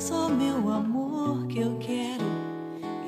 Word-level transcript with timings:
Só 0.00 0.30
meu 0.30 0.70
amor 0.70 1.46
que 1.46 1.58
eu 1.60 1.76
quero 1.78 2.24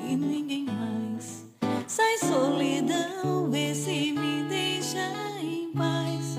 e 0.07 0.15
ninguém 0.15 0.65
mais. 0.65 1.43
Sai 1.87 2.19
solidão, 2.19 3.49
vê 3.49 3.73
se 3.73 4.11
me 4.11 4.43
deixa 4.47 4.99
em 5.41 5.71
paz. 5.71 6.37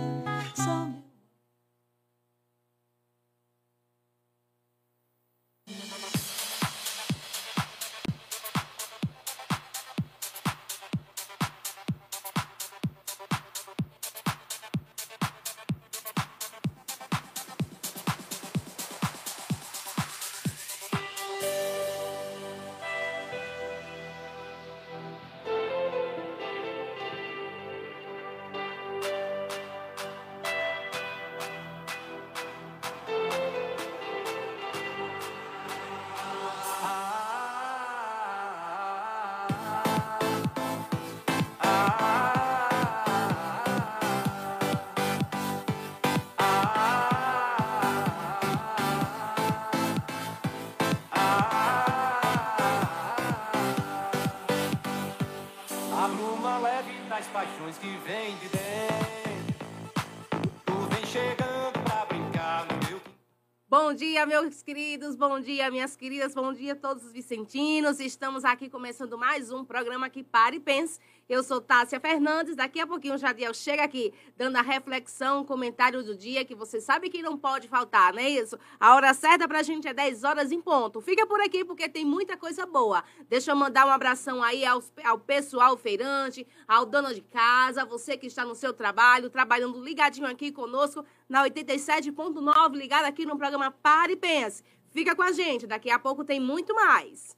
Dia, 64.14 64.26
meus 64.26 64.62
queridos, 64.62 65.16
bom 65.16 65.40
dia, 65.40 65.68
minhas 65.72 65.96
queridas, 65.96 66.36
bom 66.36 66.52
dia 66.52 66.74
a 66.74 66.76
todos 66.76 67.04
os 67.04 67.12
vicentinos. 67.12 67.98
Estamos 67.98 68.44
aqui 68.44 68.70
começando 68.70 69.18
mais 69.18 69.50
um 69.50 69.64
programa 69.64 70.06
aqui 70.06 70.22
Pare 70.22 70.58
e 70.58 70.60
Pense. 70.60 71.00
Eu 71.28 71.42
sou 71.42 71.60
Tássia 71.60 71.98
Fernandes. 71.98 72.56
Daqui 72.56 72.80
a 72.80 72.86
pouquinho 72.86 73.14
o 73.14 73.18
Jadiel 73.18 73.54
chega 73.54 73.84
aqui 73.84 74.12
dando 74.36 74.56
a 74.56 74.62
reflexão, 74.62 75.44
comentário 75.44 76.02
do 76.02 76.16
dia, 76.16 76.44
que 76.44 76.54
você 76.54 76.80
sabe 76.80 77.08
que 77.08 77.22
não 77.22 77.36
pode 77.36 77.68
faltar, 77.68 78.12
não 78.12 78.20
é 78.20 78.28
isso? 78.28 78.58
A 78.78 78.94
hora 78.94 79.12
certa 79.14 79.48
pra 79.48 79.62
gente 79.62 79.88
é 79.88 79.94
10 79.94 80.24
horas 80.24 80.52
em 80.52 80.60
ponto. 80.60 81.00
Fica 81.00 81.26
por 81.26 81.40
aqui 81.40 81.64
porque 81.64 81.88
tem 81.88 82.04
muita 82.04 82.36
coisa 82.36 82.66
boa. 82.66 83.02
Deixa 83.28 83.52
eu 83.52 83.56
mandar 83.56 83.86
um 83.86 83.90
abração 83.90 84.42
aí 84.42 84.64
aos, 84.64 84.92
ao 85.04 85.18
pessoal 85.18 85.76
feirante, 85.76 86.46
ao 86.68 86.84
dono 86.84 87.14
de 87.14 87.22
casa, 87.22 87.84
você 87.84 88.16
que 88.16 88.26
está 88.26 88.44
no 88.44 88.54
seu 88.54 88.72
trabalho, 88.72 89.30
trabalhando 89.30 89.82
ligadinho 89.82 90.26
aqui 90.26 90.52
conosco 90.52 91.04
na 91.28 91.42
87.9, 91.44 92.74
ligado 92.74 93.06
aqui 93.06 93.24
no 93.24 93.36
programa 93.36 93.70
Pare 93.70 94.12
e 94.12 94.16
Pense. 94.16 94.62
Fica 94.90 95.14
com 95.14 95.22
a 95.22 95.32
gente, 95.32 95.66
daqui 95.66 95.90
a 95.90 95.98
pouco 95.98 96.24
tem 96.24 96.38
muito 96.38 96.74
mais. 96.74 97.36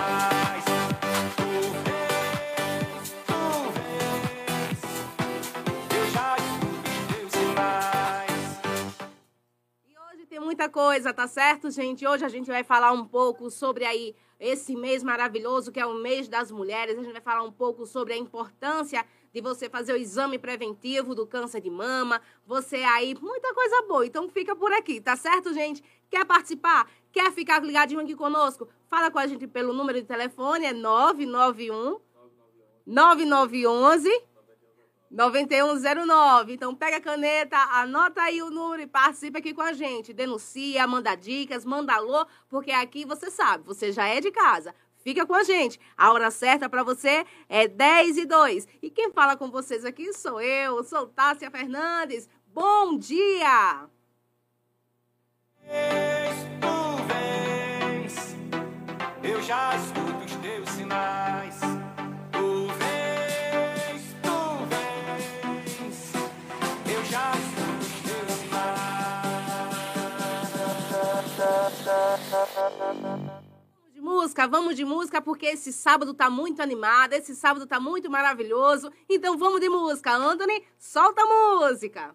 sinais. 0.00 0.89
Muita 10.40 10.68
coisa, 10.68 11.12
tá 11.12 11.28
certo, 11.28 11.70
gente? 11.70 12.06
Hoje 12.06 12.24
a 12.24 12.28
gente 12.28 12.46
vai 12.46 12.64
falar 12.64 12.92
um 12.92 13.04
pouco 13.04 13.50
sobre 13.50 13.84
aí 13.84 14.16
esse 14.38 14.74
mês 14.74 15.02
maravilhoso 15.02 15.70
que 15.70 15.78
é 15.78 15.84
o 15.84 15.94
mês 15.94 16.28
das 16.28 16.50
mulheres. 16.50 16.98
A 16.98 17.02
gente 17.02 17.12
vai 17.12 17.20
falar 17.20 17.42
um 17.42 17.52
pouco 17.52 17.84
sobre 17.84 18.14
a 18.14 18.16
importância 18.16 19.04
de 19.32 19.40
você 19.40 19.68
fazer 19.68 19.92
o 19.92 19.96
exame 19.96 20.38
preventivo 20.38 21.14
do 21.14 21.26
câncer 21.26 21.60
de 21.60 21.70
mama. 21.70 22.20
Você 22.46 22.76
aí, 22.76 23.14
muita 23.20 23.54
coisa 23.54 23.82
boa. 23.82 24.06
Então 24.06 24.28
fica 24.30 24.56
por 24.56 24.72
aqui, 24.72 25.00
tá 25.00 25.14
certo, 25.14 25.52
gente? 25.52 25.84
Quer 26.08 26.24
participar? 26.24 26.90
Quer 27.12 27.30
ficar 27.32 27.62
ligadinho 27.62 28.00
aqui 28.00 28.16
conosco? 28.16 28.66
Fala 28.88 29.10
com 29.10 29.18
a 29.18 29.26
gente 29.26 29.46
pelo 29.46 29.74
número 29.74 30.00
de 30.00 30.06
telefone, 30.06 30.64
é 30.64 30.72
991 30.72 32.00
9911 32.86 34.10
9109. 35.10 36.52
Então 36.52 36.74
pega 36.74 36.98
a 36.98 37.00
caneta, 37.00 37.56
anota 37.56 38.22
aí 38.22 38.40
o 38.42 38.50
número 38.50 38.82
e 38.82 38.86
participa 38.86 39.38
aqui 39.38 39.52
com 39.52 39.62
a 39.62 39.72
gente. 39.72 40.12
Denuncia, 40.12 40.86
manda 40.86 41.14
dicas, 41.14 41.64
manda 41.64 41.94
alô, 41.94 42.26
porque 42.48 42.70
aqui 42.70 43.04
você 43.04 43.30
sabe, 43.30 43.64
você 43.64 43.90
já 43.90 44.06
é 44.06 44.20
de 44.20 44.30
casa. 44.30 44.74
Fica 45.02 45.26
com 45.26 45.34
a 45.34 45.42
gente. 45.42 45.80
A 45.96 46.12
hora 46.12 46.30
certa 46.30 46.68
para 46.68 46.82
você 46.82 47.24
é 47.48 47.66
10 47.66 48.18
e 48.18 48.26
2. 48.26 48.68
E 48.82 48.90
quem 48.90 49.10
fala 49.10 49.36
com 49.36 49.50
vocês 49.50 49.84
aqui 49.84 50.12
sou 50.12 50.40
eu, 50.40 50.84
sou 50.84 51.06
Tássia 51.06 51.50
Fernandes. 51.50 52.28
Bom 52.46 52.98
dia! 52.98 53.88
Tu 56.60 56.96
vens, 57.06 58.36
eu 59.22 59.40
já 59.42 59.74
escuto 59.76 60.24
os 60.24 60.34
teus 60.36 60.68
sinais. 60.70 61.59
Música, 74.20 74.46
vamos 74.46 74.76
de 74.76 74.84
música, 74.84 75.22
porque 75.22 75.46
esse 75.46 75.72
sábado 75.72 76.12
tá 76.12 76.28
muito 76.28 76.60
animado, 76.60 77.14
esse 77.14 77.34
sábado 77.34 77.66
tá 77.66 77.80
muito 77.80 78.10
maravilhoso. 78.10 78.92
Então 79.08 79.38
vamos 79.38 79.60
de 79.60 79.68
música. 79.68 80.14
Anthony, 80.14 80.62
solta 80.78 81.22
a 81.22 81.26
música! 81.26 82.14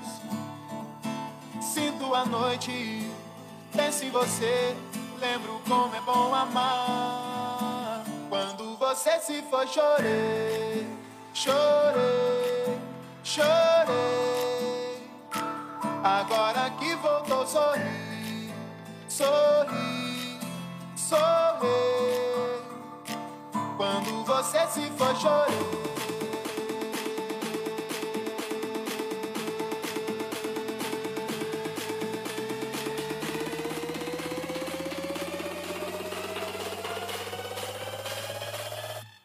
Sinto 1.73 2.13
a 2.13 2.25
noite, 2.25 3.09
penso 3.73 4.03
em 4.03 4.09
você, 4.09 4.75
lembro 5.21 5.61
como 5.65 5.95
é 5.95 6.01
bom 6.01 6.35
amar. 6.35 8.03
Quando 8.27 8.75
você 8.75 9.17
se 9.21 9.41
foi, 9.43 9.65
chorei, 9.67 10.85
chorei, 11.33 12.77
chorei. 13.23 15.01
Agora 16.03 16.69
que 16.71 16.93
voltou, 16.95 17.47
sorri, 17.47 18.53
sorri, 19.07 20.39
sorri. 20.97 21.67
Quando 23.77 24.25
você 24.25 24.67
se 24.67 24.91
foi, 24.97 25.15
chorei. 25.15 26.20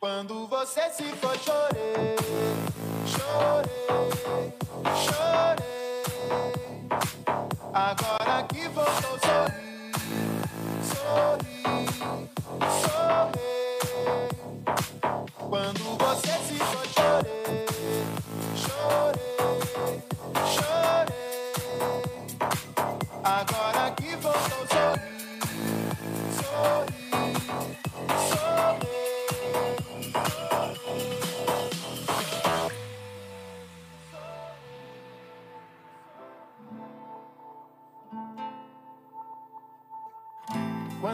Quando 0.07 0.47
você 0.47 0.83
se 0.91 1.03
foi, 1.17 1.37
chorei, 1.41 2.15
chorei, 3.05 4.55
chorei. 5.03 6.05
Agora 7.73 8.45
que 8.45 8.69
voltou, 8.69 9.19
sorri, 9.27 9.91
sorri, 10.85 11.65
sorri. 12.85 13.51
Quando 15.41 15.99
você 15.99 16.35
se 16.39 16.55
foi, 16.55 16.87
chorei, 16.95 17.67
chorei, 18.55 20.05
chorei. 20.55 20.86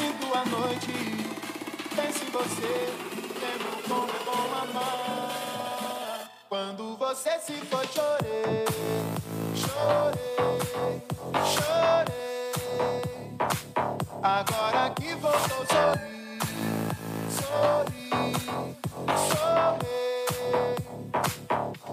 Sinto 0.00 0.32
a 0.34 0.44
noite, 0.46 0.92
penso 1.94 2.24
em 2.24 2.30
você, 2.30 2.88
lembro 3.38 3.72
como 3.86 4.08
é 4.08 4.20
bom 4.24 4.48
amar. 4.62 6.30
Quando 6.48 6.96
você 6.96 7.38
se 7.38 7.52
foi, 7.66 7.86
chorei, 7.88 8.64
chorei, 9.54 11.02
chorei. 11.52 12.50
Agora 14.22 14.88
que 14.94 15.14
voltou, 15.16 15.66
sorri, 15.66 16.38
sorri, 17.36 18.10
sorri. 19.28 20.76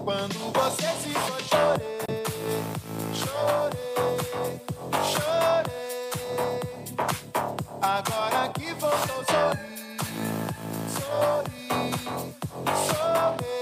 Quando 0.02 0.38
você 0.54 0.88
se 1.02 1.10
foi, 1.10 1.42
chorei, 1.44 2.07
Agora 7.98 8.48
que 8.50 8.72
voltou, 8.74 9.24
sorri, 9.24 9.96
sorri, 10.94 11.68
sorri. 12.86 13.58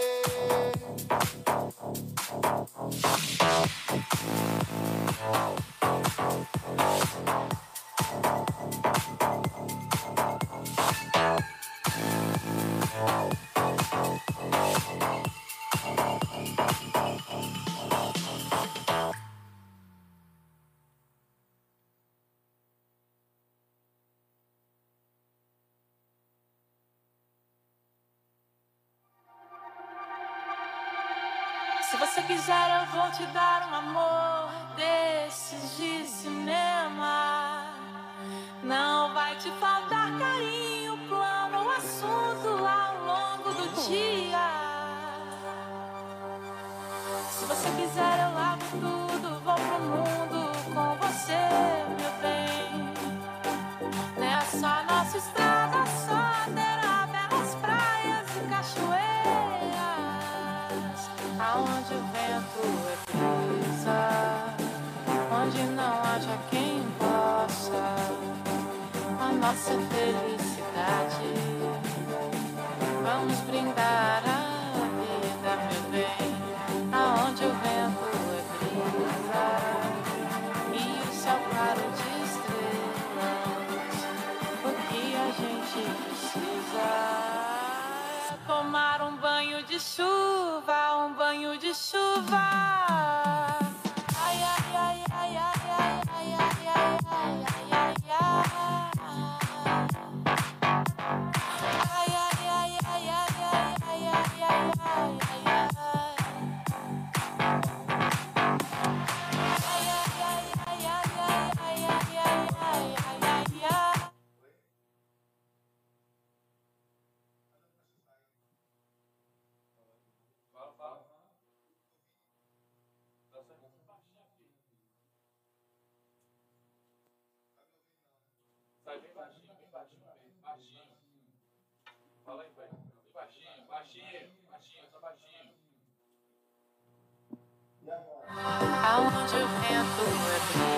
to 139.39 139.47
handle 139.47 140.07
everything. 140.07 140.76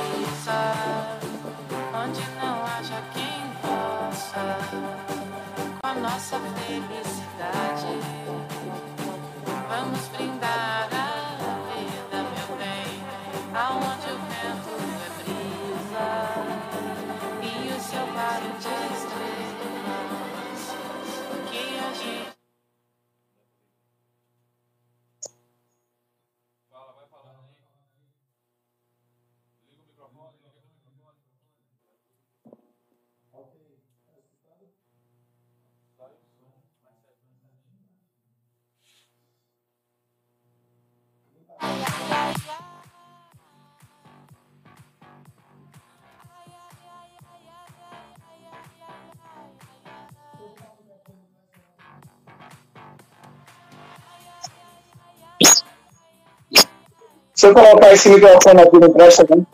Se 57.39 57.47
eu 57.47 57.55
colocar 57.55 57.93
esse 57.93 58.09
microfone 58.09 58.63
aqui 58.63 58.79
não 58.81 58.93
presta, 58.93 59.25
não? 59.31 59.47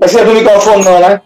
Esse 0.00 0.20
é 0.20 0.24
do 0.24 0.32
microfone 0.32 0.84
não, 0.84 1.00
né? 1.00 1.20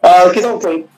Ah, 0.00 0.22
aqui 0.22 0.40
não 0.40 0.60
tem. 0.60 0.88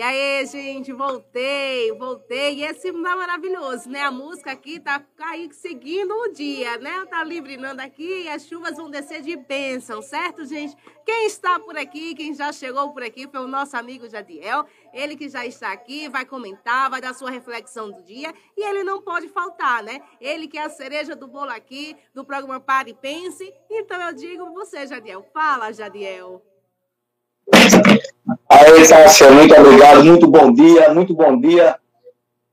E 0.00 0.02
aí, 0.02 0.46
gente, 0.46 0.94
voltei, 0.94 1.92
voltei. 1.92 2.54
E 2.54 2.64
esse 2.64 2.88
hino 2.88 3.06
é 3.06 3.14
maravilhoso, 3.14 3.86
né? 3.90 4.00
A 4.00 4.10
música 4.10 4.50
aqui 4.50 4.80
tá 4.80 5.04
aí 5.18 5.52
seguindo 5.52 6.10
o 6.10 6.32
dia, 6.32 6.78
né? 6.78 7.04
Tá 7.04 7.22
livrinando 7.22 7.82
aqui 7.82 8.22
e 8.22 8.28
as 8.30 8.46
chuvas 8.46 8.78
vão 8.78 8.90
descer 8.90 9.20
de 9.20 9.36
bênção, 9.36 10.00
certo, 10.00 10.46
gente? 10.46 10.74
Quem 11.04 11.26
está 11.26 11.60
por 11.60 11.76
aqui, 11.76 12.14
quem 12.14 12.34
já 12.34 12.50
chegou 12.50 12.94
por 12.94 13.02
aqui 13.02 13.28
foi 13.28 13.40
o 13.40 13.46
nosso 13.46 13.76
amigo 13.76 14.08
Jadiel. 14.08 14.64
Ele 14.94 15.16
que 15.16 15.28
já 15.28 15.44
está 15.44 15.70
aqui, 15.70 16.08
vai 16.08 16.24
comentar, 16.24 16.88
vai 16.88 17.02
dar 17.02 17.12
sua 17.12 17.30
reflexão 17.30 17.90
do 17.90 18.02
dia. 18.02 18.32
E 18.56 18.66
ele 18.66 18.82
não 18.82 19.02
pode 19.02 19.28
faltar, 19.28 19.82
né? 19.82 20.00
Ele 20.18 20.48
que 20.48 20.56
é 20.56 20.64
a 20.64 20.70
cereja 20.70 21.14
do 21.14 21.28
bolo 21.28 21.50
aqui, 21.50 21.94
do 22.14 22.24
programa 22.24 22.58
Pare 22.58 22.92
e 22.92 22.94
Pense. 22.94 23.52
Então 23.68 24.00
eu 24.00 24.14
digo 24.14 24.50
você, 24.54 24.86
Jadiel. 24.86 25.22
Fala, 25.30 25.70
Jadiel. 25.74 26.42
Aí, 28.52 28.88
Tássia, 28.88 29.30
muito 29.30 29.54
obrigado, 29.54 30.04
muito 30.04 30.26
bom 30.26 30.52
dia, 30.52 30.92
muito 30.92 31.14
bom 31.14 31.40
dia 31.40 31.76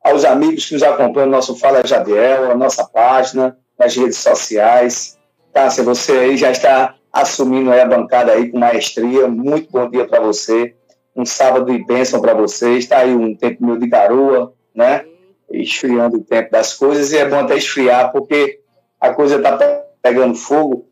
aos 0.04 0.24
amigos 0.24 0.68
que 0.68 0.75
nos 0.75 0.84
acompanham 0.84 1.25
no 1.25 1.32
nosso 1.32 1.56
Fala 1.56 1.82
Jadiel, 1.84 2.51
a 2.51 2.56
nossa 2.56 2.86
página, 2.86 3.58
nas 3.80 3.96
redes 3.96 4.20
sociais. 4.20 5.18
Tássia, 5.51 5.84
você 5.84 6.12
aí 6.12 6.38
já 6.38 6.51
está 6.51 6.94
assumindo 7.12 7.74
a 7.74 7.84
bancada 7.84 8.32
aí 8.32 8.51
com 8.51 8.60
maestria. 8.60 9.27
Muito 9.27 9.72
bom 9.72 9.89
dia 9.89 10.08
para 10.08 10.20
você. 10.20 10.75
Um 11.16 11.25
sábado 11.25 11.66
de 11.66 11.84
bênção 11.84 12.22
para 12.22 12.36
você. 12.36 12.77
Está 12.77 13.00
aí 13.00 13.16
um 13.16 13.36
tempo 13.36 13.66
meio 13.66 13.80
de 13.80 13.88
garoa, 13.88 14.54
né? 14.75 15.04
Esfriando 15.51 16.18
o 16.18 16.24
tempo 16.24 16.51
das 16.51 16.75
coisas. 16.75 17.12
E 17.12 17.18
é 17.18 17.27
bom 17.27 17.39
até 17.39 17.58
esfriar, 17.58 18.12
porque 18.12 18.60
a 19.01 19.16
coisa 19.16 19.38
está 19.38 19.58
pegando 20.00 20.36
fogo. 20.36 20.88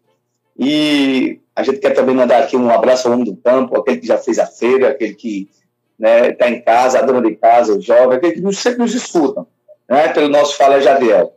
E 0.58 1.42
a 1.56 1.64
gente 1.64 1.80
quer 1.80 1.92
também 1.92 2.14
mandar 2.14 2.44
aqui 2.44 2.58
um 2.58 2.70
abraço 2.70 3.08
ao 3.08 3.14
homem 3.14 3.26
do 3.26 3.36
campo, 3.38 3.78
aquele 3.78 3.98
que 3.98 4.08
já 4.08 4.18
fez 4.18 4.38
a 4.38 4.46
feira, 4.46 4.90
aquele 4.90 5.14
que 5.14 5.50
está 5.98 6.10
né, 6.10 6.32
tá 6.34 6.50
em 6.50 6.62
casa, 6.62 7.00
a 7.00 7.02
dona 7.02 7.22
de 7.22 7.36
casa, 7.36 7.74
o 7.74 7.82
jovem, 7.82 8.18
aquele 8.18 8.42
que 8.42 8.54
sempre 8.54 8.80
nos 8.80 8.94
escuta, 8.94 9.46
né, 9.90 10.10
pelo 10.10 10.28
nosso 10.28 10.58
Fala 10.58 10.82
Jadiel. 10.82 11.34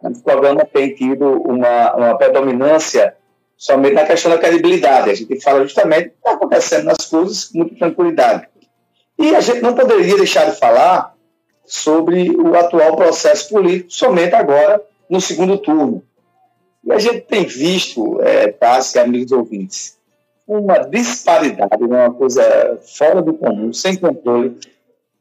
O 0.00 0.22
programa 0.22 0.64
tem 0.64 0.92
tido 0.94 1.24
uma, 1.42 1.94
uma 1.94 2.18
predominância 2.18 3.14
somente 3.56 3.94
na 3.94 4.04
questão 4.04 4.32
da 4.32 4.38
credibilidade. 4.38 5.10
A 5.10 5.14
gente 5.14 5.40
fala 5.40 5.62
justamente 5.62 6.08
o 6.08 6.10
que 6.10 6.16
está 6.16 6.32
acontecendo 6.32 6.84
nas 6.86 7.06
coisas 7.06 7.44
com 7.44 7.58
muita 7.58 7.76
tranquilidade. 7.76 8.48
E 9.16 9.36
a 9.36 9.40
gente 9.40 9.60
não 9.60 9.74
poderia 9.74 10.16
deixar 10.16 10.50
de 10.50 10.58
falar 10.58 11.14
sobre 11.64 12.30
o 12.30 12.56
atual 12.56 12.96
processo 12.96 13.48
político 13.50 13.92
somente 13.92 14.34
agora 14.34 14.82
no 15.08 15.20
segundo 15.20 15.56
turno. 15.58 16.02
E 16.84 16.92
a 16.92 16.98
gente 16.98 17.20
tem 17.22 17.44
visto, 17.46 18.20
é, 18.20 18.48
Tássia, 18.48 19.02
amigos 19.02 19.30
ouvintes, 19.32 19.96
uma 20.46 20.78
disparidade, 20.78 21.82
uma 21.82 22.12
coisa 22.12 22.80
fora 22.82 23.22
do 23.22 23.34
comum, 23.34 23.72
sem 23.72 23.96
controle, 23.96 24.58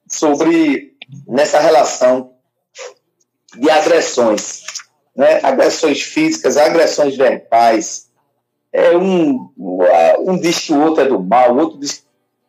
sobre 0.08 0.94
nessa 1.28 1.60
relação 1.60 2.32
de 3.56 3.70
agressões, 3.70 4.64
né? 5.16 5.40
agressões 5.44 6.02
físicas, 6.02 6.58
agressões 6.58 7.16
verbais. 7.16 8.10
É 8.74 8.98
um, 8.98 9.50
um 10.20 10.40
diz 10.40 10.60
que 10.60 10.74
o 10.74 10.82
outro 10.82 11.04
é 11.04 11.08
do 11.08 11.22
mal, 11.22 11.54
o 11.54 11.60
outro 11.60 11.80
diz 11.80 12.06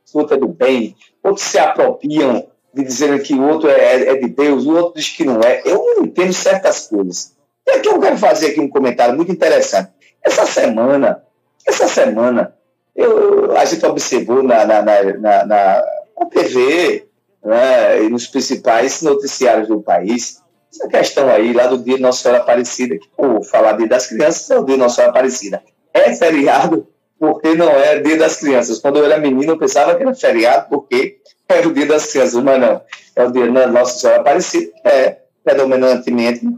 que 0.07 0.16
o 0.16 0.19
outro 0.19 0.37
é 0.37 0.38
do 0.38 0.49
bem, 0.49 0.97
outros 1.23 1.45
se 1.45 1.59
apropriam 1.59 2.47
de 2.73 2.83
dizer 2.83 3.23
que 3.23 3.35
o 3.35 3.47
outro 3.47 3.69
é, 3.69 4.09
é 4.09 4.16
de 4.16 4.28
Deus, 4.28 4.64
o 4.64 4.75
outro 4.75 4.95
diz 4.95 5.09
que 5.09 5.25
não 5.25 5.40
é. 5.40 5.62
Eu 5.64 5.97
não 5.97 6.04
entendo 6.04 6.33
certas 6.33 6.87
coisas. 6.87 7.35
E 7.66 7.71
aqui 7.73 7.88
eu 7.88 8.00
quero 8.00 8.16
fazer 8.16 8.49
aqui 8.49 8.61
um 8.61 8.69
comentário 8.69 9.14
muito 9.14 9.33
interessante. 9.33 9.90
Essa 10.23 10.47
semana, 10.47 11.23
essa 11.66 11.88
semana, 11.88 12.54
eu, 12.95 13.57
a 13.57 13.64
gente 13.64 13.85
observou 13.87 14.42
na, 14.42 14.64
na, 14.64 14.83
na, 14.83 15.47
na, 15.47 15.85
TV 16.31 17.07
né, 17.45 18.04
e 18.04 18.09
nos 18.09 18.26
principais 18.26 19.02
noticiários 19.02 19.69
do 19.69 19.83
país 19.83 20.40
essa 20.73 20.88
questão 20.88 21.28
aí 21.28 21.52
lá 21.52 21.66
do 21.66 21.78
dia 21.78 21.97
de 21.97 22.02
Nossa 22.02 22.23
Senhora 22.23 22.40
Aparecida, 22.40 22.97
que 22.97 23.45
falar 23.50 23.73
dia 23.73 23.87
das 23.87 24.07
crianças 24.07 24.50
é 24.50 24.59
o 24.59 24.64
dia 24.64 24.76
de 24.76 24.81
Nossa 24.81 24.97
Senhora 24.97 25.11
Aparecida. 25.11 25.62
É 25.92 26.14
feriado 26.14 26.88
porque 27.19 27.54
não 27.54 27.69
é 27.69 27.99
dia 28.00 28.16
das 28.16 28.37
crianças. 28.37 28.78
Quando 28.78 28.99
eu 28.99 29.04
era 29.04 29.19
menino 29.19 29.52
eu 29.52 29.59
pensava 29.59 29.95
que 29.95 30.02
era 30.02 30.14
feriado 30.14 30.69
porque 30.71 31.19
era 31.47 31.69
o 31.69 31.75
dia 31.75 31.85
das 31.85 32.11
crianças, 32.11 32.42
mas 32.42 32.59
não. 32.59 32.81
É 33.14 33.25
o 33.25 33.31
dia 33.31 33.50
da 33.52 33.66
Nossa 33.66 33.99
Senhora 33.99 34.21
Aparecida, 34.21 34.73
é 34.85 35.19
predominantemente 35.45 36.49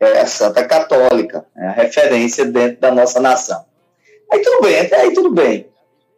é 0.00 0.20
a 0.20 0.26
Santa 0.26 0.64
Católica, 0.64 1.44
é 1.54 1.66
a 1.66 1.72
referência 1.72 2.44
dentro 2.46 2.80
da 2.80 2.90
nossa 2.90 3.20
nação. 3.20 3.64
Aí 4.32 4.40
tudo 4.40 4.62
bem, 4.62 4.80
até 4.80 4.96
aí 4.96 5.12
tudo 5.12 5.30
bem. 5.30 5.68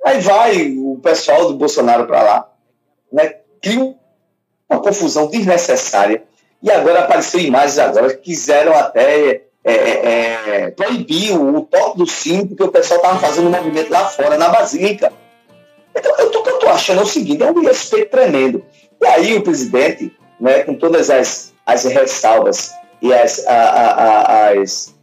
Aí 0.04 0.20
vai 0.20 0.74
o 0.78 0.98
pessoal 1.02 1.48
do 1.48 1.54
Bolsonaro 1.54 2.06
para 2.06 2.22
lá, 2.22 2.50
né, 3.12 3.36
cria 3.60 3.94
uma 4.70 4.80
confusão 4.80 5.26
desnecessária, 5.26 6.22
e 6.62 6.70
agora 6.70 7.00
apareceu 7.00 7.40
imagens 7.40 7.78
agora 7.78 8.14
que 8.14 8.22
quiseram 8.22 8.72
até 8.74 9.42
é, 9.64 9.72
é, 9.72 10.64
é 10.64 10.70
proibir 10.70 11.32
o, 11.32 11.56
o 11.56 11.60
toque 11.62 11.98
do 11.98 12.06
sino, 12.06 12.46
porque 12.46 12.62
o 12.62 12.70
pessoal 12.70 13.00
estava 13.00 13.18
fazendo 13.18 13.48
um 13.48 13.50
movimento 13.50 13.90
lá 13.90 14.08
fora, 14.08 14.38
na 14.38 14.48
Basílica. 14.48 15.12
Então, 15.94 16.12
eu 16.18 16.30
estou 16.30 16.68
achando 16.68 17.00
é 17.00 17.02
o 17.02 17.06
seguinte, 17.06 17.42
é 17.42 17.50
um 17.50 17.60
respeito 17.60 18.10
tremendo. 18.10 18.64
E 19.00 19.06
aí 19.06 19.36
o 19.36 19.42
presidente, 19.42 20.16
né, 20.40 20.60
com 20.60 20.74
todas 20.74 21.10
as, 21.10 21.52
as 21.66 21.84
ressalvas 21.84 22.72
e 23.02 23.12
as, 23.12 23.44
a, 23.46 23.52
a, 23.52 24.50
as 24.50 24.94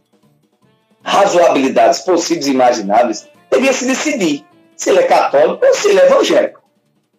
razoabilidades 1.02 2.00
possíveis 2.00 2.46
e 2.46 2.50
imagináveis, 2.50 3.28
devia 3.50 3.72
se 3.72 3.84
decidir 3.86 4.44
se 4.76 4.90
ele 4.90 5.00
é 5.00 5.02
católico 5.02 5.64
ou 5.64 5.74
se 5.74 5.88
ele 5.88 6.00
é 6.00 6.06
evangélico. 6.06 6.60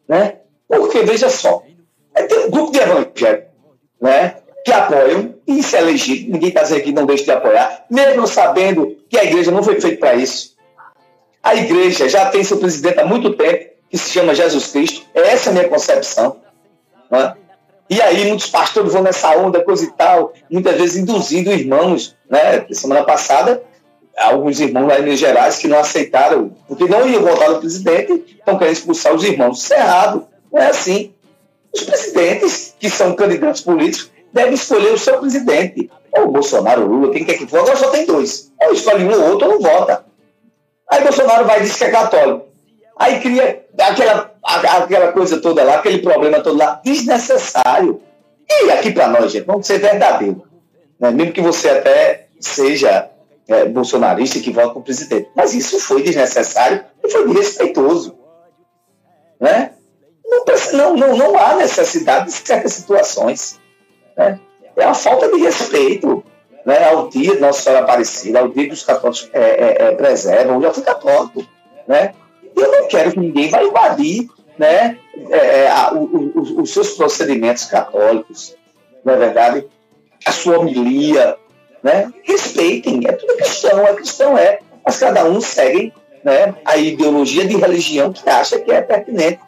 Né? 0.08 0.38
Porque, 0.68 1.04
veja 1.04 1.30
só, 1.30 1.64
tem 2.28 2.48
um 2.48 2.50
grupo 2.50 2.72
de 2.72 2.80
evangélicos 2.80 3.52
né, 4.02 4.38
que 4.66 4.72
apoiam, 4.72 5.36
e 5.46 5.60
isso 5.60 5.76
é 5.76 5.82
legítimo, 5.82 6.34
ninguém 6.34 6.50
está 6.50 6.64
dizendo 6.64 6.82
que 6.82 6.92
não 6.92 7.06
deixe 7.06 7.26
de 7.26 7.32
apoiar, 7.32 7.86
mesmo 7.90 8.26
sabendo 8.28 8.98
que 9.08 9.18
a 9.18 9.24
igreja 9.24 9.52
não 9.52 9.64
foi 9.64 9.80
feita 9.80 10.00
para 10.00 10.16
isso. 10.16 10.56
A 11.44 11.56
igreja 11.56 12.10
já 12.10 12.30
tem 12.30 12.44
seu 12.44 12.58
presidente 12.58 13.00
há 13.00 13.06
muito 13.06 13.34
tempo, 13.34 13.72
que 13.90 13.98
se 13.98 14.10
chama 14.10 14.34
Jesus 14.34 14.68
Cristo, 14.68 15.06
essa 15.14 15.50
é 15.50 15.52
a 15.52 15.54
minha 15.54 15.70
concepção. 15.70 16.38
Né? 17.10 17.36
E 17.92 18.02
aí 18.02 18.26
muitos 18.26 18.48
pastores 18.48 18.94
vão 18.94 19.02
nessa 19.02 19.36
onda, 19.36 19.62
coisa 19.62 19.84
e 19.84 19.92
tal, 19.92 20.32
muitas 20.50 20.78
vezes 20.78 20.96
induzindo 20.96 21.52
irmãos, 21.52 22.16
né? 22.30 22.66
Semana 22.72 23.04
passada, 23.04 23.62
alguns 24.18 24.62
irmãos 24.62 24.88
lá 24.88 24.98
em 24.98 25.04
Minas 25.04 25.20
Gerais 25.20 25.58
que 25.58 25.68
não 25.68 25.78
aceitaram, 25.78 26.56
porque 26.70 26.86
não 26.86 27.06
iam 27.06 27.22
votar 27.22 27.50
no 27.50 27.60
presidente, 27.60 28.38
estão 28.40 28.58
querendo 28.58 28.76
expulsar 28.76 29.14
os 29.14 29.26
irmãos. 29.26 29.62
Isso 29.62 29.74
é 29.74 29.80
errado, 29.80 30.26
não 30.50 30.62
é 30.62 30.68
assim. 30.68 31.14
Os 31.76 31.84
presidentes, 31.84 32.74
que 32.80 32.90
são 32.90 33.14
candidatos 33.14 33.60
políticos, 33.60 34.10
devem 34.32 34.54
escolher 34.54 34.94
o 34.94 34.98
seu 34.98 35.20
presidente. 35.20 35.92
Ou 36.14 36.28
o 36.28 36.32
Bolsonaro, 36.32 36.84
o 36.84 36.88
Lula, 36.88 37.12
quem 37.12 37.26
quer 37.26 37.34
que 37.34 37.46
for. 37.46 37.60
Agora 37.60 37.76
só 37.76 37.90
tem 37.90 38.06
dois. 38.06 38.54
Ou 38.62 38.72
escolhe 38.72 39.04
um 39.04 39.12
ou 39.12 39.32
outro 39.32 39.50
ou 39.50 39.54
não 39.56 39.62
vota. 39.62 40.06
Aí 40.90 41.04
Bolsonaro 41.04 41.44
vai 41.44 41.60
dizer 41.60 41.78
que 41.78 41.84
é 41.84 41.92
católico. 41.92 42.51
Aí 43.02 43.20
cria 43.20 43.66
aquela, 43.80 44.32
aquela 44.44 45.12
coisa 45.12 45.42
toda 45.42 45.64
lá, 45.64 45.78
aquele 45.78 46.04
problema 46.04 46.40
todo 46.40 46.56
lá, 46.56 46.80
desnecessário. 46.86 48.00
E 48.48 48.70
aqui 48.70 48.92
para 48.92 49.08
nós, 49.08 49.32
gente, 49.32 49.46
vamos 49.46 49.66
ser 49.66 49.80
verdadeiros. 49.80 50.44
Né? 51.00 51.10
Mesmo 51.10 51.34
que 51.34 51.42
você 51.42 51.70
até 51.70 52.28
seja 52.40 53.10
é, 53.48 53.66
bolsonarista 53.66 54.40
que 54.40 54.52
vota 54.52 54.70
com 54.70 54.82
o 54.82 54.84
presidente. 54.84 55.32
Mas 55.36 55.56
isso 55.56 55.80
foi 55.80 56.04
desnecessário 56.04 56.86
e 57.04 57.10
foi 57.10 57.28
desrespeitoso. 57.28 58.16
Né? 59.40 59.72
Não, 60.74 60.96
não, 60.96 61.18
não, 61.18 61.40
há 61.40 61.56
necessidade 61.56 62.26
de 62.26 62.34
certas 62.34 62.72
situações. 62.74 63.60
Né? 64.16 64.40
É 64.78 64.84
a 64.84 64.94
falta 64.94 65.28
de 65.28 65.40
respeito 65.40 66.24
né, 66.64 66.88
ao 66.88 67.10
dia 67.10 67.34
de 67.34 67.42
Nossa 67.42 67.64
Senhora 67.64 67.82
Aparecida, 67.82 68.42
ao 68.42 68.50
dia 68.50 68.68
que 68.68 68.74
os 68.76 68.84
católicos 68.84 69.28
é, 69.34 69.40
é, 69.40 69.76
é, 69.88 69.96
preservam. 69.96 70.58
Eu 70.58 70.62
já 70.62 70.72
fui 70.72 70.84
católico. 70.84 71.44
Né? 71.88 72.14
Eu 72.56 72.72
não 72.72 72.88
quero 72.88 73.12
que 73.12 73.20
ninguém 73.20 73.50
vá 73.50 73.64
invadir 73.64 74.30
né, 74.58 74.98
é, 75.30 75.38
é 75.38 75.72
a, 75.72 75.94
o, 75.94 76.04
o, 76.04 76.62
os 76.62 76.72
seus 76.72 76.92
procedimentos 76.92 77.66
católicos, 77.66 78.56
não 79.04 79.14
é 79.14 79.18
verdade? 79.18 79.68
A 80.26 80.32
sua 80.32 80.60
homilia, 80.60 81.36
né? 81.82 82.12
Respeitem, 82.24 83.02
é 83.08 83.12
tudo 83.14 83.36
cristão, 83.38 83.80
é 83.80 83.94
cristão, 83.94 84.38
é, 84.38 84.60
mas 84.86 85.00
cada 85.00 85.26
um 85.26 85.42
segue 85.42 85.94
né, 86.24 86.54
a 86.64 86.78
ideologia 86.78 87.46
de 87.46 87.58
religião 87.58 88.14
que 88.14 88.30
acha 88.30 88.60
que 88.60 88.72
é 88.72 88.82
pertinente, 88.82 89.40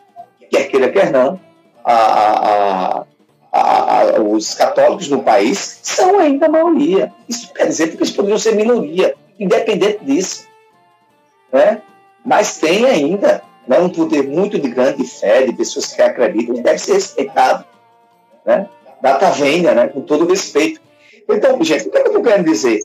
quer 0.50 0.68
queira, 0.68 0.92
quer 0.92 1.12
não. 1.12 1.40
A, 1.86 3.04
a, 3.52 4.22
os 4.22 4.56
católicos 4.56 5.10
no 5.10 5.22
país 5.22 5.80
são 5.84 6.18
ainda 6.20 6.48
a 6.48 6.50
maioria. 6.50 7.14
Isso 7.30 7.54
quer 7.54 7.68
dizer 7.68 7.90
que 7.90 7.98
eles 7.98 8.10
poderiam 8.10 8.40
ser 8.40 8.56
minoria, 8.56 9.16
independente 9.40 10.04
disso. 10.04 10.48
Né? 11.52 11.82
Mas 12.26 12.58
tem 12.58 12.86
ainda 12.86 13.44
né, 13.68 13.80
um 13.80 13.90
poder 13.90 14.28
muito 14.28 14.60
de 14.60 14.70
grande 14.70 15.06
fé, 15.06 15.44
de 15.44 15.54
pessoas 15.54 15.94
que 15.94 16.02
acreditam, 16.02 16.56
deve 16.56 16.78
ser 16.80 16.94
respeitado. 16.94 17.66
Né? 18.46 18.68
Data 19.02 19.30
venha, 19.32 19.74
né, 19.74 19.88
com 19.88 20.02
todo 20.02 20.28
respeito. 20.28 20.82
Então, 21.30 21.62
gente, 21.64 21.88
o 21.88 21.92
que, 21.92 21.98
é 21.98 22.02
que 22.02 22.08
eu 22.08 22.12
estou 22.12 22.24
querendo 22.24 22.46
dizer? 22.46 22.82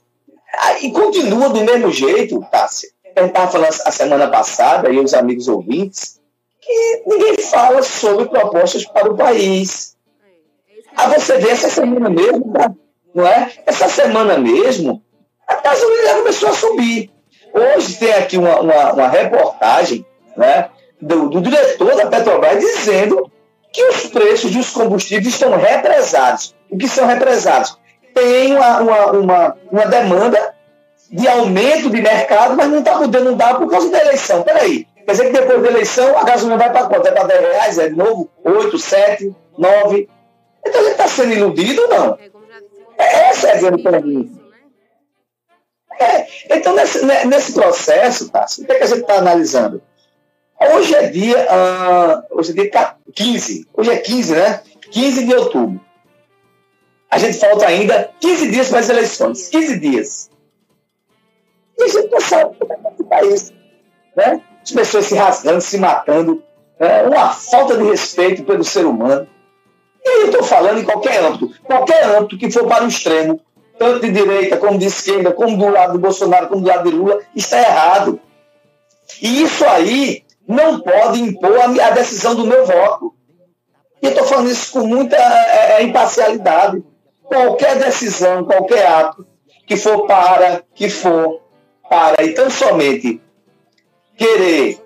Ah, 0.57 0.79
e 0.81 0.91
continua 0.93 1.49
do 1.51 1.63
mesmo 1.63 1.91
jeito, 1.91 2.45
Tássia. 2.51 2.89
Eu 3.15 3.27
estava 3.27 3.51
falando 3.51 3.69
a 3.69 3.91
semana 3.91 4.29
passada, 4.29 4.91
e 4.91 4.99
os 4.99 5.13
amigos 5.13 5.49
ouvintes, 5.49 6.21
que 6.61 7.03
ninguém 7.07 7.39
fala 7.39 7.83
sobre 7.83 8.27
propostas 8.27 8.85
para 8.85 9.11
o 9.11 9.17
país. 9.17 9.97
Aí 10.97 11.09
você 11.15 11.39
vê 11.39 11.51
essa 11.51 11.69
semana 11.69 12.09
mesmo, 12.09 12.53
tá? 12.53 12.73
não 13.15 13.27
é? 13.27 13.53
Essa 13.67 13.89
semana 13.89 14.39
mesmo, 14.39 15.03
a 15.47 15.57
gasolina 15.57 16.15
começou 16.15 16.49
a 16.49 16.55
subir. 16.55 17.11
Hoje 17.53 17.99
tem 17.99 18.13
aqui 18.13 18.37
uma, 18.37 18.61
uma, 18.61 18.93
uma 18.93 19.09
reportagem 19.09 20.05
né, 20.37 20.69
do, 21.01 21.29
do, 21.29 21.41
diretor 21.41 21.97
da 21.97 22.07
Petrobras 22.07 22.59
dizendo 22.59 23.31
que 23.73 23.83
os 23.85 24.07
preços 24.07 24.51
dos 24.51 24.71
combustíveis 24.71 25.35
estão 25.35 25.57
represados. 25.57 26.55
O 26.71 26.77
que 26.77 26.89
são 26.89 27.07
represados? 27.07 27.79
Tem 28.15 28.55
uma, 28.55 28.81
uma, 28.81 29.07
uma, 29.13 29.57
uma 29.71 29.87
demanda 29.87 30.55
de 31.11 31.27
aumento 31.27 31.91
de 31.91 32.03
mercado, 32.03 32.57
mas 32.57 32.69
não 32.69 32.81
está 32.81 32.99
podendo 32.99 33.35
dar 33.35 33.57
por 33.59 33.69
causa 33.69 33.91
da 33.91 34.01
eleição. 34.01 34.43
Peraí, 34.43 34.87
quer 35.05 35.13
dizer 35.13 35.27
que 35.27 35.33
depois 35.33 35.63
da 35.63 35.69
eleição 35.69 36.19
a 36.19 36.25
gasolina 36.25 36.59
vai 36.59 36.71
para 36.71 36.87
quanto? 36.87 37.07
É 37.07 37.13
para 37.13 37.25
10 37.25 37.41
reais? 37.41 37.79
É 37.79 37.89
de 37.89 37.97
novo? 37.97 38.31
8, 38.45 38.79
7, 38.79 39.35
9? 39.57 40.09
Então 40.67 40.83
gente 40.83 40.93
está 40.93 41.09
sendo 41.09 41.33
iludido 41.33 41.83
ou 41.83 41.89
não? 41.89 42.19
É, 42.99 43.29
essa 43.31 43.49
é 43.49 43.53
a 43.53 43.61
grande 43.61 43.83
pergunta. 43.83 44.48
É, 45.99 46.27
então, 46.57 46.75
nesse, 46.75 47.05
nesse 47.05 47.53
processo, 47.53 48.31
tá, 48.31 48.47
o 48.59 48.65
que, 48.65 48.73
é 48.73 48.75
que 48.77 48.85
a 48.85 48.87
gente 48.87 49.01
está 49.01 49.15
analisando? 49.15 49.83
Hoje 50.61 50.95
é 50.95 51.09
dia, 51.09 51.47
uh, 51.47 52.39
hoje 52.39 52.51
é 52.51 52.55
dia 52.55 52.95
15, 53.15 53.69
hoje 53.73 53.91
é 53.91 53.97
15, 53.97 54.35
né? 54.35 54.61
15 54.91 55.25
de 55.25 55.35
outubro. 55.35 55.81
A 57.11 57.19
gente 57.19 57.39
falta 57.39 57.67
ainda 57.67 58.11
15 58.21 58.51
dias 58.51 58.69
para 58.69 58.81
as 58.81 58.89
eleições, 58.89 59.49
15 59.49 59.81
dias. 59.81 60.31
E 61.79 61.85
a 61.85 61.89
gente 61.89 62.11
não 62.11 62.21
sabe 62.21 62.57
como 62.59 62.73
é 62.73 62.91
que 62.91 63.03
vai 63.05 63.27
isso. 63.29 63.53
Né? 64.17 64.43
As 64.63 64.71
pessoas 64.73 65.07
se 65.07 65.15
rasgando, 65.15 65.61
se 65.61 65.79
matando, 65.79 66.43
né? 66.79 67.03
uma 67.05 67.31
falta 67.31 67.77
de 67.77 67.85
respeito 67.85 68.45
pelo 68.45 68.65
ser 68.65 68.85
humano. 68.85 69.27
E 70.05 70.23
eu 70.23 70.27
estou 70.27 70.43
falando 70.43 70.81
em 70.81 70.85
qualquer 70.85 71.25
âmbito, 71.25 71.51
qualquer 71.65 72.05
âmbito 72.05 72.37
que 72.37 72.51
for 72.51 72.67
para 72.67 72.85
o 72.85 72.89
extremo, 72.89 73.41
tanto 73.79 74.01
de 74.01 74.13
direita 74.13 74.57
como 74.57 74.79
de 74.79 74.87
esquerda, 74.87 75.33
como 75.33 75.57
do 75.57 75.69
lado 75.69 75.93
de 75.93 75.99
Bolsonaro, 75.99 76.49
como 76.49 76.63
do 76.63 76.69
lado 76.69 76.91
de 76.91 76.97
Lula, 76.97 77.21
está 77.35 77.59
errado. 77.59 78.21
E 79.23 79.43
isso 79.43 79.65
aí 79.65 80.25
não 80.47 80.81
pode 80.81 81.21
impor 81.21 81.59
a, 81.61 81.91
decisão 81.91 82.35
do 82.35 82.47
meu 82.47 82.67
voto. 82.67 83.15
E 84.03 84.07
eu 84.07 84.11
estou 84.11 84.27
falando 84.27 84.51
isso 84.51 84.73
com 84.73 84.87
muita 84.87 85.17
é, 85.17 85.77
é, 85.79 85.83
imparcialidade. 85.83 86.83
Qualquer 87.25 87.79
decisão, 87.79 88.45
qualquer 88.45 88.87
ato 88.87 89.27
que 89.67 89.77
for 89.77 90.07
para, 90.07 90.63
que 90.75 90.89
for 90.89 91.43
para, 91.89 92.25
e 92.25 92.33
tão 92.33 92.49
somente 92.49 93.21
querer 94.17 94.79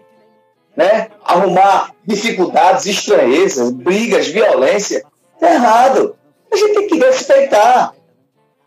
né, 0.77 1.09
arrumar 1.25 1.95
dificuldades, 2.05 2.87
estranhezas, 2.87 3.71
brigas, 3.71 4.27
violência, 4.27 5.05
é 5.41 5.55
errado. 5.55 6.17
A 6.53 6.57
gente 6.57 6.75
tem 6.75 6.87
que 6.89 6.99
respeitar. 6.99 7.95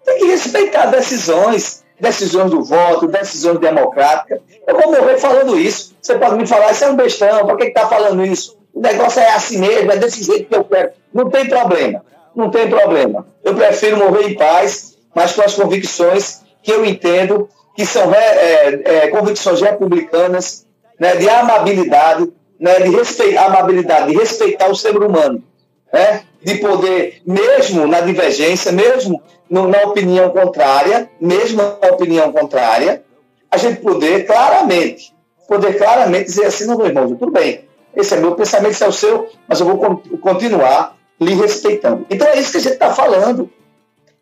Tem 0.05 0.19
que 0.19 0.25
respeitar 0.25 0.85
decisões, 0.87 1.83
decisões 1.99 2.51
do 2.51 2.63
voto, 2.63 3.07
decisões 3.07 3.59
democráticas. 3.59 4.39
Eu 4.67 4.79
vou 4.79 4.91
morrer 4.91 5.17
falando 5.17 5.57
isso. 5.59 5.95
Você 6.01 6.15
pode 6.17 6.35
me 6.35 6.45
falar, 6.45 6.71
isso 6.71 6.83
é 6.83 6.89
um 6.89 6.95
bestão, 6.95 7.45
por 7.45 7.57
que 7.57 7.65
está 7.65 7.87
falando 7.87 8.23
isso? 8.23 8.57
O 8.73 8.81
negócio 8.81 9.21
é 9.21 9.29
assim 9.33 9.57
mesmo, 9.57 9.91
é 9.91 9.97
desse 9.97 10.23
jeito 10.23 10.49
que 10.49 10.55
eu 10.55 10.63
quero. 10.65 10.91
Não 11.13 11.29
tem 11.29 11.47
problema, 11.47 12.03
não 12.35 12.51
tem 12.51 12.69
problema. 12.69 13.25
Eu 13.43 13.55
prefiro 13.55 13.97
morrer 13.97 14.29
em 14.29 14.35
paz, 14.35 14.97
mas 15.15 15.31
com 15.31 15.41
as 15.41 15.53
convicções 15.55 16.41
que 16.61 16.71
eu 16.71 16.85
entendo 16.85 17.49
que 17.75 17.85
são 17.85 18.13
é, 18.13 18.19
é, 18.19 18.81
é 18.85 19.07
convicções 19.07 19.61
republicanas, 19.61 20.65
né, 20.99 21.15
de 21.15 21.29
amabilidade, 21.29 22.31
né, 22.59 22.75
de 22.79 22.89
respeitar, 22.89 23.45
amabilidade, 23.45 24.11
de 24.11 24.17
respeitar 24.17 24.69
o 24.69 24.75
ser 24.75 24.95
humano, 24.97 25.43
né, 25.91 26.23
de 26.41 26.55
poder, 26.55 27.21
mesmo 27.25 27.87
na 27.87 28.01
divergência, 28.01 28.71
mesmo 28.71 29.21
no, 29.49 29.67
na 29.67 29.83
opinião 29.83 30.29
contrária, 30.29 31.09
mesmo 31.19 31.57
na 31.57 31.89
opinião 31.89 32.31
contrária, 32.31 33.03
a 33.49 33.57
gente 33.57 33.81
poder 33.81 34.25
claramente, 34.25 35.13
poder 35.47 35.77
claramente 35.77 36.25
dizer 36.25 36.45
assim, 36.45 36.65
não, 36.65 36.77
meu 36.77 36.87
irmão, 36.87 37.15
tudo 37.15 37.31
bem, 37.31 37.65
esse 37.95 38.13
é 38.13 38.17
meu 38.17 38.35
pensamento, 38.35 38.71
esse 38.71 38.83
é 38.83 38.87
o 38.87 38.91
seu, 38.91 39.29
mas 39.47 39.59
eu 39.59 39.65
vou 39.65 40.01
continuar 40.19 40.97
lhe 41.19 41.33
respeitando. 41.33 42.05
Então 42.09 42.27
é 42.27 42.37
isso 42.37 42.51
que 42.51 42.57
a 42.57 42.61
gente 42.61 42.73
está 42.73 42.93
falando. 42.93 43.49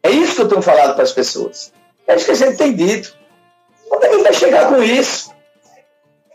É 0.04 0.12
isso 0.12 0.36
que 0.36 0.42
eu 0.42 0.48
tenho 0.48 0.62
falado 0.62 0.94
para 0.94 1.04
as 1.04 1.12
pessoas. 1.12 1.74
É 2.06 2.16
isso 2.16 2.26
que 2.26 2.32
a 2.32 2.36
gente 2.36 2.58
tem 2.58 2.76
dito. 2.76 3.18
Quando 3.90 4.04
é 4.04 4.10
que 4.10 4.18
vai 4.18 4.34
chegar 4.34 4.70
com 4.70 4.84
isso? 4.84 5.32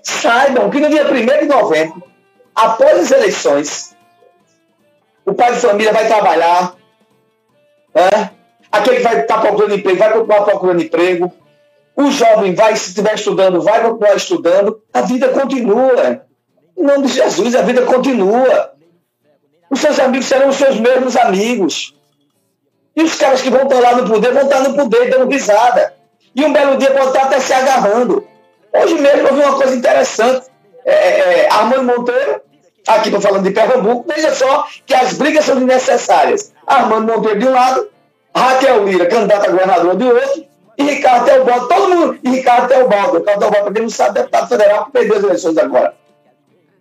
Saibam 0.02 0.70
que 0.70 0.80
no 0.80 0.88
dia 0.88 1.06
1 1.06 1.40
de 1.40 1.46
novembro, 1.46 2.02
após 2.54 2.98
as 2.98 3.10
eleições, 3.10 3.94
o 5.28 5.34
pai 5.34 5.52
de 5.52 5.60
família 5.60 5.92
vai 5.92 6.06
trabalhar, 6.06 6.74
né? 7.94 8.30
aquele 8.70 8.96
que 8.96 9.02
vai 9.02 9.20
estar 9.20 9.34
tá 9.34 9.40
procurando 9.40 9.74
emprego 9.74 9.98
vai 9.98 10.12
continuar 10.12 10.42
procurando 10.42 10.82
emprego, 10.82 11.32
o 11.96 12.10
jovem 12.10 12.54
vai, 12.54 12.76
se 12.76 12.90
estiver 12.90 13.14
estudando, 13.14 13.60
vai 13.60 13.82
continuar 13.82 14.14
estudando, 14.14 14.80
a 14.94 15.00
vida 15.02 15.28
continua. 15.28 16.22
Em 16.76 16.82
nome 16.84 17.08
de 17.08 17.12
Jesus, 17.12 17.56
a 17.56 17.62
vida 17.62 17.82
continua. 17.82 18.72
Os 19.68 19.80
seus 19.80 19.98
amigos 19.98 20.26
serão 20.26 20.48
os 20.48 20.56
seus 20.56 20.78
mesmos 20.78 21.16
amigos. 21.16 21.94
E 22.94 23.02
os 23.02 23.16
caras 23.16 23.42
que 23.42 23.50
vão 23.50 23.64
estar 23.64 23.80
lá 23.80 23.96
no 23.96 24.08
poder 24.08 24.32
vão 24.32 24.44
estar 24.44 24.60
no 24.60 24.74
poder 24.74 25.10
dando 25.10 25.30
risada. 25.30 25.92
E 26.34 26.44
um 26.44 26.52
belo 26.52 26.76
dia 26.76 26.92
pode 26.92 27.08
estar 27.08 27.24
até 27.24 27.40
se 27.40 27.52
agarrando. 27.52 28.24
Hoje 28.72 28.94
mesmo 28.94 29.28
eu 29.28 29.34
vi 29.34 29.40
uma 29.42 29.56
coisa 29.56 29.74
interessante. 29.74 30.46
É, 30.84 30.92
é, 30.92 31.38
é 31.40 31.52
Armando 31.52 31.82
Monteiro, 31.82 32.40
aqui 32.88 33.08
estou 33.08 33.20
falando 33.20 33.44
de 33.44 33.50
Pernambuco, 33.50 34.04
veja 34.08 34.34
só 34.34 34.66
que 34.86 34.94
as 34.94 35.12
brigas 35.14 35.44
são 35.44 35.56
desnecessárias. 35.56 36.52
Armando 36.66 37.12
Monteiro 37.12 37.38
de 37.38 37.46
um 37.46 37.52
lado, 37.52 37.88
Raquel 38.34 38.84
Lira, 38.84 39.06
candidata 39.06 39.46
a 39.46 39.50
governadora 39.50 39.96
de 39.96 40.04
outro, 40.04 40.44
e 40.76 40.82
Ricardo 40.82 41.24
Teobaldo, 41.24 41.68
todo 41.68 41.88
mundo, 41.88 42.18
e 42.22 42.30
Ricardo 42.30 42.68
Teobaldo, 42.68 43.18
Ricardo 43.18 43.40
Teobaldo, 43.40 43.64
para 43.64 43.72
quem 43.72 43.82
não 43.82 43.90
sabe, 43.90 44.14
deputado 44.14 44.48
federal 44.48 44.84
que 44.86 44.92
perdeu 44.92 45.16
as 45.16 45.24
eleições 45.24 45.58
agora. 45.58 45.94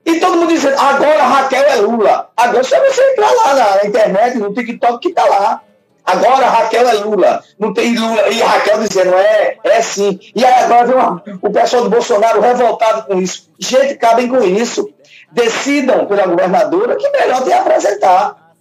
E 0.05 0.19
todo 0.21 0.37
mundo 0.37 0.47
dizendo, 0.47 0.79
agora 0.79 1.21
Raquel 1.23 1.63
é 1.63 1.75
Lula. 1.75 2.29
Agora 2.37 2.63
só 2.63 2.79
você 2.79 3.11
entrar 3.11 3.29
lá 3.29 3.75
na 3.75 3.85
internet, 3.85 4.37
no 4.37 4.53
TikTok, 4.53 4.99
que 4.99 5.09
está 5.09 5.25
lá. 5.25 5.61
Agora 6.05 6.45
Raquel 6.45 6.87
é 6.87 6.93
Lula. 6.93 7.43
Não 7.59 7.73
tem 7.73 7.93
Lula. 7.93 8.29
E 8.29 8.39
Raquel 8.39 8.79
dizendo, 8.79 9.13
é, 9.13 9.57
é 9.65 9.81
sim. 9.81 10.17
E 10.33 10.45
agora 10.45 10.85
vem 10.85 10.95
uma, 10.95 11.21
o 11.41 11.49
pessoal 11.49 11.83
do 11.83 11.89
Bolsonaro 11.89 12.39
revoltado 12.39 13.05
com 13.05 13.19
isso. 13.19 13.49
Gente, 13.59 13.95
cabem 13.95 14.29
com 14.29 14.41
isso. 14.41 14.89
Decidam 15.31 16.05
pela 16.05 16.25
governadora 16.25 16.95
que 16.95 17.09
melhor 17.09 17.43
tem 17.43 17.53
a 17.53 17.61
apresentar. 17.61 18.53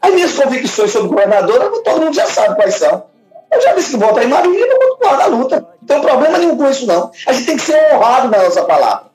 As 0.00 0.12
minhas 0.12 0.32
convicções 0.34 0.90
sobre 0.90 1.08
governadora, 1.08 1.70
todo 1.82 2.00
mundo 2.00 2.14
já 2.14 2.26
sabe 2.26 2.54
quais 2.56 2.76
são. 2.76 3.04
Eu 3.52 3.60
já 3.60 3.74
disse 3.74 3.90
que 3.90 3.96
votar 3.96 4.24
em 4.24 4.28
Maria 4.28 4.66
e 4.66 4.68
não 4.68 4.78
vou 4.78 4.88
continuar 4.96 5.16
na 5.18 5.26
luta. 5.26 5.68
Não 5.80 5.86
tem 5.86 6.00
problema 6.00 6.38
nenhum 6.38 6.56
com 6.56 6.68
isso, 6.68 6.86
não. 6.86 7.10
A 7.26 7.32
gente 7.32 7.46
tem 7.46 7.56
que 7.56 7.62
ser 7.62 7.94
honrado 7.94 8.28
na 8.28 8.42
nossa 8.42 8.62
palavra. 8.64 9.06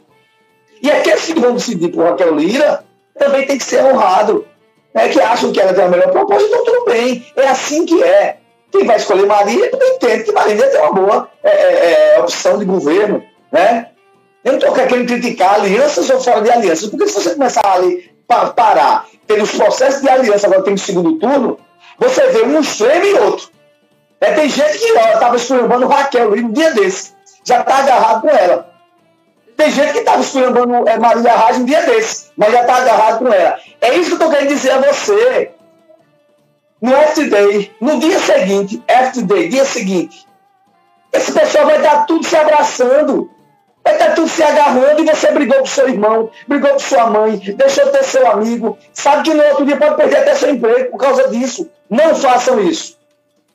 E 0.82 0.90
aqueles 0.90 1.26
que 1.26 1.40
vão 1.40 1.54
decidir 1.54 1.90
por 1.90 2.04
Raquel 2.04 2.36
Lira 2.36 2.84
também 3.18 3.46
tem 3.46 3.58
que 3.58 3.64
ser 3.64 3.84
honrado 3.84 4.46
né, 4.94 5.10
que 5.10 5.20
acham 5.20 5.52
que 5.52 5.60
ela 5.60 5.74
tem 5.74 5.84
a 5.84 5.88
melhor 5.88 6.12
proposta, 6.12 6.48
então 6.48 6.64
tudo 6.64 6.86
bem, 6.86 7.26
é 7.36 7.48
assim 7.48 7.86
que 7.86 8.04
é. 8.04 8.38
Quem 8.72 8.86
vai 8.86 8.96
escolher 8.96 9.26
Maria, 9.26 9.70
entende 9.74 10.24
que 10.24 10.32
Maria 10.32 10.68
tem 10.68 10.80
uma 10.80 10.94
boa 10.94 11.30
é, 11.44 11.50
é, 11.50 12.16
é, 12.16 12.20
opção 12.20 12.58
de 12.58 12.66
governo, 12.66 13.22
né? 13.52 13.91
Eu 14.44 14.54
não 14.54 14.60
estou 14.60 14.74
querendo 14.74 15.08
criticar 15.08 15.56
alianças 15.56 16.10
ou 16.10 16.20
fora 16.20 16.42
de 16.42 16.52
alianças, 16.52 16.90
porque 16.90 17.08
se 17.08 17.14
você 17.14 17.34
começar 17.36 17.62
ali 17.66 18.12
a 18.28 18.48
parar 18.48 19.06
pelos 19.28 19.52
processos 19.52 20.02
de 20.02 20.10
aliança, 20.10 20.48
agora 20.48 20.64
tem 20.64 20.74
o 20.74 20.78
segundo 20.78 21.20
turno, 21.20 21.60
você 21.98 22.28
vê 22.28 22.44
um 22.44 22.60
extremo 22.60 23.06
e 23.06 23.14
outro. 23.16 23.50
É, 24.20 24.32
tem 24.34 24.50
gente 24.50 24.78
que 24.78 24.86
estava 24.86 25.36
escolhendo 25.36 25.88
Raquel 25.88 26.34
um 26.34 26.52
dia 26.52 26.72
desse, 26.72 27.14
já 27.44 27.62
está 27.62 27.78
agarrado 27.78 28.22
com 28.22 28.30
ela. 28.30 28.72
Tem 29.58 29.70
gente 29.70 29.94
que 29.94 30.00
estava 30.00 30.22
esculhambando 30.22 30.90
é, 30.90 30.98
Maria 30.98 31.36
Raj 31.36 31.58
um 31.58 31.66
dia 31.66 31.82
desse, 31.84 32.32
mas 32.36 32.52
já 32.52 32.62
está 32.62 32.78
agarrado 32.78 33.20
com 33.20 33.28
ela. 33.28 33.60
É 33.80 33.96
isso 33.96 34.06
que 34.06 34.14
eu 34.14 34.18
estou 34.18 34.30
querendo 34.32 34.48
dizer 34.48 34.72
a 34.72 34.78
você. 34.80 35.52
No 36.82 36.96
F-Day, 36.96 37.72
no 37.80 38.00
dia 38.00 38.20
seguinte, 38.20 38.84
F-Day, 38.88 39.50
dia 39.50 39.66
seguinte, 39.66 40.28
esse 41.14 41.32
pessoal 41.32 41.68
vai 41.68 41.78
estar 41.78 42.06
tudo 42.06 42.26
se 42.26 42.36
abraçando, 42.36 43.30
estar 43.90 44.16
tudo 44.16 44.30
se 44.30 44.44
agarrando 44.44 45.02
e 45.02 45.06
você 45.06 45.32
brigou 45.32 45.60
com 45.60 45.66
seu 45.66 45.90
irmão, 45.90 46.30
brigou 46.48 46.72
com 46.72 46.80
sua 46.80 47.08
mãe, 47.08 47.38
deixou 47.38 47.86
de 47.86 47.92
ter 47.92 48.04
seu 48.04 48.30
amigo, 48.30 48.78
sabe 48.94 49.24
que 49.24 49.34
no 49.34 49.44
outro 49.44 49.66
dia 49.66 49.78
pode 49.78 49.96
perder 49.96 50.18
até 50.18 50.36
seu 50.36 50.52
emprego 50.52 50.92
por 50.92 50.98
causa 50.98 51.28
disso. 51.30 51.70
Não 51.90 52.16
façam 52.16 52.60
isso. 52.60 52.98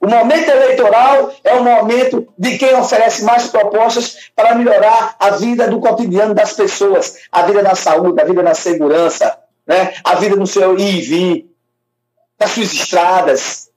O 0.01 0.09
momento 0.09 0.49
eleitoral 0.49 1.33
é 1.43 1.55
o 1.55 1.65
momento 1.65 2.29
de 2.39 2.59
quem 2.59 2.75
oferece 2.75 3.25
mais 3.25 3.49
propostas 3.49 4.31
para 4.35 4.55
melhorar 4.55 5.17
a 5.19 5.31
vida 5.31 5.69
do 5.69 5.81
cotidiano 5.81 6.35
das 6.35 6.53
pessoas, 6.53 7.17
a 7.33 7.43
vida 7.43 7.63
na 7.63 7.75
saúde, 7.75 8.21
a 8.21 8.25
vida 8.25 8.43
na 8.43 8.55
segurança, 8.55 9.39
né? 9.67 9.95
a 10.05 10.15
vida 10.17 10.37
no 10.37 10.47
seu 10.47 10.79
ir 10.79 10.99
e 10.99 11.01
vir, 11.01 11.51
nas 12.39 12.51
suas 12.51 12.73
estradas, 12.73 13.71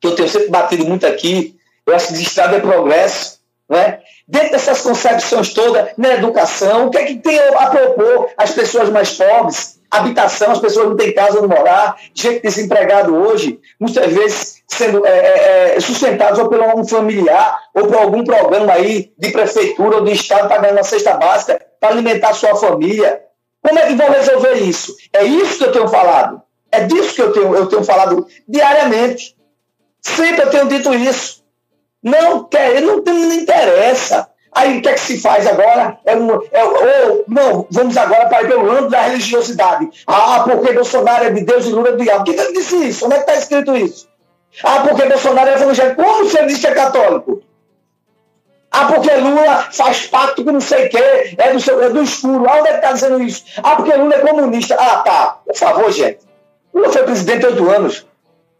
que 0.00 0.06
eu 0.06 0.14
tenho 0.14 0.28
sempre 0.28 0.48
batido 0.48 0.84
muito 0.86 1.06
aqui. 1.06 1.58
Eu 1.86 1.94
acho 1.94 2.08
que 2.08 2.22
estrada 2.22 2.56
é 2.56 2.60
progresso. 2.60 3.39
Não 3.70 3.78
é? 3.78 4.00
Dentro 4.26 4.50
dessas 4.50 4.80
concepções 4.80 5.54
todas, 5.54 5.90
na 5.96 6.14
educação, 6.14 6.86
o 6.86 6.90
que 6.90 6.98
é 6.98 7.04
que 7.04 7.16
tem 7.16 7.38
a 7.38 7.66
propor 7.66 8.28
às 8.36 8.50
pessoas 8.50 8.90
mais 8.90 9.12
pobres? 9.12 9.78
Habitação, 9.88 10.52
as 10.52 10.58
pessoas 10.58 10.88
não 10.88 10.96
têm 10.96 11.12
casa 11.12 11.38
onde 11.38 11.48
morar, 11.48 11.96
gente 12.14 12.42
desempregado 12.42 13.14
hoje, 13.14 13.58
muitas 13.78 14.12
vezes 14.12 14.62
sendo 14.68 15.04
é, 15.04 15.10
é, 15.10 15.76
é 15.76 16.40
ou 16.40 16.48
por 16.48 16.60
um 16.60 16.84
familiar 16.84 17.58
ou 17.74 17.86
por 17.88 17.96
algum 17.96 18.22
programa 18.22 18.72
aí 18.72 19.12
de 19.18 19.30
prefeitura 19.30 19.96
ou 19.96 20.04
de 20.04 20.12
estado 20.12 20.48
pagando 20.48 20.74
uma 20.74 20.84
cesta 20.84 21.14
básica 21.14 21.60
para 21.80 21.90
alimentar 21.90 22.34
sua 22.34 22.54
família. 22.54 23.20
Como 23.62 23.78
é 23.78 23.86
que 23.86 23.94
vão 23.94 24.10
resolver 24.10 24.54
isso? 24.54 24.94
É 25.12 25.24
isso 25.24 25.58
que 25.58 25.64
eu 25.64 25.72
tenho 25.72 25.88
falado. 25.88 26.40
É 26.70 26.84
disso 26.84 27.14
que 27.14 27.22
eu 27.22 27.32
tenho, 27.32 27.54
eu 27.54 27.66
tenho 27.66 27.84
falado 27.84 28.26
diariamente. 28.48 29.36
Sempre 30.00 30.42
eu 30.42 30.50
tenho 30.50 30.68
dito 30.68 30.94
isso. 30.94 31.39
Não 32.02 32.44
quer, 32.44 32.80
não, 32.80 32.96
não 32.96 33.32
interessa. 33.34 34.28
Aí 34.52 34.78
o 34.78 34.82
que 34.82 34.88
é 34.88 34.94
que 34.94 35.00
se 35.00 35.20
faz 35.20 35.46
agora? 35.46 35.98
É 36.04 36.16
um, 36.16 36.30
é, 36.50 36.64
ou, 36.64 37.24
não, 37.28 37.66
vamos 37.70 37.96
agora 37.96 38.28
para 38.28 38.48
pelo 38.48 38.70
âmbito 38.70 38.88
da 38.88 39.02
religiosidade. 39.02 39.88
Ah, 40.06 40.42
porque 40.44 40.72
Bolsonaro 40.72 41.24
é 41.24 41.30
de 41.30 41.44
Deus 41.44 41.66
e 41.66 41.70
Lula 41.70 41.90
é 41.90 41.92
do 41.92 42.02
diabo. 42.02 42.24
Quem 42.24 42.34
que 42.34 42.52
disse 42.52 42.76
isso? 42.88 43.06
Onde 43.06 43.14
é 43.14 43.18
que 43.18 43.30
está 43.30 43.40
escrito 43.40 43.76
isso? 43.76 44.08
Ah, 44.64 44.80
porque 44.80 45.06
Bolsonaro 45.06 45.50
é 45.50 45.54
evangélico. 45.54 46.02
Como 46.02 46.24
você 46.24 46.44
disse 46.46 46.60
que 46.60 46.66
é 46.66 46.74
católico? 46.74 47.42
Ah, 48.72 48.86
porque 48.86 49.14
Lula 49.14 49.68
faz 49.72 50.06
pacto 50.06 50.44
com 50.44 50.52
não 50.52 50.60
sei 50.60 50.86
o 50.86 50.90
quê, 50.90 51.34
é 51.38 51.52
do, 51.52 51.60
seu, 51.60 51.82
é 51.82 51.90
do 51.90 52.02
escuro. 52.02 52.44
Ah, 52.48 52.58
onde 52.58 52.68
é 52.68 52.72
que 52.72 52.78
está 52.78 52.92
dizendo 52.92 53.22
isso? 53.22 53.44
Ah, 53.62 53.76
porque 53.76 53.94
Lula 53.94 54.14
é 54.14 54.18
comunista. 54.18 54.76
Ah, 54.78 54.98
tá. 54.98 55.38
Por 55.46 55.56
favor, 55.56 55.92
gente. 55.92 56.18
Lula 56.74 56.90
foi 56.90 57.02
presidente 57.04 57.46
oito 57.46 57.70
anos. 57.70 58.06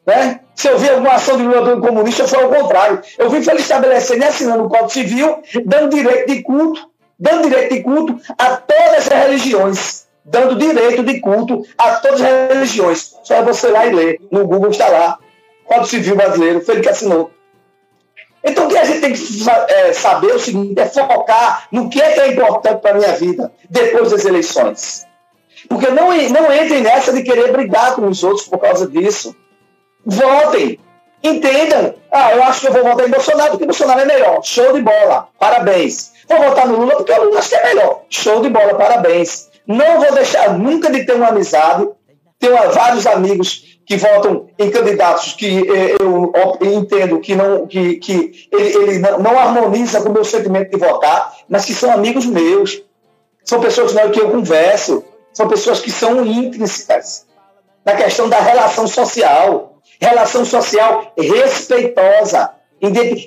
Né? 0.07 0.41
Se 0.61 0.69
eu 0.69 0.77
vi 0.77 0.91
alguma 0.91 1.15
ação 1.15 1.39
de 1.39 1.43
Lula 1.43 1.81
comunista, 1.81 2.29
foi 2.29 2.43
ao 2.43 2.51
contrário. 2.51 3.01
Eu 3.17 3.31
vi 3.31 3.39
ele 3.39 3.61
estabelecendo 3.61 4.23
e 4.23 4.27
assinando 4.27 4.65
o 4.65 4.69
Código 4.69 4.91
Civil, 4.91 5.39
dando 5.65 5.89
direito 5.89 6.27
de 6.27 6.43
culto, 6.43 6.87
dando 7.19 7.49
direito 7.49 7.73
de 7.77 7.83
culto 7.83 8.21
a 8.37 8.57
todas 8.59 9.11
as 9.11 9.25
religiões. 9.25 10.07
Dando 10.23 10.57
direito 10.57 11.03
de 11.03 11.19
culto 11.19 11.65
a 11.79 11.93
todas 11.93 12.21
as 12.21 12.49
religiões. 12.51 13.17
Só 13.23 13.37
é 13.37 13.43
você 13.43 13.69
lá 13.69 13.87
e 13.87 13.95
ler. 13.95 14.21
No 14.31 14.47
Google 14.47 14.69
está 14.69 14.87
lá. 14.89 15.19
Código 15.65 15.87
Civil 15.87 16.15
Brasileiro, 16.15 16.61
foi 16.61 16.75
ele 16.75 16.83
que 16.83 16.91
assinou. 16.91 17.31
Então, 18.45 18.67
o 18.67 18.69
que 18.69 18.77
a 18.77 18.85
gente 18.85 19.01
tem 19.01 19.15
que 19.15 19.51
é, 19.71 19.95
saber 19.95 20.33
é 20.33 20.35
o 20.35 20.39
seguinte: 20.39 20.79
é 20.79 20.85
focar 20.85 21.69
no 21.73 21.89
que 21.89 22.03
é, 22.03 22.13
que 22.13 22.21
é 22.21 22.33
importante 22.33 22.83
para 22.83 22.91
a 22.91 22.95
minha 22.99 23.13
vida 23.15 23.51
depois 23.71 24.11
das 24.11 24.27
eleições. 24.27 25.07
Porque 25.71 25.89
não, 25.89 26.09
não 26.09 26.55
entrem 26.55 26.83
nessa 26.83 27.15
de 27.15 27.23
querer 27.23 27.51
brigar 27.51 27.95
com 27.95 28.07
os 28.07 28.23
outros 28.23 28.47
por 28.47 28.59
causa 28.59 28.87
disso. 28.87 29.35
Votem. 30.05 30.79
Entendam. 31.23 31.95
Ah, 32.11 32.33
eu 32.35 32.43
acho 32.43 32.61
que 32.63 32.69
eu 32.69 32.73
vou 32.73 32.85
votar 32.85 33.07
em 33.07 33.11
Bolsonaro 33.11 33.51
porque 33.51 33.67
Bolsonaro 33.67 34.01
é 34.01 34.05
melhor. 34.07 34.41
Show 34.43 34.73
de 34.73 34.81
bola. 34.81 35.29
Parabéns. 35.39 36.13
Vou 36.29 36.39
votar 36.39 36.67
no 36.67 36.79
Lula 36.79 36.97
porque 36.97 37.13
o 37.13 37.25
Lula 37.25 37.39
acho 37.39 37.51
que 37.51 37.57
é 37.57 37.75
melhor. 37.75 38.03
Show 38.09 38.41
de 38.41 38.49
bola. 38.49 38.75
Parabéns. 38.75 39.51
Não 39.67 40.01
vou 40.01 40.13
deixar 40.13 40.59
nunca 40.59 40.91
de 40.91 41.05
ter 41.05 41.15
uma 41.15 41.29
amizade. 41.29 41.89
Tenho 42.39 42.57
vários 42.73 43.07
amigos 43.07 43.71
que 43.91 43.97
votam 43.97 44.47
em 44.57 44.71
candidatos 44.71 45.33
que 45.33 45.69
eh, 45.69 45.97
eu, 46.01 46.33
entendo 46.63 47.19
que 47.19 47.35
não 47.35 47.67
que, 47.67 47.97
que 47.97 48.49
ele, 48.53 48.77
ele 48.77 48.99
não, 49.01 49.37
harmoniza 49.37 50.01
com 50.01 50.11
o 50.11 50.13
meu 50.13 50.25
sentimento 50.25 50.71
de 50.71 50.77
votar, 50.77 51.37
mas 51.49 51.65
que 51.65 51.75
são 51.75 51.93
amigos 51.93 52.25
meus, 52.25 52.85
são 53.45 53.61
pessoas 53.61 53.93
com 53.93 54.11
que 54.11 54.21
eu 54.21 54.31
converso, 54.31 55.03
são 55.33 55.49
pessoas 55.49 55.81
que 55.81 55.91
são 55.91 56.25
intrínsecas 56.25 57.27
na 57.85 57.97
questão 57.97 58.29
da 58.29 58.39
relação 58.39 58.87
social, 58.87 59.70
relação 60.01 60.45
social 60.45 61.13
respeitosa. 61.19 62.51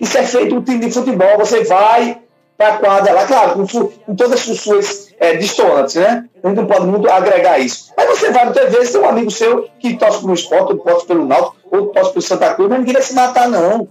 Isso 0.02 0.18
é 0.18 0.24
feito 0.24 0.56
no 0.56 0.64
time 0.64 0.80
de 0.86 0.92
futebol, 0.92 1.38
você 1.38 1.64
vai 1.64 2.20
para 2.58 2.76
a 2.76 2.78
quadra 2.78 3.14
lá, 3.14 3.26
claro, 3.26 3.68
com, 3.68 3.88
com 3.88 4.16
todas 4.16 4.50
as 4.50 4.60
suas 4.60 5.14
é, 5.20 5.34
né? 5.36 6.26
A 6.44 6.48
gente 6.48 6.58
não 6.58 6.68
pode 6.68 6.86
muito 6.86 7.10
agregar 7.10 7.60
isso. 7.60 7.92
Mas 7.96 8.10
você 8.10 8.32
vai 8.32 8.46
muitas 8.46 8.72
vezes, 8.72 8.92
tem 8.92 9.02
um 9.02 9.08
amigo 9.08 9.32
seu 9.32 9.70
que 9.80 9.96
torce 9.96 10.20
pelo 10.20 10.34
esporte, 10.34 10.74
ou 10.74 10.80
torce 10.80 11.06
pelo 11.06 11.26
Náutico, 11.26 11.56
ou 11.72 11.88
torce 11.88 12.12
pelo 12.12 12.22
Santa 12.22 12.54
Cruz, 12.54 12.70
mas 12.70 12.80
ninguém 12.80 12.94
vai 12.94 13.02
se 13.02 13.14
matar, 13.14 13.48
não. 13.48 13.88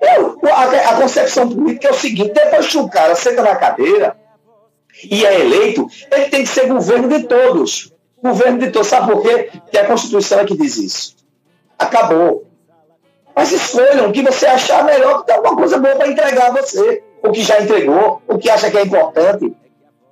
Eu, 0.00 0.38
a, 0.52 0.90
a, 0.90 1.00
concepção 1.00 1.48
política 1.48 1.88
é 1.88 1.90
o 1.90 1.94
seguinte: 1.94 2.32
depois 2.34 2.66
que 2.66 2.78
o 2.78 2.88
cara 2.88 3.14
senta 3.14 3.42
na 3.42 3.56
cadeira 3.56 4.16
e 5.02 5.24
é 5.24 5.40
eleito, 5.40 5.86
ele 6.10 6.26
tem 6.26 6.42
que 6.42 6.48
ser 6.48 6.66
governo 6.66 7.08
de 7.08 7.24
todos. 7.24 7.92
Governo 8.22 8.58
de 8.58 8.70
todos. 8.70 8.88
Sabe 8.88 9.12
por 9.12 9.22
quê? 9.22 9.50
Porque 9.52 9.78
a 9.78 9.86
Constituição 9.86 10.40
é 10.40 10.44
que 10.44 10.56
diz 10.56 10.76
isso. 10.76 11.13
Acabou. 11.84 12.44
Mas 13.34 13.52
escolham 13.52 14.08
o 14.08 14.12
que 14.12 14.22
você 14.22 14.46
achar 14.46 14.84
melhor, 14.84 15.20
que 15.20 15.26
tem 15.26 15.36
alguma 15.36 15.56
coisa 15.56 15.78
boa 15.78 15.96
para 15.96 16.08
entregar 16.08 16.48
a 16.48 16.52
você 16.52 17.02
o 17.22 17.30
que 17.30 17.42
já 17.42 17.60
entregou, 17.60 18.22
o 18.28 18.38
que 18.38 18.50
acha 18.50 18.70
que 18.70 18.78
é 18.78 18.82
importante. 18.82 19.54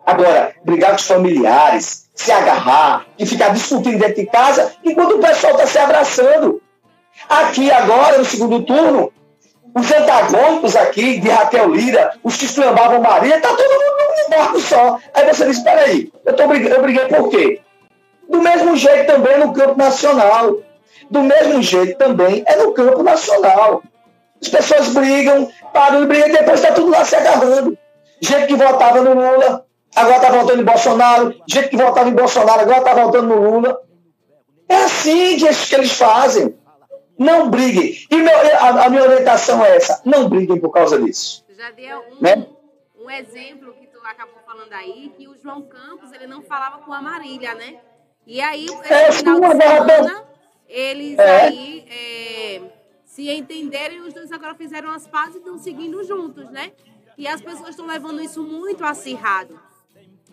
Agora, 0.04 0.54
brigar 0.64 0.90
com 0.90 0.96
os 0.96 1.06
familiares, 1.06 2.08
se 2.14 2.32
agarrar 2.32 3.06
e 3.18 3.24
ficar 3.24 3.50
discutindo 3.50 3.98
dentro 3.98 4.16
de 4.16 4.26
casa, 4.26 4.72
enquanto 4.84 5.16
o 5.16 5.18
pessoal 5.18 5.52
está 5.52 5.66
se 5.66 5.78
abraçando. 5.78 6.60
Aqui 7.28 7.70
agora, 7.70 8.18
no 8.18 8.24
segundo 8.24 8.62
turno, 8.64 9.12
os 9.74 9.92
antagônicos 9.92 10.74
aqui 10.74 11.20
de 11.20 11.28
Raquel 11.28 11.70
Lira, 11.70 12.12
os 12.22 12.36
que 12.36 12.46
esclambavam 12.46 13.00
Maria, 13.00 13.36
está 13.36 13.48
todo 13.48 13.58
mundo 13.58 14.22
num 14.22 14.36
barco 14.36 14.60
só. 14.60 14.98
Aí 15.14 15.32
você 15.32 15.46
diz, 15.46 15.60
peraí, 15.60 16.12
eu, 16.24 16.32
tô 16.34 16.46
briguei, 16.48 16.72
eu 16.72 16.82
briguei 16.82 17.04
por 17.06 17.28
quê? 17.28 17.60
Do 18.28 18.42
mesmo 18.42 18.76
jeito 18.76 19.06
também 19.06 19.38
no 19.38 19.52
campo 19.52 19.78
nacional. 19.78 20.56
Do 21.10 21.22
mesmo 21.22 21.62
jeito 21.62 21.98
também 21.98 22.44
é 22.46 22.56
no 22.56 22.72
campo 22.72 23.02
nacional. 23.02 23.82
As 24.40 24.48
pessoas 24.48 24.88
brigam, 24.88 25.50
param 25.72 26.00
de 26.00 26.06
brigar 26.06 26.28
e 26.28 26.32
depois 26.32 26.60
está 26.60 26.72
tudo 26.74 26.90
lá 26.90 27.04
se 27.04 27.14
agarrando. 27.14 27.78
Gente 28.20 28.46
que 28.46 28.56
votava 28.56 29.00
no 29.00 29.14
Lula, 29.14 29.64
agora 29.94 30.16
está 30.16 30.30
votando 30.30 30.62
em 30.62 30.64
Bolsonaro. 30.64 31.34
Gente 31.48 31.68
que 31.68 31.76
votava 31.76 32.08
em 32.08 32.14
Bolsonaro, 32.14 32.60
agora 32.60 32.78
está 32.78 32.94
votando 32.94 33.28
no 33.28 33.50
Lula. 33.50 33.80
É 34.68 34.76
assim 34.76 35.36
que, 35.36 35.48
que 35.68 35.74
eles 35.74 35.92
fazem. 35.92 36.56
Não 37.18 37.50
briguem. 37.50 37.94
E 38.10 38.16
meu, 38.16 38.36
a, 38.36 38.86
a, 38.86 38.90
minha 38.90 39.02
orientação 39.02 39.64
é 39.64 39.76
essa: 39.76 40.00
não 40.04 40.28
briguem 40.28 40.58
por 40.58 40.70
causa 40.70 41.00
disso. 41.00 41.44
Já 41.56 41.70
deu 41.70 41.98
um, 41.98 42.20
né? 42.20 42.46
um 42.98 43.10
exemplo 43.10 43.72
que 43.74 43.86
tu 43.86 43.98
acabou 44.04 44.40
falando 44.44 44.72
aí, 44.72 45.12
que 45.16 45.28
o 45.28 45.36
João 45.40 45.62
Campos 45.62 46.12
ele 46.12 46.26
não 46.26 46.42
falava 46.42 46.78
com 46.78 46.92
a 46.92 47.00
Marília, 47.00 47.54
né? 47.54 47.76
E 48.26 48.40
aí, 48.40 48.66
é, 48.84 49.12
final 49.12 49.40
de 49.40 49.46
semana, 49.46 50.24
eles 50.72 51.18
é. 51.18 51.40
aí. 51.42 51.84
É, 51.88 52.82
se 53.04 53.30
entenderam 53.30 53.96
e 53.96 54.00
os 54.00 54.14
dois 54.14 54.32
agora 54.32 54.54
fizeram 54.54 54.90
as 54.90 55.06
pazes 55.06 55.34
e 55.34 55.38
estão 55.38 55.58
seguindo 55.58 56.02
juntos, 56.02 56.50
né? 56.50 56.72
E 57.18 57.28
as 57.28 57.42
pessoas 57.42 57.70
estão 57.70 57.86
levando 57.86 58.22
isso 58.22 58.42
muito 58.42 58.82
acirrado. 58.84 59.60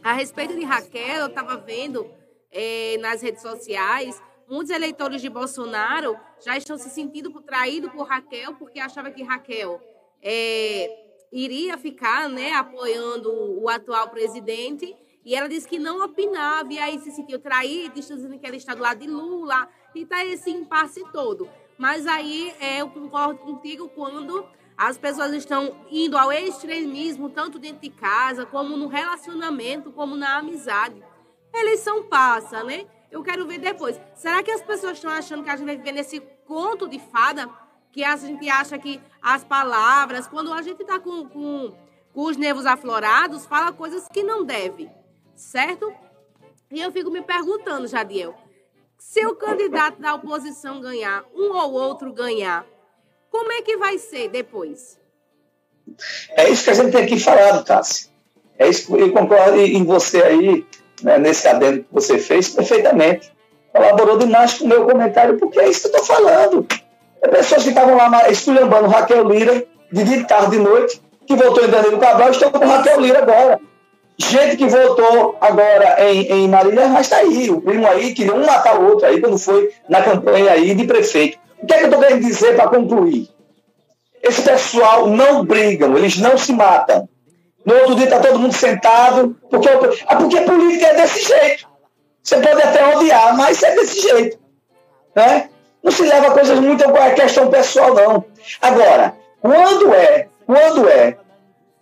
A 0.02 0.13
respeito 0.13 0.56
de 0.56 0.63
Raquel, 0.63 1.17
eu 1.17 1.28
estava 1.28 1.58
vendo 1.58 2.10
é, 2.49 2.97
nas 2.99 3.21
redes 3.21 3.41
sociais, 3.41 4.21
muitos 4.47 4.71
eleitores 4.71 5.21
de 5.21 5.30
Bolsonaro 5.30 6.17
já 6.39 6.56
estão 6.56 6.78
se 6.78 6.89
sentindo 6.89 7.30
traídos 7.41 7.91
por 7.91 8.08
Raquel, 8.08 8.56
porque 8.56 8.80
achava 8.80 9.12
que 9.12 9.21
Raquel 9.21 9.82
é, 10.21 10.89
iria 11.34 11.78
ficar 11.78 12.30
né, 12.30 12.54
apoiando 12.54 13.30
o 13.62 13.67
atual 13.67 14.10
presidente. 14.10 14.95
E 15.25 15.36
ela 15.36 15.49
disse 15.49 15.67
que 15.67 15.78
não 15.78 16.02
opinava, 16.02 16.71
e 16.71 16.80
aí 16.80 16.97
se 16.99 17.12
sentiu 17.12 17.39
traída, 17.39 17.93
dizendo 17.93 18.39
que 18.39 18.47
ela 18.47 18.56
está 18.56 18.73
do 18.73 18.82
lado 18.82 19.02
de 19.02 19.08
Lula, 19.08 19.67
e 19.93 20.02
está 20.02 20.25
esse 20.25 20.49
impasse 20.49 21.04
todo. 21.12 21.49
Mas 21.78 22.06
aí 22.06 22.54
é, 22.60 22.82
eu 22.82 22.89
concordo 22.89 23.39
contigo 23.39 23.89
quando 23.89 24.45
as 24.78 24.97
pessoas 24.97 25.34
estão 25.34 25.75
indo 25.89 26.17
ao 26.17 26.32
extremismo, 26.32 27.30
tanto 27.30 27.60
dentro 27.60 27.82
de 27.82 27.89
casa, 27.89 28.45
como 28.45 28.78
no 28.78 28.88
relacionamento, 28.88 29.91
como 29.91 30.15
na 30.15 30.38
amizade. 30.38 31.04
Eleição 31.54 32.04
passa, 32.04 32.63
né? 32.63 32.86
Eu 33.12 33.23
quero 33.23 33.45
ver 33.47 33.58
depois. 33.58 33.99
Será 34.15 34.43
que 34.43 34.52
as 34.52 34.62
pessoas 34.62 34.93
estão 34.93 35.12
achando 35.12 35.43
que 35.43 35.49
a 35.49 35.56
gente 35.56 35.65
vai 35.65 35.75
viver 35.75 35.91
nesse 35.91 36.19
conto 36.45 36.88
de 36.88 36.99
fada? 36.99 37.49
Que 37.91 38.04
a 38.04 38.15
gente 38.15 38.47
acha 38.49 38.78
que 38.78 39.02
as 39.21 39.43
palavras, 39.43 40.28
quando 40.28 40.54
a 40.54 40.62
gente 40.62 40.82
está 40.82 40.99
com, 40.99 41.28
com, 41.28 41.75
com 42.13 42.21
os 42.21 42.38
nervos 42.38 42.65
aflorados, 42.65 43.45
fala 43.45 43.73
coisas 43.73 44.08
que 44.08 44.21
não 44.21 44.45
deve, 44.45 44.89
certo? 45.36 45.91
E 46.71 46.80
eu 46.80 46.91
fico 46.91 47.10
me 47.10 47.21
perguntando, 47.21 47.88
Jadiel, 47.88 48.36
se 49.00 49.26
o 49.26 49.34
candidato 49.36 50.00
da 50.02 50.14
oposição 50.14 50.82
ganhar, 50.82 51.24
um 51.34 51.56
ou 51.56 51.72
outro 51.72 52.14
ganhar, 52.14 52.66
como 53.32 53.52
é 53.54 53.62
que 53.62 53.78
vai 53.78 53.98
ser 53.98 54.28
depois? 54.28 55.00
É 56.32 56.50
isso 56.50 56.66
que 56.66 56.70
a 56.70 56.74
gente 56.74 56.92
tem 56.92 57.04
aqui 57.04 57.20
falado, 57.20 57.64
Tassi. 57.64 58.10
É 58.58 58.68
isso 58.68 58.94
que 58.94 59.02
eu 59.02 59.12
concordo 59.14 59.58
em 59.58 59.84
você 59.86 60.22
aí, 60.22 60.66
né, 61.02 61.18
nesse 61.18 61.48
adendo 61.48 61.84
que 61.84 61.94
você 61.94 62.20
fez, 62.20 62.50
perfeitamente. 62.50 63.34
Colaborou 63.72 64.18
demais 64.18 64.56
com 64.56 64.66
o 64.66 64.68
meu 64.68 64.86
comentário, 64.86 65.40
porque 65.40 65.60
é 65.60 65.70
isso 65.70 65.90
que 65.90 65.96
eu 65.96 66.02
estou 66.02 66.16
falando. 66.16 66.68
É 67.22 67.28
pessoas 67.30 67.64
que 67.64 67.70
estavam 67.70 67.96
lá 67.96 68.30
esculhambando 68.30 68.90
Raquel 68.90 69.28
Lira, 69.30 69.66
de 69.92 70.04
dia, 70.04 70.26
tarde, 70.26 70.52
de 70.52 70.60
noite, 70.60 71.02
que 71.26 71.36
voltou 71.36 71.64
em 71.64 71.70
Danilo 71.70 72.00
Cabral, 72.00 72.32
estão 72.32 72.52
com 72.52 72.66
Raquel 72.66 73.00
Lira 73.00 73.20
agora. 73.20 73.60
Gente 74.22 74.58
que 74.58 74.68
votou 74.68 75.38
agora 75.40 75.96
em, 76.04 76.32
em 76.32 76.48
Marília 76.48 76.88
mas 76.88 77.08
está 77.08 77.18
aí. 77.18 77.50
O 77.50 77.62
primo 77.62 77.88
aí 77.88 78.14
queria 78.14 78.36
um 78.36 78.46
matar 78.46 78.80
o 78.80 78.90
outro 78.90 79.08
aí 79.08 79.22
quando 79.22 79.38
foi 79.38 79.72
na 79.88 80.02
campanha 80.02 80.52
aí 80.52 80.76
de 80.76 80.86
prefeito. 80.86 81.40
O 81.62 81.66
que 81.66 81.74
é 81.74 81.78
que 81.78 81.84
eu 81.84 81.88
estou 81.88 82.02
querendo 82.02 82.22
dizer 82.22 82.56
para 82.56 82.70
concluir? 82.70 83.30
esse 84.22 84.42
pessoal 84.42 85.08
não 85.08 85.44
brigam, 85.44 85.98
eles 85.98 86.18
não 86.18 86.38
se 86.38 86.54
matam. 86.54 87.08
No 87.66 87.76
outro 87.76 87.96
dia 87.96 88.06
está 88.06 88.20
todo 88.20 88.40
mundo 88.40 88.54
sentado, 88.54 89.36
porque, 89.50 89.70
ah, 90.08 90.16
porque 90.16 90.42
política 90.42 90.88
é 90.88 90.96
desse 90.96 91.28
jeito. 91.28 91.68
Você 92.24 92.38
pode 92.38 92.62
até 92.62 92.96
odiar, 92.96 93.36
mas 93.36 93.62
é 93.64 93.76
desse 93.76 94.02
jeito. 94.02 94.40
Né? 95.16 95.50
Não 95.84 95.92
se 95.92 96.04
leva 96.04 96.32
coisas 96.32 96.60
muito 96.60 96.84
a 96.84 97.12
questão 97.12 97.50
pessoal, 97.50 97.94
não. 97.94 98.26
Agora, 98.62 99.16
quando 99.42 99.94
é, 99.94 100.28
quando 100.46 100.90
é 100.90 101.18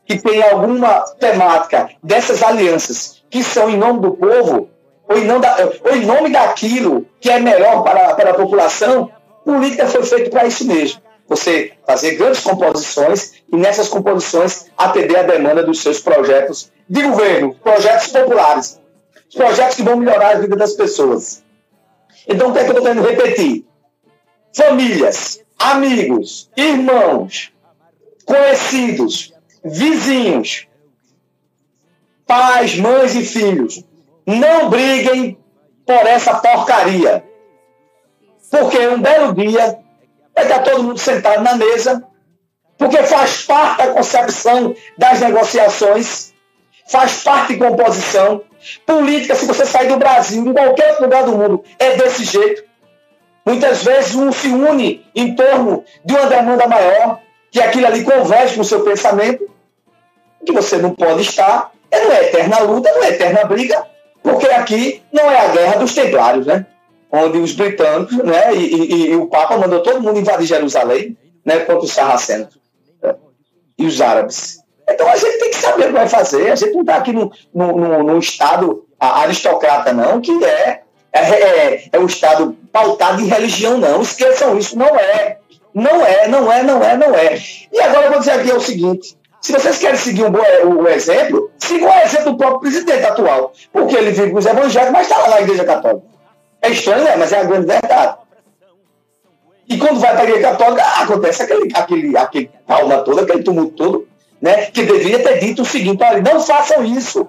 que 0.08 0.18
tem 0.18 0.42
alguma 0.42 1.02
temática 1.20 1.90
dessas 2.02 2.42
alianças 2.42 3.22
que 3.30 3.44
são 3.44 3.70
em 3.70 3.78
nome 3.78 4.00
do 4.00 4.12
povo, 4.12 4.70
ou 5.08 5.18
em, 5.18 5.26
nome, 5.26 5.42
da, 5.42 5.70
ou 5.84 5.96
em 5.96 6.06
nome 6.06 6.30
daquilo 6.30 7.06
que 7.20 7.30
é 7.30 7.40
melhor 7.40 7.84
para, 7.84 8.14
para 8.16 8.32
a 8.32 8.34
população, 8.34 9.12
política 9.44 9.86
foi 9.88 10.04
feita 10.04 10.30
para 10.30 10.46
isso 10.46 10.66
mesmo. 10.66 11.02
Você 11.28 11.74
fazer 11.86 12.16
grandes 12.16 12.40
composições 12.40 13.34
e 13.52 13.58
nessas 13.58 13.90
composições 13.90 14.68
atender 14.78 15.18
a 15.18 15.24
demanda 15.24 15.62
dos 15.64 15.82
seus 15.82 16.00
projetos 16.00 16.72
de 16.90 17.02
governo, 17.04 17.54
projetos 17.56 18.08
populares, 18.08 18.80
projetos 19.36 19.76
que 19.76 19.84
vão 19.84 19.98
melhorar 19.98 20.38
a 20.38 20.40
vida 20.40 20.56
das 20.56 20.74
pessoas. 20.74 21.44
Então, 22.26 22.50
o 22.50 22.54
que 22.54 22.60
é 22.60 22.64
que 22.64 22.70
eu 22.70 22.78
estou 22.78 22.88
tentando 22.88 23.10
repetir? 23.10 23.66
Famílias, 24.54 25.42
amigos, 25.60 26.50
irmãos, 26.56 27.52
conhecidos, 28.26 29.34
vizinhos, 29.70 30.68
pais, 32.26 32.78
mães 32.78 33.16
e 33.16 33.24
filhos, 33.24 33.84
não 34.26 34.70
briguem 34.70 35.38
por 35.86 36.06
essa 36.06 36.36
porcaria. 36.36 37.24
Porque 38.52 38.88
um 38.88 39.02
belo 39.02 39.34
dia 39.34 39.80
vai 40.36 40.46
estar 40.46 40.60
todo 40.60 40.84
mundo 40.84 41.00
sentado 41.00 41.42
na 41.42 41.56
mesa, 41.56 42.04
porque 42.78 43.02
faz 43.04 43.44
parte 43.44 43.78
da 43.78 43.94
concepção 43.94 44.76
das 44.98 45.20
negociações, 45.20 46.34
faz 46.88 47.24
parte 47.24 47.54
de 47.54 47.60
composição. 47.60 48.42
Política, 48.86 49.36
se 49.36 49.46
você 49.46 49.66
sair 49.66 49.88
do 49.88 49.98
Brasil, 49.98 50.46
em 50.46 50.54
qualquer 50.54 51.00
lugar 51.00 51.24
do 51.24 51.38
mundo, 51.38 51.64
é 51.80 51.96
desse 51.96 52.24
jeito. 52.26 52.64
Muitas 53.46 53.84
vezes 53.84 54.14
um 54.14 54.32
se 54.32 54.48
une 54.48 55.06
em 55.16 55.34
torno 55.34 55.84
de 56.04 56.14
uma 56.14 56.26
demanda 56.26 56.68
maior, 56.68 57.22
que 57.50 57.62
aquilo 57.62 57.88
ali 57.88 58.04
converge 58.04 58.56
com 58.56 58.62
o 58.62 58.66
seu 58.66 58.84
pensamento, 58.84 59.50
que 60.48 60.54
você 60.54 60.78
não 60.78 60.96
pode 60.96 61.22
estar. 61.22 61.72
É, 61.92 62.04
não 62.04 62.12
é 62.12 62.24
eterna 62.26 62.60
luta, 62.60 62.92
não 62.92 63.04
é 63.04 63.10
eterna 63.10 63.46
briga, 63.46 63.86
porque 64.24 64.48
aqui 64.48 65.02
não 65.12 65.30
é 65.30 65.40
a 65.40 65.48
guerra 65.50 65.76
dos 65.78 65.94
templários, 65.94 66.46
né? 66.46 66.66
Onde 67.12 67.38
os 67.38 67.54
britânicos 67.54 68.18
né, 68.18 68.54
e, 68.54 68.76
e, 68.76 69.12
e 69.12 69.16
o 69.16 69.28
Papa 69.28 69.58
mandou 69.58 69.82
todo 69.82 70.02
mundo 70.02 70.20
invadir 70.20 70.46
Jerusalém 70.46 71.16
né, 71.46 71.60
contra 71.60 71.86
os 71.86 71.94
sarracenos 71.94 72.60
né, 73.02 73.16
e 73.78 73.86
os 73.86 74.02
árabes. 74.02 74.60
Então 74.90 75.08
a 75.08 75.16
gente 75.16 75.40
tem 75.40 75.50
que 75.52 75.56
saber 75.56 75.84
o 75.84 75.88
que 75.88 75.94
vai 75.94 76.08
fazer. 76.10 76.52
A 76.52 76.56
gente 76.56 76.74
não 76.74 76.82
está 76.82 76.96
aqui 76.98 77.14
num, 77.14 77.32
num 77.54 78.20
estado 78.20 78.86
aristocrata, 79.00 79.94
não, 79.94 80.20
que 80.20 80.32
é, 80.44 80.82
é, 81.14 81.20
é, 81.20 81.90
é 81.94 82.00
um 82.00 82.06
estado 82.06 82.58
pautado 82.72 83.22
em 83.22 83.28
religião, 83.28 83.78
não. 83.78 84.02
Esqueçam 84.02 84.58
isso, 84.58 84.78
não 84.78 84.96
é. 84.96 85.38
Não 85.74 86.06
é, 86.06 86.28
não 86.28 86.52
é, 86.52 86.64
não 86.64 86.84
é, 86.84 86.98
não 86.98 87.14
é. 87.14 87.38
E 87.72 87.80
agora 87.80 88.08
eu 88.08 88.12
vou 88.12 88.20
dizer 88.20 88.32
aqui 88.32 88.50
é 88.50 88.56
o 88.56 88.60
seguinte: 88.60 89.18
se 89.48 89.54
vocês 89.54 89.78
querem 89.78 89.96
seguir 89.96 90.26
um 90.26 90.30
bom 90.30 90.42
o 90.66 90.90
exemplo, 90.90 91.50
sigam 91.58 91.90
o 91.90 92.02
exemplo 92.02 92.34
do 92.34 92.38
próprio 92.38 92.60
presidente 92.60 93.06
atual. 93.06 93.54
Porque 93.72 93.96
ele 93.96 94.12
vive 94.12 94.32
com 94.32 94.40
os 94.40 94.46
evangélicos, 94.46 94.92
mas 94.92 95.08
está 95.08 95.20
lá 95.20 95.30
na 95.30 95.42
igreja 95.42 95.64
católica. 95.64 96.06
É 96.62 96.70
estranho, 96.70 97.06
né? 97.06 97.16
Mas 97.16 97.32
é 97.32 97.40
a 97.40 97.44
grande 97.46 97.66
verdade. 97.66 98.18
E 99.70 99.78
quando 99.78 100.02
vai 100.02 100.12
para 100.12 100.20
a 100.20 100.24
igreja 100.26 100.50
católica, 100.50 100.84
acontece 101.02 101.44
aquele, 101.44 101.72
aquele, 101.74 102.18
aquele 102.18 102.52
palma 102.68 102.98
todo, 102.98 103.22
aquele 103.22 103.42
tumulto 103.42 103.76
todo, 103.78 104.08
né? 104.42 104.66
Que 104.66 104.84
deveria 104.84 105.24
ter 105.24 105.40
dito 105.40 105.62
o 105.62 105.66
seguinte: 105.66 106.04
olha, 106.04 106.22
não 106.22 106.42
façam 106.42 106.84
isso. 106.84 107.26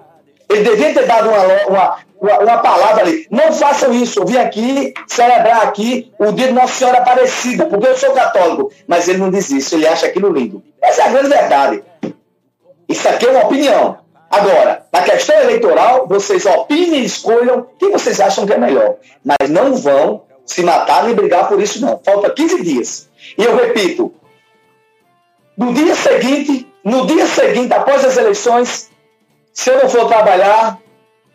Ele 0.49 0.63
deveria 0.63 0.93
ter 0.93 1.07
dado 1.07 1.29
uma, 1.29 1.43
uma, 1.67 1.97
uma, 2.19 2.39
uma, 2.39 2.57
palavra 2.57 3.03
ali. 3.03 3.27
Não 3.31 3.53
façam 3.53 3.93
isso. 3.93 4.19
Eu 4.19 4.25
vim 4.25 4.35
aqui 4.35 4.93
celebrar 5.07 5.61
aqui 5.61 6.11
o 6.19 6.33
dia 6.33 6.47
de 6.47 6.53
Nossa 6.53 6.73
Senhora 6.73 6.97
Aparecida, 6.97 7.65
porque 7.67 7.87
eu 7.87 7.95
sou 7.95 8.11
católico. 8.11 8.73
Mas 8.85 9.07
ele 9.07 9.19
não 9.19 9.31
diz 9.31 9.49
isso, 9.51 9.75
ele 9.75 9.87
acha 9.87 10.07
aquilo 10.07 10.33
lindo. 10.33 10.61
Essa 10.81 11.03
é 11.03 11.05
a 11.05 11.09
grande 11.11 11.29
verdade. 11.29 11.83
Isso 12.89 13.07
aqui 13.07 13.27
é 13.27 13.29
uma 13.29 13.45
opinião. 13.45 13.99
Agora, 14.31 14.85
na 14.91 15.01
questão 15.03 15.35
eleitoral, 15.41 16.07
vocês 16.07 16.45
opinem 16.45 17.01
e 17.01 17.05
escolham 17.05 17.67
quem 17.77 17.91
vocês 17.91 18.19
acham 18.19 18.45
que 18.45 18.53
é 18.53 18.57
melhor. 18.57 18.95
Mas 19.23 19.49
não 19.49 19.75
vão 19.75 20.23
se 20.45 20.63
matar 20.63 21.03
nem 21.03 21.13
brigar 21.13 21.47
por 21.47 21.61
isso, 21.61 21.79
não. 21.79 21.99
Falta 22.03 22.29
15 22.31 22.63
dias. 22.63 23.09
E 23.37 23.43
eu 23.43 23.55
repito, 23.55 24.13
no 25.55 25.73
dia 25.73 25.95
seguinte, 25.95 26.67
no 26.83 27.05
dia 27.05 27.27
seguinte, 27.27 27.73
após 27.73 28.03
as 28.03 28.17
eleições, 28.17 28.89
se 29.53 29.69
eu 29.69 29.81
não 29.81 29.89
for 29.89 30.07
trabalhar, 30.07 30.79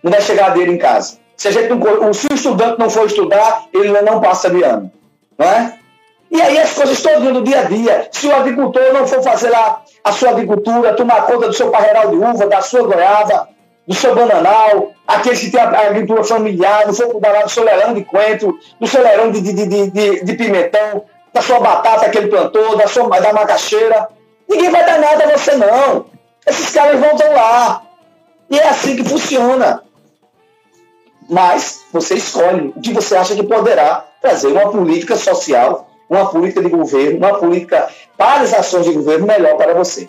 não 0.02 0.10
vai 0.10 0.20
chegar 0.20 0.50
dele 0.50 0.72
em 0.72 0.78
casa. 0.78 1.18
Se, 1.36 1.48
a 1.48 1.50
gente 1.50 1.68
não, 1.68 2.12
se 2.12 2.26
o 2.30 2.34
estudante 2.34 2.78
não 2.78 2.88
for 2.88 3.06
estudar, 3.06 3.66
ele 3.72 4.00
não 4.02 4.20
passa 4.20 4.50
de 4.50 4.62
ano. 4.62 4.90
Não 5.36 5.46
é? 5.46 5.78
E 6.34 6.42
aí 6.42 6.58
as 6.58 6.72
coisas 6.72 6.98
estão 6.98 7.20
vindo 7.20 7.42
dia 7.42 7.60
a 7.60 7.62
dia. 7.62 8.08
Se 8.10 8.26
o 8.26 8.34
agricultor 8.34 8.92
não 8.92 9.06
for 9.06 9.22
fazer 9.22 9.50
lá 9.50 9.84
a 10.02 10.10
sua 10.10 10.30
agricultura, 10.30 10.92
tomar 10.94 11.26
conta 11.26 11.46
do 11.46 11.52
seu 11.52 11.70
parreiral 11.70 12.10
de 12.10 12.16
uva, 12.16 12.48
da 12.48 12.60
sua 12.60 12.82
goiaba, 12.82 13.48
do 13.86 13.94
seu 13.94 14.16
bananal, 14.16 14.90
aqueles 15.06 15.38
que 15.38 15.52
têm 15.52 15.60
a 15.60 15.86
agricultura 15.86 16.24
familiar, 16.24 16.88
não 16.88 16.92
for 16.92 17.06
cuidar 17.06 17.30
lá 17.30 17.42
do 17.42 17.48
seu 17.48 17.62
leirão 17.62 17.94
de 17.94 18.04
coentro, 18.04 18.58
do 18.80 18.86
seu 18.88 19.00
leirão 19.00 19.30
de, 19.30 19.40
de, 19.40 19.52
de, 19.52 19.90
de, 19.90 20.24
de 20.24 20.34
pimentão, 20.34 21.04
da 21.32 21.40
sua 21.40 21.60
batata 21.60 22.10
que 22.10 22.18
ele 22.18 22.26
plantou, 22.26 22.76
da, 22.76 22.88
sua, 22.88 23.08
da 23.20 23.32
macaxeira. 23.32 24.08
Ninguém 24.48 24.72
vai 24.72 24.84
dar 24.84 24.98
nada 24.98 25.26
a 25.26 25.38
você, 25.38 25.54
não. 25.54 26.06
Esses 26.44 26.68
caras 26.72 26.98
voltam 26.98 27.32
lá. 27.32 27.80
E 28.50 28.58
é 28.58 28.68
assim 28.70 28.96
que 28.96 29.04
funciona. 29.04 29.84
Mas 31.30 31.84
você 31.92 32.14
escolhe 32.16 32.72
o 32.74 32.80
que 32.80 32.92
você 32.92 33.14
acha 33.14 33.36
que 33.36 33.44
poderá 33.44 34.04
trazer 34.20 34.48
uma 34.48 34.68
política 34.72 35.14
social 35.14 35.93
uma 36.08 36.30
política 36.30 36.62
de 36.62 36.68
governo, 36.68 37.18
uma 37.18 37.38
política 37.38 37.88
para 38.16 38.42
as 38.42 38.52
ações 38.52 38.86
de 38.86 38.92
governo 38.92 39.26
melhor 39.26 39.56
para 39.56 39.74
você. 39.74 40.08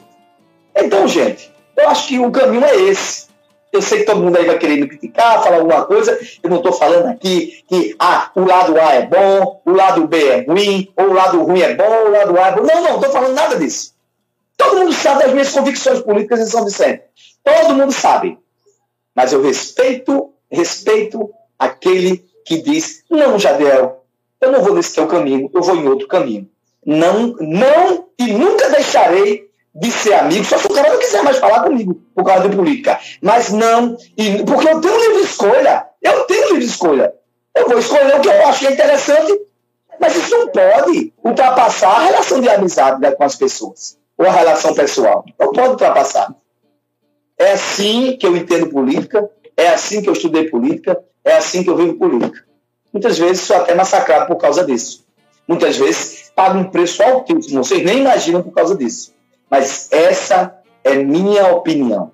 Então, 0.76 1.08
gente, 1.08 1.54
eu 1.78 1.90
acho 1.90 2.08
que 2.08 2.20
o 2.20 2.32
caminho 2.32 2.66
é 2.66 2.76
esse. 2.76 3.26
Eu 3.72 3.82
sei 3.82 4.00
que 4.00 4.06
todo 4.06 4.22
mundo 4.22 4.38
aí 4.38 4.46
vai 4.46 4.58
querer 4.58 4.78
me 4.78 4.88
criticar, 4.88 5.44
falar 5.44 5.58
alguma 5.58 5.86
coisa. 5.86 6.18
Eu 6.42 6.50
não 6.50 6.58
estou 6.58 6.72
falando 6.72 7.08
aqui 7.08 7.64
que 7.68 7.94
ah, 8.00 8.32
o 8.34 8.46
lado 8.46 8.80
A 8.80 8.94
é 8.94 9.06
bom, 9.06 9.62
o 9.66 9.72
lado 9.72 10.08
B 10.08 10.18
é 10.18 10.46
ruim, 10.46 10.94
ou 10.96 11.08
o 11.08 11.14
lado 11.14 11.44
ruim 11.44 11.62
é 11.62 11.76
bom, 11.76 11.84
o 11.84 12.12
lado 12.12 12.40
A 12.40 12.48
é 12.48 12.52
bom. 12.54 12.64
Não, 12.64 12.84
não, 12.84 12.96
estou 12.96 13.12
falando 13.12 13.34
nada 13.34 13.58
disso. 13.58 13.94
Todo 14.56 14.80
mundo 14.80 14.94
sabe 14.94 15.24
das 15.24 15.34
minhas 15.34 15.52
convicções 15.52 16.02
políticas 16.02 16.40
em 16.40 16.46
São 16.46 16.64
Vicente. 16.64 17.04
Todo 17.44 17.76
mundo 17.76 17.92
sabe. 17.92 18.38
Mas 19.14 19.34
eu 19.34 19.42
respeito, 19.42 20.34
respeito 20.50 21.34
aquele 21.60 22.26
que 22.46 22.62
diz, 22.62 23.04
não, 23.10 23.38
Jadiel, 23.38 24.05
eu 24.46 24.52
não 24.52 24.62
vou 24.62 24.76
nesse 24.76 24.94
teu 24.94 25.08
caminho, 25.08 25.50
eu 25.54 25.62
vou 25.62 25.76
em 25.76 25.88
outro 25.88 26.08
caminho. 26.08 26.48
Não, 26.86 27.36
não 27.40 28.08
e 28.20 28.32
nunca 28.34 28.70
deixarei 28.70 29.50
de 29.74 29.92
ser 29.92 30.14
amigo, 30.14 30.46
só 30.46 30.58
se 30.58 30.68
o 30.68 30.74
cara 30.74 30.90
não 30.90 31.00
quiser 31.00 31.24
mais 31.24 31.38
falar 31.38 31.64
comigo 31.64 32.00
por 32.16 32.24
causa 32.24 32.48
de 32.48 32.56
política. 32.56 33.00
Mas 33.22 33.52
não, 33.52 33.98
e, 34.18 34.44
porque 34.44 34.70
eu 34.70 34.80
tenho 34.80 34.98
livre 34.98 35.24
escolha. 35.24 35.86
Eu 36.02 36.24
tenho 36.26 36.50
livre 36.50 36.66
escolha. 36.66 37.14
Eu 37.54 37.68
vou 37.68 37.80
escolher 37.80 38.16
o 38.16 38.22
que 38.22 38.30
eu 38.30 38.48
acho 38.48 38.72
interessante, 38.72 39.42
mas 40.00 40.16
isso 40.16 40.30
não 40.30 40.48
pode 40.48 41.14
ultrapassar 41.24 41.90
a 41.90 42.06
relação 42.06 42.40
de 42.40 42.50
amizade 42.50 43.02
né, 43.02 43.12
com 43.12 43.24
as 43.24 43.36
pessoas, 43.36 43.98
ou 44.18 44.26
a 44.26 44.32
relação 44.32 44.74
pessoal. 44.74 45.26
Não 45.40 45.52
pode 45.52 45.70
ultrapassar. 45.70 46.34
É 47.38 47.54
assim 47.54 48.16
que 48.18 48.26
eu 48.26 48.38
entendo 48.38 48.70
política, 48.70 49.30
é 49.58 49.70
assim 49.70 50.02
que 50.02 50.10
eu 50.10 50.14
estudei 50.14 50.50
política, 50.50 51.02
é 51.24 51.38
assim 51.38 51.64
que 51.64 51.70
eu 51.70 51.76
vivo 51.76 51.96
política. 51.96 52.45
Muitas 52.96 53.18
vezes 53.18 53.42
sou 53.42 53.58
até 53.58 53.76
massacrado 53.76 54.26
por 54.26 54.38
causa 54.38 54.64
disso. 54.64 55.04
Muitas 55.46 55.76
vezes 55.76 56.32
pago 56.34 56.58
um 56.58 56.64
preço 56.64 57.04
altíssimo, 57.04 57.62
vocês 57.62 57.84
nem 57.84 57.98
imaginam 58.00 58.42
por 58.42 58.54
causa 58.54 58.74
disso. 58.74 59.14
Mas 59.52 59.90
essa 59.92 60.56
é 60.82 60.96
minha 60.96 61.48
opinião. 61.48 62.14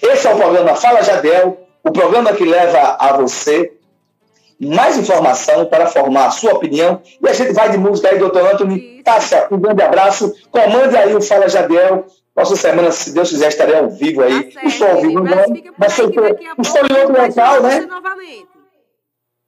Esse 0.00 0.28
é 0.28 0.32
o 0.32 0.36
programa 0.36 0.76
Fala 0.76 1.02
Jadel, 1.02 1.66
o 1.82 1.90
programa 1.90 2.32
que 2.32 2.44
leva 2.44 2.96
a 3.00 3.16
você 3.16 3.72
mais 4.60 4.96
informação 4.96 5.66
para 5.66 5.88
formar 5.88 6.26
a 6.26 6.30
sua 6.30 6.52
opinião. 6.52 7.02
E 7.20 7.28
a 7.28 7.32
gente 7.32 7.52
vai 7.52 7.68
de 7.68 7.76
música 7.76 8.10
aí, 8.10 8.18
doutor 8.20 8.54
Antônio. 8.54 9.02
Tássia, 9.02 9.48
um 9.50 9.58
grande 9.58 9.82
abraço. 9.82 10.32
Comande 10.52 10.96
aí 10.96 11.12
o 11.12 11.20
Fala 11.20 11.48
Jadel. 11.48 12.06
Próxima 12.32 12.56
semana, 12.56 12.92
se 12.92 13.12
Deus 13.12 13.30
quiser, 13.30 13.48
estarei 13.48 13.74
ao 13.74 13.90
vivo 13.90 14.22
aí. 14.22 14.44
Tá 14.44 14.62
estou 14.62 14.86
ao 14.86 15.00
vivo, 15.00 15.24
mas 15.24 15.48
não, 15.48 15.74
mas 15.76 15.98
estou, 15.98 16.24
estou 16.56 16.82
em 16.86 17.00
outro 17.00 17.20
local, 17.20 17.62
né? 17.62 17.88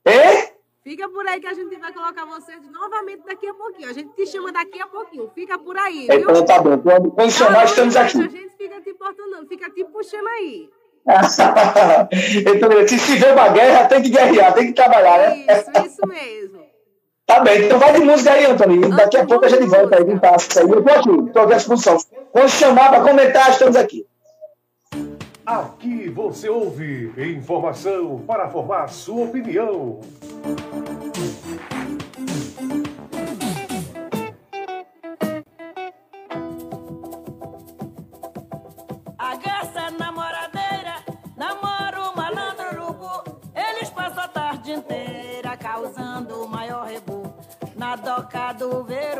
É? 0.04 0.51
Fica 0.82 1.08
por 1.08 1.26
aí 1.28 1.40
que 1.40 1.46
a 1.46 1.54
gente 1.54 1.76
vai 1.76 1.92
colocar 1.92 2.24
vocês 2.24 2.60
novamente 2.68 3.22
daqui 3.24 3.46
a 3.46 3.54
pouquinho. 3.54 3.88
A 3.88 3.92
gente 3.92 4.12
te 4.14 4.26
chama 4.26 4.50
daqui 4.50 4.80
a 4.80 4.86
pouquinho. 4.86 5.30
Fica 5.32 5.56
por 5.56 5.76
aí. 5.78 6.08
Viu? 6.08 6.20
Então 6.22 6.44
tá 6.44 6.60
bom. 6.60 6.76
Quando, 6.78 7.10
quando 7.12 7.30
chamar, 7.30 7.64
estamos 7.64 7.94
aqui. 7.94 8.18
A 8.18 8.28
gente 8.28 8.56
fica 8.56 8.80
te 8.80 8.90
importando, 8.90 9.46
fica 9.48 9.70
te 9.70 9.84
puxando 9.84 10.26
aí. 10.26 10.68
então, 12.54 12.88
se 12.88 12.98
se 12.98 13.16
vê 13.16 13.32
uma 13.32 13.48
guerra, 13.48 13.86
tem 13.86 14.02
que 14.02 14.10
guerrear, 14.10 14.54
tem 14.54 14.66
que 14.66 14.72
trabalhar, 14.72 15.18
né? 15.18 15.46
Isso, 15.48 15.86
isso 15.86 16.06
mesmo. 16.06 16.62
Tá 17.26 17.40
bem, 17.40 17.64
então 17.64 17.78
vai 17.78 17.92
de 17.92 18.00
música 18.00 18.32
aí, 18.32 18.44
Antônio. 18.44 18.88
Daqui 18.90 19.16
a 19.16 19.26
pouco 19.26 19.44
a 19.44 19.48
gente 19.48 19.66
volta 19.66 19.96
aí, 19.96 20.04
de 20.04 20.12
aí. 20.12 20.70
Eu 20.70 20.82
tô 20.82 20.90
aqui, 20.90 21.32
tô 21.32 21.40
aqui 21.40 21.52
à 21.52 21.56
disposição. 21.56 21.96
Quando 22.32 22.48
chamar 22.48 22.90
para 22.90 23.02
comentar, 23.02 23.50
estamos 23.50 23.76
aqui. 23.76 24.06
Aqui 25.52 26.08
você 26.08 26.48
ouve 26.48 27.12
informação 27.18 28.20
para 28.26 28.48
formar 28.48 28.88
sua 28.88 29.26
opinião. 29.26 30.00
A 39.18 39.36
garça 39.36 39.90
namoradeira 39.90 41.04
namora 41.36 42.00
o 42.00 42.16
malandro 42.16 42.86
urubu. 42.86 43.38
Eles 43.54 43.90
passam 43.90 44.24
a 44.24 44.28
tarde 44.28 44.72
inteira 44.72 45.54
causando 45.58 46.44
o 46.44 46.48
maior 46.48 46.86
rebu 46.86 47.30
na 47.76 47.94
doca 47.94 48.54
do 48.54 48.84
ver. 48.84 49.11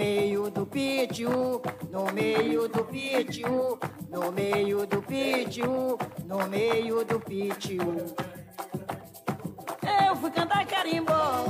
meio 0.00 0.50
do 0.50 0.64
pitiu, 0.64 1.60
no 1.90 2.10
meio 2.10 2.66
do 2.68 2.82
pitiu, 2.84 3.78
no 4.08 4.32
meio 4.32 4.86
do 4.86 5.02
pitiu, 5.02 5.98
no 6.24 6.48
meio 6.48 7.04
do 7.04 7.20
pitiu. 7.20 8.06
Eu 10.02 10.16
fui 10.16 10.30
cantar 10.30 10.64
carimbó 10.64 11.44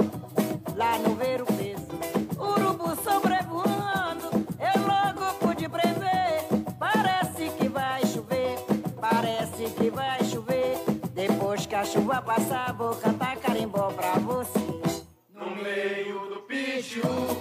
lá 0.75 0.99
no 0.99 1.15
Veiro 1.15 1.47
Preso, 1.47 1.97
urubu 2.37 2.97
sobrevoando, 2.97 4.31
eu 4.59 4.81
logo 4.83 5.33
pude 5.39 5.69
prever. 5.69 6.49
Parece 6.77 7.51
que 7.51 7.69
vai 7.69 8.05
chover, 8.05 8.57
parece 9.01 9.71
que 9.77 9.91
vai 9.91 10.25
chover. 10.25 10.77
Depois 11.15 11.67
que 11.67 11.77
a 11.77 11.85
chuva 11.85 12.21
passar, 12.21 12.73
vou 12.73 12.97
cantar 12.97 13.37
carimbó 13.37 13.93
pra 13.93 14.15
você. 14.15 14.59
No 15.33 15.55
meio 15.63 16.29
do 16.31 16.41
pitiu. 16.41 17.40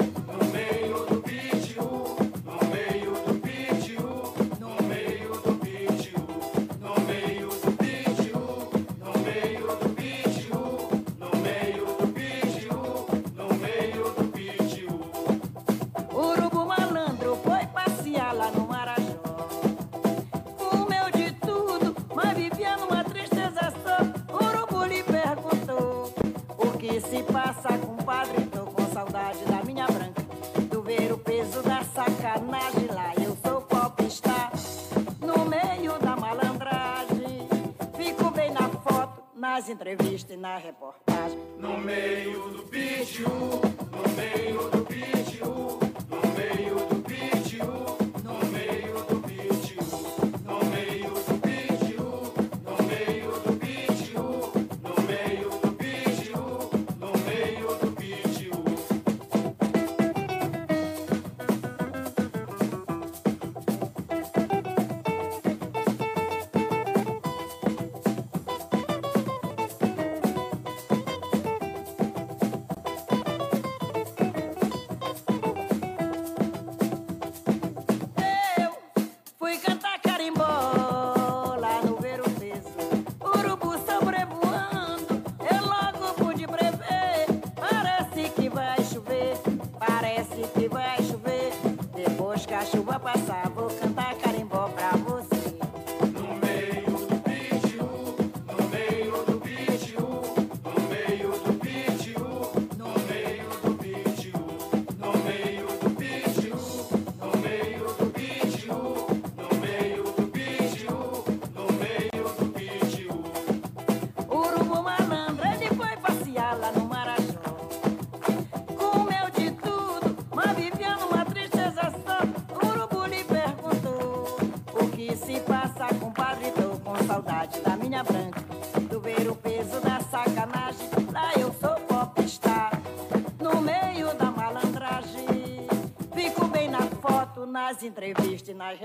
entrevistas 137.84 138.48
e 138.48 138.54
nas 138.54 138.80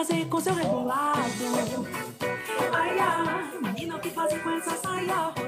fazer 0.00 0.24
com 0.28 0.40
seu 0.40 0.54
rebolado? 0.54 1.20
Ai, 2.72 2.98
ai, 2.98 3.60
menina, 3.60 3.96
o 3.96 4.00
que 4.00 4.08
fazer 4.08 4.42
com 4.42 4.50
essa 4.50 4.74
saia 4.76 5.39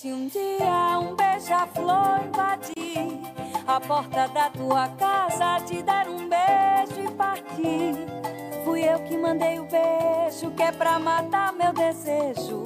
se 0.00 0.10
um 0.10 0.28
dia 0.28 0.98
um 0.98 1.14
beija-flor 1.14 2.24
invadir 2.26 3.20
a 3.66 3.78
porta 3.78 4.28
da 4.28 4.48
tua 4.48 4.88
casa, 4.96 5.62
te 5.66 5.82
dar 5.82 6.08
um 6.08 6.26
beijo 6.26 7.02
e 7.06 7.14
partir. 7.16 7.96
Fui 8.64 8.82
eu 8.82 8.98
que 9.00 9.14
mandei 9.18 9.60
o 9.60 9.64
beijo, 9.64 10.52
que 10.56 10.62
é 10.62 10.72
pra 10.72 10.98
matar 10.98 11.52
meu 11.52 11.74
desejo. 11.74 12.64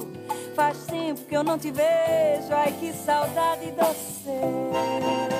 Faz 0.55 0.85
tempo 0.85 1.25
que 1.25 1.35
eu 1.35 1.43
não 1.43 1.59
te 1.59 1.71
vejo, 1.71 2.53
ai 2.53 2.71
que 2.79 2.93
saudade 2.93 3.69
doce. 3.71 5.34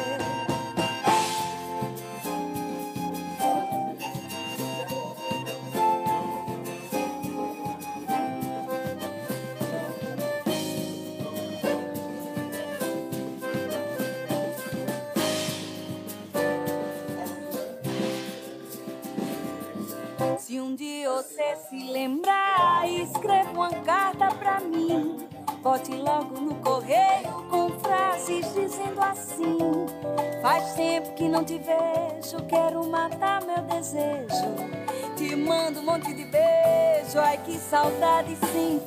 Não 31.36 31.44
te 31.44 31.58
vejo, 31.58 32.46
quero 32.48 32.88
matar 32.88 33.44
meu 33.44 33.62
desejo. 33.64 34.56
Te 35.18 35.36
mando 35.36 35.82
um 35.82 35.84
monte 35.84 36.14
de 36.14 36.24
beijo, 36.24 37.20
ai 37.20 37.38
que 37.44 37.58
saudade 37.58 38.38
sem 38.54 38.80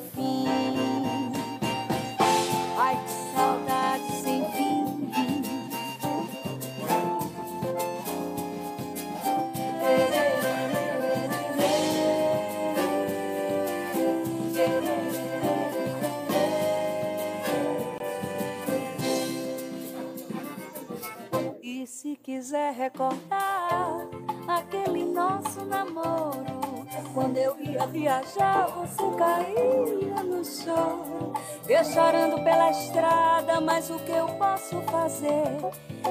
recordar 22.79 24.07
aquele 24.47 25.03
nosso 25.03 25.65
namoro, 25.65 26.87
quando 27.13 27.35
eu 27.35 27.53
ia 27.59 27.85
viajar, 27.87 28.67
você 28.67 29.03
caía 29.17 30.23
no 30.23 30.45
choro. 30.45 31.33
Eu 31.67 31.83
chorando 31.83 32.41
pela 32.41 32.71
estrada, 32.71 33.59
mas 33.59 33.89
o 33.89 33.99
que 33.99 34.13
eu 34.13 34.27
posso 34.27 34.81
fazer? 34.83 35.43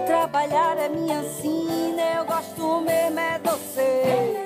Trabalhar 0.07 0.77
é 0.77 0.91
minha 0.91 1.23
sina, 1.23 2.03
eu 2.17 2.27
gosto 2.27 2.83
mesmo 2.83 3.19
é 3.19 3.39
doce. 3.39 4.39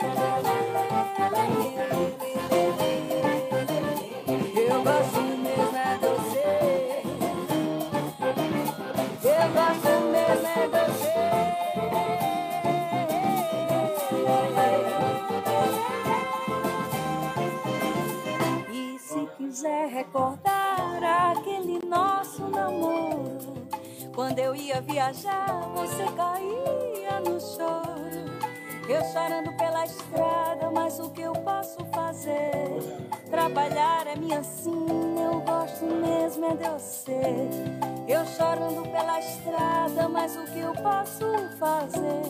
Recordar 20.02 21.30
aquele 21.30 21.78
nosso 21.86 22.42
namoro, 22.48 23.38
quando 24.12 24.38
eu 24.40 24.54
ia 24.54 24.80
viajar, 24.80 25.46
você 25.76 26.04
caía 26.16 27.20
no 27.20 27.40
choro. 27.40 28.02
Eu 28.88 29.00
chorando 29.12 29.56
pela 29.56 29.84
estrada, 29.84 30.70
mas 30.72 30.98
o 30.98 31.08
que 31.10 31.22
eu 31.22 31.32
posso 31.32 31.84
fazer? 31.94 32.82
Trabalhar 33.30 34.08
é 34.08 34.16
minha 34.16 34.42
sina, 34.42 35.20
eu 35.20 35.40
gosto 35.40 35.84
mesmo 35.84 36.46
é 36.46 36.56
de 36.56 36.68
você. 36.68 37.20
Eu 38.08 38.26
chorando 38.26 38.82
pela 38.82 39.20
estrada, 39.20 40.08
mas 40.08 40.36
o 40.36 40.44
que 40.46 40.58
eu 40.58 40.72
posso 40.74 41.24
fazer? 41.60 42.22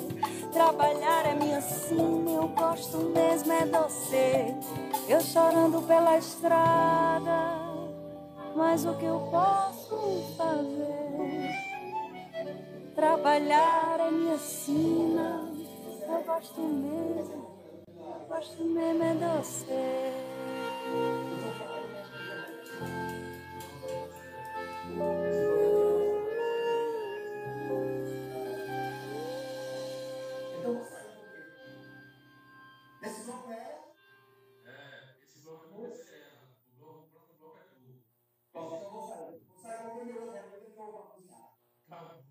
Trabalhar 0.53 1.25
é 1.25 1.35
minha 1.35 1.63
sina, 1.63 2.31
eu 2.31 2.49
gosto 2.49 2.99
mesmo 2.99 3.51
é 3.51 3.65
de 3.65 3.71
você. 3.71 4.55
Eu 5.09 5.21
chorando 5.21 5.83
pela 5.87 6.17
estrada, 6.19 7.62
mas 8.55 8.85
o 8.85 8.95
que 8.95 9.05
eu 9.05 9.19
posso 9.31 10.35
fazer? 10.37 10.93
Trabalhar 12.95 13.99
é 14.01 14.11
minha 14.11 14.39
sina. 14.39 15.51
Eu 16.09 16.23
gosto 16.25 16.61
mesmo, 16.61 17.47
eu 17.89 18.27
gosto 18.29 18.65
mesmo 18.65 19.03
é 19.03 19.15
de 19.15 19.25
você. 19.25 20.13
Decisão 33.01 33.53
é 33.53 33.72
Không, 39.83 39.99
không! 41.91 42.22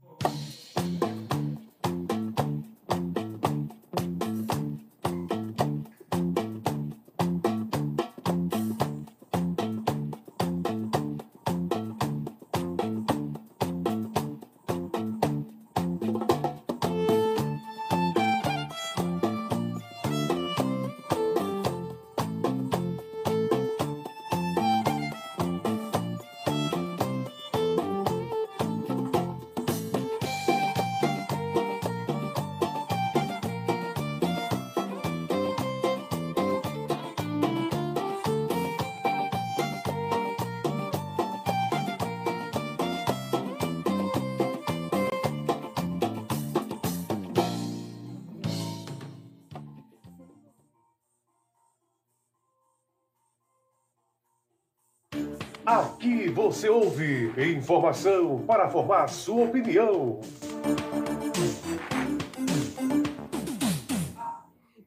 Você 56.31 56.69
ouve 56.69 57.33
informação 57.37 58.39
para 58.45 58.69
formar 58.69 59.07
sua 59.07 59.45
opinião. 59.45 60.19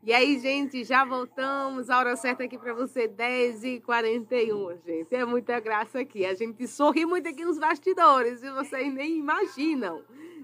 E 0.03 0.13
aí, 0.13 0.39
gente, 0.39 0.85
já 0.85 1.05
voltamos. 1.05 1.89
A 1.89 1.99
hora 1.99 2.15
certa 2.17 2.45
aqui 2.45 2.59
para 2.59 2.75
você, 2.75 3.09
10h41, 3.09 4.79
gente. 4.85 5.15
É 5.15 5.25
muita 5.25 5.59
graça 5.61 6.01
aqui. 6.01 6.27
A 6.27 6.35
gente 6.35 6.67
sorri 6.69 7.07
muito 7.07 7.29
aqui 7.29 7.45
nos 7.45 7.59
bastidores 7.59 8.43
e 8.43 8.51
vocês 8.51 8.93
nem 8.93 9.19
imaginam. 9.19 10.03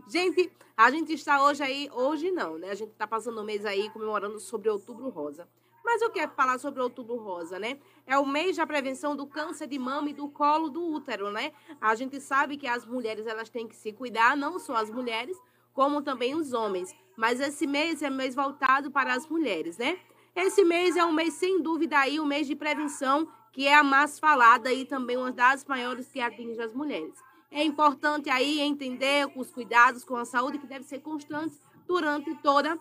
Gente, 0.08 0.50
a 0.76 0.90
gente 0.90 1.12
está 1.12 1.44
hoje 1.44 1.62
aí, 1.62 1.90
hoje 1.92 2.30
não, 2.30 2.56
né? 2.56 2.70
A 2.70 2.74
gente 2.74 2.92
está 2.92 3.06
passando 3.06 3.40
o 3.40 3.44
mês 3.44 3.66
aí 3.66 3.90
comemorando 3.90 4.40
sobre 4.40 4.70
Outubro 4.70 5.10
Rosa. 5.10 5.46
Mas 5.84 6.02
eu 6.02 6.10
quero 6.10 6.32
falar 6.32 6.58
sobre 6.58 6.82
Outubro 6.82 7.16
Rosa, 7.16 7.58
né? 7.58 7.78
É 8.06 8.18
o 8.18 8.26
mês 8.26 8.56
da 8.56 8.66
prevenção 8.66 9.16
do 9.16 9.26
câncer 9.26 9.66
de 9.66 9.78
mama 9.78 10.10
e 10.10 10.14
do 10.14 10.28
colo 10.28 10.68
do 10.68 10.82
útero, 10.82 11.30
né? 11.30 11.52
A 11.80 11.94
gente 11.94 12.20
sabe 12.20 12.56
que 12.56 12.66
as 12.66 12.84
mulheres 12.84 13.26
elas 13.26 13.48
têm 13.48 13.66
que 13.66 13.76
se 13.76 13.92
cuidar, 13.92 14.36
não 14.36 14.58
só 14.58 14.76
as 14.76 14.90
mulheres, 14.90 15.36
como 15.72 16.02
também 16.02 16.34
os 16.34 16.52
homens. 16.52 16.94
Mas 17.16 17.40
esse 17.40 17.66
mês 17.66 18.02
é 18.02 18.10
mês 18.10 18.34
voltado 18.34 18.90
para 18.90 19.14
as 19.14 19.26
mulheres, 19.26 19.78
né? 19.78 19.98
Esse 20.34 20.64
mês 20.64 20.96
é 20.96 21.04
um 21.04 21.12
mês, 21.12 21.34
sem 21.34 21.60
dúvida, 21.60 21.98
aí, 21.98 22.20
um 22.20 22.26
mês 22.26 22.46
de 22.46 22.54
prevenção, 22.54 23.28
que 23.52 23.66
é 23.66 23.74
a 23.74 23.82
mais 23.82 24.18
falada 24.18 24.72
e 24.72 24.84
também 24.84 25.16
uma 25.16 25.32
das 25.32 25.64
maiores 25.64 26.08
que 26.08 26.20
atinge 26.20 26.60
as 26.60 26.72
mulheres. 26.72 27.14
É 27.50 27.64
importante 27.64 28.30
aí 28.30 28.60
entender 28.60 29.28
os 29.34 29.50
cuidados 29.50 30.04
com 30.04 30.16
a 30.16 30.24
saúde 30.24 30.58
que 30.58 30.68
devem 30.68 30.86
ser 30.86 31.00
constantes 31.00 31.60
durante 31.84 32.32
toda 32.36 32.78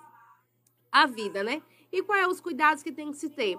a 0.92 1.08
vida, 1.08 1.44
né? 1.44 1.62
E 1.92 2.04
quais 2.04 2.24
são 2.24 2.32
os 2.32 2.42
cuidados 2.42 2.84
que 2.84 2.92
tem 2.92 3.12
que 3.12 3.18
se 3.18 3.30
ter? 3.30 3.58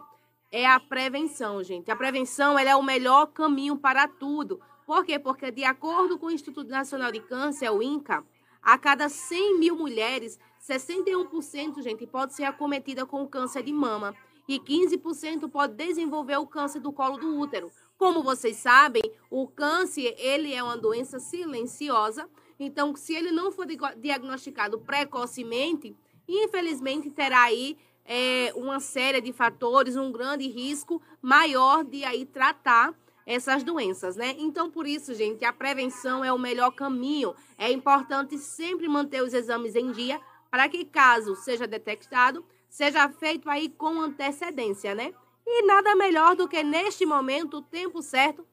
É 0.53 0.66
a 0.66 0.81
prevenção, 0.81 1.62
gente. 1.62 1.91
A 1.91 1.97
prevenção 1.97 2.59
é 2.59 2.74
o 2.74 2.83
melhor 2.83 3.26
caminho 3.26 3.76
para 3.76 4.09
tudo. 4.09 4.61
Por 4.87 5.05
quê? 5.05 5.18
Porque, 5.18 5.51
de 5.51 5.64
acordo 5.64 6.18
com 6.18 6.26
o 6.26 6.31
Instituto 6.31 6.68
Nacional 6.68 7.12
de 7.12 7.20
Câncer, 7.20 7.70
o 7.70 7.83
INCA, 7.83 8.24
a 8.62 8.76
cada 8.76 9.09
100 9.09 9.59
mil 9.59 9.76
mulheres, 9.76 10.39
61%, 10.61 11.83
gente, 11.83 12.07
pode 12.07 12.35
ser 12.35 12.45
acometida 12.45 13.07
com 13.07 13.26
câncer 13.26 13.62
de 13.62 13.72
mama 13.72 14.14
e 14.47 14.59
15% 14.59 15.49
pode 15.49 15.74
desenvolver 15.74 16.37
o 16.37 16.47
câncer 16.47 16.81
do 16.81 16.93
colo 16.93 17.16
do 17.16 17.39
útero. 17.39 17.70
Como 17.97 18.22
vocês 18.22 18.57
sabem, 18.57 19.03
o 19.31 19.47
câncer, 19.47 20.14
ele 20.18 20.53
é 20.53 20.62
uma 20.62 20.76
doença 20.76 21.20
silenciosa, 21.20 22.28
então 22.59 22.95
se 22.97 23.14
ele 23.14 23.31
não 23.31 23.53
for 23.53 23.66
diagnosticado 23.97 24.81
precocemente, 24.81 25.97
infelizmente 26.26 27.11
terá 27.11 27.43
aí 27.43 27.78
é, 28.13 28.53
uma 28.57 28.81
série 28.81 29.21
de 29.21 29.33
fatores, 29.33 29.95
um 29.95 30.11
grande 30.11 30.49
risco 30.49 31.01
maior 31.23 31.85
de 31.85 32.05
aí 32.05 32.27
tratar 32.27 32.93
essas 33.25 33.63
doenças, 33.63 34.17
né? 34.17 34.35
Então, 34.37 34.69
por 34.69 34.85
isso, 34.85 35.15
gente, 35.15 35.45
a 35.45 35.53
prevenção 35.53 36.25
é 36.25 36.33
o 36.33 36.39
melhor 36.39 36.73
caminho. 36.73 37.37
É 37.57 37.71
importante 37.71 38.37
sempre 38.37 38.89
manter 38.89 39.23
os 39.23 39.33
exames 39.33 39.77
em 39.77 39.93
dia 39.93 40.21
para 40.51 40.69
que, 40.69 40.85
caso 40.85 41.37
seja 41.37 41.69
detectado, 41.69 42.45
seja 42.69 43.09
feito 43.09 43.49
aí 43.49 43.69
com 43.69 44.01
antecedência, 44.01 44.93
né? 44.93 45.15
E 45.47 45.63
nada 45.63 45.95
melhor 45.95 46.35
do 46.35 46.49
que 46.49 46.65
neste 46.65 47.07
momento, 47.07 47.59
o 47.59 47.63
tempo 47.63 48.03
certo. 48.03 48.45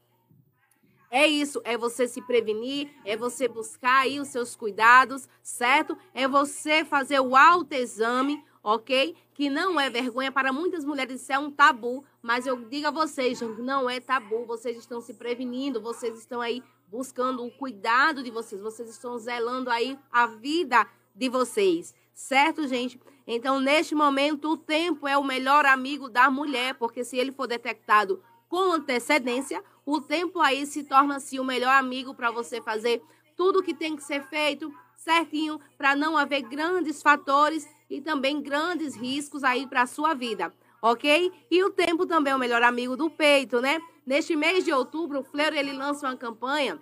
É 1.10 1.26
isso, 1.26 1.62
é 1.64 1.76
você 1.76 2.08
se 2.08 2.22
prevenir, 2.22 2.91
é 3.03 3.18
você 3.18 3.47
buscar 3.47 4.01
aí 4.01 4.20
os 4.20 4.28
seus 4.28 4.55
cuidados, 4.55 5.28
certo? 5.41 5.97
É 6.14 6.28
você 6.28 6.86
fazer 6.86 7.20
o 7.22 7.36
autoexame, 7.36 8.43
ok? 8.64 9.16
Que 9.34 9.49
não 9.49 9.80
é 9.80 9.89
vergonha. 9.89 10.32
Para 10.32 10.51
muitas 10.51 10.84
mulheres, 10.84 11.22
isso 11.22 11.32
é 11.32 11.39
um 11.39 11.51
tabu, 11.51 12.03
mas 12.22 12.45
eu 12.45 12.58
digo 12.66 12.88
a 12.88 12.91
vocês, 12.91 13.39
não 13.60 13.89
é 13.89 13.99
tabu, 13.99 14.45
vocês 14.45 14.78
estão 14.78 15.01
se 15.01 15.14
prevenindo, 15.14 15.82
vocês 15.82 16.18
estão 16.18 16.41
aí 16.41 16.64
buscando 16.88 17.45
o 17.45 17.51
cuidado 17.51 18.24
de 18.24 18.32
vocês, 18.32 18.62
vocês 18.62 18.89
estão 18.89 19.18
zelando 19.18 19.70
aí 19.70 19.97
a 20.12 20.28
vida 20.28 20.88
de 21.14 21.30
vocês, 21.30 21.93
certo, 22.14 22.68
gente? 22.68 22.99
Então, 23.26 23.60
neste 23.60 23.93
momento, 23.93 24.51
o 24.51 24.58
tempo 24.58 25.08
é 25.08 25.18
o 25.18 25.24
melhor 25.24 25.66
amigo 25.66 26.08
da 26.08 26.30
mulher, 26.30 26.76
porque 26.76 27.03
se 27.03 27.18
ele 27.18 27.32
for 27.32 27.47
detectado 27.47 28.24
com 28.47 28.72
antecedência, 28.72 29.62
o 29.86 29.99
tempo 29.99 30.39
aí 30.39 30.66
se 30.66 30.84
torna-se 30.84 31.39
o 31.39 31.43
melhor 31.43 31.74
amigo 31.74 32.14
para 32.14 32.32
você 32.32 32.62
fazer 32.62 33.01
tudo 33.36 33.60
o 33.60 33.64
que 33.64 33.74
tem 33.74 33.95
que 33.95 34.03
ser 34.03 34.24
feito 34.28 34.74
certinho, 34.95 35.60
para 35.78 35.95
não 35.95 36.18
haver 36.18 36.41
grandes 36.41 37.01
fatores 37.01 37.68
e 37.89 38.01
também 38.01 38.41
grandes 38.41 38.95
riscos 38.95 39.43
aí 39.43 39.67
para 39.67 39.83
a 39.83 39.88
sua 39.88 40.13
vida, 40.13 40.53
ok? 40.81 41.31
E 41.49 41.63
o 41.63 41.69
tempo 41.69 42.05
também 42.05 42.33
é 42.33 42.35
o 42.35 42.39
melhor 42.39 42.63
amigo 42.63 42.95
do 42.97 43.09
peito, 43.09 43.61
né? 43.61 43.81
Neste 44.05 44.35
mês 44.35 44.63
de 44.63 44.71
outubro, 44.71 45.19
o 45.19 45.23
Fleur 45.23 45.53
ele 45.53 45.73
lança 45.73 46.07
uma 46.07 46.17
campanha 46.17 46.79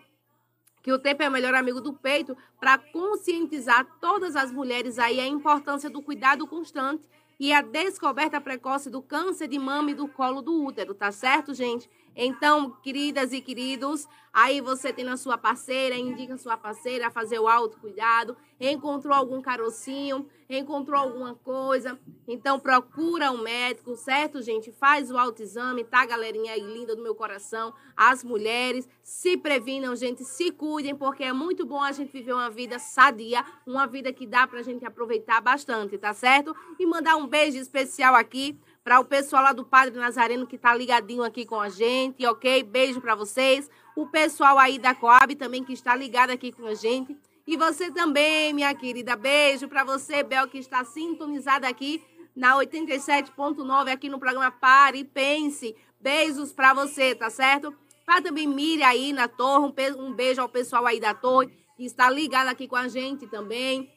que 0.86 0.93
o 0.93 0.99
tempo 0.99 1.24
é 1.24 1.28
o 1.28 1.32
melhor 1.32 1.56
amigo 1.56 1.82
do 1.82 1.93
peito, 1.93 2.38
para 2.60 2.78
conscientizar 2.78 3.88
todas 3.99 4.36
as 4.36 4.51
mulheres 4.51 4.99
aí 4.99 5.20
a 5.20 5.26
importância 5.26 5.89
do 5.89 5.99
cuidado 5.99 6.45
constante 6.45 7.10
e 7.39 7.51
a 7.51 7.60
descoberta 7.60 8.39
precoce 8.39 8.88
do 8.88 9.01
câncer 9.01 9.47
de 9.47 9.58
mama 9.58 9.89
e 9.89 9.95
do 9.95 10.08
colo 10.08 10.43
do 10.43 10.64
útero, 10.64 10.93
tá 10.93 11.12
certo, 11.12 11.56
gente? 11.56 11.89
Então, 12.16 12.72
queridas 12.82 13.34
e 13.34 13.41
queridos, 13.41 14.07
aí 14.32 14.61
você 14.61 14.93
tem 14.93 15.03
na 15.03 15.18
sua 15.18 15.38
parceira, 15.38 15.97
indica 15.97 16.38
sua 16.38 16.55
parceira 16.55 17.07
a 17.07 17.11
fazer 17.11 17.39
o 17.39 17.47
autocuidado, 17.47 18.38
encontrou 18.59 19.13
algum 19.13 19.41
carocinho, 19.41 20.26
encontrou 20.49 20.99
alguma 20.99 21.36
coisa, 21.36 21.99
então 22.26 22.57
procura 22.57 23.32
um 23.32 23.41
médico, 23.41 23.95
certo, 23.97 24.41
gente? 24.41 24.72
Faz 24.72 25.11
o 25.11 25.18
autoexame, 25.18 25.84
tá, 25.84 26.05
galerinha 26.05 26.53
aí 26.53 26.61
linda 26.61 26.95
do 26.95 27.03
meu 27.03 27.16
coração? 27.16 27.74
As 27.97 28.24
mulheres 28.24 28.88
se 29.03 29.36
previnam, 29.36 29.93
gente, 29.95 30.24
se 30.24 30.51
cuidem, 30.51 30.95
porque 30.95 31.24
é 31.24 31.34
muito 31.34 31.66
bom 31.66 31.82
a 31.82 31.91
gente 31.91 32.13
viver 32.13 32.34
uma 32.34 32.49
vida 32.49 32.80
sadia, 32.80 33.43
uma 33.66 33.86
vida 33.86 34.13
que 34.13 34.26
dá 34.26 34.47
pra 34.47 34.61
gente 34.61 34.86
aproveitar 34.86 35.41
bastante, 35.41 35.97
tá 35.97 36.13
certo? 36.13 36.55
E 36.80 36.86
mandar 36.86 37.18
um 37.18 37.28
beijo 37.28 37.57
especial 37.57 38.16
aqui 38.16 38.57
para 38.86 39.00
o 39.00 39.04
pessoal 39.04 39.42
lá 39.42 39.52
do 39.52 39.66
Padre 39.66 40.00
Nazareno 40.00 40.46
que 40.46 40.60
tá 40.60 40.76
ligadinho 40.76 41.24
aqui 41.24 41.44
com 41.44 41.60
a 41.60 41.70
gente, 41.70 42.24
ok? 42.24 42.62
Beijo 42.62 43.02
para 43.02 43.16
vocês. 43.16 43.68
O 43.96 44.06
pessoal 44.06 44.60
aí 44.60 44.78
da 44.78 44.94
Coab 44.94 45.34
também 45.34 45.64
que 45.64 45.74
está 45.74 45.96
ligado 45.96 46.30
aqui 46.30 46.52
com 46.52 46.68
a 46.68 46.76
gente. 46.76 47.18
E 47.48 47.58
você 47.58 47.92
também, 47.92 48.54
minha 48.54 48.72
querida. 48.76 49.16
Beijo 49.16 49.68
para 49.68 49.84
você, 49.84 50.22
Bel, 50.22 50.48
que 50.48 50.60
está 50.60 50.86
sintonizada 50.86 51.68
aqui 51.68 52.00
na 52.36 52.56
87.9 52.58 53.92
aqui 53.92 54.08
no 54.08 54.20
programa 54.20 54.52
Pare 54.52 55.00
e 55.00 55.04
Pense. 55.04 55.76
Beijos 56.00 56.54
para 56.54 56.76
você, 56.76 57.16
tá 57.16 57.32
certo? 57.32 57.76
Para 58.06 58.22
também 58.22 58.46
Miriam 58.46 58.86
aí 58.86 59.12
na 59.12 59.28
torre, 59.28 59.74
um 59.98 60.14
beijo 60.14 60.42
ao 60.42 60.50
pessoal 60.50 60.86
aí 60.86 61.00
da 61.00 61.16
torre 61.16 61.48
que 61.76 61.86
está 61.86 62.08
ligado 62.08 62.50
aqui 62.50 62.68
com 62.68 62.76
a 62.76 62.88
gente 62.88 63.26
também. 63.26 63.92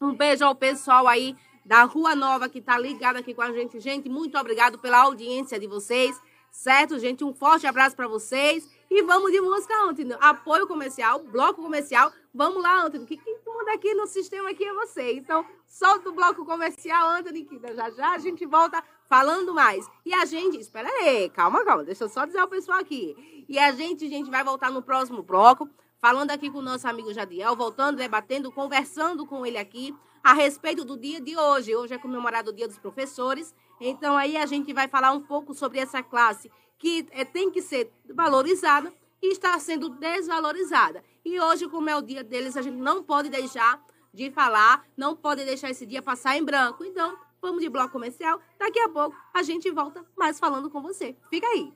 Um 0.00 0.14
beijo 0.14 0.44
ao 0.44 0.54
pessoal 0.54 1.08
aí 1.08 1.34
da 1.70 1.84
Rua 1.84 2.16
Nova 2.16 2.48
que 2.48 2.58
está 2.58 2.76
ligado 2.76 3.18
aqui 3.18 3.32
com 3.32 3.42
a 3.42 3.52
gente. 3.52 3.78
Gente, 3.78 4.08
muito 4.08 4.36
obrigado 4.36 4.76
pela 4.76 5.02
audiência 5.02 5.56
de 5.56 5.68
vocês, 5.68 6.20
certo, 6.50 6.98
gente? 6.98 7.22
Um 7.22 7.32
forte 7.32 7.64
abraço 7.64 7.94
para 7.94 8.08
vocês. 8.08 8.68
E 8.90 9.04
vamos 9.04 9.30
de 9.30 9.40
música, 9.40 9.72
Antônio. 9.84 10.18
Apoio 10.20 10.66
comercial, 10.66 11.20
bloco 11.20 11.62
comercial. 11.62 12.12
Vamos 12.34 12.60
lá, 12.60 12.82
Antônio. 12.82 13.06
Que 13.06 13.16
quem 13.16 13.38
manda 13.46 13.72
aqui 13.72 13.94
no 13.94 14.08
sistema 14.08 14.50
aqui 14.50 14.64
é 14.64 14.74
você. 14.74 15.12
Então, 15.12 15.46
solta 15.64 16.08
o 16.08 16.12
bloco 16.12 16.44
comercial, 16.44 17.08
Antônio, 17.08 17.46
que 17.46 17.56
já 17.76 17.88
já 17.90 18.14
a 18.14 18.18
gente 18.18 18.44
volta 18.46 18.82
falando 19.08 19.54
mais. 19.54 19.88
E 20.04 20.12
a 20.12 20.24
gente, 20.24 20.58
espera 20.58 20.88
aí, 20.88 21.30
calma, 21.30 21.64
calma. 21.64 21.84
Deixa 21.84 22.02
eu 22.02 22.08
só 22.08 22.26
dizer 22.26 22.40
ao 22.40 22.48
pessoal 22.48 22.80
aqui. 22.80 23.44
E 23.48 23.60
a 23.60 23.70
gente, 23.70 24.08
gente, 24.08 24.28
vai 24.28 24.42
voltar 24.42 24.72
no 24.72 24.82
próximo 24.82 25.22
bloco, 25.22 25.70
falando 26.00 26.30
aqui 26.30 26.50
com 26.50 26.58
o 26.58 26.62
nosso 26.62 26.88
amigo 26.88 27.12
Jadiel, 27.12 27.54
voltando, 27.54 27.96
debatendo, 27.96 28.50
conversando 28.50 29.26
com 29.26 29.44
ele 29.44 29.58
aqui 29.58 29.94
a 30.22 30.32
respeito 30.32 30.84
do 30.84 30.96
dia 30.96 31.20
de 31.20 31.36
hoje. 31.36 31.74
Hoje 31.74 31.94
é 31.94 31.98
comemorado 31.98 32.50
o 32.50 32.52
Dia 32.52 32.66
dos 32.66 32.78
Professores. 32.78 33.54
Então, 33.80 34.16
aí 34.16 34.36
a 34.36 34.46
gente 34.46 34.72
vai 34.72 34.88
falar 34.88 35.12
um 35.12 35.20
pouco 35.20 35.54
sobre 35.54 35.78
essa 35.78 36.02
classe 36.02 36.50
que 36.78 37.06
é, 37.10 37.24
tem 37.24 37.50
que 37.50 37.60
ser 37.60 37.92
valorizada 38.14 38.92
e 39.22 39.32
está 39.32 39.58
sendo 39.58 39.90
desvalorizada. 39.90 41.04
E 41.24 41.38
hoje, 41.38 41.68
como 41.68 41.90
é 41.90 41.96
o 41.96 42.00
dia 42.00 42.24
deles, 42.24 42.56
a 42.56 42.62
gente 42.62 42.76
não 42.76 43.02
pode 43.02 43.28
deixar 43.28 43.82
de 44.12 44.30
falar, 44.30 44.84
não 44.96 45.14
pode 45.14 45.44
deixar 45.44 45.70
esse 45.70 45.84
dia 45.84 46.00
passar 46.00 46.36
em 46.36 46.44
branco. 46.44 46.84
Então, 46.84 47.16
vamos 47.40 47.60
de 47.60 47.68
bloco 47.68 47.92
comercial. 47.92 48.40
Daqui 48.58 48.80
a 48.80 48.88
pouco 48.88 49.14
a 49.34 49.42
gente 49.42 49.70
volta 49.70 50.04
mais 50.16 50.38
falando 50.38 50.70
com 50.70 50.80
você. 50.80 51.14
Fica 51.28 51.46
aí. 51.46 51.72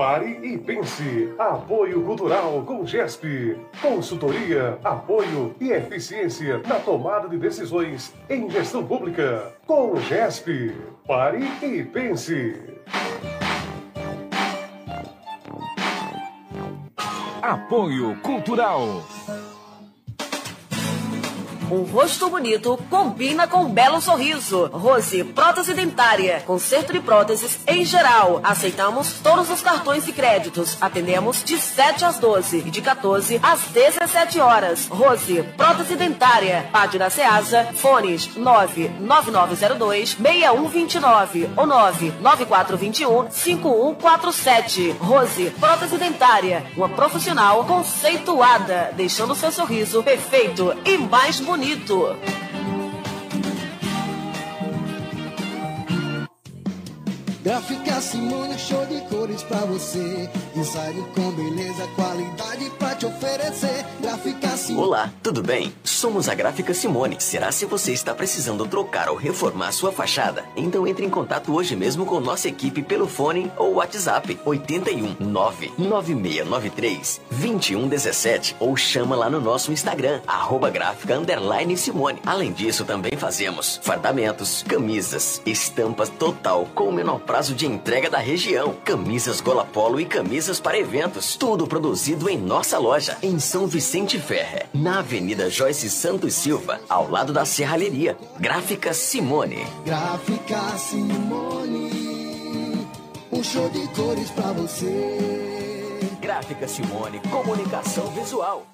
Pare 0.00 0.40
e 0.42 0.56
pense. 0.56 1.34
Apoio 1.38 2.02
Cultural 2.02 2.62
com 2.62 2.86
GESP. 2.86 3.54
Consultoria, 3.82 4.78
apoio 4.82 5.54
e 5.60 5.72
eficiência 5.72 6.56
na 6.66 6.76
tomada 6.76 7.28
de 7.28 7.36
decisões 7.36 8.14
em 8.30 8.48
gestão 8.48 8.82
pública. 8.82 9.52
Com 9.66 9.94
GESP. 9.96 10.74
Pare 11.06 11.44
e 11.62 11.84
pense. 11.84 12.56
Apoio 17.42 18.18
Cultural. 18.22 19.04
Um 21.70 21.82
rosto 21.84 22.28
bonito 22.28 22.76
combina 22.90 23.46
com 23.46 23.60
um 23.60 23.70
belo 23.70 24.00
sorriso. 24.00 24.66
Rose 24.72 25.22
Prótese 25.22 25.72
Dentária. 25.72 26.42
Conserto 26.44 26.92
de 26.92 26.98
próteses 26.98 27.60
em 27.64 27.84
geral. 27.84 28.40
Aceitamos 28.42 29.20
todos 29.22 29.48
os 29.48 29.60
cartões 29.60 30.08
e 30.08 30.12
créditos. 30.12 30.76
Atendemos 30.80 31.44
de 31.44 31.56
7 31.58 32.04
às 32.04 32.18
12 32.18 32.64
e 32.66 32.70
de 32.72 32.82
14 32.82 33.38
às 33.40 33.60
17 33.66 34.40
horas. 34.40 34.88
Rose 34.88 35.44
Prótese 35.56 35.94
Dentária. 35.94 36.68
Página 36.72 37.08
Ceasa. 37.08 37.68
Fones 37.72 38.34
99902 38.34 40.16
6129 40.20 41.50
ou 41.56 41.66
99421 41.66 43.30
5147. 43.30 44.96
Rose 44.98 45.50
Prótese 45.60 45.96
Dentária. 45.98 46.66
Uma 46.76 46.88
profissional 46.88 47.64
conceituada, 47.64 48.92
deixando 48.96 49.36
seu 49.36 49.52
sorriso 49.52 50.02
perfeito 50.02 50.76
e 50.84 50.98
mais 50.98 51.38
bonito 51.38 51.59
bonito. 51.60 52.16
Gráfica 57.42 58.02
Simone, 58.02 58.58
show 58.58 58.84
de 58.84 59.00
cores 59.08 59.42
pra 59.42 59.60
você. 59.60 60.28
Design 60.54 61.02
com 61.14 61.30
beleza, 61.30 61.86
qualidade 61.96 62.68
pra 62.78 62.94
te 62.94 63.06
oferecer. 63.06 63.86
Gráfica 63.98 64.48
Simone. 64.58 64.86
Olá, 64.86 65.10
tudo 65.22 65.42
bem? 65.42 65.72
Somos 65.82 66.28
a 66.28 66.34
Gráfica 66.34 66.74
Simone. 66.74 67.16
Será 67.18 67.50
se 67.50 67.64
você 67.64 67.94
está 67.94 68.14
precisando 68.14 68.66
trocar 68.66 69.08
ou 69.08 69.16
reformar 69.16 69.72
sua 69.72 69.90
fachada? 69.90 70.44
Então 70.54 70.86
entre 70.86 71.06
em 71.06 71.08
contato 71.08 71.54
hoje 71.54 71.74
mesmo 71.74 72.04
com 72.04 72.20
nossa 72.20 72.46
equipe 72.46 72.82
pelo 72.82 73.08
fone 73.08 73.50
ou 73.56 73.76
WhatsApp 73.76 74.38
81 74.44 75.16
99693 75.18 77.22
2117 77.30 78.56
ou 78.60 78.76
chama 78.76 79.16
lá 79.16 79.30
no 79.30 79.40
nosso 79.40 79.72
Instagram 79.72 80.20
arroba 80.26 80.68
gráfica 80.68 81.16
underline 81.16 81.74
Simone. 81.74 82.20
Além 82.26 82.52
disso, 82.52 82.84
também 82.84 83.12
fazemos 83.16 83.80
fardamentos, 83.82 84.62
camisas, 84.68 85.40
estampas 85.46 86.10
total 86.10 86.68
com 86.74 86.92
menor 86.92 87.18
prazo 87.30 87.54
de 87.54 87.64
entrega 87.64 88.10
da 88.10 88.18
região, 88.18 88.74
camisas 88.84 89.40
gola 89.40 89.64
polo 89.64 90.00
e 90.00 90.04
camisas 90.04 90.58
para 90.58 90.76
eventos, 90.76 91.36
tudo 91.36 91.64
produzido 91.64 92.28
em 92.28 92.36
nossa 92.36 92.76
loja 92.76 93.16
em 93.22 93.38
São 93.38 93.68
Vicente 93.68 94.18
Ferre, 94.18 94.64
na 94.74 94.98
Avenida 94.98 95.48
Joyce 95.48 95.88
Santos 95.90 96.34
Silva, 96.34 96.80
ao 96.88 97.08
lado 97.08 97.32
da 97.32 97.44
Serralheria. 97.44 98.18
Gráfica 98.36 98.92
Simone. 98.92 99.64
Gráfica 99.84 100.76
Simone. 100.76 102.88
Um 103.30 103.44
show 103.44 103.68
de 103.68 103.86
cores 103.94 104.28
pra 104.30 104.50
você. 104.50 106.00
Gráfica 106.20 106.66
Simone, 106.66 107.20
comunicação 107.30 108.08
visual. 108.08 108.66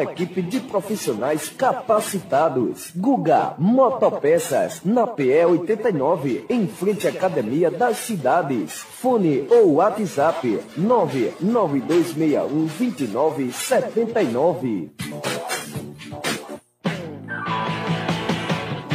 equipe 0.03 0.41
de 0.41 0.59
profissionais 0.59 1.47
capacitados. 1.49 2.91
Guga 2.95 3.55
Motopeças, 3.57 4.81
na 4.83 5.07
PE 5.07 5.45
89, 5.45 6.45
em 6.49 6.67
frente 6.67 7.07
à 7.07 7.11
Academia 7.11 7.71
das 7.71 7.95
Cidades. 7.97 8.73
Fone 8.73 9.47
ou 9.49 9.75
WhatsApp 9.75 10.59
99261 10.77 12.67
2979. 12.77 14.91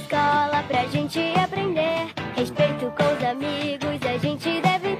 Escola 0.00 0.62
pra 0.66 0.86
gente 0.86 1.20
aprender. 1.38 2.08
Respeito 2.34 2.90
com 2.96 3.14
os 3.14 3.24
amigos, 3.24 4.00
a 4.06 4.18
gente 4.18 4.60
deve. 4.60 4.98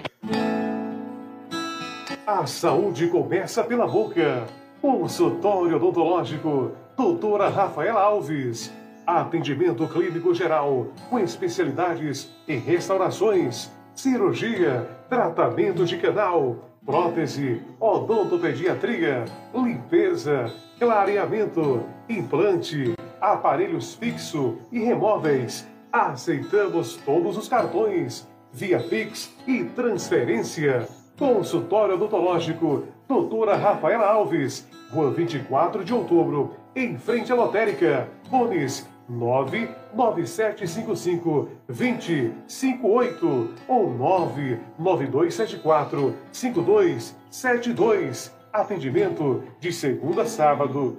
A 2.26 2.46
saúde 2.46 3.07
começa 3.09 3.64
pela 3.64 3.86
boca. 3.86 4.44
Consultório 4.80 5.76
odontológico, 5.76 6.72
doutora 6.96 7.48
Rafaela 7.48 8.01
Alves. 8.03 8.72
Atendimento 9.07 9.88
clínico 9.88 10.34
geral, 10.34 10.88
com 11.09 11.18
especialidades 11.18 12.30
em 12.46 12.59
restaurações, 12.59 13.70
cirurgia, 13.94 14.86
tratamento 15.09 15.84
de 15.84 15.96
canal, 15.96 16.57
prótese, 16.84 17.62
odontopediatria, 17.80 19.24
limpeza, 19.55 20.53
clareamento, 20.78 21.82
implante, 22.09 22.94
aparelhos 23.20 23.94
fixo 23.94 24.56
e 24.72 24.80
remóveis. 24.80 25.68
Aceitamos 25.92 26.96
todos 26.96 27.36
os 27.36 27.46
cartões, 27.48 28.26
via 28.52 28.80
Pix 28.80 29.32
e 29.46 29.62
transferência. 29.64 30.88
Consultório 31.18 31.96
odontológico, 31.96 32.84
doutora 33.06 33.56
Rafaela 33.56 34.06
Alves, 34.06 34.66
Rua 34.90 35.10
24 35.10 35.84
de 35.84 35.92
outubro, 35.92 36.54
em 36.74 36.96
frente 36.96 37.30
à 37.30 37.34
lotérica. 37.34 38.08
Fones 38.30 38.88
99755 39.08 41.48
2058 41.66 43.50
ou 43.68 43.92
99274 43.92 46.14
5272. 46.32 48.34
Atendimento 48.52 49.44
de 49.60 49.72
segunda 49.72 50.22
a 50.22 50.26
sábado, 50.26 50.98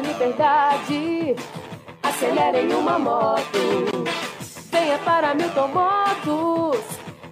Liberdade, 0.00 1.36
acelere 2.02 2.62
em 2.62 2.74
uma 2.74 2.98
moto. 2.98 3.60
Venha 4.70 4.98
para 4.98 5.34
Milton 5.34 5.68
Motos. 5.68 6.80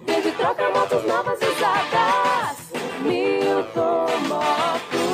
Vende 0.05 0.29
e 0.29 0.31
troca 0.31 0.69
motos 0.69 1.05
novas 1.05 1.37
e 1.41 1.45
usadas. 1.45 2.71
Milton 3.01 4.07
Motos. 4.27 5.09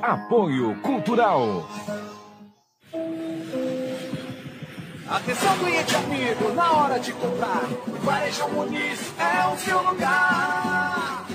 Apoio 0.03 0.75
Cultural. 0.81 1.69
Atenção, 5.11 5.59
cliente 5.59 5.97
amigo, 5.97 6.53
na 6.53 6.71
hora 6.71 7.01
de 7.01 7.13
comprar, 7.15 7.65
Varejão 8.05 8.49
Muniz 8.51 9.01
é 9.19 9.45
o 9.49 9.59
seu 9.59 9.83
lugar. 9.83 11.27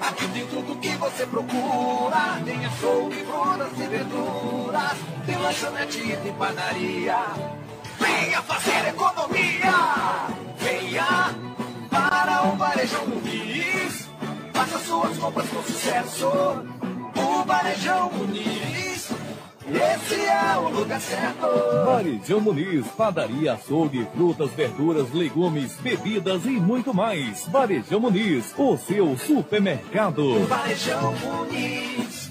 Aqui 0.00 0.28
tem 0.28 0.46
tudo 0.46 0.76
que 0.76 0.90
você 0.90 1.26
procura, 1.26 2.40
tem 2.44 2.64
açougue, 2.64 3.24
frutas 3.24 3.72
e 3.76 3.88
verduras, 3.88 4.92
tem 5.26 5.36
lanchonete 5.36 5.98
e 5.98 6.16
tem 6.16 6.32
padaria. 6.34 7.16
Venha 7.98 8.40
fazer 8.42 8.88
economia, 8.90 9.74
venha 10.58 11.34
para 11.90 12.46
o 12.46 12.56
Varejão 12.56 13.04
Muniz, 13.04 14.08
faça 14.52 14.78
suas 14.78 15.18
compras 15.18 15.48
com 15.48 15.62
sucesso. 15.64 16.28
O 17.16 17.44
Varejão 17.44 18.12
Muniz, 18.12 18.93
esse 19.68 20.20
é 20.26 20.56
o 20.58 20.68
lugar 20.68 21.00
certo. 21.00 21.46
Varejão 21.86 22.40
Muniz, 22.40 22.86
padaria, 22.88 23.54
açougue, 23.54 24.06
frutas, 24.14 24.50
verduras, 24.50 25.12
legumes, 25.12 25.76
bebidas 25.80 26.44
e 26.44 26.50
muito 26.50 26.92
mais. 26.92 27.46
Varejão 27.46 28.00
Muniz, 28.00 28.54
o 28.56 28.76
seu 28.76 29.16
supermercado. 29.16 30.44
Varejão 30.46 31.14
Muniz. 31.16 32.23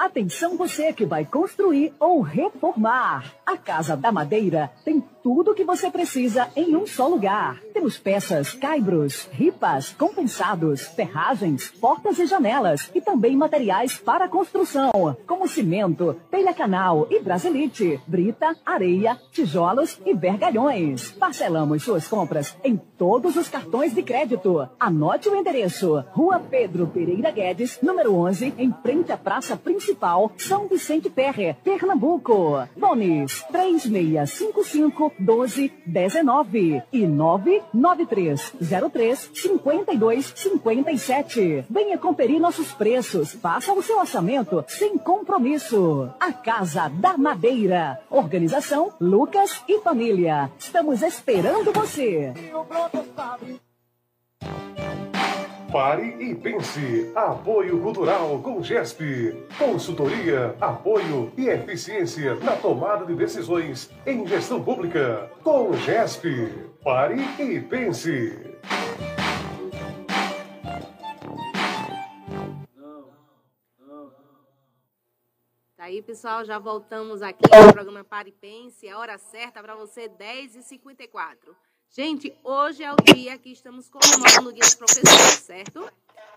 Atenção 0.00 0.56
você 0.56 0.94
que 0.94 1.04
vai 1.04 1.26
construir 1.26 1.92
ou 2.00 2.22
reformar. 2.22 3.34
A 3.44 3.54
Casa 3.58 3.94
da 3.94 4.10
Madeira 4.10 4.72
tem 4.82 5.04
tudo 5.22 5.50
o 5.50 5.54
que 5.54 5.62
você 5.62 5.90
precisa 5.90 6.48
em 6.56 6.74
um 6.74 6.86
só 6.86 7.06
lugar. 7.06 7.60
Temos 7.74 7.98
peças, 7.98 8.54
caibros, 8.54 9.28
ripas, 9.32 9.90
compensados, 9.90 10.86
ferragens, 10.86 11.68
portas 11.78 12.18
e 12.18 12.24
janelas 12.24 12.90
e 12.94 13.00
também 13.02 13.36
materiais 13.36 13.98
para 13.98 14.26
construção, 14.28 15.14
como 15.26 15.46
cimento, 15.46 16.16
telha 16.30 16.54
canal 16.54 17.06
e 17.10 17.20
brasilite, 17.20 18.00
brita, 18.06 18.56
areia, 18.64 19.20
tijolos 19.30 20.00
e 20.06 20.14
vergalhões. 20.14 21.10
Parcelamos 21.10 21.82
suas 21.82 22.08
compras 22.08 22.56
em 22.64 22.80
todos 22.96 23.36
os 23.36 23.48
cartões 23.48 23.94
de 23.94 24.02
crédito. 24.02 24.66
Anote 24.78 25.28
o 25.28 25.36
endereço: 25.36 26.02
Rua 26.12 26.40
Pedro 26.40 26.86
Pereira 26.86 27.30
Guedes, 27.30 27.78
número 27.82 28.14
11, 28.14 28.54
em 28.56 28.72
frente 28.82 29.12
à 29.12 29.18
Praça 29.18 29.56
Principal, 29.56 29.89
São 30.36 30.68
Vicente 30.68 31.10
Ferre, 31.10 31.56
Pernambuco. 31.64 32.68
Bones 32.76 33.42
3655 33.50 35.12
1219 35.18 36.82
e 36.92 37.06
99303 37.06 39.30
5257. 39.34 41.64
Venha 41.68 41.98
conferir 41.98 42.40
nossos 42.40 42.70
preços. 42.72 43.32
Faça 43.34 43.72
o 43.72 43.82
seu 43.82 43.98
orçamento 43.98 44.64
sem 44.68 44.96
compromisso. 44.98 46.08
A 46.18 46.32
Casa 46.32 46.88
da 46.88 47.16
Madeira. 47.16 48.00
Organização 48.10 48.92
Lucas 49.00 49.62
e 49.68 49.78
Família. 49.80 50.50
Estamos 50.58 51.02
esperando 51.02 51.72
você. 51.72 52.32
Pare 55.72 56.16
e 56.18 56.34
pense. 56.34 57.12
Apoio 57.14 57.80
Cultural 57.80 58.40
com 58.42 58.60
GESP. 58.60 59.46
Consultoria, 59.56 60.56
apoio 60.60 61.32
e 61.38 61.46
eficiência 61.46 62.34
na 62.36 62.56
tomada 62.56 63.06
de 63.06 63.14
decisões 63.14 63.88
em 64.04 64.26
gestão 64.26 64.60
pública. 64.64 65.30
Com 65.44 65.72
GESP. 65.74 66.28
Pare 66.82 67.22
e 67.38 67.60
pense. 67.60 68.50
Tá 75.76 75.84
aí, 75.84 76.02
pessoal, 76.02 76.44
já 76.44 76.58
voltamos 76.58 77.22
aqui 77.22 77.44
no 77.48 77.72
programa 77.72 78.02
Pare 78.02 78.30
e 78.30 78.32
Pense. 78.32 78.88
A 78.88 78.98
hora 78.98 79.16
certa 79.18 79.62
para 79.62 79.76
você, 79.76 80.08
10h54. 80.08 81.54
Gente, 81.92 82.32
hoje 82.44 82.84
é 82.84 82.92
o 82.92 82.96
dia 83.12 83.36
que 83.36 83.50
estamos 83.50 83.88
comemorando 83.88 84.50
o 84.50 84.52
Dia 84.52 84.62
dos 84.62 84.76
Professores, 84.76 85.40
certo? 85.40 85.92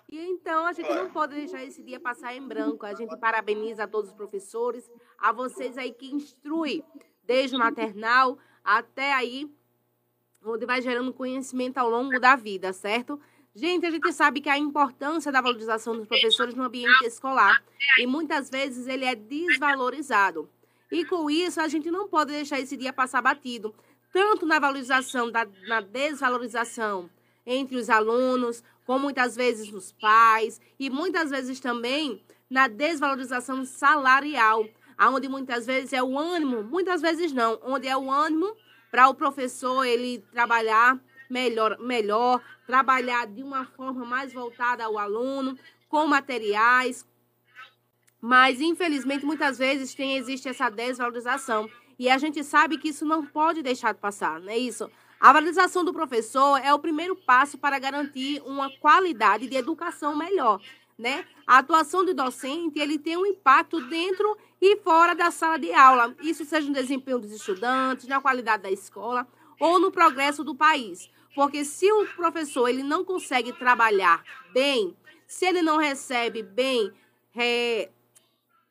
E 0.10 0.20
então 0.20 0.66
a 0.66 0.74
gente 0.74 0.90
não 0.90 1.12
pode 1.12 1.36
deixar 1.36 1.64
esse 1.64 1.84
dia 1.84 2.00
passar 2.00 2.36
em 2.36 2.42
branco. 2.42 2.88
A 2.88 2.96
gente 2.96 3.16
parabeniza 3.18 3.84
a 3.84 3.88
todos 3.88 4.10
os 4.10 4.16
professores, 4.16 4.90
a 5.16 5.32
vocês 5.32 5.78
aí 5.78 5.92
que 5.92 6.12
instruem, 6.12 6.84
desde 7.24 7.56
o 7.56 7.60
maternal 7.60 8.36
até 8.64 9.14
aí, 9.14 9.48
onde 10.44 10.66
vai 10.66 10.82
gerando 10.82 11.14
conhecimento 11.14 11.78
ao 11.78 11.88
longo 11.88 12.20
da 12.20 12.36
vida, 12.36 12.74
certo? 12.74 13.22
Gente, 13.54 13.86
a 13.86 13.92
gente 13.92 14.12
sabe 14.12 14.42
que 14.42 14.50
a 14.50 14.58
importância 14.58 15.32
da 15.32 15.40
valorização 15.40 15.96
dos 15.96 16.08
professores 16.08 16.56
no 16.56 16.64
ambiente 16.64 17.06
escolar 17.06 17.64
e 18.00 18.08
muitas 18.08 18.50
vezes 18.50 18.88
ele 18.88 19.06
é 19.06 19.14
desvalorizado. 19.14 20.50
E 20.92 21.06
com 21.06 21.30
isso, 21.30 21.62
a 21.62 21.68
gente 21.68 21.90
não 21.92 22.08
pode 22.08 22.32
deixar 22.32 22.60
esse 22.60 22.76
dia 22.76 22.92
passar 22.92 23.22
batido, 23.22 23.74
tanto 24.14 24.46
na 24.46 24.60
valorização, 24.60 25.32
da, 25.32 25.46
na 25.68 25.82
desvalorização 25.82 27.10
entre 27.46 27.76
os 27.76 27.90
alunos, 27.90 28.64
como 28.86 29.00
muitas 29.00 29.36
vezes 29.36 29.72
nos 29.72 29.92
pais, 29.92 30.62
e 30.80 30.90
muitas 30.90 31.32
vezes 31.32 31.60
também 31.60 32.24
na 32.50 32.68
desvalorização 32.68 33.66
salarial, 33.66 34.66
onde 35.00 35.28
muitas 35.28 35.66
vezes 35.66 35.92
é 35.92 36.04
o 36.04 36.18
ânimo, 36.18 36.64
muitas 36.64 37.02
vezes 37.02 37.34
não, 37.34 37.60
onde 37.64 37.88
é 37.88 37.98
o 37.98 38.12
ânimo 38.12 38.56
para 38.92 39.10
o 39.10 39.16
professor 39.16 39.84
ele 39.84 40.24
trabalhar 40.32 41.00
melhor, 41.28 41.80
melhor, 41.80 42.40
trabalhar 42.68 43.26
de 43.26 43.42
uma 43.42 43.66
forma 43.66 44.06
mais 44.06 44.32
voltada 44.32 44.86
ao 44.86 45.00
aluno, 45.00 45.58
com 45.90 46.06
materiais, 46.06 47.06
mas 48.22 48.62
infelizmente 48.62 49.26
muitas 49.26 49.58
vezes 49.58 49.96
tem 49.96 50.18
existe 50.18 50.48
essa 50.48 50.70
desvalorização 50.70 51.68
e 52.04 52.10
a 52.10 52.18
gente 52.18 52.44
sabe 52.44 52.78
que 52.78 52.90
isso 52.90 53.06
não 53.06 53.26
pode 53.26 53.62
deixar 53.62 53.94
de 53.94 54.00
passar, 54.02 54.38
não 54.42 54.52
é 54.52 54.58
isso? 54.58 54.92
A 55.22 55.32
valorização 55.32 55.86
do 55.86 55.94
professor 55.94 56.58
é 56.58 56.74
o 56.74 56.78
primeiro 56.78 57.16
passo 57.16 57.58
para 57.58 57.80
garantir 57.80 58.44
uma 58.46 58.70
qualidade 58.70 59.48
de 59.48 59.56
educação 59.56 60.14
melhor, 60.14 60.60
né? 61.00 61.26
A 61.48 61.60
atuação 61.60 62.04
do 62.04 62.14
docente, 62.14 62.78
ele 62.78 63.00
tem 63.00 63.16
um 63.16 63.26
impacto 63.26 63.80
dentro 63.88 64.38
e 64.62 64.76
fora 64.82 65.16
da 65.16 65.32
sala 65.32 65.58
de 65.58 65.72
aula. 65.74 66.14
Isso 66.22 66.44
seja 66.44 66.68
no 66.68 66.74
desempenho 66.74 67.20
dos 67.20 67.32
estudantes, 67.32 68.06
na 68.06 68.20
qualidade 68.20 68.64
da 68.64 68.70
escola 68.70 69.26
ou 69.58 69.80
no 69.80 69.90
progresso 69.90 70.44
do 70.44 70.54
país. 70.54 71.10
Porque 71.34 71.64
se 71.64 71.90
o 71.90 72.06
professor 72.18 72.68
ele 72.68 72.84
não 72.84 73.06
consegue 73.06 73.54
trabalhar 73.54 74.22
bem, 74.54 74.94
se 75.26 75.46
ele 75.46 75.62
não 75.62 75.78
recebe 75.78 76.44
bem, 76.44 76.92
é, 77.34 77.90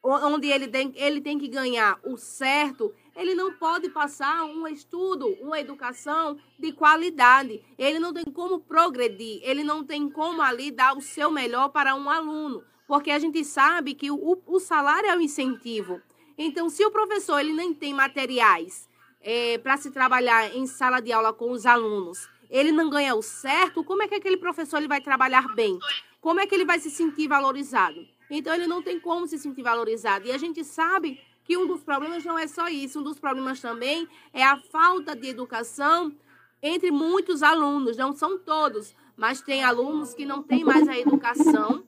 onde 0.03 0.49
ele 0.49 0.69
tem, 0.69 0.93
ele 0.97 1.23
tem 1.23 1.39
que 1.39 1.49
ganhar 1.49 1.99
o 2.05 2.19
certo, 2.19 2.93
ele 3.15 3.35
não 3.35 3.53
pode 3.53 3.89
passar 3.91 4.45
um 4.45 4.67
estudo, 4.67 5.29
uma 5.41 5.61
educação 5.61 6.39
de 6.59 6.73
qualidade. 6.73 7.63
Ele 7.79 7.99
não 7.99 8.13
tem 8.13 8.25
como 8.25 8.61
progredir, 8.61 9.41
ele 9.43 9.63
não 9.63 9.85
tem 9.85 10.09
como 10.09 10.41
ali 10.41 10.71
dar 10.71 10.97
o 10.97 11.01
seu 11.01 11.31
melhor 11.31 11.69
para 11.69 11.95
um 11.95 12.09
aluno, 12.09 12.65
porque 12.87 13.11
a 13.11 13.19
gente 13.19 13.45
sabe 13.45 13.95
que 13.95 14.11
o, 14.11 14.41
o 14.47 14.59
salário 14.59 15.09
é 15.09 15.17
o 15.17 15.21
incentivo. 15.21 16.01
Então, 16.37 16.69
se 16.69 16.85
o 16.85 16.91
professor 16.91 17.39
ele 17.39 17.53
nem 17.53 17.75
tem 17.75 17.93
materiais 17.93 18.89
é, 19.21 19.59
para 19.59 19.77
se 19.77 19.91
trabalhar 19.91 20.55
em 20.55 20.67
sala 20.67 21.01
de 21.01 21.13
aula 21.13 21.33
com 21.33 21.51
os 21.51 21.67
alunos, 21.67 22.29
ele 22.51 22.73
não 22.73 22.91
ganha 22.91 23.15
o 23.15 23.23
certo, 23.23 23.85
como 23.85 24.03
é 24.03 24.09
que 24.09 24.15
aquele 24.15 24.37
professor 24.37 24.79
ele 24.79 24.89
vai 24.89 25.01
trabalhar 25.01 25.55
bem? 25.55 25.79
Como 26.21 26.41
é 26.41 26.47
que 26.47 26.55
ele 26.55 26.65
vai 26.65 26.79
se 26.79 26.91
sentir 26.91 27.29
valorizado? 27.29 28.07
Então 28.31 28.55
ele 28.55 28.67
não 28.67 28.83
tem 28.83 28.99
como 28.99 29.27
se 29.27 29.39
sentir 29.39 29.63
valorizado. 29.63 30.27
E 30.27 30.33
a 30.33 30.39
gente 30.39 30.65
sabe 30.65 31.21
que 31.45 31.57
um 31.57 31.67
dos 31.67 31.83
problemas 31.83 32.25
não 32.25 32.39
é 32.39 32.47
só 32.47 32.69
isso, 32.69 33.01
um 33.01 33.03
dos 33.03 33.19
problemas 33.19 33.61
também 33.61 34.09
é 34.33 34.45
a 34.45 34.57
falta 34.57 35.15
de 35.15 35.29
educação 35.29 36.15
entre 36.63 36.91
muitos 36.91 37.43
alunos, 37.43 37.97
não 37.97 38.13
são 38.13 38.39
todos, 38.39 38.95
mas 39.17 39.43
tem 39.43 39.65
alunos 39.65 40.15
que 40.15 40.25
não 40.25 40.43
têm 40.43 40.65
mais 40.65 40.87
a 40.89 40.97
educação, 40.97 41.85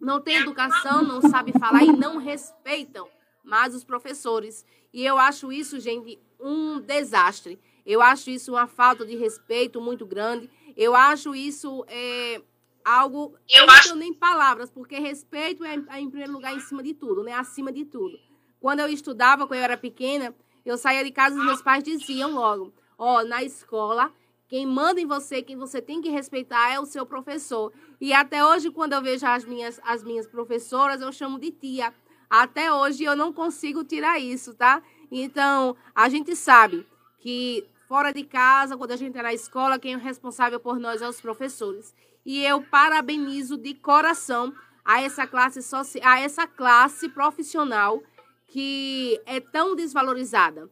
não 0.00 0.20
têm 0.20 0.36
educação, 0.36 1.02
não 1.02 1.22
sabem 1.22 1.54
falar 1.54 1.84
e 1.84 1.92
não 1.92 2.18
respeitam 2.18 3.08
mais 3.44 3.74
os 3.74 3.84
professores. 3.84 4.64
E 4.92 5.04
eu 5.04 5.16
acho 5.16 5.52
isso, 5.52 5.78
gente, 5.78 6.20
um 6.40 6.80
desastre. 6.80 7.58
Eu 7.86 8.02
acho 8.02 8.30
isso 8.30 8.52
uma 8.52 8.66
falta 8.66 9.06
de 9.06 9.16
respeito 9.16 9.80
muito 9.80 10.04
grande. 10.04 10.50
Eu 10.76 10.94
acho 10.94 11.34
isso 11.34 11.84
é, 11.88 12.42
algo. 12.84 13.34
Eu 13.48 13.66
não 13.66 13.80
tenho 13.80 13.94
nem 13.96 14.12
palavras, 14.12 14.70
porque 14.70 14.98
respeito 14.98 15.64
é, 15.64 15.74
é, 15.88 16.00
em 16.00 16.08
primeiro 16.08 16.32
lugar, 16.32 16.54
em 16.54 16.60
cima 16.60 16.82
de 16.82 16.94
tudo, 16.94 17.22
né? 17.22 17.32
Acima 17.32 17.72
de 17.72 17.84
tudo. 17.84 18.18
Quando 18.62 18.78
eu 18.78 18.86
estudava, 18.86 19.44
quando 19.44 19.58
eu 19.58 19.64
era 19.64 19.76
pequena, 19.76 20.32
eu 20.64 20.78
saía 20.78 21.02
de 21.02 21.10
casa 21.10 21.34
e 21.34 21.38
os 21.40 21.44
meus 21.44 21.60
pais 21.60 21.82
diziam 21.82 22.32
logo: 22.32 22.72
Ó, 22.96 23.18
oh, 23.18 23.24
na 23.24 23.42
escola, 23.42 24.12
quem 24.46 24.64
manda 24.64 25.00
em 25.00 25.06
você, 25.06 25.42
quem 25.42 25.56
você 25.56 25.82
tem 25.82 26.00
que 26.00 26.08
respeitar 26.08 26.72
é 26.72 26.78
o 26.78 26.86
seu 26.86 27.04
professor. 27.04 27.72
E 28.00 28.12
até 28.12 28.44
hoje, 28.44 28.70
quando 28.70 28.92
eu 28.92 29.02
vejo 29.02 29.26
as 29.26 29.44
minhas, 29.44 29.80
as 29.82 30.04
minhas 30.04 30.28
professoras, 30.28 31.00
eu 31.00 31.10
chamo 31.10 31.40
de 31.40 31.50
tia. 31.50 31.92
Até 32.30 32.72
hoje 32.72 33.02
eu 33.02 33.16
não 33.16 33.32
consigo 33.32 33.82
tirar 33.82 34.20
isso, 34.20 34.54
tá? 34.54 34.80
Então, 35.10 35.76
a 35.92 36.08
gente 36.08 36.36
sabe 36.36 36.86
que 37.18 37.66
fora 37.88 38.12
de 38.12 38.22
casa, 38.22 38.76
quando 38.76 38.92
a 38.92 38.96
gente 38.96 39.18
é 39.18 39.22
na 39.22 39.34
escola, 39.34 39.76
quem 39.76 39.94
é 39.94 39.96
responsável 39.96 40.60
por 40.60 40.78
nós 40.78 41.02
é 41.02 41.08
os 41.08 41.20
professores. 41.20 41.92
E 42.24 42.44
eu 42.44 42.62
parabenizo 42.62 43.58
de 43.58 43.74
coração 43.74 44.54
a 44.84 45.02
essa 45.02 45.26
classe 45.26 45.60
social, 45.62 46.08
a 46.08 46.20
essa 46.20 46.46
classe 46.46 47.08
profissional 47.08 48.00
que 48.52 49.18
é 49.24 49.40
tão 49.40 49.74
desvalorizada. 49.74 50.68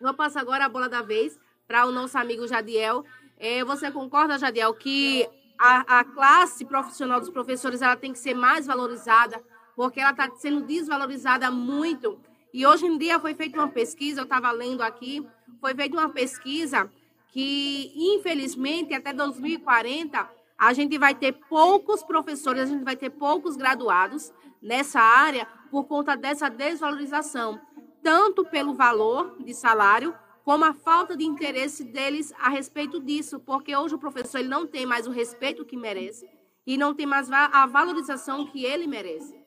Vou 0.00 0.14
passar 0.14 0.40
agora 0.40 0.66
a 0.66 0.68
bola 0.68 0.88
da 0.88 1.02
vez 1.02 1.36
para 1.66 1.84
o 1.84 1.90
nosso 1.90 2.16
amigo 2.16 2.46
Jadiel. 2.46 3.04
É, 3.36 3.64
você 3.64 3.90
concorda, 3.90 4.38
Jadiel, 4.38 4.72
que 4.72 5.28
a, 5.58 5.98
a, 5.98 6.04
classe 6.04 6.64
profissional 6.64 7.18
dos 7.18 7.28
professores 7.28 7.82
ela 7.82 7.96
tem 7.96 8.12
que 8.12 8.20
ser 8.20 8.34
mais 8.34 8.68
valorizada, 8.68 9.42
porque 9.74 9.98
ela 9.98 10.12
está 10.12 10.30
sendo 10.36 10.60
desvalorizada 10.60 11.50
muito. 11.50 12.20
E 12.54 12.64
hoje 12.64 12.86
em 12.86 12.96
dia 12.96 13.18
foi 13.18 13.34
feita 13.34 13.58
uma 13.58 13.68
pesquisa, 13.68 14.20
eu 14.20 14.24
estava 14.24 14.52
lendo 14.52 14.82
aqui, 14.82 15.26
foi 15.60 15.74
feita 15.74 15.96
uma 15.96 16.08
pesquisa 16.08 16.88
que, 17.32 17.92
infelizmente, 17.96 18.94
até 18.94 19.12
2040, 19.12 20.30
a 20.56 20.72
gente 20.72 20.96
vai 20.98 21.16
ter 21.16 21.32
poucos 21.48 22.04
professores, 22.04 22.62
a 22.62 22.66
gente 22.66 22.84
vai 22.84 22.94
ter 22.94 23.10
poucos 23.10 23.56
graduados 23.56 24.32
nessa 24.62 25.00
área 25.00 25.48
por 25.72 25.84
conta 25.84 26.14
dessa 26.14 26.50
desvalorização, 26.50 27.58
tanto 28.02 28.44
pelo 28.44 28.74
valor 28.74 29.42
de 29.42 29.54
salário, 29.54 30.14
como 30.44 30.66
a 30.66 30.74
falta 30.74 31.16
de 31.16 31.24
interesse 31.24 31.82
deles 31.82 32.30
a 32.38 32.50
respeito 32.50 33.00
disso, 33.00 33.40
porque 33.40 33.74
hoje 33.74 33.94
o 33.94 33.98
professor 33.98 34.40
ele 34.40 34.50
não 34.50 34.66
tem 34.66 34.84
mais 34.84 35.06
o 35.06 35.10
respeito 35.10 35.64
que 35.64 35.74
merece 35.74 36.28
e 36.66 36.76
não 36.76 36.94
tem 36.94 37.06
mais 37.06 37.30
a 37.32 37.64
valorização 37.64 38.44
que 38.46 38.66
ele 38.66 38.86
merece. 38.86 39.40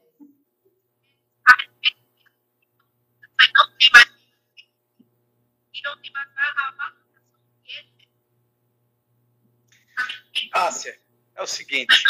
Cássia, 10.51 10.99
é 11.36 11.43
o 11.43 11.47
seguinte, 11.47 12.03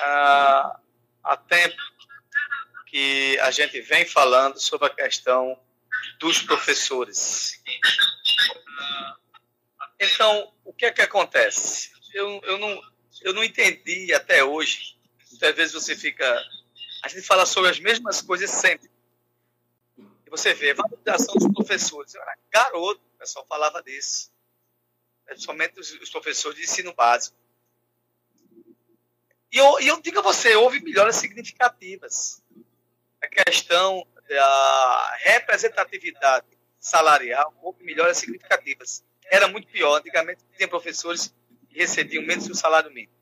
ah, 0.00 0.80
há 1.22 1.36
tempo 1.36 1.97
que 2.90 3.38
a 3.40 3.50
gente 3.50 3.80
vem 3.80 4.06
falando 4.06 4.58
sobre 4.58 4.86
a 4.86 4.90
questão 4.90 5.58
dos 6.18 6.40
professores. 6.42 7.62
Então, 10.00 10.52
o 10.64 10.72
que 10.72 10.86
é 10.86 10.90
que 10.90 11.02
acontece? 11.02 11.90
Eu, 12.14 12.40
eu, 12.44 12.58
não, 12.58 12.82
eu 13.22 13.34
não 13.34 13.44
entendi 13.44 14.12
até 14.14 14.42
hoje. 14.42 14.96
Muitas 15.30 15.54
vezes 15.54 15.74
você 15.74 15.94
fica. 15.94 16.24
A 17.02 17.08
gente 17.08 17.22
fala 17.22 17.44
sobre 17.44 17.70
as 17.70 17.78
mesmas 17.78 18.22
coisas 18.22 18.50
sempre. 18.50 18.90
E 19.98 20.30
você 20.30 20.54
vê 20.54 20.74
valorização 20.74 21.34
dos 21.34 21.52
professores. 21.52 22.14
Eu 22.14 22.22
era 22.22 22.36
garoto, 22.50 23.00
o 23.14 23.18
pessoal 23.18 23.46
falava 23.46 23.82
disso. 23.82 24.30
Principalmente 25.26 25.78
os, 25.78 25.92
os 25.92 26.10
professores 26.10 26.56
de 26.56 26.64
ensino 26.64 26.94
básico. 26.94 27.36
E 29.50 29.58
eu, 29.58 29.80
e 29.80 29.88
eu 29.88 30.00
digo 30.00 30.18
a 30.18 30.22
você, 30.22 30.54
houve 30.56 30.80
melhoras 30.80 31.16
significativas. 31.16 32.42
A 33.22 33.28
questão 33.28 34.06
da 34.28 35.16
representatividade 35.22 36.46
salarial 36.78 37.54
houve 37.62 37.82
melhoras 37.84 38.18
significativas. 38.18 39.04
Era 39.30 39.48
muito 39.48 39.68
pior. 39.68 39.96
Antigamente, 39.96 40.40
tinha 40.56 40.68
professores 40.68 41.34
que 41.68 41.78
recebiam 41.78 42.24
menos 42.24 42.46
que 42.46 42.52
o 42.52 42.54
salário 42.54 42.90
mínimo. 42.90 43.12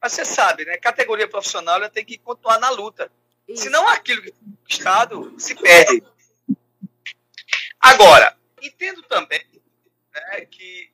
Mas 0.00 0.12
você 0.12 0.24
sabe, 0.24 0.64
né? 0.64 0.76
Categoria 0.78 1.28
profissional 1.28 1.76
ela 1.76 1.88
tem 1.88 2.04
que 2.04 2.18
continuar 2.18 2.58
na 2.58 2.70
luta. 2.70 3.10
Isso. 3.48 3.64
Senão 3.64 3.88
aquilo 3.88 4.22
que 4.22 4.30
o 4.30 4.34
Estado 4.68 5.34
se 5.38 5.54
perde. 5.54 6.02
Agora, 7.80 8.36
entendo 8.60 9.02
também 9.02 9.44
né, 10.12 10.46
que 10.46 10.92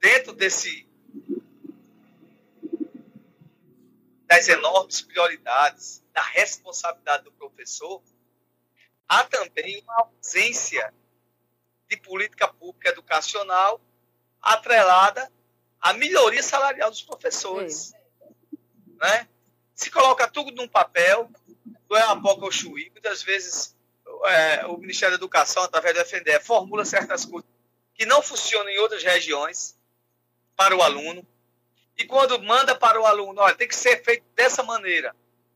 dentro 0.00 0.32
desse 0.32 0.86
das 4.26 4.46
enormes 4.46 5.00
prioridades, 5.00 6.04
da 6.18 6.22
responsabilidade 6.22 7.22
do 7.22 7.30
professor, 7.30 8.02
há 9.08 9.22
também 9.22 9.80
uma 9.82 10.00
ausência 10.00 10.92
de 11.88 11.96
política 11.96 12.48
pública 12.48 12.88
educacional 12.88 13.80
atrelada 14.42 15.30
à 15.80 15.92
melhoria 15.92 16.42
salarial 16.42 16.90
dos 16.90 17.02
professores. 17.02 17.92
Né? 19.00 19.28
Se 19.76 19.92
coloca 19.92 20.26
tudo 20.26 20.50
num 20.50 20.66
papel, 20.66 21.30
não 21.88 21.96
é 21.96 22.04
uma 22.06 22.16
boca 22.16 22.44
ao 22.44 22.50
chuí, 22.50 22.90
muitas 22.90 23.22
vezes 23.22 23.76
é, 24.24 24.66
o 24.66 24.76
Ministério 24.76 25.16
da 25.16 25.20
Educação, 25.20 25.62
através 25.62 25.94
do 25.94 26.00
FNDE, 26.00 26.40
formula 26.40 26.84
certas 26.84 27.24
coisas 27.24 27.48
que 27.94 28.04
não 28.04 28.20
funcionam 28.20 28.68
em 28.68 28.78
outras 28.78 29.04
regiões 29.04 29.78
para 30.56 30.76
o 30.76 30.82
aluno, 30.82 31.24
e 31.96 32.04
quando 32.04 32.42
manda 32.42 32.74
para 32.74 33.00
o 33.00 33.06
aluno, 33.06 33.40
olha, 33.40 33.54
tem 33.54 33.68
que 33.68 33.76
ser 33.76 34.02
feito 34.02 34.24
dessa 34.34 34.64
maneira. 34.64 35.14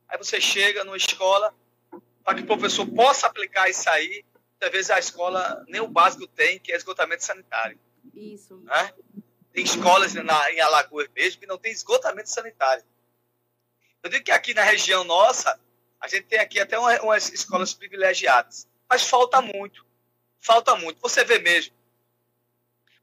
Aí 0.08 0.18
você 0.18 0.40
chega 0.40 0.84
numa 0.84 0.96
escola, 0.96 1.54
para 2.24 2.36
que 2.36 2.42
o 2.42 2.46
professor 2.46 2.86
possa 2.86 3.26
aplicar 3.26 3.68
isso 3.68 3.88
aí, 3.90 4.24
muitas 4.50 4.70
vezes 4.70 4.90
a 4.90 4.98
escola 4.98 5.64
nem 5.68 5.80
o 5.80 5.88
básico 5.88 6.26
tem, 6.26 6.58
que 6.58 6.72
é 6.72 6.76
esgotamento 6.76 7.24
sanitário. 7.24 7.78
Isso. 8.14 8.56
Né? 8.58 8.92
Tem 9.52 9.64
escolas 9.64 10.14
na, 10.14 10.52
em 10.52 10.60
Alagoas 10.60 11.08
mesmo 11.14 11.40
que 11.40 11.46
não 11.46 11.58
tem 11.58 11.72
esgotamento 11.72 12.30
sanitário. 12.30 12.84
Eu 14.02 14.10
digo 14.10 14.24
que 14.24 14.32
aqui 14.32 14.54
na 14.54 14.62
região 14.62 15.04
nossa, 15.04 15.58
a 16.00 16.08
gente 16.08 16.24
tem 16.24 16.38
aqui 16.38 16.58
até 16.58 16.78
uma, 16.78 17.00
umas 17.02 17.32
escolas 17.32 17.72
privilegiadas, 17.72 18.66
mas 18.88 19.02
falta 19.02 19.40
muito. 19.40 19.86
Falta 20.40 20.74
muito. 20.74 21.00
Você 21.00 21.24
vê 21.24 21.38
mesmo. 21.38 21.74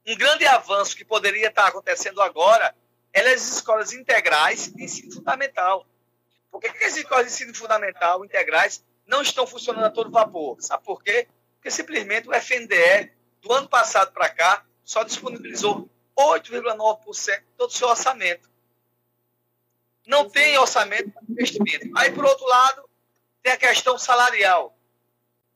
Um 0.05 0.15
grande 0.15 0.45
avanço 0.45 0.95
que 0.95 1.05
poderia 1.05 1.47
estar 1.47 1.67
acontecendo 1.67 2.21
agora 2.21 2.75
elas 3.13 3.41
as 3.41 3.55
escolas 3.55 3.93
integrais 3.93 4.71
de 4.73 4.83
ensino 4.83 5.13
fundamental. 5.13 5.85
Por 6.51 6.59
que, 6.59 6.71
que 6.71 6.83
as 6.85 6.97
escolas 6.97 7.27
de 7.27 7.33
ensino 7.33 7.55
fundamental 7.55 8.23
integrais 8.25 8.83
não 9.05 9.21
estão 9.21 9.45
funcionando 9.45 9.85
a 9.85 9.91
todo 9.91 10.11
vapor? 10.11 10.57
Sabe 10.59 10.83
por 10.83 11.01
quê? 11.03 11.27
Porque 11.55 11.71
simplesmente 11.71 12.27
o 12.27 12.33
FNDE, 12.33 13.11
do 13.41 13.53
ano 13.53 13.67
passado 13.67 14.11
para 14.11 14.29
cá, 14.29 14.65
só 14.83 15.03
disponibilizou 15.03 15.89
8,9% 16.17 17.39
de 17.39 17.45
todo 17.57 17.69
o 17.69 17.73
seu 17.73 17.87
orçamento. 17.87 18.49
Não 20.05 20.29
tem 20.29 20.57
orçamento 20.57 21.11
para 21.11 21.23
investimento. 21.29 21.89
Aí, 21.95 22.11
por 22.11 22.25
outro 22.25 22.45
lado, 22.45 22.89
tem 23.43 23.53
a 23.53 23.57
questão 23.57 23.97
salarial. 23.97 24.75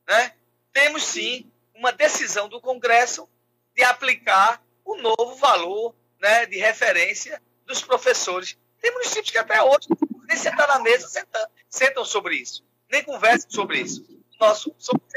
Né? 0.06 0.34
Temos, 0.72 1.02
sim, 1.02 1.50
uma 1.74 1.92
decisão 1.92 2.48
do 2.48 2.60
Congresso 2.60 3.28
de 3.74 3.82
aplicar 3.82 4.62
o 4.84 4.96
novo 4.96 5.34
valor 5.36 5.94
né, 6.20 6.46
de 6.46 6.58
referência 6.58 7.42
dos 7.66 7.82
professores. 7.82 8.56
Tem 8.80 8.92
municípios 8.92 9.30
que 9.30 9.38
até 9.38 9.62
hoje 9.62 9.88
nem 10.34 10.42
sentam 10.42 10.66
na 10.66 10.78
mesa, 10.80 11.08
sentam, 11.08 11.46
sentam 11.68 12.04
sobre 12.04 12.36
isso, 12.36 12.64
nem 12.90 13.04
conversam 13.04 13.50
sobre 13.50 13.80
isso. 13.80 14.04
Nosso 14.40 14.74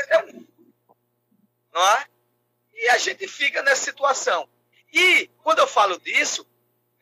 é 0.09 0.23
um. 0.25 0.47
Não 1.73 1.87
é? 1.97 2.05
E 2.73 2.89
a 2.89 2.97
gente 2.99 3.27
fica 3.27 3.63
nessa 3.63 3.83
situação. 3.83 4.47
E 4.93 5.29
quando 5.43 5.59
eu 5.59 5.67
falo 5.67 5.99
disso, 5.99 6.47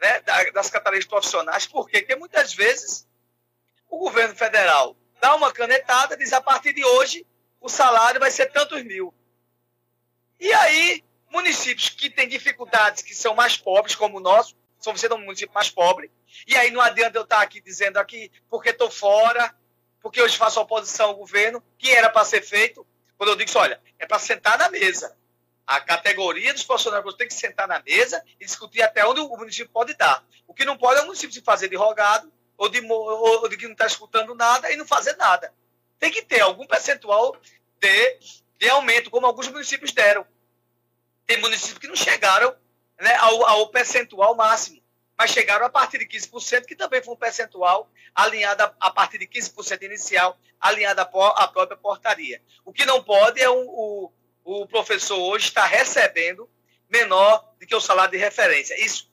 né, 0.01 0.21
das 0.51 0.69
categorias 0.69 1.05
profissionais, 1.05 1.67
por 1.67 1.89
quê? 1.89 1.99
Porque 1.99 2.15
muitas 2.15 2.53
vezes 2.53 3.05
o 3.89 3.97
governo 3.97 4.35
federal 4.35 4.95
dá 5.19 5.35
uma 5.35 5.51
canetada, 5.51 6.17
diz 6.17 6.31
a 6.31 6.41
partir 6.41 6.73
de 6.73 6.83
hoje 6.83 7.25
o 7.59 7.67
salário 7.67 8.19
vai 8.19 8.31
ser 8.31 8.51
tantos 8.51 8.81
mil. 8.83 9.13
E 10.39 10.51
aí 10.53 11.03
Municípios 11.35 11.89
que 11.89 12.09
têm 12.09 12.29
dificuldades, 12.29 13.03
que 13.03 13.13
são 13.13 13.35
mais 13.35 13.57
pobres, 13.57 13.93
como 13.93 14.17
o 14.17 14.21
nosso, 14.21 14.55
são 14.79 14.95
sendo 14.95 15.15
um 15.15 15.25
município 15.25 15.53
mais 15.53 15.69
pobre. 15.69 16.09
E 16.47 16.55
aí 16.55 16.71
não 16.71 16.81
adianta 16.81 17.17
eu 17.17 17.23
estar 17.23 17.41
aqui 17.41 17.61
dizendo 17.61 17.97
aqui 17.97 18.31
porque 18.49 18.69
estou 18.69 18.89
fora, 18.89 19.53
porque 20.01 20.21
hoje 20.21 20.37
faço 20.37 20.59
oposição 20.59 21.07
ao 21.07 21.15
governo, 21.15 21.63
que 21.77 21.89
era 21.89 22.09
para 22.09 22.25
ser 22.25 22.41
feito. 22.41 22.85
Quando 23.17 23.29
eu 23.29 23.35
digo 23.35 23.49
isso, 23.49 23.59
olha, 23.59 23.81
é 23.97 24.05
para 24.05 24.19
sentar 24.19 24.57
na 24.57 24.69
mesa. 24.69 25.15
A 25.65 25.79
categoria 25.79 26.53
dos 26.53 26.63
profissionais 26.63 27.03
tem 27.15 27.27
que 27.27 27.33
sentar 27.33 27.67
na 27.67 27.81
mesa 27.81 28.23
e 28.39 28.45
discutir 28.45 28.81
até 28.83 29.05
onde 29.05 29.19
o 29.19 29.29
município 29.29 29.71
pode 29.71 29.95
dar. 29.95 30.23
O 30.47 30.53
que 30.53 30.63
não 30.63 30.77
pode 30.77 30.99
é 30.99 31.03
o 31.03 31.05
município 31.05 31.33
se 31.33 31.41
fazer 31.41 31.69
de 31.69 31.75
rogado 31.75 32.31
ou 32.57 32.69
de, 32.69 32.85
ou 32.87 33.47
de 33.49 33.57
que 33.57 33.65
não 33.65 33.71
está 33.71 33.87
escutando 33.87 34.35
nada 34.35 34.71
e 34.71 34.75
não 34.75 34.85
fazer 34.85 35.15
nada. 35.17 35.53
Tem 35.97 36.11
que 36.11 36.21
ter 36.21 36.41
algum 36.41 36.67
percentual 36.67 37.35
de, 37.79 38.19
de 38.59 38.69
aumento, 38.69 39.09
como 39.09 39.25
alguns 39.25 39.47
municípios 39.47 39.91
deram. 39.91 40.25
Tem 41.25 41.41
municípios 41.41 41.79
que 41.79 41.87
não 41.87 41.95
chegaram 41.95 42.55
né, 42.99 43.15
ao, 43.15 43.45
ao 43.45 43.67
percentual 43.69 44.35
máximo, 44.35 44.81
mas 45.17 45.31
chegaram 45.31 45.65
a 45.65 45.69
partir 45.69 45.99
de 45.99 46.05
15%, 46.05 46.65
que 46.65 46.75
também 46.75 47.01
foi 47.01 47.13
um 47.13 47.17
percentual 47.17 47.89
alinhado 48.13 48.63
a, 48.63 48.75
a 48.79 48.91
partir 48.91 49.17
de 49.17 49.27
15% 49.27 49.81
inicial, 49.83 50.37
alinhado 50.59 51.01
à 51.01 51.05
própria 51.47 51.77
portaria. 51.77 52.41
O 52.65 52.73
que 52.73 52.85
não 52.85 53.03
pode 53.03 53.41
é 53.41 53.49
o, 53.49 53.55
o, 53.55 54.11
o 54.43 54.67
professor 54.67 55.17
hoje 55.17 55.47
estar 55.47 55.65
recebendo 55.65 56.49
menor 56.89 57.53
do 57.59 57.65
que 57.65 57.75
o 57.75 57.81
salário 57.81 58.11
de 58.11 58.17
referência. 58.17 58.79
Isso, 58.83 59.09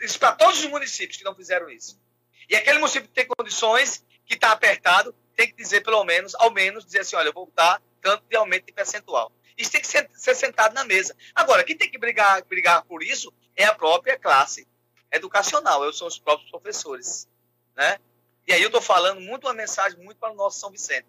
isso 0.00 0.18
para 0.18 0.32
todos 0.32 0.60
os 0.60 0.66
municípios 0.66 1.18
que 1.18 1.24
não 1.24 1.34
fizeram 1.34 1.68
isso. 1.68 2.00
E 2.48 2.56
aquele 2.56 2.78
município 2.78 3.08
que 3.08 3.14
tem 3.14 3.26
condições, 3.26 4.04
que 4.24 4.34
está 4.34 4.52
apertado, 4.52 5.14
tem 5.36 5.46
que 5.46 5.56
dizer 5.56 5.82
pelo 5.82 6.02
menos, 6.04 6.34
ao 6.36 6.50
menos, 6.50 6.84
dizer 6.84 7.00
assim, 7.00 7.16
olha, 7.16 7.28
eu 7.28 7.32
vou 7.32 7.50
dar 7.54 7.80
tanto 8.00 8.24
de 8.28 8.36
aumento 8.36 8.66
de 8.66 8.72
percentual. 8.72 9.30
Isso 9.56 9.72
tem 9.72 9.80
que 9.80 9.86
ser, 9.86 10.08
ser, 10.14 10.34
sentado 10.34 10.72
na 10.72 10.84
mesa. 10.84 11.16
Agora, 11.34 11.64
quem 11.64 11.76
tem 11.76 11.90
que 11.90 11.98
brigar, 11.98 12.42
brigar 12.44 12.82
por 12.84 13.02
isso 13.02 13.32
é 13.56 13.64
a 13.64 13.74
própria 13.74 14.18
classe 14.18 14.66
educacional, 15.12 15.90
são 15.92 16.06
os 16.06 16.18
próprios 16.18 16.50
professores. 16.50 17.28
Né? 17.76 17.98
E 18.46 18.52
aí 18.52 18.62
eu 18.62 18.68
estou 18.68 18.82
falando 18.82 19.20
muito 19.20 19.46
uma 19.46 19.54
mensagem 19.54 19.98
muito 19.98 20.18
para 20.18 20.32
o 20.32 20.36
nosso 20.36 20.58
São 20.58 20.70
Vicente. 20.70 21.06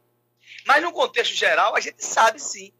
Mas 0.65 0.83
no 0.83 0.91
contexto 0.91 1.33
geral, 1.33 1.75
a 1.75 1.79
gente 1.79 2.03
sabe 2.03 2.39
sim 2.39 2.73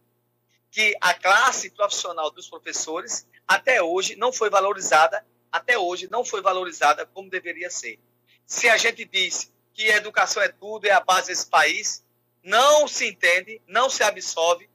que 0.71 0.95
a 1.01 1.13
classe 1.13 1.71
profissional 1.71 2.29
dos 2.31 2.47
professores 2.47 3.27
até 3.47 3.81
hoje 3.81 4.15
não 4.15 4.31
foi 4.31 4.49
valorizada, 4.49 5.25
até 5.51 5.77
hoje 5.77 6.07
não 6.11 6.23
foi 6.23 6.41
valorizada 6.41 7.05
como 7.05 7.29
deveria 7.29 7.69
ser. 7.69 7.99
Se 8.45 8.69
a 8.69 8.77
gente 8.77 9.05
diz 9.05 9.51
que 9.73 9.91
a 9.91 9.97
educação 9.97 10.41
é 10.43 10.49
tudo, 10.49 10.85
é 10.85 10.91
a 10.91 10.99
base 10.99 11.27
desse 11.27 11.47
país, 11.47 12.03
não 12.43 12.87
se 12.87 13.07
entende, 13.07 13.61
não 13.67 13.89
se 13.89 14.03
absorve 14.03 14.69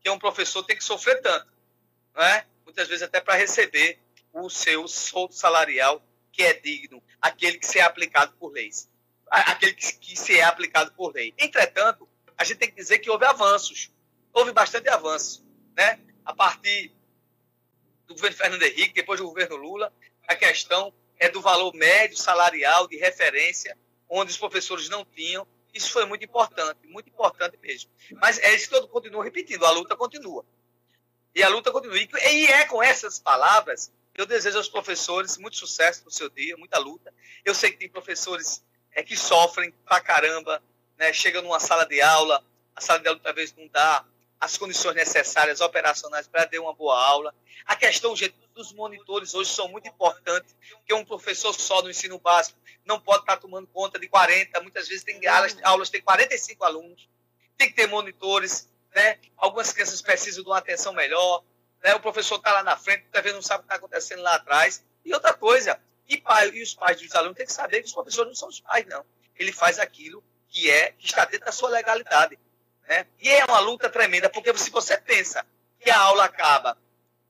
que 0.00 0.10
um 0.10 0.18
professor 0.18 0.62
tem 0.62 0.76
que 0.76 0.84
sofrer 0.84 1.20
tanto, 1.20 1.52
não 2.14 2.22
é? 2.22 2.46
Muitas 2.64 2.88
vezes 2.88 3.02
até 3.02 3.20
para 3.20 3.34
receber 3.34 3.98
o 4.34 4.50
seu 4.50 4.88
soldo 4.88 5.32
salarial 5.32 6.02
que 6.32 6.42
é 6.42 6.52
digno, 6.52 7.02
aquele 7.22 7.58
que 7.58 7.66
se 7.66 7.78
é 7.78 7.82
aplicado 7.82 8.34
por 8.36 8.52
leis, 8.52 8.90
aquele 9.30 9.72
que 9.72 10.16
se 10.18 10.36
é 10.36 10.42
aplicado 10.42 10.92
por 10.92 11.14
lei. 11.14 11.32
Entretanto, 11.38 12.08
a 12.36 12.42
gente 12.42 12.58
tem 12.58 12.68
que 12.68 12.74
dizer 12.74 12.98
que 12.98 13.08
houve 13.08 13.24
avanços, 13.24 13.92
houve 14.32 14.52
bastante 14.52 14.88
avanço, 14.88 15.46
né? 15.76 16.00
A 16.24 16.34
partir 16.34 16.92
do 18.06 18.14
governo 18.14 18.36
Fernando 18.36 18.62
Henrique, 18.62 18.92
depois 18.94 19.20
do 19.20 19.26
governo 19.26 19.56
Lula, 19.56 19.92
a 20.26 20.34
questão 20.34 20.92
é 21.18 21.28
do 21.28 21.40
valor 21.40 21.72
médio 21.72 22.16
salarial 22.16 22.88
de 22.88 22.96
referência, 22.96 23.78
onde 24.08 24.32
os 24.32 24.38
professores 24.38 24.88
não 24.88 25.04
tinham. 25.04 25.46
Isso 25.72 25.92
foi 25.92 26.04
muito 26.04 26.24
importante, 26.24 26.86
muito 26.88 27.08
importante 27.08 27.56
mesmo. 27.62 27.90
Mas 28.20 28.38
é 28.38 28.54
isso 28.54 28.68
que 28.68 28.74
eu 28.74 28.88
continuo 28.88 29.22
repetindo, 29.22 29.64
a 29.64 29.70
luta 29.70 29.96
continua. 29.96 30.44
E 31.34 31.42
a 31.42 31.48
luta 31.48 31.70
continua. 31.70 31.96
E 31.98 32.46
é 32.46 32.64
com 32.66 32.82
essas 32.82 33.18
palavras 33.18 33.92
eu 34.14 34.26
desejo 34.26 34.58
aos 34.58 34.68
professores 34.68 35.36
muito 35.36 35.56
sucesso 35.56 36.04
no 36.04 36.10
seu 36.10 36.28
dia, 36.30 36.56
muita 36.56 36.78
luta. 36.78 37.12
Eu 37.44 37.54
sei 37.54 37.70
que 37.70 37.78
tem 37.78 37.88
professores 37.88 38.62
é, 38.92 39.02
que 39.02 39.16
sofrem 39.16 39.72
pra 39.84 40.00
caramba, 40.00 40.62
né? 40.96 41.12
chegam 41.12 41.42
numa 41.42 41.58
sala 41.58 41.84
de 41.84 42.00
aula, 42.00 42.44
a 42.74 42.80
sala 42.80 43.00
de 43.00 43.08
aula 43.08 43.20
talvez 43.22 43.54
não 43.56 43.66
dá 43.68 44.04
as 44.40 44.56
condições 44.56 44.94
necessárias 44.94 45.60
operacionais 45.60 46.28
para 46.28 46.44
dar 46.44 46.60
uma 46.60 46.74
boa 46.74 47.02
aula. 47.02 47.34
A 47.64 47.74
questão 47.74 48.14
gente, 48.14 48.34
dos 48.54 48.72
monitores 48.72 49.34
hoje 49.34 49.50
são 49.50 49.68
muito 49.68 49.88
importantes, 49.88 50.54
porque 50.76 50.94
um 50.94 51.04
professor 51.04 51.52
só 51.52 51.82
no 51.82 51.90
ensino 51.90 52.18
básico 52.18 52.58
não 52.84 53.00
pode 53.00 53.20
estar 53.20 53.38
tomando 53.38 53.66
conta 53.68 53.98
de 53.98 54.06
40, 54.06 54.60
muitas 54.60 54.86
vezes 54.86 55.02
tem 55.02 55.26
aulas, 55.26 55.56
aulas 55.62 55.90
tem 55.90 56.02
45 56.02 56.64
alunos, 56.64 57.08
tem 57.56 57.68
que 57.68 57.74
ter 57.74 57.86
monitores, 57.88 58.68
né? 58.94 59.18
Algumas 59.36 59.72
crianças 59.72 60.02
precisam 60.02 60.44
de 60.44 60.50
uma 60.50 60.58
atenção 60.58 60.92
melhor, 60.92 61.42
né? 61.84 61.94
O 61.94 62.00
professor 62.00 62.36
está 62.36 62.50
lá 62.50 62.62
na 62.62 62.76
frente, 62.76 63.04
talvez 63.12 63.34
não 63.34 63.42
sabe 63.42 63.58
o 63.58 63.62
que 63.62 63.66
está 63.66 63.76
acontecendo 63.76 64.22
lá 64.22 64.36
atrás. 64.36 64.82
E 65.04 65.12
outra 65.12 65.34
coisa, 65.34 65.78
e, 66.08 66.16
pai, 66.16 66.48
e 66.48 66.62
os 66.62 66.74
pais 66.74 66.98
dos 66.98 67.14
alunos 67.14 67.36
têm 67.36 67.44
que 67.44 67.52
saber 67.52 67.80
que 67.80 67.88
os 67.88 67.92
professores 67.92 68.28
não 68.28 68.34
são 68.34 68.48
os 68.48 68.60
pais, 68.60 68.86
não. 68.86 69.04
Ele 69.36 69.52
faz 69.52 69.78
aquilo 69.78 70.24
que 70.48 70.70
é 70.70 70.92
que 70.92 71.04
está 71.04 71.26
dentro 71.26 71.44
da 71.44 71.52
sua 71.52 71.68
legalidade. 71.68 72.38
Né? 72.88 73.06
E 73.20 73.28
é 73.28 73.44
uma 73.44 73.60
luta 73.60 73.90
tremenda, 73.90 74.30
porque 74.30 74.56
se 74.56 74.70
você 74.70 74.96
pensa 74.96 75.44
que 75.78 75.90
a 75.90 75.98
aula 75.98 76.24
acaba 76.24 76.78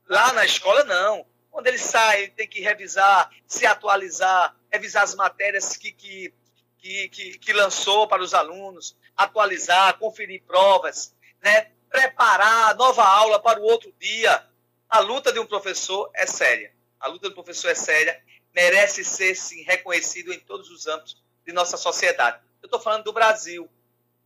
lá 0.09 0.33
na 0.33 0.45
escola, 0.45 0.85
não. 0.85 1.27
Quando 1.51 1.67
ele 1.67 1.79
sai, 1.79 2.23
ele 2.23 2.33
tem 2.33 2.49
que 2.49 2.61
revisar, 2.61 3.31
se 3.47 3.67
atualizar, 3.67 4.55
revisar 4.71 5.03
as 5.03 5.15
matérias 5.15 5.77
que, 5.77 5.93
que, 5.93 6.33
que, 6.79 7.09
que, 7.09 7.39
que 7.39 7.53
lançou 7.53 8.07
para 8.07 8.23
os 8.23 8.35
alunos, 8.35 8.97
atualizar, 9.17 9.99
conferir 9.99 10.43
provas, 10.43 11.15
né? 11.43 11.71
Preparar 11.95 12.73
a 12.73 12.75
nova 12.75 13.05
aula 13.05 13.39
para 13.39 13.61
o 13.61 13.63
outro 13.63 13.95
dia. 14.01 14.45
A 14.91 14.99
luta 14.99 15.33
de 15.33 15.39
um 15.39 15.47
professor 15.47 16.11
é 16.13 16.27
séria. 16.27 16.75
A 16.99 17.07
luta 17.07 17.29
do 17.29 17.35
professor 17.37 17.69
é 17.69 17.75
séria, 17.75 18.21
merece 18.53 19.05
ser, 19.05 19.37
sim, 19.37 19.63
reconhecido 19.63 20.33
em 20.33 20.41
todos 20.41 20.71
os 20.71 20.89
âmbitos 20.89 21.23
de 21.47 21.53
nossa 21.53 21.77
sociedade. 21.77 22.41
Eu 22.61 22.67
estou 22.67 22.81
falando 22.81 23.05
do 23.05 23.13
Brasil. 23.13 23.71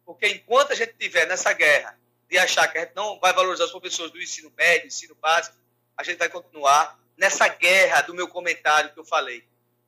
Porque 0.07 0.27
enquanto 0.29 0.73
a 0.73 0.75
gente 0.75 0.93
estiver 0.93 1.27
nessa 1.27 1.53
guerra 1.53 1.99
de 2.31 2.39
achar 2.39 2.67
que 2.69 2.79
a 2.79 2.81
gente 2.83 2.95
não 2.95 3.21
vai 3.21 3.35
valorizar 3.35 3.65
os 3.65 3.71
professores 3.71 4.11
do 4.13 4.23
ensino 4.23 4.51
médio, 4.57 4.87
ensino 4.87 5.15
básico, 5.17 5.55
a 5.95 6.03
gente 6.03 6.17
vai 6.17 6.31
continuar 6.31 6.99
nessa 7.19 7.49
guerra 7.49 8.01
do 8.01 8.15
meu 8.15 8.29
comentário 8.29 8.95
que 8.95 8.99
eu 8.99 9.05
falei, 9.05 9.45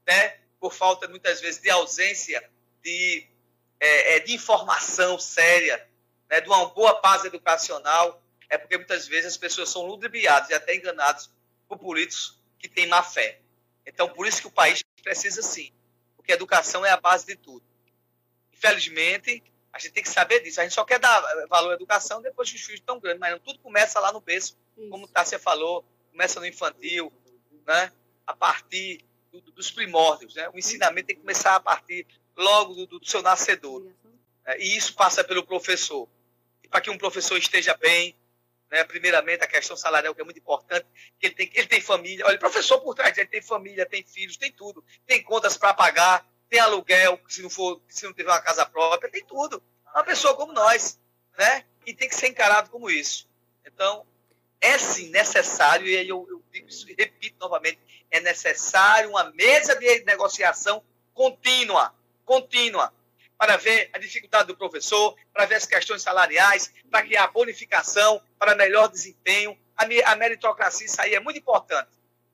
né? 0.06 0.36
Por 0.58 0.74
falta, 0.74 1.08
muitas 1.08 1.40
vezes, 1.40 1.62
de 1.62 1.70
ausência 1.70 2.46
de, 2.82 3.26
é, 3.78 4.20
de 4.20 4.34
informação 4.34 5.18
séria, 5.18 5.88
né? 6.30 6.40
de 6.40 6.48
uma 6.48 6.66
boa 6.66 6.94
paz 7.00 7.24
educacional, 7.24 8.22
é 8.48 8.56
porque 8.56 8.76
muitas 8.76 9.06
vezes 9.06 9.32
as 9.32 9.36
pessoas 9.36 9.68
são 9.68 9.86
ludibriadas 9.86 10.50
e 10.50 10.54
até 10.54 10.74
enganadas 10.74 11.30
por 11.68 11.78
políticos 11.78 12.38
que 12.58 12.68
têm 12.68 12.86
má 12.86 13.02
fé. 13.02 13.40
Então, 13.86 14.08
por 14.08 14.26
isso 14.26 14.40
que 14.40 14.46
o 14.46 14.52
país 14.52 14.82
precisa 15.02 15.42
sim, 15.42 15.72
porque 16.16 16.32
a 16.32 16.34
educação 16.34 16.84
é 16.86 16.90
a 16.90 16.96
base 16.96 17.26
de 17.26 17.36
tudo. 17.36 17.64
Infelizmente, 18.52 19.42
a 19.72 19.78
gente 19.78 19.92
tem 19.92 20.02
que 20.02 20.08
saber 20.08 20.40
disso. 20.40 20.60
A 20.60 20.64
gente 20.64 20.74
só 20.74 20.84
quer 20.84 20.98
dar 20.98 21.20
valor 21.48 21.72
à 21.72 21.74
educação 21.74 22.20
depois 22.20 22.50
que 22.50 22.56
os 22.56 22.62
filhos 22.62 22.80
estão 22.80 22.98
grandes, 22.98 23.20
mas 23.20 23.32
não, 23.32 23.38
tudo 23.38 23.58
começa 23.60 23.98
lá 24.00 24.12
no 24.12 24.20
berço, 24.20 24.56
como 24.90 25.08
Tássia 25.08 25.38
falou, 25.38 25.84
começa 26.10 26.40
no 26.40 26.46
infantil, 26.46 27.12
né? 27.66 27.92
a 28.26 28.34
partir 28.34 29.04
do, 29.32 29.40
dos 29.40 29.70
primórdios. 29.70 30.34
Né? 30.34 30.48
O 30.50 30.58
ensinamento 30.58 31.06
tem 31.06 31.16
que 31.16 31.22
começar 31.22 31.54
a 31.54 31.60
partir 31.60 32.06
logo 32.36 32.74
do, 32.74 32.98
do 32.98 33.06
seu 33.06 33.22
nascedor. 33.22 33.82
Né? 33.82 33.92
E 34.58 34.76
isso 34.76 34.94
passa 34.94 35.22
pelo 35.22 35.44
professor. 35.44 36.08
Para 36.70 36.80
que 36.80 36.90
um 36.90 36.96
professor 36.96 37.36
esteja 37.36 37.76
bem, 37.76 38.16
né? 38.70 38.84
primeiramente 38.84 39.42
a 39.42 39.46
questão 39.46 39.76
salarial, 39.76 40.14
que 40.14 40.20
é 40.20 40.24
muito 40.24 40.38
importante, 40.38 40.86
que 41.18 41.26
ele 41.26 41.34
tem, 41.34 41.50
ele 41.54 41.66
tem 41.66 41.80
família. 41.80 42.24
Olha, 42.24 42.38
professor 42.38 42.80
por 42.80 42.94
trás 42.94 43.14
dele 43.14 43.28
tem 43.28 43.42
família, 43.42 43.84
tem 43.84 44.04
filhos, 44.04 44.36
tem 44.36 44.52
tudo. 44.52 44.84
Tem 45.06 45.22
contas 45.22 45.56
para 45.56 45.74
pagar, 45.74 46.26
tem 46.48 46.60
aluguel, 46.60 47.20
se 47.28 47.42
não 47.42 47.50
for, 47.50 47.80
se 47.88 48.04
não 48.04 48.12
tiver 48.12 48.30
uma 48.30 48.40
casa 48.40 48.64
própria, 48.64 49.10
tem 49.10 49.24
tudo. 49.24 49.62
Uma 49.92 50.04
pessoa 50.04 50.36
como 50.36 50.52
nós, 50.52 50.98
né? 51.36 51.64
E 51.84 51.92
tem 51.92 52.08
que 52.08 52.14
ser 52.14 52.28
encarado 52.28 52.70
como 52.70 52.88
isso. 52.90 53.28
Então, 53.66 54.06
é 54.60 54.78
sim 54.78 55.10
necessário, 55.10 55.86
e 55.86 56.08
eu, 56.08 56.26
eu 56.28 56.42
digo 56.52 56.68
isso 56.68 56.88
e 56.88 56.94
repito 56.96 57.36
novamente, 57.40 57.78
é 58.10 58.20
necessário 58.20 59.10
uma 59.10 59.30
mesa 59.32 59.74
de 59.76 60.04
negociação 60.04 60.84
contínua, 61.14 61.94
contínua, 62.24 62.92
para 63.40 63.56
ver 63.56 63.88
a 63.94 63.98
dificuldade 63.98 64.48
do 64.48 64.54
professor, 64.54 65.16
para 65.32 65.46
ver 65.46 65.54
as 65.54 65.64
questões 65.64 66.02
salariais, 66.02 66.70
para 66.90 67.02
criar 67.02 67.28
bonificação, 67.28 68.22
para 68.38 68.54
melhor 68.54 68.86
desempenho. 68.88 69.58
A, 69.74 70.14
meritocracia, 70.14 70.84
isso 70.84 71.00
aí 71.00 71.14
é 71.14 71.20
muito 71.20 71.38
importante, 71.38 71.88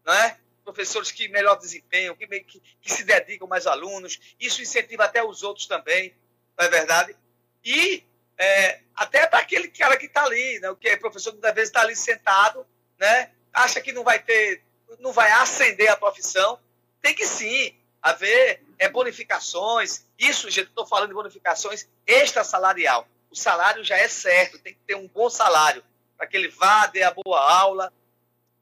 não 0.05 0.13
é? 0.13 0.37
professores 0.65 1.13
que 1.13 1.29
melhor 1.29 1.55
desempenham, 1.59 2.17
que, 2.17 2.27
que, 2.27 2.61
que 2.81 2.93
se 2.93 3.05
dedicam 3.05 3.47
mais 3.47 3.69
alunos. 3.69 4.19
Isso 4.41 4.61
incentiva 4.61 5.05
até 5.05 5.23
os 5.23 5.45
outros 5.45 5.69
também, 5.69 6.13
não 6.59 6.67
é 6.67 6.69
verdade? 6.69 7.17
E 7.65 8.03
é, 8.37 8.81
até 8.93 9.29
para 9.29 9.39
aquele 9.39 9.69
cara 9.69 9.97
que 9.97 10.07
está 10.07 10.25
ali, 10.25 10.59
né, 10.59 10.69
o 10.71 10.77
que 10.77 10.89
é 10.89 10.97
professor 10.97 11.31
muitas 11.31 11.55
vezes 11.55 11.69
está 11.69 11.83
ali 11.83 11.95
sentado, 11.95 12.67
né, 12.99 13.31
acha 13.53 13.81
que 13.81 13.93
não 13.93 14.03
vai 14.03 14.19
ter, 14.19 14.65
não 14.99 15.13
vai 15.13 15.31
ascender 15.31 15.89
a 15.89 15.97
profissão. 15.97 16.59
Tem 17.01 17.15
que 17.15 17.25
sim 17.25 17.79
haver 18.07 18.63
é, 18.79 18.89
bonificações. 18.89 20.07
Isso, 20.19 20.49
gente, 20.49 20.69
estou 20.69 20.87
falando 20.87 21.09
de 21.09 21.15
bonificações 21.15 21.89
extra 22.07 22.45
salarial. 22.45 23.09
O 23.31 23.35
salário 23.35 23.83
já 23.85 23.97
é 23.97 24.07
certo, 24.07 24.59
tem 24.59 24.75
que 24.75 24.81
ter 24.87 24.95
um 24.95 25.09
bom 25.09 25.29
salário 25.29 25.83
para 26.17 26.27
que 26.27 26.37
ele 26.37 26.49
vá, 26.49 26.87
dê 26.87 27.03
a 27.03 27.11
boa 27.11 27.41
aula, 27.41 27.93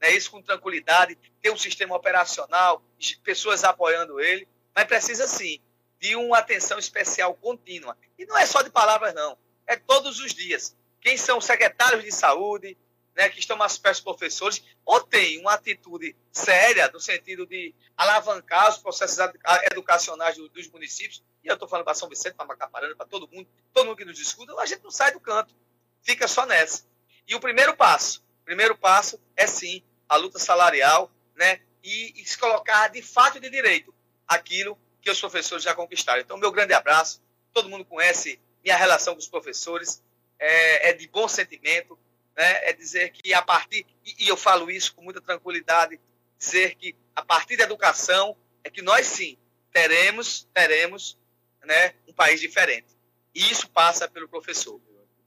né, 0.00 0.10
isso 0.10 0.30
com 0.30 0.42
tranquilidade, 0.42 1.16
ter 1.40 1.50
um 1.50 1.56
sistema 1.56 1.94
operacional, 1.94 2.82
pessoas 3.22 3.62
apoiando 3.64 4.18
ele, 4.18 4.48
mas 4.74 4.86
precisa 4.86 5.28
sim 5.28 5.60
de 6.00 6.16
uma 6.16 6.38
atenção 6.38 6.78
especial 6.78 7.34
contínua. 7.34 7.96
E 8.18 8.24
não 8.24 8.36
é 8.36 8.46
só 8.46 8.62
de 8.62 8.70
palavras, 8.70 9.14
não, 9.14 9.36
é 9.66 9.76
todos 9.76 10.20
os 10.20 10.32
dias. 10.32 10.74
Quem 11.00 11.18
são 11.18 11.38
os 11.38 11.44
secretários 11.44 12.02
de 12.02 12.10
saúde, 12.10 12.76
né, 13.16 13.28
que 13.28 13.38
estão 13.38 13.56
mais 13.56 13.78
perto 13.78 13.96
dos 13.96 14.04
professores, 14.04 14.64
ou 14.84 15.00
tem 15.00 15.40
uma 15.40 15.54
atitude 15.54 16.16
séria 16.32 16.90
no 16.92 16.98
sentido 16.98 17.46
de 17.46 17.74
alavancar 17.96 18.70
os 18.70 18.78
processos 18.78 19.18
ed- 19.18 19.38
educacionais 19.70 20.36
do- 20.36 20.48
dos 20.48 20.68
municípios, 20.68 21.22
e 21.42 21.48
eu 21.48 21.54
estou 21.54 21.68
falando 21.68 21.84
para 21.84 21.94
São 21.94 22.08
Vicente, 22.08 22.34
para 22.34 22.46
Macaparana, 22.46 22.96
para 22.96 23.06
todo 23.06 23.28
mundo, 23.28 23.48
todo 23.72 23.86
mundo 23.86 23.96
que 23.96 24.04
nos 24.04 24.18
escuta, 24.18 24.54
a 24.60 24.66
gente 24.66 24.82
não 24.82 24.90
sai 24.90 25.12
do 25.12 25.20
canto, 25.20 25.54
fica 26.02 26.26
só 26.26 26.44
nessa. 26.44 26.84
E 27.26 27.34
o 27.34 27.40
primeiro 27.40 27.76
passo, 27.76 28.24
primeiro 28.44 28.76
passo 28.76 29.20
é 29.36 29.46
sim 29.46 29.82
a 30.08 30.16
luta 30.16 30.38
salarial, 30.38 31.10
né, 31.36 31.60
e, 31.82 32.12
e 32.20 32.24
se 32.26 32.36
colocar 32.36 32.88
de 32.88 33.00
fato 33.02 33.38
de 33.38 33.48
direito 33.48 33.94
aquilo 34.26 34.78
que 35.00 35.10
os 35.10 35.20
professores 35.20 35.62
já 35.62 35.74
conquistaram. 35.74 36.20
Então, 36.20 36.36
meu 36.36 36.50
grande 36.50 36.72
abraço, 36.72 37.22
todo 37.52 37.68
mundo 37.68 37.84
conhece 37.84 38.40
minha 38.62 38.76
relação 38.76 39.14
com 39.14 39.20
os 39.20 39.28
professores, 39.28 40.02
é, 40.38 40.90
é 40.90 40.92
de 40.92 41.06
bom 41.08 41.28
sentimento, 41.28 41.98
né? 42.36 42.68
é 42.68 42.72
dizer 42.72 43.10
que 43.10 43.32
a 43.32 43.42
partir, 43.42 43.86
e, 44.04 44.28
eu 44.28 44.36
falo 44.36 44.70
isso 44.70 44.94
com 44.94 45.02
muita 45.02 45.20
tranquilidade, 45.20 46.00
dizer 46.38 46.74
que 46.76 46.96
a 47.14 47.24
partir 47.24 47.56
da 47.56 47.64
educação 47.64 48.36
é 48.62 48.70
que 48.70 48.82
nós 48.82 49.06
sim 49.06 49.38
teremos, 49.72 50.48
teremos 50.52 51.18
né, 51.64 51.94
um 52.06 52.12
país 52.12 52.40
diferente. 52.40 52.88
E 53.34 53.50
isso 53.50 53.68
passa 53.68 54.08
pelo 54.08 54.28
professor. 54.28 54.80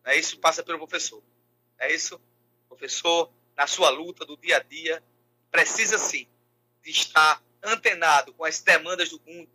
Né? 0.06 0.18
Isso 0.18 0.40
passa 0.40 0.64
pelo 0.64 0.78
professor. 0.78 1.22
É 1.80 1.94
isso, 1.94 2.20
professor, 2.68 3.32
na 3.56 3.68
sua 3.68 3.90
luta 3.90 4.26
do 4.26 4.38
dia 4.38 4.58
a 4.58 4.64
dia, 4.64 5.04
precisa 5.52 5.98
sim 5.98 6.28
de 6.82 6.92
estar 6.92 7.42
antenado 7.64 8.34
com 8.34 8.46
as 8.46 8.62
demandas 8.62 9.10
do 9.10 9.22
mundo, 9.26 9.50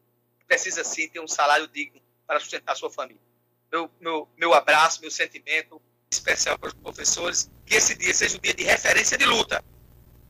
precisa 0.47 0.85
sim 0.85 1.09
ter 1.09 1.21
um 1.21 1.29
salário 1.29 1.67
digno 1.69 2.01
para 2.27 2.41
sustentar 2.41 2.77
sua 2.77 2.91
família. 2.91 3.23
Meu, 3.71 3.91
meu, 4.01 4.29
meu 4.37 4.55
abraço, 4.55 5.01
meu 5.01 5.11
sentimento 5.11 5.81
especial 6.13 6.59
para 6.59 6.69
os 6.69 6.75
professores, 6.75 7.51
que 7.67 7.75
esse 7.75 7.95
dia 7.97 8.13
seja 8.15 8.37
um 8.37 8.41
dia 8.41 8.55
de 8.55 8.65
referência 8.65 9.17
de 9.19 9.25
luta 9.25 9.63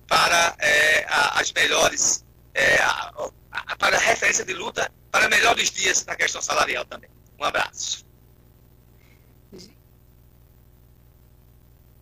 para 0.08 0.54
é, 0.58 1.04
as 1.08 1.52
melhores, 1.52 2.24
é, 2.54 2.76
a- 2.82 3.12
a- 3.50 3.76
para 3.76 3.98
referência 3.98 4.44
de 4.44 4.52
luta 4.54 4.90
para 5.10 5.28
melhores 5.28 5.70
dias 5.70 6.04
na 6.06 6.14
questão 6.16 6.40
salarial 6.42 6.84
também. 6.84 7.10
Um 7.38 7.44
abraço. 7.44 8.04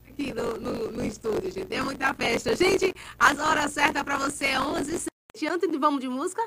aqui 0.08 0.34
no, 0.34 0.58
no, 0.60 0.90
no 0.90 1.04
estúdio, 1.04 1.50
gente. 1.50 1.72
É 1.74 1.82
muita 1.82 2.12
festa. 2.14 2.54
Gente, 2.54 2.92
as 3.18 3.38
horas 3.38 3.72
certas 3.72 4.02
pra 4.02 4.18
você 4.18 4.46
é 4.46 4.60
11 4.60 4.90
h 4.96 4.98
07 5.34 5.46
Antes 5.48 5.70
de 5.70 5.78
vamos 5.78 6.00
de 6.00 6.08
música? 6.08 6.42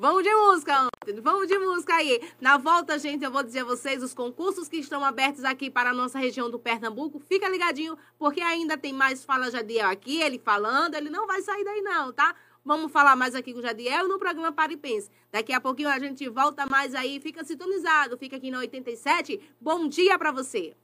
Vamos 0.00 0.22
de 0.22 0.34
música, 0.34 0.80
Anthony. 0.80 1.20
Vamos 1.20 1.46
de 1.46 1.58
música 1.58 1.94
aí. 1.96 2.22
Na 2.40 2.56
volta, 2.56 2.98
gente, 2.98 3.22
eu 3.22 3.30
vou 3.30 3.42
dizer 3.42 3.60
a 3.60 3.64
vocês 3.64 4.02
os 4.02 4.14
concursos 4.14 4.66
que 4.66 4.78
estão 4.78 5.04
abertos 5.04 5.44
aqui 5.44 5.68
para 5.68 5.90
a 5.90 5.92
nossa 5.92 6.18
região 6.18 6.50
do 6.50 6.58
Pernambuco. 6.58 7.20
Fica 7.20 7.46
ligadinho, 7.50 7.98
porque 8.18 8.40
ainda 8.40 8.78
tem 8.78 8.94
mais 8.94 9.22
Fala 9.22 9.50
Jadiel 9.50 9.90
aqui, 9.90 10.18
ele 10.22 10.38
falando. 10.38 10.94
Ele 10.94 11.10
não 11.10 11.26
vai 11.26 11.42
sair 11.42 11.62
daí, 11.64 11.82
não, 11.82 12.14
tá? 12.14 12.34
Vamos 12.64 12.90
falar 12.90 13.14
mais 13.14 13.34
aqui 13.34 13.52
com 13.52 13.58
o 13.58 13.62
Jadiel 13.62 14.08
no 14.08 14.18
programa 14.18 14.50
Para 14.50 14.72
e 14.72 14.76
Pense. 14.78 15.10
Daqui 15.30 15.52
a 15.52 15.60
pouquinho 15.60 15.90
a 15.90 15.98
gente 15.98 16.26
volta 16.30 16.64
mais 16.64 16.94
aí. 16.94 17.20
Fica 17.20 17.44
sintonizado. 17.44 18.16
Fica 18.16 18.36
aqui 18.36 18.50
na 18.50 18.60
87. 18.60 19.38
Bom 19.60 19.86
dia 19.86 20.18
pra 20.18 20.32
você. 20.32 20.74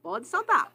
Pode 0.00 0.28
soltar. 0.28 0.72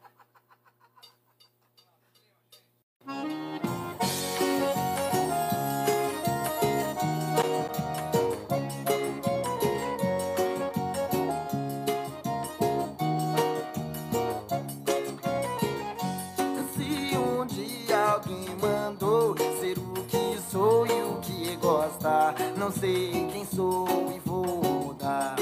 Não 22.56 22.70
sei 22.70 23.28
quem 23.32 23.44
sou 23.44 23.86
e 24.14 24.18
vou 24.20 24.44
mudar. 24.44 25.36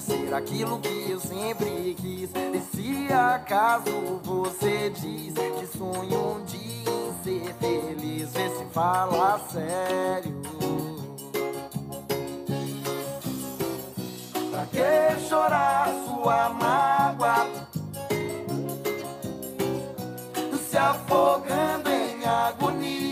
Ser 0.00 0.32
aquilo 0.32 0.78
que 0.78 1.10
eu 1.10 1.18
sempre 1.18 1.96
quis. 1.98 2.30
E 2.30 2.60
se 2.60 3.12
acaso 3.12 4.20
você 4.22 4.90
diz 4.90 5.34
que 5.34 5.78
sonho 5.78 6.36
um 6.36 6.44
dia 6.44 6.58
em 6.88 7.22
ser 7.22 7.54
feliz, 7.54 8.32
vê 8.32 8.48
se 8.50 8.64
fala 8.72 9.38
sério. 9.50 10.40
Pra 14.50 14.66
que 14.66 15.28
chorar 15.28 15.88
sua 16.06 16.48
mágoa? 16.50 17.46
se 20.70 20.76
afogando 20.76 21.88
em 21.90 22.24
agonia. 22.24 23.07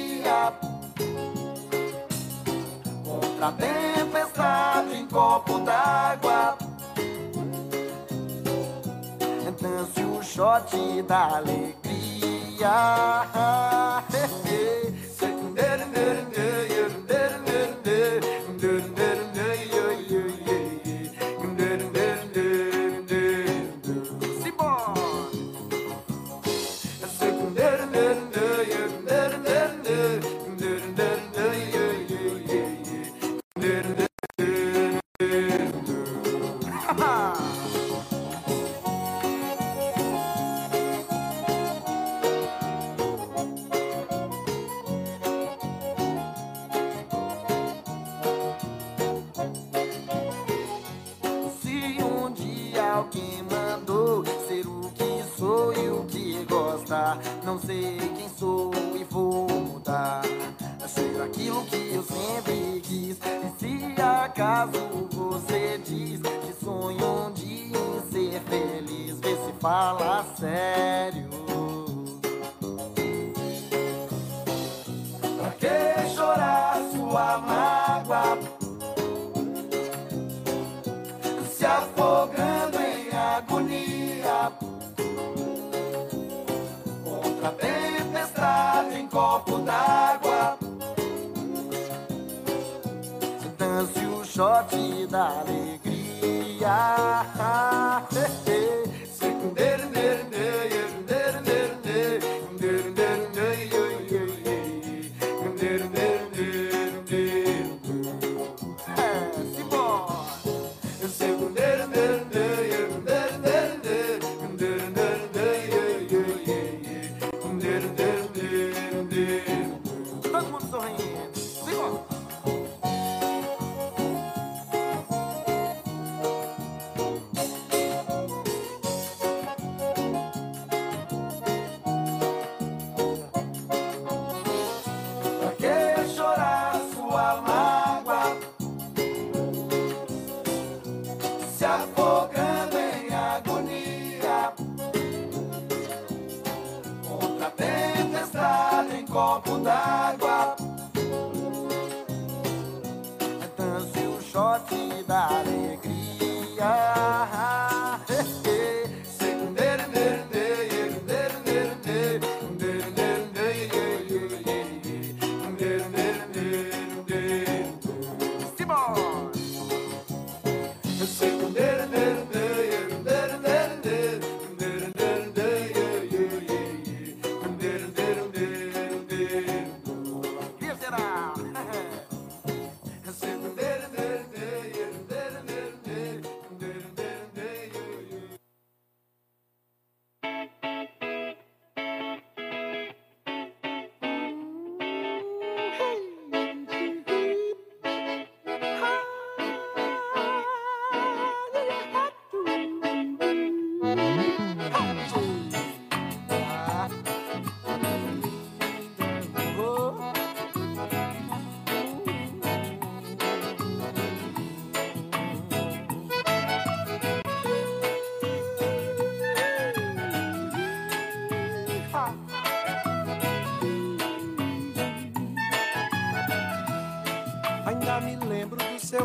Contra 3.36 3.48
a 3.48 3.52
tempestade 3.52 4.96
em 4.96 5.06
copo 5.06 5.58
d'água. 5.58 6.56
Dance 9.60 10.00
o 10.04 10.22
shot 10.22 11.02
da 11.02 11.36
alegria. 11.36 12.70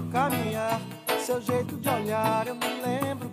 seu 0.02 0.10
caminhar, 0.10 0.82
seu 1.20 1.42
jeito 1.42 1.78
de 1.78 1.90
olhar, 1.90 2.48
eu 2.48 2.56
me 2.56 2.82
lembro 2.82 3.30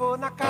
vou 0.00 0.16
na 0.16 0.30
casa. 0.30 0.49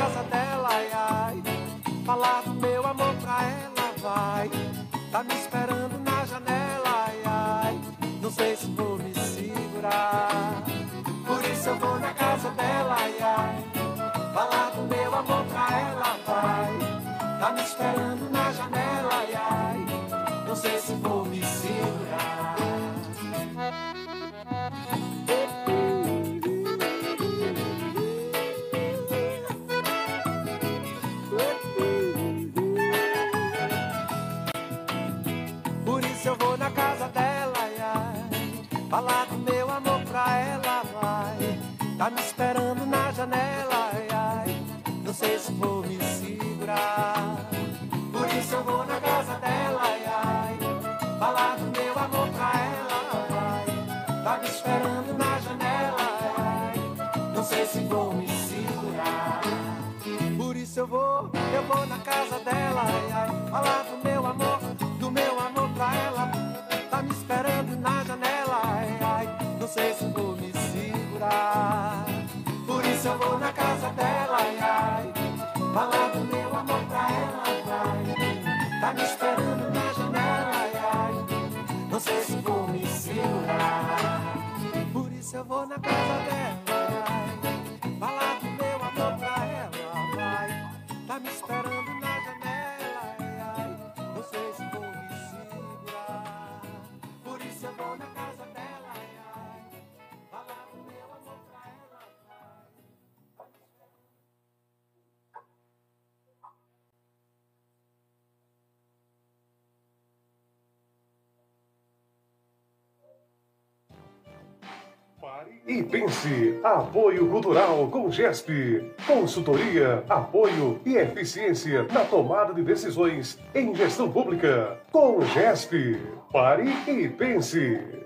E 115.66 115.82
pense. 115.82 116.58
Apoio 116.62 117.28
Cultural 117.28 117.88
com 117.88 118.10
GESP. 118.10 118.92
Consultoria, 119.06 120.04
apoio 120.08 120.80
e 120.84 120.96
eficiência 120.96 121.84
na 121.84 122.04
tomada 122.04 122.52
de 122.52 122.62
decisões 122.62 123.38
em 123.54 123.74
gestão 123.74 124.10
pública. 124.10 124.78
Com 124.92 125.20
GESP. 125.22 126.00
Pare 126.32 126.70
e 126.86 127.08
pense. 127.08 128.00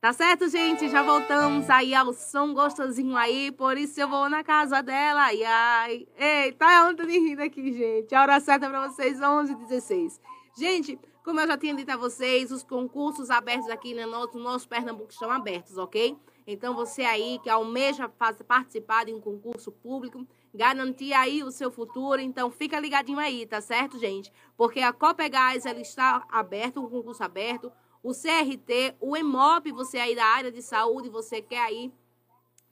Tá 0.00 0.12
certo, 0.12 0.48
gente? 0.48 0.88
Já 0.88 1.02
voltamos 1.02 1.68
aí 1.68 1.92
ao 1.92 2.14
som 2.14 2.54
gostosinho 2.54 3.16
aí, 3.16 3.50
por 3.50 3.76
isso 3.76 4.00
eu 4.00 4.08
vou 4.08 4.30
na 4.30 4.44
casa 4.44 4.80
dela, 4.80 5.22
ai, 5.22 5.42
ai. 5.44 6.06
Eita, 6.16 6.64
a 6.64 6.88
Anthony 6.88 7.18
rindo 7.18 7.42
aqui, 7.42 7.72
gente. 7.72 8.14
A 8.14 8.22
hora 8.22 8.40
certa 8.40 8.70
pra 8.70 8.88
vocês, 8.88 9.20
11 9.20 9.52
h 9.52 9.64
16 9.64 10.20
Gente, 10.56 10.98
como 11.28 11.40
eu 11.40 11.46
já 11.46 11.58
tinha 11.58 11.74
dito 11.74 11.90
a 11.90 11.96
vocês, 11.98 12.50
os 12.50 12.62
concursos 12.62 13.28
abertos 13.28 13.68
aqui 13.68 13.92
no 13.92 14.10
nosso, 14.10 14.38
no 14.38 14.44
nosso 14.44 14.66
Pernambuco 14.66 15.12
estão 15.12 15.30
abertos, 15.30 15.76
ok? 15.76 16.16
Então, 16.46 16.74
você 16.74 17.02
aí 17.02 17.38
que 17.42 17.50
almeja 17.50 18.08
participar 18.08 19.04
de 19.04 19.12
um 19.12 19.20
concurso 19.20 19.70
público, 19.70 20.26
garantir 20.54 21.12
aí 21.12 21.42
o 21.42 21.50
seu 21.50 21.70
futuro, 21.70 22.18
então 22.18 22.50
fica 22.50 22.80
ligadinho 22.80 23.18
aí, 23.18 23.44
tá 23.44 23.60
certo, 23.60 23.98
gente? 23.98 24.32
Porque 24.56 24.80
a 24.80 24.90
Copegás, 24.90 25.66
ela 25.66 25.82
está 25.82 26.24
aberta, 26.30 26.80
um 26.80 26.88
concurso 26.88 27.22
aberto, 27.22 27.70
o 28.02 28.12
CRT, 28.12 28.96
o 28.98 29.14
EMOP, 29.14 29.70
você 29.70 29.98
aí 29.98 30.16
da 30.16 30.24
área 30.24 30.50
de 30.50 30.62
saúde, 30.62 31.10
você 31.10 31.42
quer 31.42 31.60
aí 31.60 31.92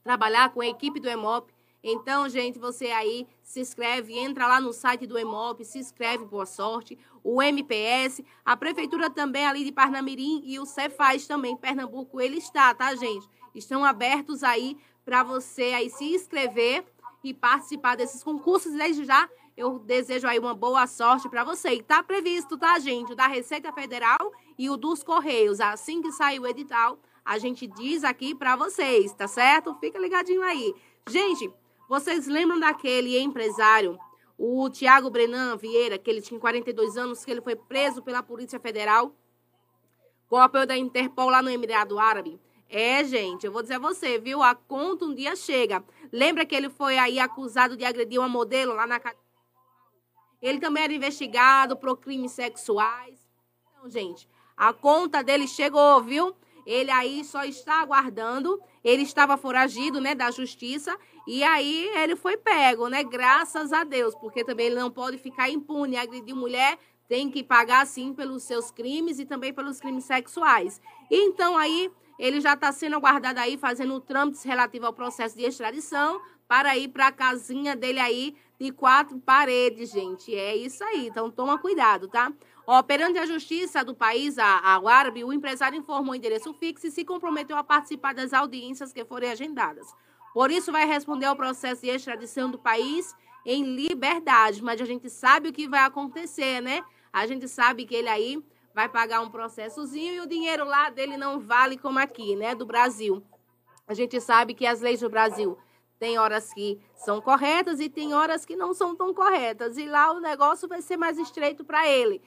trabalhar 0.03 0.49
com 0.55 0.63
a 0.63 0.67
equipe 0.67 0.99
do 0.99 1.11
EMOP. 1.11 1.53
Então, 1.89 2.29
gente, 2.29 2.59
você 2.59 2.87
aí 2.87 3.29
se 3.45 3.61
inscreve, 3.61 4.19
entra 4.19 4.49
lá 4.49 4.61
no 4.61 4.73
site 4.73 5.07
do 5.07 5.17
EMOP, 5.17 5.65
se 5.65 5.79
inscreve, 5.79 6.25
boa 6.25 6.45
sorte. 6.45 6.99
O 7.23 7.41
MPS, 7.41 8.25
a 8.45 8.57
prefeitura 8.57 9.09
também 9.09 9.47
ali 9.47 9.65
de 9.65 9.71
Parnamirim 9.71 10.43
e 10.45 10.59
o 10.59 10.67
Cefaz 10.67 11.29
também, 11.29 11.57
Pernambuco, 11.57 12.21
ele 12.21 12.39
está, 12.39 12.75
tá, 12.75 12.93
gente? 12.97 13.29
Estão 13.55 13.85
abertos 13.85 14.43
aí 14.43 14.77
para 15.05 15.23
você 15.23 15.75
aí 15.75 15.89
se 15.89 16.13
inscrever 16.13 16.85
e 17.23 17.33
participar 17.33 17.97
desses 17.97 18.21
concursos. 18.21 18.73
Desde 18.73 19.05
já, 19.05 19.31
eu 19.57 19.79
desejo 19.79 20.27
aí 20.27 20.41
uma 20.41 20.55
boa 20.55 20.89
sorte 20.89 21.29
para 21.29 21.45
você. 21.45 21.75
E 21.75 21.83
tá 21.85 22.03
previsto, 22.03 22.59
tá, 22.59 22.81
gente? 22.81 23.13
O 23.13 23.17
da 23.17 23.29
Receita 23.29 23.73
Federal 23.73 24.33
e 24.59 24.69
o 24.69 24.77
dos 24.77 25.05
Correios. 25.05 25.61
Assim 25.61 26.03
que 26.03 26.11
sair 26.11 26.41
o 26.41 26.49
edital, 26.49 26.99
a 27.25 27.39
gente 27.39 27.65
diz 27.69 28.03
aqui 28.03 28.35
para 28.35 28.57
vocês, 28.57 29.13
tá 29.13 29.29
certo? 29.29 29.73
Fica 29.77 30.01
ligadinho 30.01 30.43
aí. 30.43 30.75
Gente, 31.09 31.49
vocês 31.89 32.27
lembram 32.27 32.59
daquele 32.59 33.19
empresário, 33.19 33.99
o 34.39 34.69
Tiago 34.69 35.09
Brenan 35.09 35.57
Vieira, 35.57 35.99
que 35.99 36.11
ele 36.11 36.21
tinha 36.21 36.39
42 36.39 36.97
anos, 36.97 37.25
que 37.25 37.31
ele 37.31 37.41
foi 37.41 37.57
preso 37.57 38.03
pela 38.03 38.23
Polícia 38.23 38.61
Federal 38.61 39.15
com 40.29 40.37
o 40.37 40.41
apoio 40.41 40.67
da 40.67 40.77
Interpol 40.77 41.31
lá 41.31 41.41
no 41.41 41.51
Emirado 41.51 41.99
Árabe? 41.99 42.41
É, 42.69 43.05
gente, 43.05 43.47
eu 43.47 43.53
vou 43.53 43.63
dizer 43.63 43.75
a 43.75 43.79
você, 43.79 44.19
viu? 44.19 44.43
A 44.43 44.55
conta 44.55 45.05
um 45.05 45.15
dia 45.15 45.37
chega. 45.37 45.85
Lembra 46.13 46.45
que 46.45 46.55
ele 46.55 46.69
foi 46.69 46.99
aí 46.99 47.21
acusado 47.21 47.77
de 47.77 47.85
agredir 47.85 48.19
uma 48.19 48.29
modelo 48.29 48.75
lá 48.75 48.87
na 48.87 49.01
Ele 50.43 50.59
também 50.59 50.83
era 50.83 50.93
investigado 50.93 51.77
por 51.77 51.97
crimes 51.97 52.33
sexuais. 52.33 53.25
Então, 53.71 53.89
gente, 53.89 54.29
a 54.57 54.73
conta 54.73 55.23
dele 55.23 55.47
chegou, 55.47 56.03
viu? 56.03 56.35
Ele 56.67 56.91
aí 56.91 57.25
só 57.25 57.45
está 57.45 57.81
aguardando. 57.81 58.61
Ele 58.83 59.03
estava 59.03 59.37
foragido, 59.37 60.01
né, 60.01 60.15
da 60.15 60.33
justiça. 60.33 60.99
E 61.27 61.43
aí 61.43 61.91
ele 61.97 62.15
foi 62.15 62.37
pego, 62.37 62.89
né? 62.89 63.03
Graças 63.03 63.73
a 63.73 63.83
Deus. 63.83 64.15
Porque 64.15 64.45
também 64.45 64.67
ele 64.67 64.77
não 64.77 64.91
pode 64.91 65.19
ficar 65.19 65.51
impune. 65.51 65.97
Agredir 65.97 66.35
mulher 66.35 66.79
tem 67.09 67.31
que 67.31 67.43
pagar, 67.43 67.87
sim, 67.87 68.13
pelos 68.13 68.43
seus 68.43 68.71
crimes 68.71 69.19
e 69.19 69.25
também 69.25 69.53
pelos 69.53 69.81
crimes 69.81 70.05
sexuais. 70.05 70.81
Então 71.11 71.57
aí 71.57 71.91
ele 72.19 72.41
já 72.41 72.55
está 72.55 72.73
sendo 72.73 72.97
aguardado 72.97 73.41
aí, 73.41 73.57
fazendo 73.57 74.01
trâmites 74.01 74.43
relativos 74.43 74.87
ao 74.87 74.93
processo 74.93 75.37
de 75.37 75.45
extradição 75.45 76.21
para 76.49 76.77
ir 76.77 76.89
para 76.89 77.09
a 77.09 77.13
casinha 77.13 77.75
dele 77.75 78.01
aí 78.01 78.37
de 78.59 78.71
quatro 78.73 79.19
paredes, 79.19 79.91
gente. 79.91 80.35
É 80.35 80.57
isso 80.57 80.83
aí. 80.85 81.09
Então 81.09 81.31
toma 81.31 81.59
cuidado, 81.59 82.09
tá? 82.09 82.33
Ó, 82.67 82.83
perante 82.83 83.19
a 83.19 83.27
justiça 83.27 83.85
do 83.85 83.95
país, 83.95 84.39
a, 84.39 84.75
a 84.75 84.81
o 85.25 85.33
empresário 85.33 85.79
informou 85.79 86.13
o 86.13 86.17
endereço 86.17 86.53
fixo 86.55 86.87
e 86.87 86.91
se 86.91 87.05
comprometeu 87.05 87.57
a 87.57 87.63
participar 87.63 88.13
das 88.15 88.33
audiências 88.33 88.93
que 88.93 89.05
forem 89.05 89.31
agendadas. 89.31 89.87
Por 90.37 90.51
isso, 90.51 90.71
vai 90.71 90.85
responder 90.85 91.25
ao 91.25 91.35
processo 91.35 91.81
de 91.81 91.89
extradição 91.89 92.51
do 92.51 92.59
país 92.59 93.17
em 93.43 93.65
liberdade. 93.75 94.63
Mas 94.63 94.79
a 94.83 94.85
gente 94.85 95.09
sabe 95.09 95.49
o 95.49 95.53
que 95.53 95.67
vai 95.67 95.81
acontecer, 95.81 96.61
né? 96.61 96.85
A 97.11 97.27
gente 97.27 97.49
sabe 97.49 97.87
que 97.87 97.95
ele 97.95 98.11
aí 98.11 98.45
vai 98.75 98.87
pagar 98.87 99.23
um 99.23 99.31
processozinho 99.31 100.13
e 100.13 100.21
o 100.21 100.27
dinheiro 100.27 100.67
lá 100.67 100.91
dele 100.91 101.17
não 101.17 101.41
vale 101.41 101.79
como 101.79 101.99
aqui, 101.99 102.37
né? 102.37 102.55
Do 102.55 102.67
Brasil. 102.67 103.23
A 103.89 103.95
gente 103.95 104.21
sabe 104.21 104.53
que 104.53 104.67
as 104.67 104.83
leis 104.83 105.01
do 105.01 105.09
Brasil 105.09 105.57
tem 105.99 106.19
horas 106.19 106.53
que 106.53 106.79
são 106.95 107.19
corretas 107.19 107.81
e 107.81 107.89
tem 107.89 108.13
horas 108.13 108.45
que 108.45 108.57
não 108.57 108.75
são 108.75 108.95
tão 108.95 109.15
corretas. 109.15 109.79
E 109.79 109.87
lá 109.87 110.13
o 110.13 110.21
negócio 110.21 110.69
vai 110.69 110.83
ser 110.83 110.99
mais 110.99 111.17
estreito 111.17 111.65
para 111.65 111.89
ele. 111.89 112.21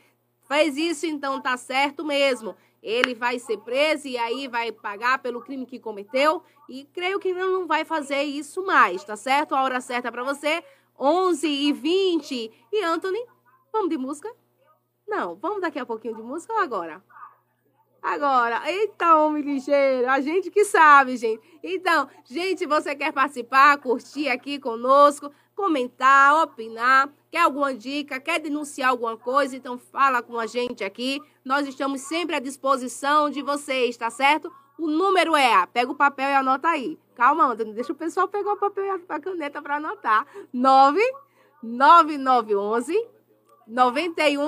Faz 0.48 0.76
isso, 0.78 1.06
então 1.06 1.40
tá 1.40 1.56
certo 1.58 2.04
mesmo. 2.04 2.56
Ele 2.82 3.14
vai 3.14 3.40
ser 3.40 3.58
preso 3.60 4.08
e 4.08 4.18
aí 4.18 4.48
vai 4.48 4.72
pagar 4.72 5.20
pelo 5.20 5.42
crime 5.42 5.66
que 5.66 5.80
cometeu. 5.80 6.42
E 6.68 6.86
creio 6.94 7.20
que 7.20 7.34
não 7.34 7.68
vai 7.68 7.84
fazer 7.84 8.24
isso 8.24 8.66
mais, 8.66 9.04
tá 9.04 9.16
certo? 9.16 9.56
A 9.56 9.64
hora 9.64 9.82
certa 9.82 10.12
para 10.12 10.24
você, 10.24 10.64
11 10.98 11.48
e 11.48 11.74
20 11.74 12.52
E 12.72 12.84
Anthony, 12.84 13.26
vamos 13.72 13.90
de 13.90 13.98
música? 13.98 14.34
Não, 15.08 15.36
vamos 15.36 15.62
daqui 15.62 15.80
a 15.80 15.86
pouquinho 15.86 16.16
de 16.16 16.22
música 16.22 16.54
ou 16.54 16.60
agora? 16.60 17.04
Agora, 18.02 18.62
eita, 18.72 19.18
homem 19.18 19.44
ligeiro, 19.44 20.10
a 20.10 20.22
gente 20.22 20.50
que 20.50 20.64
sabe, 20.64 21.18
gente. 21.18 21.42
Então, 21.62 22.08
gente, 22.24 22.66
você 22.66 22.96
quer 22.96 23.12
participar, 23.12 23.78
curtir 23.78 24.30
aqui 24.30 24.58
conosco, 24.58 25.30
comentar, 25.54 26.44
opinar, 26.44 27.10
quer 27.32 27.42
alguma 27.42 27.74
dica, 27.74 28.20
quer 28.20 28.40
denunciar 28.40 28.90
alguma 28.90 29.18
coisa, 29.18 29.56
então 29.56 29.78
fala 29.78 30.22
com 30.22 30.40
a 30.40 30.46
gente 30.46 30.84
aqui. 30.84 31.22
Nós 31.44 31.68
estamos 31.68 32.02
sempre 32.02 32.36
à 32.36 32.40
disposição 32.40 33.30
de 33.30 33.42
vocês, 33.42 33.96
tá 33.98 34.10
certo? 34.10 34.52
O 34.78 34.88
número 34.88 35.36
é, 35.36 35.66
pega 35.68 35.92
o 35.92 35.96
papel 35.96 36.30
e 36.30 36.34
anota 36.34 36.70
aí. 36.70 36.98
Calma, 37.16 37.46
Antônio, 37.46 37.74
deixa 37.74 37.92
o 37.92 37.96
pessoal 37.96 38.28
pegar 38.28 38.54
o 38.54 38.58
papel 38.58 38.86
e 38.86 38.90
a 38.90 39.20
caneta 39.20 39.62
para 39.62 39.76
anotar. 39.76 40.26
9 40.54 41.02
9911 41.62 43.08
910 43.68 44.40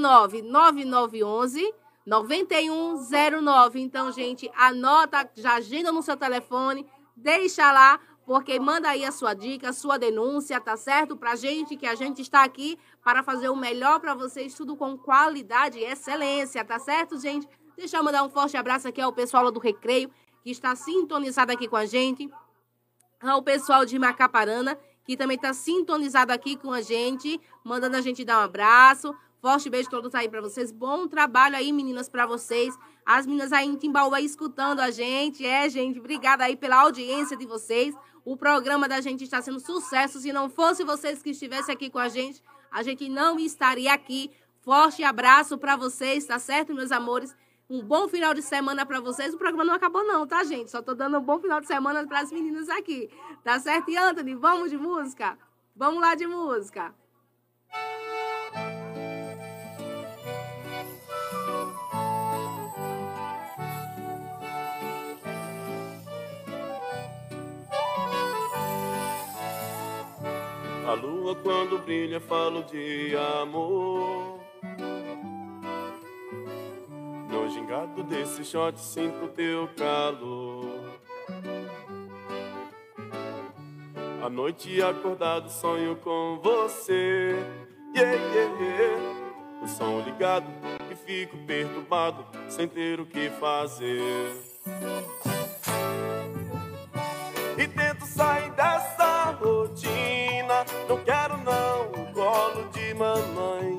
09 0.00 0.42
9911 0.42 1.74
9109. 2.06 3.80
Então, 3.80 4.10
gente, 4.10 4.50
anota, 4.56 5.30
já 5.34 5.56
agenda 5.56 5.92
no 5.92 6.02
seu 6.02 6.16
telefone, 6.16 6.86
deixa 7.14 7.70
lá, 7.70 8.00
porque 8.28 8.60
manda 8.60 8.90
aí 8.90 9.06
a 9.06 9.10
sua 9.10 9.32
dica, 9.32 9.70
a 9.70 9.72
sua 9.72 9.98
denúncia, 9.98 10.60
tá 10.60 10.76
certo? 10.76 11.16
Pra 11.16 11.34
gente, 11.34 11.78
que 11.78 11.86
a 11.86 11.94
gente 11.94 12.20
está 12.20 12.44
aqui 12.44 12.78
para 13.02 13.22
fazer 13.22 13.48
o 13.48 13.56
melhor 13.56 14.00
para 14.00 14.12
vocês, 14.12 14.52
tudo 14.52 14.76
com 14.76 14.98
qualidade 14.98 15.78
e 15.78 15.84
excelência, 15.84 16.62
tá 16.62 16.78
certo, 16.78 17.18
gente? 17.18 17.48
Deixa 17.74 17.96
eu 17.96 18.04
mandar 18.04 18.22
um 18.22 18.28
forte 18.28 18.54
abraço 18.54 18.86
aqui 18.86 19.00
ao 19.00 19.14
pessoal 19.14 19.50
do 19.50 19.58
Recreio, 19.58 20.10
que 20.42 20.50
está 20.50 20.76
sintonizado 20.76 21.52
aqui 21.52 21.66
com 21.66 21.76
a 21.76 21.86
gente. 21.86 22.28
Ao 23.18 23.42
pessoal 23.42 23.86
de 23.86 23.98
Macaparana, 23.98 24.78
que 25.06 25.16
também 25.16 25.36
está 25.36 25.54
sintonizado 25.54 26.30
aqui 26.30 26.54
com 26.54 26.70
a 26.70 26.82
gente, 26.82 27.40
mandando 27.64 27.96
a 27.96 28.02
gente 28.02 28.26
dar 28.26 28.40
um 28.40 28.42
abraço. 28.42 29.10
Forte 29.40 29.70
beijo 29.70 29.88
todos 29.88 30.14
aí 30.14 30.28
para 30.28 30.42
vocês. 30.42 30.70
Bom 30.70 31.08
trabalho 31.08 31.56
aí, 31.56 31.72
meninas, 31.72 32.10
para 32.10 32.26
vocês. 32.26 32.76
As 33.06 33.24
meninas 33.24 33.54
aí 33.54 33.66
em 33.66 33.76
Timbaúba 33.76 34.20
escutando 34.20 34.80
a 34.80 34.90
gente. 34.90 35.46
É, 35.46 35.66
gente, 35.70 35.98
obrigada 35.98 36.44
aí 36.44 36.56
pela 36.56 36.82
audiência 36.82 37.38
de 37.38 37.46
vocês. 37.46 37.94
O 38.28 38.36
programa 38.36 38.86
da 38.86 39.00
gente 39.00 39.24
está 39.24 39.40
sendo 39.40 39.58
sucesso. 39.58 40.20
Se 40.20 40.34
não 40.34 40.50
fosse 40.50 40.84
vocês 40.84 41.22
que 41.22 41.30
estivessem 41.30 41.74
aqui 41.74 41.88
com 41.88 41.98
a 41.98 42.10
gente, 42.10 42.44
a 42.70 42.82
gente 42.82 43.08
não 43.08 43.38
estaria 43.38 43.90
aqui. 43.90 44.30
Forte 44.60 45.02
abraço 45.02 45.56
para 45.56 45.76
vocês, 45.76 46.26
tá 46.26 46.38
certo, 46.38 46.74
meus 46.74 46.92
amores? 46.92 47.34
Um 47.70 47.82
bom 47.82 48.06
final 48.06 48.34
de 48.34 48.42
semana 48.42 48.84
para 48.84 49.00
vocês. 49.00 49.32
O 49.32 49.38
programa 49.38 49.64
não 49.64 49.72
acabou 49.72 50.04
não, 50.04 50.26
tá, 50.26 50.44
gente? 50.44 50.70
Só 50.70 50.82
tô 50.82 50.94
dando 50.94 51.16
um 51.16 51.22
bom 51.22 51.38
final 51.38 51.58
de 51.58 51.66
semana 51.66 52.06
para 52.06 52.20
as 52.20 52.30
meninas 52.30 52.68
aqui. 52.68 53.08
Tá 53.42 53.58
certo? 53.58 53.90
E 53.90 53.96
Anthony, 53.96 54.34
vamos 54.34 54.68
de 54.68 54.76
música? 54.76 55.38
Vamos 55.74 56.02
lá 56.02 56.14
de 56.14 56.26
música. 56.26 56.94
A 70.88 70.94
lua 70.94 71.34
quando 71.34 71.78
brilha 71.80 72.18
falo 72.18 72.62
de 72.62 73.14
amor. 73.42 74.40
No 77.30 77.46
gingado 77.50 78.02
desse 78.04 78.42
shot 78.42 78.80
sinto 78.80 79.28
teu 79.28 79.68
calor. 79.76 80.98
À 84.24 84.30
noite 84.30 84.80
acordado 84.80 85.50
sonho 85.50 85.94
com 85.96 86.40
você. 86.42 87.36
Yeah, 87.94 88.14
yeah, 88.32 88.58
yeah. 88.58 89.62
O 89.62 89.68
som 89.68 90.00
ligado 90.00 90.46
e 90.90 90.94
fico 90.94 91.36
perturbado 91.46 92.24
sem 92.48 92.66
ter 92.66 92.98
o 92.98 93.04
que 93.04 93.28
fazer. 93.38 94.34
E 97.58 97.68
tento 97.68 98.06
sair 98.06 98.50
dessa 98.52 99.32
rotina. 99.32 100.57
Não 100.88 100.96
quero 101.04 101.36
não 101.44 101.82
o 101.82 102.12
colo 102.14 102.66
de 102.70 102.94
mamãe. 102.94 103.78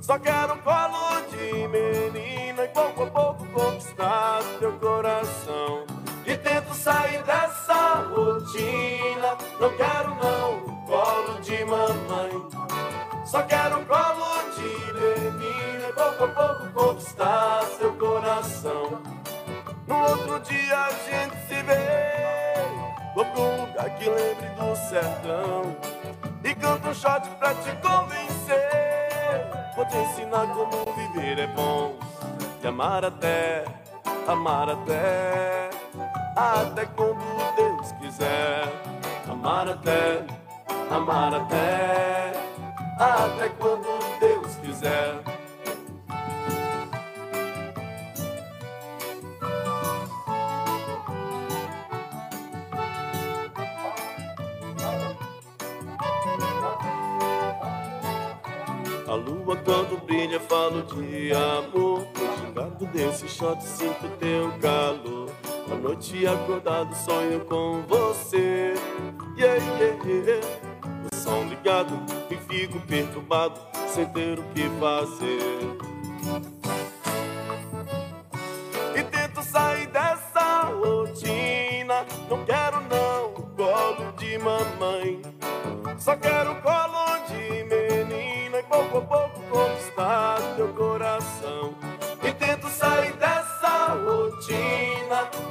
Só 0.00 0.18
quero 0.18 0.54
o 0.54 0.58
colo 0.58 1.20
de 1.30 1.68
menina 1.68 2.64
e 2.64 2.68
pouco 2.68 3.04
a 3.04 3.06
pouco 3.06 3.46
conquistar 3.46 4.40
teu 4.58 4.72
coração. 4.72 5.86
E 6.26 6.36
tento 6.36 6.74
sair 6.74 7.22
dessa 7.22 8.04
rotina. 8.10 9.38
Não 9.60 9.76
quero 9.76 10.10
não 10.16 10.58
o 10.58 10.86
colo 10.86 11.40
de 11.40 11.64
mamãe. 11.64 12.48
Só 13.24 13.42
quero 13.42 13.80
o 13.80 13.86
colo 13.86 14.50
de 14.56 14.92
menina 14.92 15.88
e 15.88 15.92
pouco 15.92 16.24
a 16.24 16.28
pouco 16.28 16.72
conquistar 16.72 17.62
seu 17.78 17.92
coração. 17.92 19.00
No 19.86 20.02
outro 20.02 20.40
dia 20.40 20.78
a 20.78 20.90
gente 20.90 21.36
se 21.46 21.62
vê. 21.62 22.34
Vou 23.14 23.24
pra 23.24 23.40
um 23.40 23.60
lugar 23.66 23.90
que 23.90 24.10
lembre 24.10 24.48
do 24.58 24.74
sertão. 24.74 26.03
E 26.44 26.54
canto 26.54 26.88
um 26.88 26.94
shot 26.94 27.26
pra 27.38 27.54
te 27.54 27.74
convencer. 27.76 28.60
Vou 29.74 29.86
te 29.86 29.96
ensinar 29.96 30.46
como 30.48 30.84
viver 30.94 31.38
é 31.38 31.46
bom. 31.46 31.96
E 32.62 32.66
amar 32.66 33.02
até, 33.02 33.64
amar 34.28 34.68
até. 34.68 35.70
Até 36.36 36.84
quando 36.84 37.56
Deus 37.56 37.92
quiser. 37.92 38.68
Amar 39.26 39.68
até, 39.68 40.22
amar 40.90 41.34
até. 41.34 42.32
Até 42.98 43.48
quando 43.58 44.18
Deus 44.20 44.54
quiser. 44.56 45.33
A 59.14 59.16
lua 59.16 59.56
quando 59.58 59.96
brilha 60.04 60.40
falo 60.40 60.82
de 60.82 61.32
amor. 61.32 62.04
Gingado 62.36 62.84
desse 62.86 63.28
shot, 63.28 63.62
sinto 63.62 64.08
teu 64.18 64.50
calor. 64.60 65.30
À 65.70 65.74
noite 65.76 66.26
acordado 66.26 66.92
sonho 66.96 67.44
com 67.44 67.82
você. 67.82 68.74
Yeah, 69.38 69.62
yeah, 69.78 70.04
yeah. 70.04 70.46
O 71.12 71.14
som 71.14 71.44
ligado 71.44 71.94
e 72.28 72.36
fico 72.36 72.80
perturbado 72.80 73.60
Sem 73.86 74.04
ter 74.06 74.36
o 74.36 74.42
que 74.52 74.68
fazer. 74.80 75.60
E 78.96 79.02
tento 79.04 79.42
sair 79.44 79.86
dessa 79.86 80.72
rotina. 80.72 82.04
Não 82.28 82.44
quero 82.44 82.80
não 82.90 83.26
o 83.26 83.42
colo 83.54 84.12
de 84.18 84.38
mamãe. 84.38 85.22
Só 86.00 86.16
quero 86.16 86.60
colo 86.62 87.03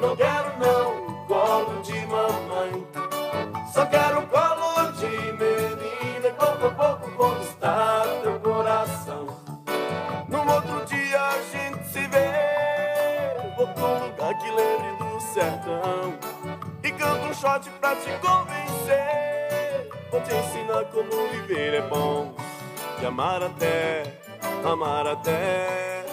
Não 0.03 0.17
quero 0.17 0.59
não 0.59 1.25
colo 1.27 1.81
de 1.81 2.05
mamãe. 2.07 2.85
Só 3.71 3.85
quero 3.85 4.27
colo 4.27 4.91
de 4.97 5.07
menina. 5.07 6.27
E 6.27 6.31
pouco 6.33 6.65
a 6.67 6.71
pouco 6.71 7.11
conquistar 7.11 8.03
teu 8.21 8.37
coração? 8.41 9.27
Num 10.27 10.45
outro 10.53 10.85
dia 10.87 11.21
a 11.21 11.41
gente 11.53 11.87
se 11.87 12.05
vê. 12.07 13.55
Vou 13.55 13.65
pra 13.67 13.83
um 13.85 14.05
lugar 14.07 14.37
que 14.39 14.51
lembre 14.51 14.97
do 14.97 15.21
sertão. 15.21 16.19
E 16.83 16.91
canto 16.91 17.25
um 17.27 17.33
shot 17.33 17.69
pra 17.79 17.95
te 17.95 18.11
convencer. 18.19 19.89
Vou 20.11 20.19
te 20.19 20.35
ensinar 20.35 20.83
como 20.91 21.29
viver 21.29 21.75
é 21.75 21.81
bom. 21.81 22.35
E 23.01 23.05
amar 23.05 23.41
até, 23.41 24.03
amar 24.69 25.07
até. 25.07 26.05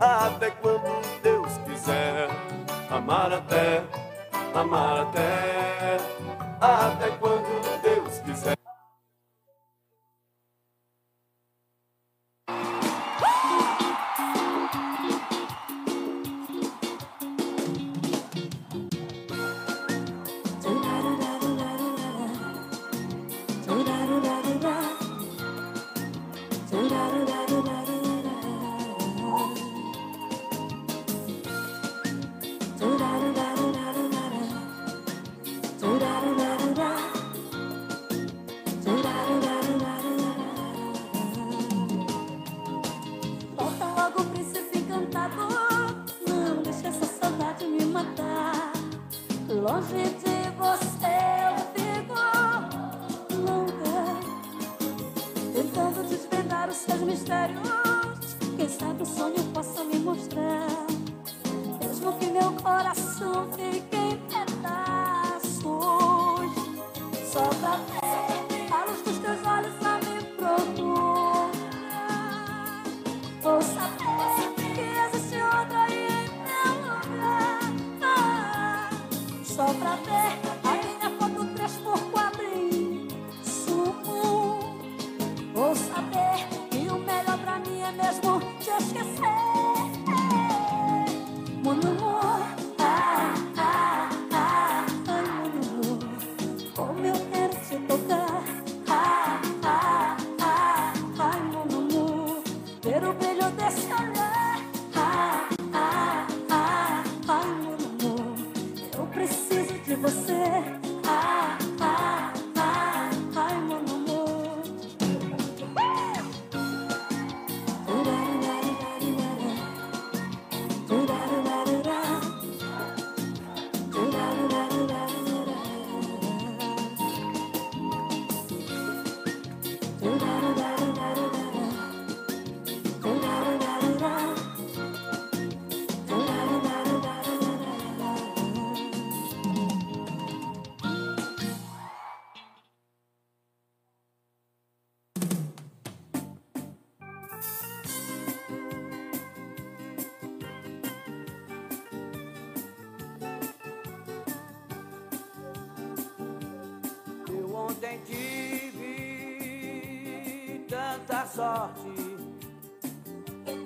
Até 0.00 0.50
quando 0.50 1.20
Deus 1.20 1.58
quiser 1.66 2.43
Amar 2.94 3.32
até, 3.32 3.82
amar 4.54 5.00
até 5.00 5.96
Até 6.60 7.10
quando 7.18 7.53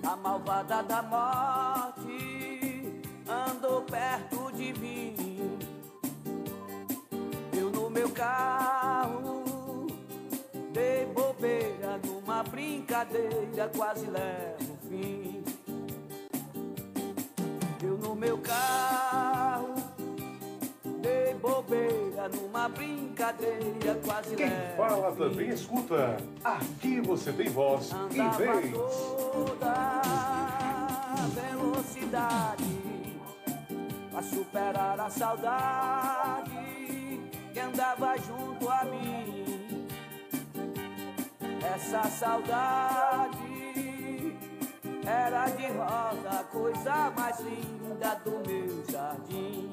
A 0.04 0.16
malvada 0.16 0.82
da 0.82 1.02
morte 1.02 2.02
andou 3.26 3.82
perto 3.82 4.52
de 4.52 4.74
mim. 4.78 5.58
Eu 7.58 7.70
no 7.70 7.88
meu 7.88 8.10
carro 8.10 9.86
dei 10.70 11.06
bobeira 11.06 11.98
numa 12.04 12.42
brincadeira, 12.42 13.70
quase 13.74 14.04
levo 14.04 14.47
fala 24.88 25.12
também 25.12 25.48
escuta. 25.50 26.16
Aqui 26.42 27.00
você 27.00 27.32
tem 27.32 27.48
voz 27.50 27.90
e 27.90 28.20
Andava 28.20 28.36
vez. 28.38 28.72
toda 28.72 30.02
velocidade 31.34 32.78
Pra 34.10 34.22
superar 34.22 35.00
a 35.00 35.10
saudade 35.10 36.50
Que 37.52 37.60
andava 37.60 38.16
junto 38.18 38.68
a 38.68 38.84
mim 38.84 39.86
Essa 41.74 42.02
saudade 42.04 43.38
Era 45.04 45.46
de 45.50 45.66
rosa, 45.66 46.44
coisa 46.50 47.10
mais 47.16 47.38
linda 47.40 48.14
do 48.24 48.42
meu 48.48 48.84
jardim 48.90 49.72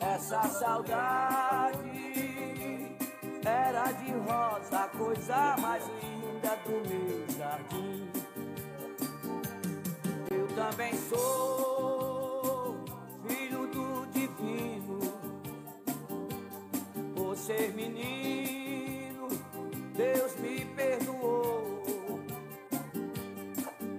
Essa 0.00 0.42
saudade 0.42 2.29
era 3.50 3.90
de 3.92 4.12
rosa, 4.12 4.84
a 4.84 4.88
coisa 4.88 5.56
mais 5.58 5.84
linda 6.00 6.56
do 6.64 6.70
meu 6.88 7.26
jardim. 7.36 8.08
Eu 10.30 10.46
também 10.54 10.94
sou 10.94 12.84
filho 13.26 13.66
do 13.66 14.06
divino, 14.12 15.00
por 17.16 17.36
ser 17.36 17.72
menino, 17.74 19.28
Deus 19.96 20.36
me 20.36 20.64
perdoou. 20.76 21.82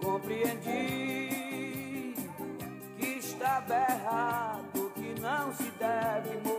Compreendi 0.01 0.71
que 2.97 3.07
estava 3.19 3.75
errado, 3.75 4.91
que 4.95 5.19
não 5.19 5.53
se 5.53 5.69
deve 5.71 6.37
morrer 6.37 6.50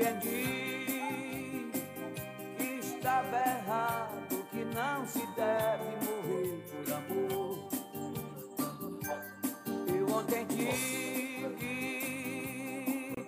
Compreendi 0.00 1.70
que 2.56 2.78
estava 2.78 3.36
errado, 3.36 4.46
que 4.50 4.64
não 4.74 5.06
se 5.06 5.26
deve 5.36 5.90
morrer 6.06 6.64
por 6.70 6.90
amor. 6.94 7.68
Eu 9.94 10.06
ontem 10.16 10.46
tive 10.46 11.52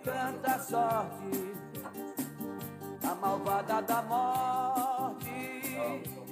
tanta 0.02 0.58
sorte, 0.60 1.52
a 3.06 3.14
malvada 3.16 3.82
da 3.82 4.00
morte 4.00 5.76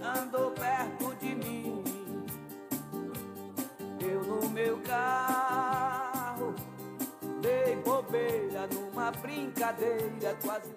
andou 0.02 0.52
perto 0.52 1.14
de 1.16 1.34
mim. 1.34 1.84
Eu 4.00 4.22
no 4.24 4.48
meu 4.48 4.80
carro 4.80 5.39
brincadeira 9.11 10.37
quase. 10.43 10.74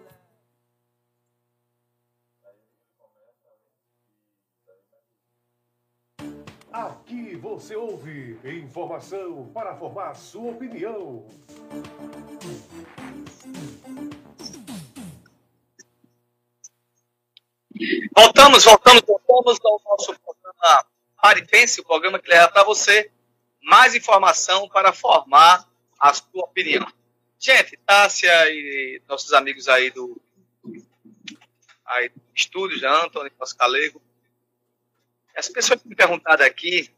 Aqui 6.72 7.36
você 7.36 7.76
ouve 7.76 8.40
informação 8.44 9.52
para 9.54 9.76
formar 9.76 10.16
sua 10.16 10.52
opinião. 10.52 11.24
Voltamos, 18.16 18.64
voltamos, 18.64 19.02
voltamos 19.02 19.60
ao 19.64 19.82
nosso 19.86 20.20
programa 20.20 20.86
Pare 21.22 21.42
e 21.42 21.46
Pense, 21.46 21.80
o 21.80 21.86
programa 21.86 22.18
que 22.18 22.28
leva 22.28 22.50
para 22.50 22.64
você 22.64 23.12
mais 23.62 23.94
informação 23.94 24.68
para 24.68 24.92
formar 24.92 25.68
a 26.00 26.14
sua 26.14 26.44
opinião. 26.44 26.86
Gente, 27.46 27.76
Tássia 27.86 28.32
e 28.52 29.02
nossos 29.06 29.34
amigos 29.34 29.68
aí 29.68 29.92
do, 29.92 30.18
aí 31.86 32.08
do 32.08 32.22
estúdio, 32.34 32.80
já 32.80 33.04
Antônio 33.04 33.30
Pascalego, 33.34 34.02
as 35.36 35.50
pessoas 35.50 35.82
que 35.82 35.90
me 35.90 35.94
perguntaram 35.94 36.46
aqui, 36.46 36.90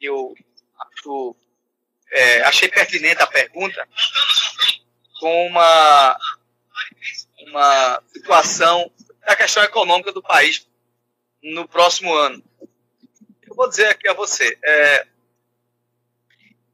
eu 0.00 0.34
acho, 0.80 1.36
é, 2.10 2.40
achei 2.44 2.70
pertinente 2.70 3.20
a 3.20 3.26
pergunta, 3.26 3.86
com 5.20 5.48
uma, 5.48 6.16
uma 7.40 8.02
situação 8.14 8.90
da 9.26 9.36
questão 9.36 9.62
econômica 9.62 10.10
do 10.10 10.22
país 10.22 10.66
no 11.42 11.68
próximo 11.68 12.14
ano. 12.14 12.42
Eu 13.42 13.54
vou 13.54 13.68
dizer 13.68 13.88
aqui 13.88 14.08
a 14.08 14.14
você, 14.14 14.58
é, 14.64 15.06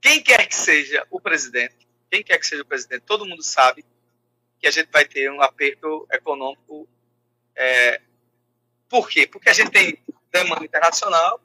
quem 0.01 0.23
quer 0.23 0.47
que 0.47 0.55
seja 0.55 1.05
o 1.11 1.21
presidente, 1.21 1.78
quem 2.11 2.23
quer 2.23 2.39
que 2.39 2.47
seja 2.47 2.63
o 2.63 2.67
presidente, 2.67 3.03
todo 3.03 3.27
mundo 3.27 3.43
sabe 3.43 3.85
que 4.61 4.67
a 4.67 4.71
gente 4.71 4.91
vai 4.91 5.05
ter 5.05 5.31
um 5.31 5.41
aperto 5.41 6.07
econômico. 6.13 6.89
É, 7.55 8.01
por 8.89 9.09
quê? 9.09 9.27
Porque 9.27 9.49
a 9.49 9.53
gente 9.53 9.71
tem 9.71 9.99
demanda 10.33 10.65
internacional 10.65 11.41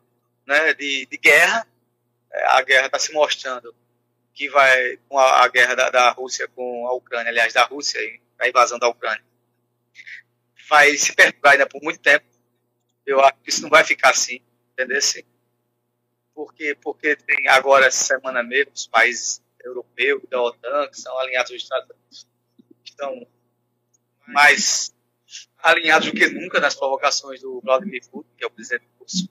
né, 0.45 0.73
de, 0.73 1.05
de 1.05 1.17
guerra. 1.17 1.67
É, 2.31 2.45
a 2.47 2.61
guerra 2.61 2.85
está 2.87 2.99
se 2.99 3.13
mostrando 3.13 3.75
que 4.33 4.49
vai 4.49 4.97
com 5.07 5.19
a, 5.19 5.43
a 5.43 5.47
guerra 5.47 5.75
da, 5.75 5.89
da 5.89 6.09
Rússia 6.11 6.47
com 6.47 6.87
a 6.87 6.93
Ucrânia, 6.93 7.29
aliás, 7.29 7.53
da 7.53 7.63
Rússia 7.63 7.99
a 8.39 8.47
invasão 8.47 8.79
da 8.79 8.87
Ucrânia, 8.87 9.23
vai 10.69 10.95
se 10.97 11.13
perdurar 11.13 11.53
ainda 11.53 11.67
por 11.67 11.81
muito 11.81 11.99
tempo. 11.99 12.25
Eu 13.05 13.19
acho 13.21 13.37
que 13.43 13.49
isso 13.49 13.61
não 13.61 13.69
vai 13.69 13.83
ficar 13.83 14.11
assim, 14.11 14.41
entendeu? 14.71 14.99
Porque, 16.33 16.75
porque 16.81 17.15
tem 17.15 17.47
agora, 17.47 17.85
essa 17.85 18.03
semana 18.03 18.41
mesmo, 18.41 18.71
os 18.73 18.87
países 18.87 19.42
europeus 19.63 20.21
da 20.29 20.41
OTAN, 20.41 20.87
que 20.89 20.99
são 20.99 21.17
alinhados 21.19 21.51
aos 21.51 21.61
Estados 21.61 21.89
Unidos, 21.89 22.27
estão 22.83 23.27
mais 24.27 24.93
alinhados 25.61 26.09
do 26.09 26.13
que 26.13 26.27
nunca 26.27 26.59
nas 26.59 26.75
provocações 26.75 27.41
do 27.41 27.61
Vladimir 27.61 28.01
Putin, 28.09 28.29
que 28.37 28.43
é 28.43 28.47
o 28.47 28.51
presidente 28.51 28.85
russo. 28.99 29.29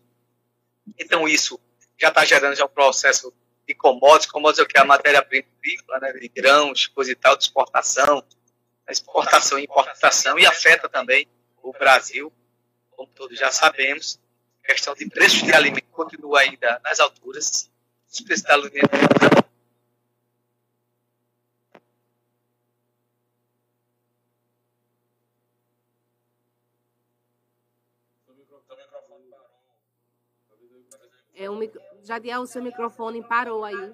Então, 0.99 1.29
isso 1.29 1.61
já 2.01 2.09
está 2.09 2.25
gerando 2.25 2.57
já 2.57 2.65
um 2.65 2.69
processo 2.69 3.33
de 3.67 3.75
commodities, 3.75 4.31
commodities 4.31 4.61
é 4.61 4.63
o 4.63 4.67
que 4.67 4.79
a 4.79 4.85
matéria-prima 4.85 5.47
agrícola, 5.59 6.01
né, 6.01 6.13
de 6.13 6.29
grãos, 6.29 6.87
coisa 6.89 7.13
e 7.13 7.15
tal, 7.15 7.37
de 7.37 7.45
exportação, 7.45 8.25
exportação 8.89 9.59
e 9.59 9.65
importação, 9.65 10.39
e 10.39 10.47
afeta 10.47 10.89
também 10.89 11.29
o 11.63 11.73
Brasil, 11.73 12.33
como 12.91 13.09
todos 13.09 13.39
já 13.39 13.51
sabemos. 13.51 14.19
A 14.65 14.67
questão 14.69 14.95
de 14.95 15.09
preços 15.09 15.43
de 15.43 15.53
alimentos 15.53 15.91
continua 15.93 16.41
ainda 16.41 16.81
nas 16.85 17.01
alturas. 17.01 17.71
Os 18.11 18.21
preços 18.21 18.47
alimentos 18.47 18.91
É 31.43 31.51
um. 31.51 31.59
Jadiel, 32.05 32.43
o 32.43 32.47
seu 32.47 32.63
microfone 32.63 33.23
parou 33.23 33.65
aí. 33.65 33.93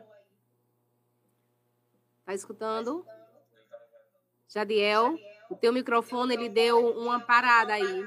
Tá 2.27 2.35
escutando? 2.35 3.07
Jadiel, 4.47 5.17
o 5.51 5.57
teu 5.57 5.73
microfone 5.73 6.35
ele 6.35 6.49
deu 6.51 6.79
uma 6.91 7.21
parada 7.21 7.73
aí. 7.73 8.07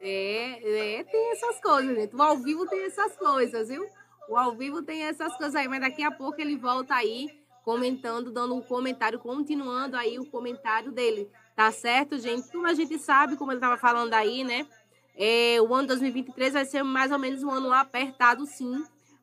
É, 0.00 1.00
é, 1.00 1.04
tem 1.04 1.32
essas 1.32 1.60
coisas, 1.60 1.94
gente. 1.94 2.16
O 2.16 2.22
ao 2.22 2.38
vivo 2.38 2.66
tem 2.66 2.86
essas 2.86 3.14
coisas, 3.16 3.68
viu? 3.68 3.86
O 4.30 4.36
ao 4.36 4.56
vivo 4.56 4.82
tem 4.82 5.02
essas 5.02 5.36
coisas 5.36 5.54
aí, 5.54 5.68
mas 5.68 5.82
daqui 5.82 6.02
a 6.02 6.10
pouco 6.10 6.40
ele 6.40 6.56
volta 6.56 6.94
aí 6.94 7.28
comentando, 7.62 8.30
dando 8.30 8.54
um 8.54 8.62
comentário, 8.62 9.18
continuando 9.18 9.96
aí 9.98 10.18
o 10.18 10.24
comentário 10.24 10.90
dele. 10.90 11.30
Tá 11.54 11.70
certo, 11.72 12.18
gente? 12.18 12.50
Como 12.50 12.66
a 12.66 12.74
gente 12.74 12.98
sabe, 12.98 13.36
como 13.36 13.52
ele 13.52 13.58
estava 13.58 13.76
falando 13.76 14.14
aí, 14.14 14.44
né? 14.44 14.66
É, 15.14 15.60
o 15.60 15.74
ano 15.74 15.88
2023 15.88 16.54
vai 16.54 16.64
ser 16.64 16.82
mais 16.82 17.12
ou 17.12 17.18
menos 17.18 17.42
um 17.42 17.50
ano 17.50 17.72
apertado, 17.72 18.46
sim, 18.46 18.82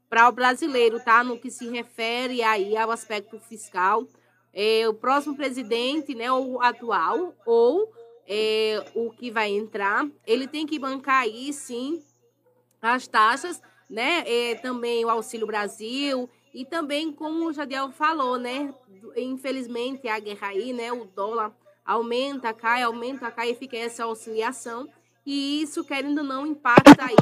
para 0.10 0.30
o 0.30 0.32
brasileiro, 0.32 1.00
tá? 1.00 1.24
No 1.24 1.40
que 1.40 1.50
se 1.50 1.68
refere 1.70 2.44
aí 2.44 2.78
ao 2.78 2.92
aspecto 2.92 3.40
fiscal. 3.40 4.06
É, 4.54 4.88
o 4.88 4.94
próximo 4.94 5.36
presidente, 5.36 6.16
né, 6.16 6.32
o 6.32 6.62
atual, 6.62 7.36
ou 7.46 7.92
é, 8.28 8.84
o 8.96 9.12
que 9.12 9.32
vai 9.32 9.50
entrar, 9.50 10.08
ele 10.26 10.48
tem 10.48 10.66
que 10.66 10.80
bancar 10.80 11.22
aí, 11.24 11.54
sim, 11.54 12.02
as 12.82 13.08
taxas, 13.08 13.62
né? 13.90 14.24
É, 14.26 14.56
também 14.56 15.06
o 15.06 15.10
Auxílio 15.10 15.48
Brasil 15.48 16.30
E 16.54 16.66
também, 16.66 17.12
como 17.12 17.46
o 17.48 17.54
Jadiel 17.54 17.92
falou, 17.92 18.38
né? 18.38 18.74
Infelizmente, 19.16 20.08
a 20.08 20.20
guerra 20.20 20.48
aí, 20.48 20.74
né? 20.74 20.92
O 20.92 21.06
dólar 21.06 21.52
aumenta, 21.88 22.54
cai, 22.54 22.84
aumenta, 22.84 23.32
cai 23.32 23.52
e 23.52 23.56
fica 23.56 23.78
essa 23.78 24.06
oscilação. 24.06 24.88
E 25.26 25.62
isso, 25.62 25.84
querendo 25.84 26.20
ou 26.20 26.24
não, 26.24 26.46
impacta 26.46 26.96
aí 27.00 27.16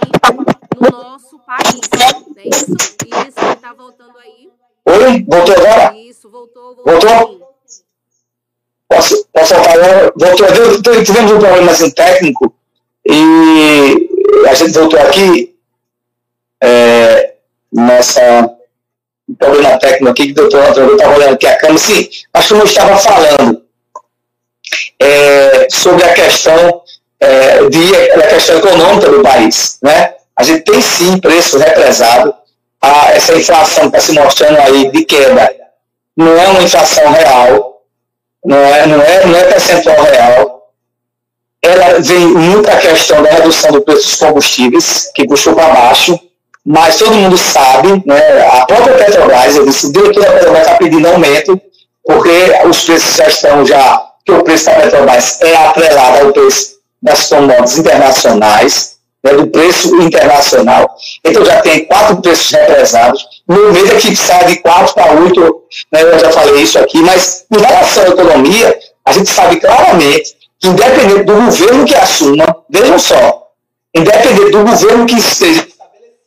no 0.76 0.90
nosso 0.90 1.40
país. 1.40 1.80
Não 2.28 2.36
é 2.38 2.48
isso? 2.48 2.72
Isso, 2.72 3.46
ele 3.46 3.56
tá 3.58 3.74
voltando 3.74 4.18
aí. 4.18 4.50
Oi? 4.88 5.24
Voltou 5.28 5.56
agora? 5.56 5.96
Isso, 5.98 6.30
voltou, 6.30 6.76
voltou. 6.76 7.00
Voltou? 7.00 7.56
Posso, 8.88 9.28
posso 9.34 9.56
falar? 9.56 10.12
Voltou. 10.16 10.82
Deu- 10.82 11.04
Tivemos 11.04 11.32
um 11.32 11.40
problema 11.40 11.72
assim, 11.72 11.90
técnico 11.92 12.54
e 13.08 14.10
a 14.48 14.54
gente 14.54 14.74
voltou 14.74 15.00
aqui 15.00 15.58
é, 16.64 17.36
nessa 17.72 18.56
um 19.28 19.34
problema 19.34 19.80
técnico 19.80 20.10
aqui 20.12 20.26
que 20.28 20.32
o 20.34 20.36
doutor 20.36 20.64
Antônio 20.64 20.96
estava 20.96 21.16
olhando 21.16 21.34
aqui 21.34 21.48
a 21.48 21.58
câmera. 21.58 21.80
Sim, 21.80 22.08
acho 22.34 22.48
que 22.48 22.54
eu 22.62 22.66
estava 22.66 22.98
falando 22.98 23.65
é, 25.00 25.68
sobre 25.70 26.04
a 26.04 26.14
questão 26.14 26.82
é, 27.20 27.70
de, 27.70 28.12
a 28.12 28.28
questão 28.28 28.58
econômica 28.58 29.10
do 29.10 29.22
país. 29.22 29.78
Né? 29.82 30.14
A 30.36 30.44
gente 30.44 30.64
tem 30.64 30.82
sim 30.82 31.18
preço 31.18 31.58
represado, 31.58 32.34
a, 32.82 33.12
essa 33.12 33.36
inflação 33.36 33.88
está 33.88 34.00
se 34.00 34.12
mostrando 34.14 34.60
aí 34.60 34.92
de 34.92 35.06
queda. 35.06 35.50
Não 36.16 36.38
é 36.38 36.48
uma 36.48 36.62
inflação 36.62 37.12
real, 37.12 37.82
não 38.44 38.58
é, 38.58 38.86
não 38.86 39.02
é, 39.02 39.26
não 39.26 39.38
é 39.38 39.44
percentual 39.46 40.02
real. 40.04 40.72
Ela 41.62 42.00
vem 42.00 42.28
muita 42.28 42.78
questão 42.78 43.24
da 43.24 43.32
redução 43.32 43.72
do 43.72 43.82
preço 43.82 44.04
dos 44.04 44.16
combustíveis, 44.16 45.12
que 45.16 45.28
puxou 45.28 45.56
para 45.56 45.74
baixo, 45.74 46.20
mas 46.66 46.98
todo 46.98 47.14
mundo 47.14 47.38
sabe, 47.38 48.04
né, 48.06 48.48
a 48.48 48.66
própria 48.66 48.96
Petrobras, 48.96 49.56
eu 49.56 49.66
disse, 49.66 49.92
diretor 49.92 50.24
da 50.24 50.32
Petrobras 50.32 50.62
está 50.62 50.76
pedindo 50.78 51.08
aumento, 51.08 51.62
porque 52.04 52.54
os 52.68 52.84
preços 52.84 53.16
já 53.16 53.28
estão 53.28 53.66
já, 53.66 54.04
que 54.26 54.32
o 54.32 54.44
preço 54.44 54.66
da 54.66 54.74
Petrobras 54.74 55.40
é 55.42 55.56
atrelado 55.56 56.26
ao 56.26 56.34
preço 56.34 56.76
das 57.02 57.30
commodities 57.30 57.78
internacionais, 57.78 58.96
né, 59.24 59.34
do 59.34 59.48
preço 59.48 59.96
internacional. 60.02 60.96
Então 61.24 61.46
já 61.46 61.62
tem 61.62 61.86
quatro 61.86 62.22
preços 62.22 62.52
represados. 62.52 63.26
No 63.48 63.72
mês 63.72 63.90
é 63.92 63.96
que 63.98 64.16
sai 64.16 64.46
de 64.46 64.58
quatro 64.58 64.94
para 64.96 65.14
oito, 65.14 65.64
né, 65.92 66.02
eu 66.02 66.20
já 66.20 66.32
falei 66.32 66.64
isso 66.64 66.80
aqui, 66.80 66.98
mas 67.00 67.46
em 67.52 67.60
relação 67.60 68.04
à 68.04 68.08
economia, 68.08 68.80
a 69.06 69.12
gente 69.12 69.30
sabe 69.30 69.60
claramente 69.60 70.36
que 70.60 70.68
independente 70.68 71.24
do 71.24 71.36
governo 71.36 71.86
que 71.86 71.96
assuma, 71.96 72.46
vejam 72.70 72.98
só, 72.98 73.48
independente 73.96 74.52
do 74.52 74.64
governo 74.64 75.06
que 75.06 75.16
esteja 75.16 75.68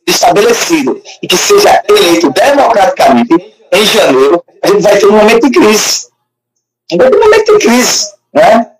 estabelecido 0.07 1.01
e 1.21 1.27
que 1.27 1.37
seja 1.37 1.83
eleito 1.87 2.31
democraticamente 2.31 3.53
em 3.71 3.85
janeiro, 3.85 4.43
a 4.63 4.67
gente 4.67 4.81
vai 4.81 4.97
ter 4.97 5.05
um 5.05 5.11
momento 5.11 5.49
de 5.49 5.59
crise. 5.59 6.08
Ter 6.89 7.15
um 7.15 7.19
momento 7.19 7.57
de 7.57 7.67
crise, 7.67 8.07
né? 8.33 8.71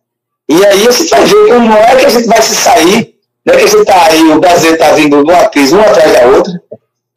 E 0.49 0.65
aí 0.65 0.84
você 0.84 1.06
vai 1.07 1.26
ver 1.26 1.48
como 1.48 1.73
é 1.73 1.95
que 1.95 2.06
a 2.06 2.10
gente 2.10 2.27
vai 2.27 2.41
se 2.41 2.56
sair, 2.56 3.15
né? 3.45 3.56
Que 3.56 3.64
a 3.64 3.68
gente 3.68 3.81
está 3.81 4.06
aí, 4.07 4.23
o 4.31 4.40
Brasil 4.40 4.73
está 4.73 4.91
vindo 4.94 5.23
de 5.23 5.31
uma 5.31 5.49
crise 5.49 5.73
uma 5.76 5.86
atrás 5.86 6.11
da 6.11 6.26
outra, 6.26 6.53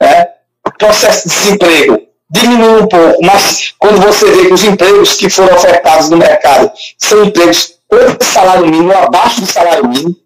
né? 0.00 0.28
O 0.66 0.70
processo 0.78 1.28
de 1.28 1.34
desemprego 1.34 2.02
diminui 2.30 2.82
um 2.82 2.86
pouco, 2.86 3.24
mas 3.24 3.74
quando 3.78 4.00
você 4.00 4.30
vê 4.30 4.46
que 4.46 4.54
os 4.54 4.64
empregos 4.64 5.14
que 5.14 5.28
foram 5.28 5.54
ofertados 5.54 6.08
no 6.08 6.16
mercado 6.16 6.70
são 6.98 7.24
empregos 7.24 7.74
com 7.88 8.24
salário 8.24 8.66
mínimo, 8.66 8.92
abaixo 8.92 9.42
do 9.42 9.46
salário 9.46 9.86
mínimo, 9.86 10.16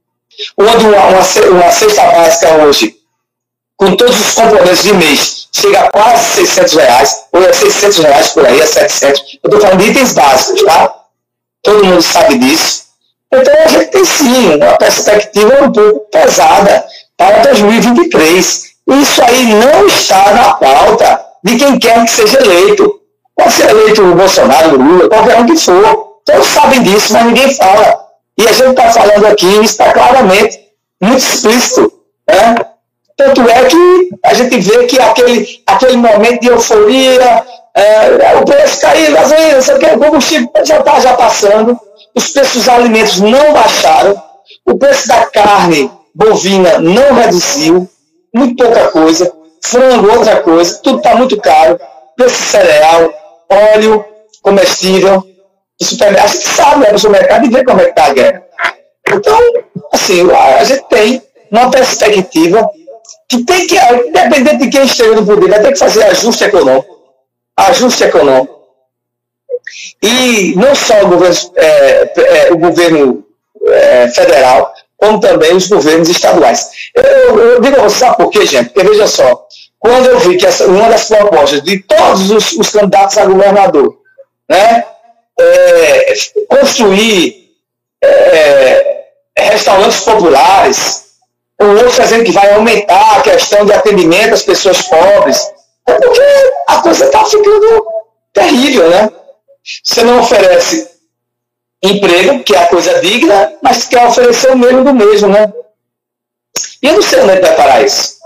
onde 0.57 0.87
uma, 0.87 1.05
uma, 1.07 1.21
uma 1.51 1.73
cesta 1.73 2.03
básica 2.03 2.55
hoje 2.63 2.97
com 3.77 3.95
todos 3.97 4.19
os 4.19 4.35
componentes 4.35 4.83
de 4.83 4.95
mês, 4.95 5.36
chega 5.61 5.81
a 5.81 5.91
quase 5.91 6.25
600 6.47 6.75
reais, 6.75 7.25
ou 7.33 7.43
é 7.43 7.53
600 7.53 7.99
reais 7.99 8.29
por 8.29 8.47
aí, 8.47 8.61
é 8.61 8.67
700. 8.67 9.39
Eu 9.43 9.49
estou 9.49 9.61
falando 9.61 9.79
de 9.79 9.91
itens 9.91 10.13
básicos, 10.13 10.63
tá? 10.63 10.95
Todo 11.63 11.85
mundo 11.85 12.03
sabe 12.03 12.39
disso. 12.39 12.85
Então 13.33 13.55
a 13.65 13.69
gente 13.69 13.87
tem 13.87 14.05
sim 14.05 14.55
uma 14.55 14.77
perspectiva 14.77 15.65
um 15.65 15.73
pouco 15.73 16.01
pesada 16.11 16.85
para 17.17 17.39
2023. 17.39 18.65
Isso 18.89 19.25
aí 19.25 19.47
não 19.47 19.87
está 19.87 20.33
na 20.33 20.55
pauta 20.55 21.25
de 21.43 21.57
quem 21.57 21.79
quer 21.79 22.05
que 22.05 22.11
seja 22.11 22.39
eleito. 22.41 23.01
Pode 23.35 23.53
ser 23.53 23.71
eleito 23.71 24.03
o 24.03 24.15
Bolsonaro, 24.15 24.79
o 24.79 24.83
Lula, 24.83 25.09
qualquer 25.09 25.41
um 25.41 25.47
que 25.47 25.57
for. 25.57 26.21
Todos 26.25 26.47
sabem 26.47 26.83
disso, 26.83 27.13
mas 27.13 27.27
ninguém 27.27 27.55
fala. 27.55 28.07
E 28.39 28.47
a 28.47 28.53
gente 28.53 28.71
está 28.71 28.91
falando 28.91 29.27
aqui, 29.27 29.65
está 29.65 29.93
claramente, 29.93 30.61
muito 31.01 31.19
explícito. 31.19 31.93
Né? 32.29 32.55
Tanto 33.17 33.49
é 33.49 33.65
que 33.65 34.09
a 34.23 34.35
gente 34.35 34.59
vê 34.61 34.85
que 34.85 35.01
aquele, 35.01 35.63
aquele 35.67 35.97
momento 35.97 36.41
de 36.41 36.49
euforia, 36.49 37.47
é, 37.75 38.37
o 38.37 38.45
preço 38.45 38.81
caiu, 38.81 39.13
gasolina, 39.15 39.63
sei 39.63 39.75
o 39.75 39.79
que, 39.79 39.97
combustível 39.97 40.51
já 40.65 40.79
está 40.79 41.01
já 41.01 41.15
passando, 41.15 41.79
os 42.15 42.29
preços 42.29 42.55
dos 42.55 42.69
alimentos 42.69 43.21
não 43.21 43.53
baixaram, 43.55 44.23
o 44.67 44.77
preço 44.77 45.09
da 45.09 45.27
carne 45.27 45.91
bovina 46.15 46.79
não 46.79 47.15
reduziu, 47.15 47.89
muito 48.35 48.63
pouca 48.63 48.89
coisa, 48.89 49.33
frango 49.63 50.11
outra 50.11 50.43
coisa, 50.43 50.79
tudo 50.83 50.99
está 50.99 51.15
muito 51.15 51.39
caro, 51.41 51.81
preço 52.17 52.43
de 52.43 52.49
cereal, 52.49 53.13
óleo, 53.51 54.05
comestível, 54.43 55.25
do 55.79 55.85
supermercado. 55.85 56.25
A 56.25 56.29
gente 56.29 56.49
sabe, 56.49 56.83
vai 56.83 56.93
no 56.93 56.99
supermercado 56.99 57.45
e 57.45 57.51
vê 57.51 57.65
como 57.65 57.81
é 57.81 57.85
que 57.85 57.91
está 57.91 58.07
a 58.07 58.13
guerra. 58.13 58.43
Então, 59.13 59.39
assim, 59.93 60.31
a 60.31 60.65
gente 60.65 60.85
tem 60.89 61.23
uma 61.51 61.71
perspectiva 61.71 62.69
que 63.29 63.45
tem 63.45 63.67
que, 63.67 63.77
independente 64.09 64.65
de 64.65 64.71
quem 64.71 64.85
esteja 64.85 65.15
no 65.15 65.27
poder, 65.27 65.49
vai 65.49 65.61
ter 65.61 65.73
que 65.73 65.79
fazer 65.79 66.05
ajuste 66.05 66.45
econômico. 66.45 66.97
Ajuste 67.57 68.05
econômico. 68.05 68.57
E 70.03 70.55
não 70.57 70.75
só 70.75 71.03
o 71.03 71.09
governo, 71.09 71.53
é, 71.57 72.13
é, 72.17 72.53
o 72.53 72.59
governo 72.59 73.27
é, 73.67 74.09
federal, 74.09 74.73
como 74.97 75.21
também 75.21 75.55
os 75.55 75.67
governos 75.69 76.09
estaduais. 76.09 76.71
Eu, 76.95 77.39
eu 77.39 77.61
digo 77.61 77.77
a 77.81 77.83
você, 77.83 77.99
sabe 77.99 78.17
por 78.17 78.31
quê, 78.31 78.47
gente? 78.47 78.71
Porque 78.71 78.89
veja 78.89 79.07
só, 79.07 79.47
quando 79.79 80.07
eu 80.07 80.21
vi 80.21 80.37
que 80.37 80.47
essa, 80.47 80.67
uma 80.67 80.89
das 80.89 81.07
propostas 81.07 81.63
de 81.63 81.81
todos 81.81 82.31
os, 82.31 82.53
os 82.53 82.71
candidatos 82.71 83.19
a 83.19 83.27
governador, 83.27 83.99
né, 84.49 84.87
é, 85.39 86.15
construir 86.49 87.51
é, 88.03 89.05
restaurantes 89.37 90.01
populares, 90.01 91.06
o 91.61 91.67
outro 91.67 92.03
dizendo 92.03 92.25
que 92.25 92.33
vai 92.33 92.53
aumentar 92.55 93.17
a 93.17 93.23
questão 93.23 93.65
de 93.65 93.73
atendimento 93.73 94.35
às 94.35 94.43
pessoas 94.43 94.83
pobres, 94.83 95.51
é 95.87 95.93
porque 95.95 96.21
a 96.69 96.83
coisa 96.83 97.07
está 97.07 97.25
ficando 97.25 97.87
terrível, 98.33 98.91
né? 98.91 99.11
Você 99.83 100.05
não 100.05 100.21
oferece 100.21 100.89
emprego, 101.83 102.43
que 102.43 102.55
é 102.55 102.59
a 102.59 102.69
coisa 102.69 103.01
digna, 103.01 103.55
mas 103.63 103.85
quer 103.85 104.07
oferecer 104.07 104.51
o 104.51 104.59
mesmo 104.59 104.85
do 104.85 104.95
mesmo, 104.95 105.29
né? 105.29 105.53
E 106.83 106.87
eu 106.87 106.95
não 106.95 107.03
sei 107.03 107.21
onde 107.21 107.33
é 107.33 107.41
que 107.41 107.57
parar 107.57 107.83
isso. 107.83 108.17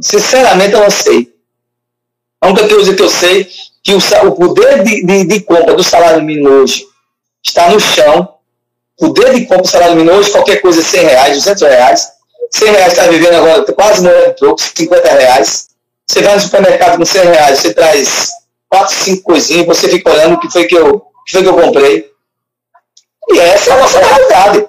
Sinceramente, 0.00 0.74
eu 0.74 0.80
não 0.80 0.90
sei. 0.90 1.32
A 2.40 2.48
única 2.48 2.68
coisa 2.68 2.94
que 2.94 3.02
eu 3.02 3.08
sei 3.08 3.42
é 3.42 3.48
que 3.82 3.94
o, 3.94 3.98
o 3.98 4.32
poder 4.32 4.82
de, 4.82 5.04
de, 5.04 5.24
de 5.24 5.40
compra 5.40 5.74
do 5.74 5.82
salário 5.82 6.22
mínimo 6.22 6.48
hoje 6.48 6.86
está 7.44 7.70
no 7.70 7.80
chão. 7.80 8.36
O 9.00 9.06
poder 9.12 9.34
de 9.34 9.46
compra 9.46 9.62
do 9.62 9.68
salário 9.68 9.96
mínimo 9.96 10.16
hoje, 10.16 10.30
qualquer 10.30 10.60
coisa, 10.60 10.80
é 10.80 10.84
100 10.84 11.00
reais, 11.04 11.36
200 11.36 11.62
reais. 11.62 12.11
100 12.52 12.70
reais 12.72 12.92
está 12.92 13.06
vivendo 13.06 13.34
agora, 13.34 13.64
quase 13.72 14.02
morrendo 14.02 14.34
pouco, 14.38 14.60
50 14.60 15.08
reais. 15.12 15.68
Você 16.06 16.22
vai 16.22 16.34
no 16.34 16.40
supermercado 16.40 16.98
com 16.98 17.04
100 17.04 17.22
reais, 17.24 17.58
você 17.58 17.72
traz 17.74 18.28
4, 18.68 18.94
5 18.94 19.22
coisinhas, 19.22 19.66
você 19.66 19.88
fica 19.88 20.10
olhando 20.10 20.34
o 20.34 20.40
que 20.40 20.50
foi 20.50 20.64
que 20.66 20.74
eu, 20.76 21.00
que 21.26 21.32
foi 21.32 21.42
que 21.42 21.48
eu 21.48 21.54
comprei. 21.56 22.10
E 23.30 23.38
essa 23.38 23.70
é 23.70 23.72
a 23.74 23.78
nossa 23.78 23.98
realidade. 23.98 24.66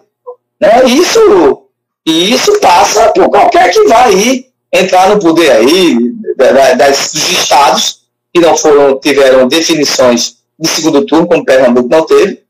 Né? 0.61 0.83
Isso, 0.85 1.63
e 2.05 2.33
isso 2.33 2.59
passa 2.59 3.09
por 3.09 3.29
qualquer 3.29 3.69
que 3.71 3.83
vai 3.87 4.13
aí 4.13 4.45
entrar 4.71 5.09
no 5.09 5.19
poder 5.19 5.51
aí, 5.51 5.97
da- 6.37 6.51
da- 6.51 6.73
das, 6.73 7.11
dos 7.11 7.29
estados, 7.31 8.03
que 8.33 8.39
não 8.39 8.55
foram, 8.57 8.99
tiveram 8.99 9.47
definições 9.47 10.37
de 10.57 10.67
segundo 10.69 11.05
turno, 11.05 11.27
como 11.27 11.43
Pernambuco 11.45 11.89
não 11.89 12.05
teve, 12.05 12.43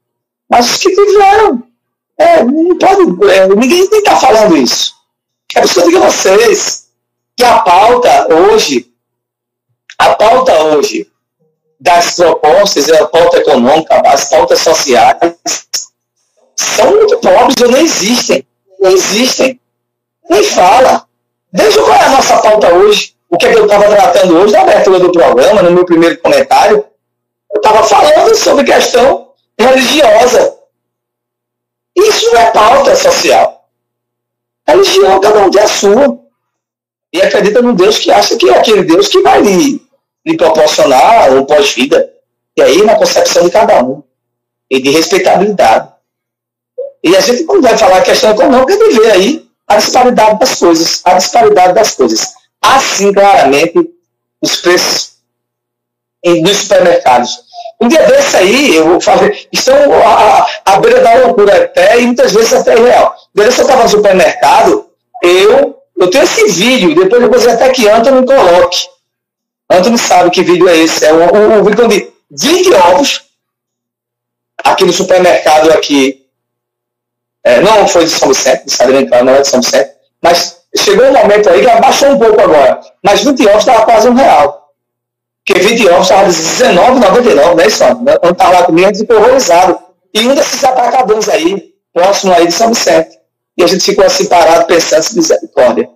mas 0.49 0.69
os 0.69 0.77
que 0.77 0.93
tiveram. 0.93 1.63
É, 2.17 2.43
não 2.43 2.77
pode, 2.77 3.01
é, 3.31 3.47
ninguém 3.47 3.83
está 3.85 4.15
falando 4.15 4.55
isso. 4.55 4.93
É 5.55 5.63
isso 5.63 5.83
que 5.83 5.97
vocês 5.97 6.87
que 7.35 7.43
a 7.43 7.59
pauta 7.59 8.33
hoje, 8.33 8.91
a 9.97 10.15
pauta 10.15 10.53
hoje 10.63 11.09
das 11.79 12.15
propostas, 12.15 12.89
a 12.89 13.07
pauta 13.07 13.37
econômica, 13.37 14.01
as 14.05 14.29
pautas 14.29 14.59
sociais, 14.59 15.17
são 16.55 16.91
muito 16.91 17.17
pobres 17.19 17.55
ou 17.61 17.71
nem 17.71 17.83
existem. 17.83 18.47
Não 18.79 18.91
existem. 18.91 19.59
Nem 20.29 20.43
fala. 20.43 21.05
Veja 21.51 21.81
qual 21.81 21.95
é 21.95 22.05
a 22.05 22.09
nossa 22.09 22.37
pauta 22.37 22.73
hoje. 22.73 23.15
O 23.29 23.37
que, 23.37 23.47
é 23.47 23.51
que 23.51 23.59
eu 23.59 23.65
estava 23.65 23.87
tratando 23.87 24.37
hoje 24.37 24.53
na 24.53 24.61
abertura 24.61 24.99
do 24.99 25.11
programa, 25.11 25.63
no 25.63 25.71
meu 25.71 25.85
primeiro 25.85 26.17
comentário. 26.19 26.85
Eu 27.51 27.57
estava 27.57 27.83
falando 27.83 28.35
sobre 28.35 28.63
questão 28.63 29.31
religiosa. 29.59 30.57
Isso 31.95 32.31
não 32.31 32.41
é 32.41 32.51
pauta 32.51 32.95
social. 32.95 33.62
Religião, 34.67 35.19
cada 35.19 35.45
um 35.45 35.51
tem 35.51 35.61
a 35.61 35.67
sua. 35.67 36.19
E 37.11 37.21
acredita 37.21 37.61
num 37.61 37.75
Deus 37.75 37.99
que 37.99 38.11
acha 38.11 38.35
que 38.37 38.49
é 38.49 38.57
aquele 38.57 38.83
Deus 38.83 39.07
que 39.07 39.21
vai 39.21 39.41
lhe 39.41 39.83
lhe 40.25 40.37
proporcionar 40.37 41.33
um 41.33 41.45
pós-vida. 41.45 42.11
E 42.55 42.61
aí, 42.61 42.83
na 42.83 42.95
concepção 42.95 43.43
de 43.43 43.51
cada 43.51 43.83
um, 43.83 44.03
e 44.69 44.81
de 44.81 44.89
respeitabilidade. 44.89 45.89
E 47.03 47.15
a 47.15 47.19
gente, 47.19 47.43
quando 47.43 47.63
vai 47.63 47.77
falar 47.77 48.01
questão 48.01 48.31
econômica, 48.31 48.73
ele 48.73 48.99
vê 48.99 49.11
aí 49.11 49.49
a 49.67 49.77
disparidade 49.77 50.39
das 50.39 50.55
coisas, 50.55 51.01
a 51.03 51.13
disparidade 51.15 51.73
das 51.73 51.95
coisas. 51.95 52.33
Assim, 52.61 53.11
claramente, 53.11 53.89
os 54.41 54.55
preços 54.57 55.17
nos 56.41 56.57
supermercados. 56.57 57.43
Um 57.83 57.89
dia 57.89 58.01
desse 58.07 58.37
aí, 58.37 58.77
eu 58.77 59.01
falei, 59.01 59.45
estão 59.51 59.75
à, 60.05 60.47
à 60.63 60.79
beira 60.79 61.01
da 61.01 61.15
loucura 61.15 61.65
até, 61.65 61.99
e 61.99 62.05
muitas 62.05 62.31
vezes 62.31 62.53
até 62.53 62.77
irreal. 62.77 63.13
Um 63.35 63.41
dia 63.41 63.49
desse 63.49 63.59
eu 63.59 63.65
estava 63.65 63.83
no 63.83 63.89
supermercado, 63.89 64.89
eu, 65.21 65.83
eu 65.97 66.09
tenho 66.09 66.23
esse 66.23 66.47
vídeo, 66.47 66.95
depois 66.95 67.21
eu 67.21 67.29
vou 67.29 67.37
dizer 67.37 67.51
até 67.51 67.69
que 67.71 67.89
Antônio 67.89 68.25
coloque. 68.25 68.87
Antônio 69.69 69.97
sabe 69.97 70.29
que 70.29 70.43
vídeo 70.43 70.69
é 70.69 70.77
esse. 70.77 71.03
É 71.03 71.11
um, 71.11 71.35
um, 71.35 71.59
um 71.59 71.63
vídeo 71.65 71.85
de 71.89 72.09
20 72.31 72.73
ovos, 72.73 73.25
aqui 74.63 74.85
no 74.85 74.93
supermercado 74.93 75.69
aqui, 75.71 76.25
é, 77.43 77.59
não 77.59 77.85
foi 77.85 78.05
de 78.05 78.11
São 78.11 78.29
Vicente, 78.29 78.63
de 78.63 78.71
Sagrado 78.71 79.25
não 79.25 79.35
é 79.35 79.41
de 79.41 79.47
São 79.49 79.59
Vicente, 79.59 79.91
mas 80.21 80.61
chegou 80.77 81.05
um 81.07 81.11
momento 81.11 81.49
aí 81.49 81.59
que 81.59 81.69
abaixou 81.69 82.11
um 82.11 82.17
pouco 82.17 82.39
agora, 82.39 82.79
mas 83.03 83.25
20 83.25 83.45
ovos 83.47 83.59
estava 83.59 83.83
quase 83.83 84.07
um 84.07 84.13
real. 84.13 84.62
Porque 85.45 85.61
20 85.61 85.89
ovos 85.89 86.03
estava 86.03 86.23
R$19,99, 86.23 87.55
né, 87.55 87.69
só? 87.69 87.89
Eu 88.23 88.31
estava 88.31 88.59
lá 88.59 88.63
comigo, 88.63 88.87
a 88.87 88.93
gente 88.93 89.01
ficou 89.01 89.17
horrorizado. 89.17 89.77
E 90.13 90.27
um 90.27 90.35
desses 90.35 90.63
atacadores 90.63 91.27
aí, 91.27 91.73
próximo 91.93 92.33
aí 92.33 92.47
de 92.47 92.53
São 92.53 92.69
Vicente. 92.69 93.19
E 93.57 93.63
a 93.63 93.67
gente 93.67 93.83
ficou 93.83 94.05
assim 94.05 94.25
parado 94.27 94.65
pensando 94.65 95.05
em 95.11 95.15
misericórdia. 95.15 95.89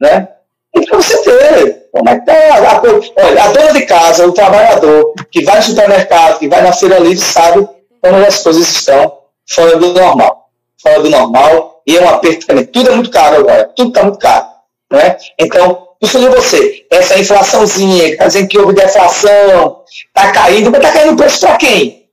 Né? 0.00 0.28
E 0.74 0.86
para 0.86 0.96
você 0.96 1.22
ter, 1.22 1.88
como 1.92 2.08
é 2.08 2.18
que 2.18 2.26
tá 2.26 2.32
a, 2.32 3.26
olha, 3.26 3.44
a 3.44 3.52
dona 3.52 3.72
de 3.72 3.86
casa, 3.86 4.26
o 4.26 4.32
trabalhador, 4.32 5.12
que 5.30 5.44
vai 5.44 5.56
no 5.56 5.62
supermercado, 5.62 6.38
que 6.38 6.48
vai 6.48 6.62
na 6.62 6.72
feira 6.72 6.98
livre, 6.98 7.18
sabe 7.18 7.68
como 8.00 8.16
as 8.24 8.42
coisas 8.42 8.68
estão 8.68 9.18
fora 9.48 9.76
do 9.76 9.92
normal. 9.92 10.50
Fora 10.80 11.00
do 11.00 11.10
normal, 11.10 11.82
e 11.86 11.96
é 11.96 12.00
um 12.00 12.08
aperto 12.08 12.46
também. 12.46 12.64
Tudo 12.66 12.90
é 12.90 12.94
muito 12.94 13.10
caro 13.10 13.36
agora, 13.36 13.70
tudo 13.74 13.88
está 13.88 14.02
muito 14.02 14.18
caro. 14.18 14.46
Né? 14.90 15.16
Então, 15.38 15.87
Puxando 16.00 16.30
você, 16.30 16.86
essa 16.90 17.18
inflaçãozinha, 17.18 18.04
que 18.04 18.12
está 18.12 18.26
dizendo 18.26 18.48
que 18.48 18.58
houve 18.58 18.72
deflação, 18.72 19.82
está 19.88 20.30
caindo, 20.30 20.70
mas 20.70 20.80
está 20.80 20.92
caindo 20.92 21.14
o 21.14 21.16
preço 21.16 21.40
para 21.40 21.56
quem? 21.56 22.06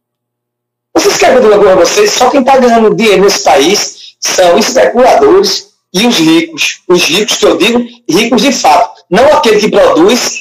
Vocês 0.95 1.17
querem 1.17 1.39
que 1.39 1.45
eu 1.45 1.77
vocês? 1.77 2.11
Só 2.11 2.29
quem 2.29 2.39
está 2.39 2.57
ganhando 2.57 2.95
dinheiro 2.95 3.23
nesse 3.23 3.43
país 3.43 4.15
são 4.19 4.57
especuladores 4.57 5.73
e 5.93 6.07
os 6.07 6.17
ricos. 6.17 6.81
Os 6.87 7.03
ricos 7.03 7.37
que 7.37 7.45
eu 7.45 7.57
digo, 7.57 7.85
ricos 8.09 8.41
de 8.41 8.51
fato. 8.51 9.03
Não 9.09 9.27
aquele 9.27 9.59
que 9.59 9.69
produz 9.69 10.35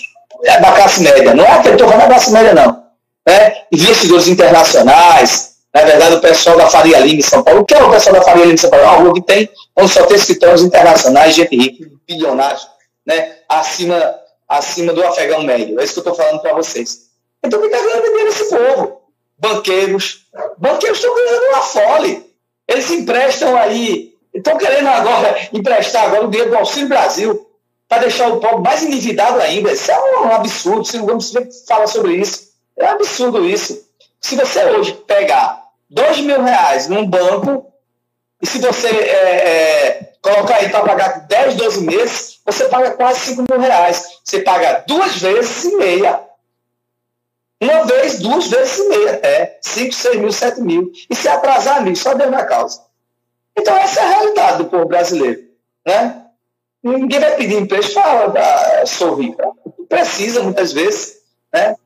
é, 0.44 0.60
da 0.60 0.72
classe 0.72 1.02
média. 1.02 1.34
Não 1.34 1.44
é 1.44 1.50
aquele 1.50 1.76
que 1.76 1.82
falando 1.82 2.00
da 2.00 2.06
classe 2.06 2.30
média, 2.30 2.54
não. 2.54 2.82
Né? 3.26 3.56
Investidores 3.72 4.28
internacionais, 4.28 5.54
na 5.74 5.82
verdade, 5.82 6.14
o 6.14 6.20
pessoal 6.20 6.56
da 6.56 6.70
Faria 6.70 7.00
Lima 7.00 7.18
em 7.18 7.22
São 7.22 7.42
Paulo. 7.42 7.60
O 7.60 7.64
que 7.64 7.74
é 7.74 7.82
o 7.82 7.90
pessoal 7.90 8.16
da 8.16 8.22
Faria 8.22 8.44
Lima 8.44 8.54
em 8.54 8.56
São 8.56 8.70
Paulo? 8.70 8.86
É 8.86 8.88
uma 8.88 8.96
rua 8.96 9.14
que 9.14 9.22
tem, 9.22 9.50
onde 9.76 9.92
só 9.92 10.06
tem 10.06 10.16
escritórios 10.16 10.62
internacionais, 10.62 11.34
gente 11.34 11.54
rica, 11.54 11.84
bilionários 12.06 12.73
né, 13.06 13.38
acima, 13.48 14.14
acima 14.48 14.92
do 14.92 15.04
afegão 15.04 15.42
médio. 15.42 15.78
É 15.78 15.84
isso 15.84 15.94
que 15.94 15.98
eu 16.00 16.12
estou 16.12 16.14
falando 16.14 16.40
para 16.40 16.54
vocês. 16.54 17.10
Então, 17.42 17.62
está 17.64 17.78
ganhando 17.78 18.04
dinheiro 18.04 18.28
esse 18.28 18.48
povo? 18.48 19.02
Banqueiros. 19.38 20.26
Banqueiros 20.58 20.98
estão 20.98 21.14
ganhando 21.14 21.48
uma 21.48 21.62
fole. 21.62 22.34
Eles 22.66 22.90
emprestam 22.90 23.56
aí, 23.56 24.14
estão 24.32 24.56
querendo 24.56 24.88
agora 24.88 25.48
emprestar 25.52 26.04
agora 26.04 26.26
o 26.26 26.30
dinheiro 26.30 26.50
do 26.50 26.56
Auxílio 26.56 26.88
Brasil 26.88 27.46
para 27.88 28.02
deixar 28.02 28.28
o 28.28 28.40
povo 28.40 28.62
mais 28.62 28.82
endividado 28.82 29.40
ainda. 29.40 29.72
Isso 29.72 29.90
é 29.90 30.20
um 30.20 30.32
absurdo. 30.32 30.84
Se 30.84 30.98
vamos 30.98 31.32
falar 31.68 31.86
sobre 31.86 32.16
isso. 32.16 32.54
É 32.76 32.86
um 32.86 32.92
absurdo 32.92 33.44
isso. 33.44 33.86
Se 34.20 34.36
você 34.36 34.64
hoje 34.64 34.92
pegar 35.06 35.62
dois 35.88 36.18
mil 36.20 36.42
reais 36.42 36.88
num 36.88 37.06
banco, 37.06 37.72
e 38.40 38.46
se 38.46 38.58
você 38.58 38.88
é, 38.88 39.48
é, 39.48 40.03
colocar 40.24 40.56
aí 40.56 40.70
para 40.70 40.84
pagar 40.84 41.20
10, 41.26 41.56
12 41.56 41.80
meses, 41.82 42.40
você 42.46 42.64
paga 42.64 42.92
quase 42.92 43.20
5 43.20 43.44
mil 43.48 43.60
reais. 43.60 44.20
Você 44.24 44.40
paga 44.40 44.82
duas 44.86 45.20
vezes 45.20 45.64
e 45.64 45.76
meia. 45.76 46.18
Uma 47.60 47.84
vez, 47.84 48.20
duas 48.20 48.46
vezes 48.48 48.78
e 48.78 48.88
meia 48.88 49.12
até. 49.12 49.58
5, 49.60 49.94
6 49.94 50.20
mil, 50.20 50.32
7 50.32 50.60
mil. 50.62 50.90
E 51.10 51.14
se 51.14 51.28
atrasar, 51.28 51.76
amigo, 51.76 51.96
só 51.96 52.14
Deus 52.14 52.30
na 52.30 52.44
causa. 52.44 52.80
Então, 53.56 53.76
essa 53.76 54.00
é 54.00 54.02
a 54.02 54.08
realidade 54.08 54.58
do 54.58 54.64
povo 54.64 54.86
brasileiro. 54.86 55.42
Né? 55.86 56.22
Ninguém 56.82 57.20
vai 57.20 57.36
pedir 57.36 57.56
empréstimo 57.56 58.02
para 58.32 58.86
sou 58.86 59.14
rico. 59.16 59.56
Precisa, 59.88 60.42
muitas 60.42 60.72
vezes. 60.72 61.18
Né? 61.52 61.76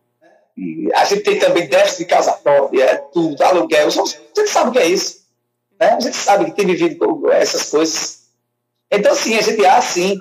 E 0.57 0.89
a 0.95 1.05
gente 1.05 1.23
tem 1.25 1.39
também 1.41 1.69
déficit 1.69 1.99
de 1.99 2.05
casa 2.05 2.33
própria, 2.33 2.85
é 2.85 2.97
tudo, 2.97 3.43
aluguel. 3.43 3.91
Você 3.91 4.47
sabe 4.47 4.71
o 4.71 4.73
que 4.73 4.79
é 4.79 4.87
isso. 4.87 5.27
Né? 5.79 5.91
A 5.91 6.01
gente 6.01 6.17
sabe 6.17 6.45
que 6.47 6.53
tem 6.53 6.67
vivido 6.67 7.33
essas 7.33 7.71
coisas 7.71 8.18
então, 8.91 9.15
sim, 9.15 9.37
a 9.37 9.43
gente 9.43 9.65
há, 9.65 9.81
sim, 9.83 10.19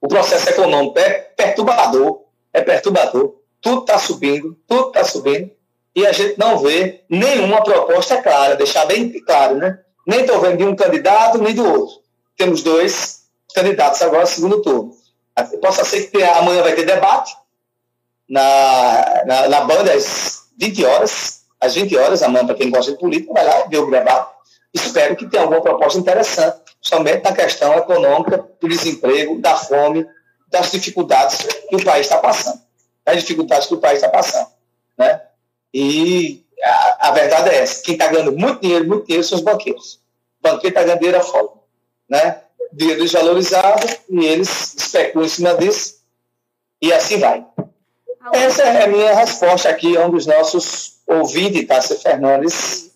o 0.00 0.08
processo 0.08 0.50
econômico 0.50 0.98
é 0.98 1.10
perturbador, 1.10 2.24
é 2.52 2.60
perturbador. 2.60 3.36
Tudo 3.60 3.82
está 3.82 3.98
subindo, 3.98 4.58
tudo 4.66 4.88
está 4.88 5.04
subindo, 5.04 5.50
e 5.94 6.06
a 6.06 6.12
gente 6.12 6.38
não 6.38 6.58
vê 6.58 7.04
nenhuma 7.08 7.62
proposta 7.62 8.20
clara, 8.20 8.56
deixar 8.56 8.84
bem 8.86 9.12
claro, 9.24 9.56
né? 9.56 9.78
Nem 10.06 10.20
estou 10.20 10.40
vendo 10.40 10.58
de 10.58 10.64
um 10.64 10.74
candidato, 10.74 11.38
nem 11.38 11.54
do 11.54 11.64
outro. 11.64 11.96
Temos 12.36 12.62
dois 12.62 13.22
candidatos 13.54 14.02
agora, 14.02 14.26
segundo 14.26 14.60
turno. 14.60 14.92
Possa 15.60 15.84
ser 15.84 16.10
que 16.10 16.22
amanhã 16.22 16.62
vai 16.62 16.74
ter 16.74 16.84
debate 16.84 17.32
na, 18.28 19.22
na, 19.24 19.48
na 19.48 19.60
banda 19.62 19.92
às 19.92 20.48
20 20.58 20.84
horas, 20.84 21.42
às 21.60 21.74
20 21.74 21.96
horas, 21.96 22.22
amanhã, 22.22 22.44
para 22.44 22.56
quem 22.56 22.70
gosta 22.70 22.92
de 22.92 22.98
política, 22.98 23.32
vai 23.32 23.44
lá 23.44 23.66
ver 23.66 23.78
o 23.78 23.90
debate. 23.90 24.32
Espero 24.74 25.14
que 25.14 25.26
tenha 25.26 25.44
alguma 25.44 25.60
proposta 25.60 25.98
interessante 25.98 26.61
somente 26.82 27.22
na 27.22 27.32
questão 27.32 27.72
econômica, 27.78 28.44
do 28.60 28.68
desemprego, 28.68 29.40
da 29.40 29.56
fome, 29.56 30.04
das 30.48 30.70
dificuldades 30.72 31.38
que 31.38 31.76
o 31.76 31.84
país 31.84 32.06
está 32.06 32.18
passando. 32.18 32.60
Das 33.04 33.20
dificuldades 33.20 33.68
que 33.68 33.74
o 33.74 33.78
país 33.78 33.96
está 33.96 34.08
passando. 34.08 34.48
Né? 34.98 35.22
E 35.72 36.44
a, 36.62 37.08
a, 37.08 37.10
verdade 37.12 37.50
é 37.50 37.58
essa: 37.62 37.82
quem 37.82 37.94
está 37.94 38.08
ganhando 38.08 38.32
muito 38.32 38.60
dinheiro, 38.60 38.86
muito 38.86 39.06
dinheiro 39.06 39.24
são 39.24 39.38
os 39.38 39.44
banqueiros. 39.44 40.00
O 40.40 40.42
banqueiro 40.42 40.68
está 40.68 40.82
ganhando 40.82 40.98
dinheiro 40.98 41.18
a 41.18 41.22
fora. 41.22 41.48
Né? 42.08 42.40
Dinheiro 42.72 43.02
desvalorizado, 43.02 43.86
e 44.08 44.26
eles 44.26 44.74
especulam 44.74 45.26
em 45.26 45.28
cima 45.28 45.54
disso, 45.54 46.00
e 46.80 46.92
assim 46.92 47.18
vai. 47.18 47.44
Essa 48.32 48.62
é 48.62 48.84
a 48.84 48.88
minha 48.88 49.14
resposta 49.14 49.68
aqui 49.68 49.96
a 49.96 50.06
um 50.06 50.10
dos 50.10 50.26
nossos 50.26 51.00
ouvintes, 51.06 51.66
Tássia 51.66 51.98
Fernandes, 51.98 52.91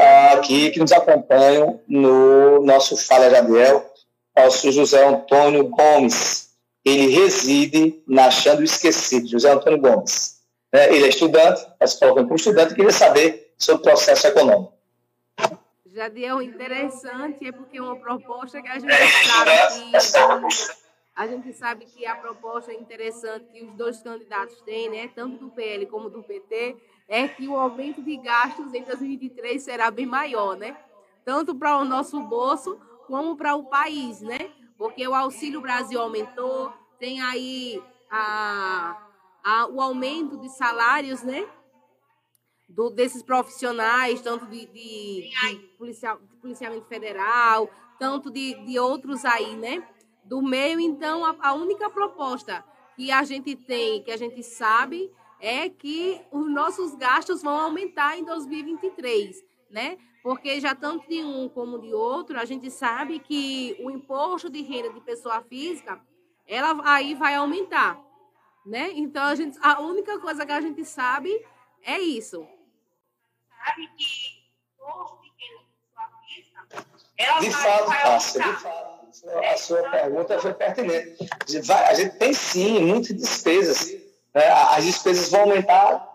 aqui 0.00 0.70
que 0.70 0.80
nos 0.80 0.92
acompanham 0.92 1.80
no 1.86 2.62
nosso 2.64 2.96
Fala 2.96 3.30
Jadiel, 3.30 3.84
nosso 4.36 4.70
José 4.72 5.06
Antônio 5.06 5.68
Gomes. 5.68 6.50
Ele 6.84 7.08
reside 7.08 8.02
na 8.06 8.30
Chando 8.30 8.62
Esquecido, 8.62 9.28
José 9.28 9.50
Antônio 9.50 9.80
Gomes. 9.80 10.40
Né? 10.72 10.94
Ele 10.94 11.04
é 11.04 11.08
estudante, 11.08 11.66
mas 11.78 11.94
colocando 11.94 12.24
como 12.24 12.36
estudante, 12.36 12.74
queria 12.74 12.92
saber 12.92 13.52
sobre 13.58 13.80
o 13.80 13.84
processo 13.84 14.26
econômico. 14.26 14.72
Jadiel, 15.86 16.40
interessante 16.40 17.46
é 17.46 17.52
porque 17.52 17.78
é 17.78 17.82
uma 17.82 17.96
proposta 17.96 18.62
que 18.62 18.68
a 18.68 18.78
gente 18.78 18.92
sabe 19.26 19.50
que 19.90 20.80
a 21.20 21.26
gente 21.26 21.52
sabe 21.52 21.84
que 21.84 22.06
a 22.06 22.14
proposta 22.14 22.72
é 22.72 22.76
interessante 22.76 23.44
que 23.52 23.62
os 23.62 23.74
dois 23.74 24.00
candidatos 24.00 24.58
têm, 24.62 24.88
né, 24.88 25.10
tanto 25.14 25.36
do 25.36 25.50
PL 25.50 25.84
como 25.84 26.08
do 26.08 26.22
PT, 26.22 26.76
é 27.10 27.26
que 27.26 27.48
o 27.48 27.56
aumento 27.56 28.00
de 28.00 28.16
gastos 28.16 28.72
em 28.72 28.84
2023 28.84 29.60
será 29.60 29.90
bem 29.90 30.06
maior, 30.06 30.56
né? 30.56 30.76
Tanto 31.24 31.56
para 31.56 31.76
o 31.76 31.84
nosso 31.84 32.22
bolso 32.22 32.78
como 33.08 33.36
para 33.36 33.56
o 33.56 33.64
país, 33.64 34.20
né? 34.20 34.38
Porque 34.78 35.06
o 35.06 35.12
Auxílio 35.12 35.60
Brasil 35.60 36.00
aumentou, 36.00 36.72
tem 37.00 37.20
aí 37.20 37.82
a, 38.08 38.96
a, 39.42 39.66
o 39.66 39.80
aumento 39.80 40.38
de 40.38 40.48
salários, 40.50 41.24
né? 41.24 41.48
Do, 42.68 42.90
desses 42.90 43.24
profissionais, 43.24 44.20
tanto 44.20 44.46
de, 44.46 44.66
de, 44.66 45.30
de, 45.30 45.56
policial, 45.76 46.16
de 46.16 46.36
policiamento 46.36 46.86
federal, 46.86 47.68
tanto 47.98 48.30
de, 48.30 48.54
de 48.64 48.78
outros 48.78 49.24
aí, 49.24 49.56
né? 49.56 49.84
Do 50.24 50.40
meio, 50.40 50.78
então, 50.78 51.24
a, 51.24 51.34
a 51.40 51.54
única 51.54 51.90
proposta 51.90 52.64
que 52.94 53.10
a 53.10 53.24
gente 53.24 53.56
tem, 53.56 54.00
que 54.00 54.12
a 54.12 54.16
gente 54.16 54.44
sabe, 54.44 55.10
é 55.40 55.68
que 55.68 56.20
os 56.30 56.50
nossos 56.50 56.94
gastos 56.94 57.42
vão 57.42 57.58
aumentar 57.58 58.18
em 58.18 58.24
2023, 58.24 59.42
né? 59.70 59.98
Porque 60.22 60.60
já 60.60 60.74
tanto 60.74 61.08
de 61.08 61.22
um 61.24 61.48
como 61.48 61.78
de 61.78 61.94
outro, 61.94 62.38
a 62.38 62.44
gente 62.44 62.70
sabe 62.70 63.18
que 63.18 63.76
o 63.80 63.90
imposto 63.90 64.50
de 64.50 64.60
renda 64.62 64.92
de 64.92 65.00
pessoa 65.00 65.40
física, 65.42 66.00
ela 66.46 66.78
aí 66.84 67.14
vai 67.14 67.34
aumentar, 67.34 67.98
né? 68.66 68.90
Então 68.94 69.24
a 69.24 69.34
gente, 69.34 69.58
a 69.62 69.80
única 69.80 70.18
coisa 70.18 70.44
que 70.44 70.52
a 70.52 70.60
gente 70.60 70.84
sabe 70.84 71.30
é 71.82 71.98
isso. 71.98 72.46
Sabe 73.64 73.88
que 73.96 74.44
o 74.78 74.84
imposto 74.84 75.22
de 75.22 75.30
renda 75.38 75.64
de 75.64 75.70
pessoa 75.86 76.10
física, 76.26 76.66
ela 77.16 77.40
de 77.40 77.48
vai, 77.48 77.62
fato, 77.62 77.86
vai 77.86 78.02
Cássia, 78.02 78.42
de 78.42 78.52
fato, 78.56 79.00
a 79.42 79.56
sua 79.56 79.90
pergunta 79.90 80.38
foi 80.38 80.54
pertinente. 80.54 81.28
A 81.88 81.94
gente 81.94 82.16
tem 82.16 82.32
sim 82.34 82.84
muitas 82.84 83.16
despesas 83.16 83.99
né, 84.34 84.48
as 84.70 84.84
despesas 84.84 85.30
vão 85.30 85.42
aumentar 85.42 86.08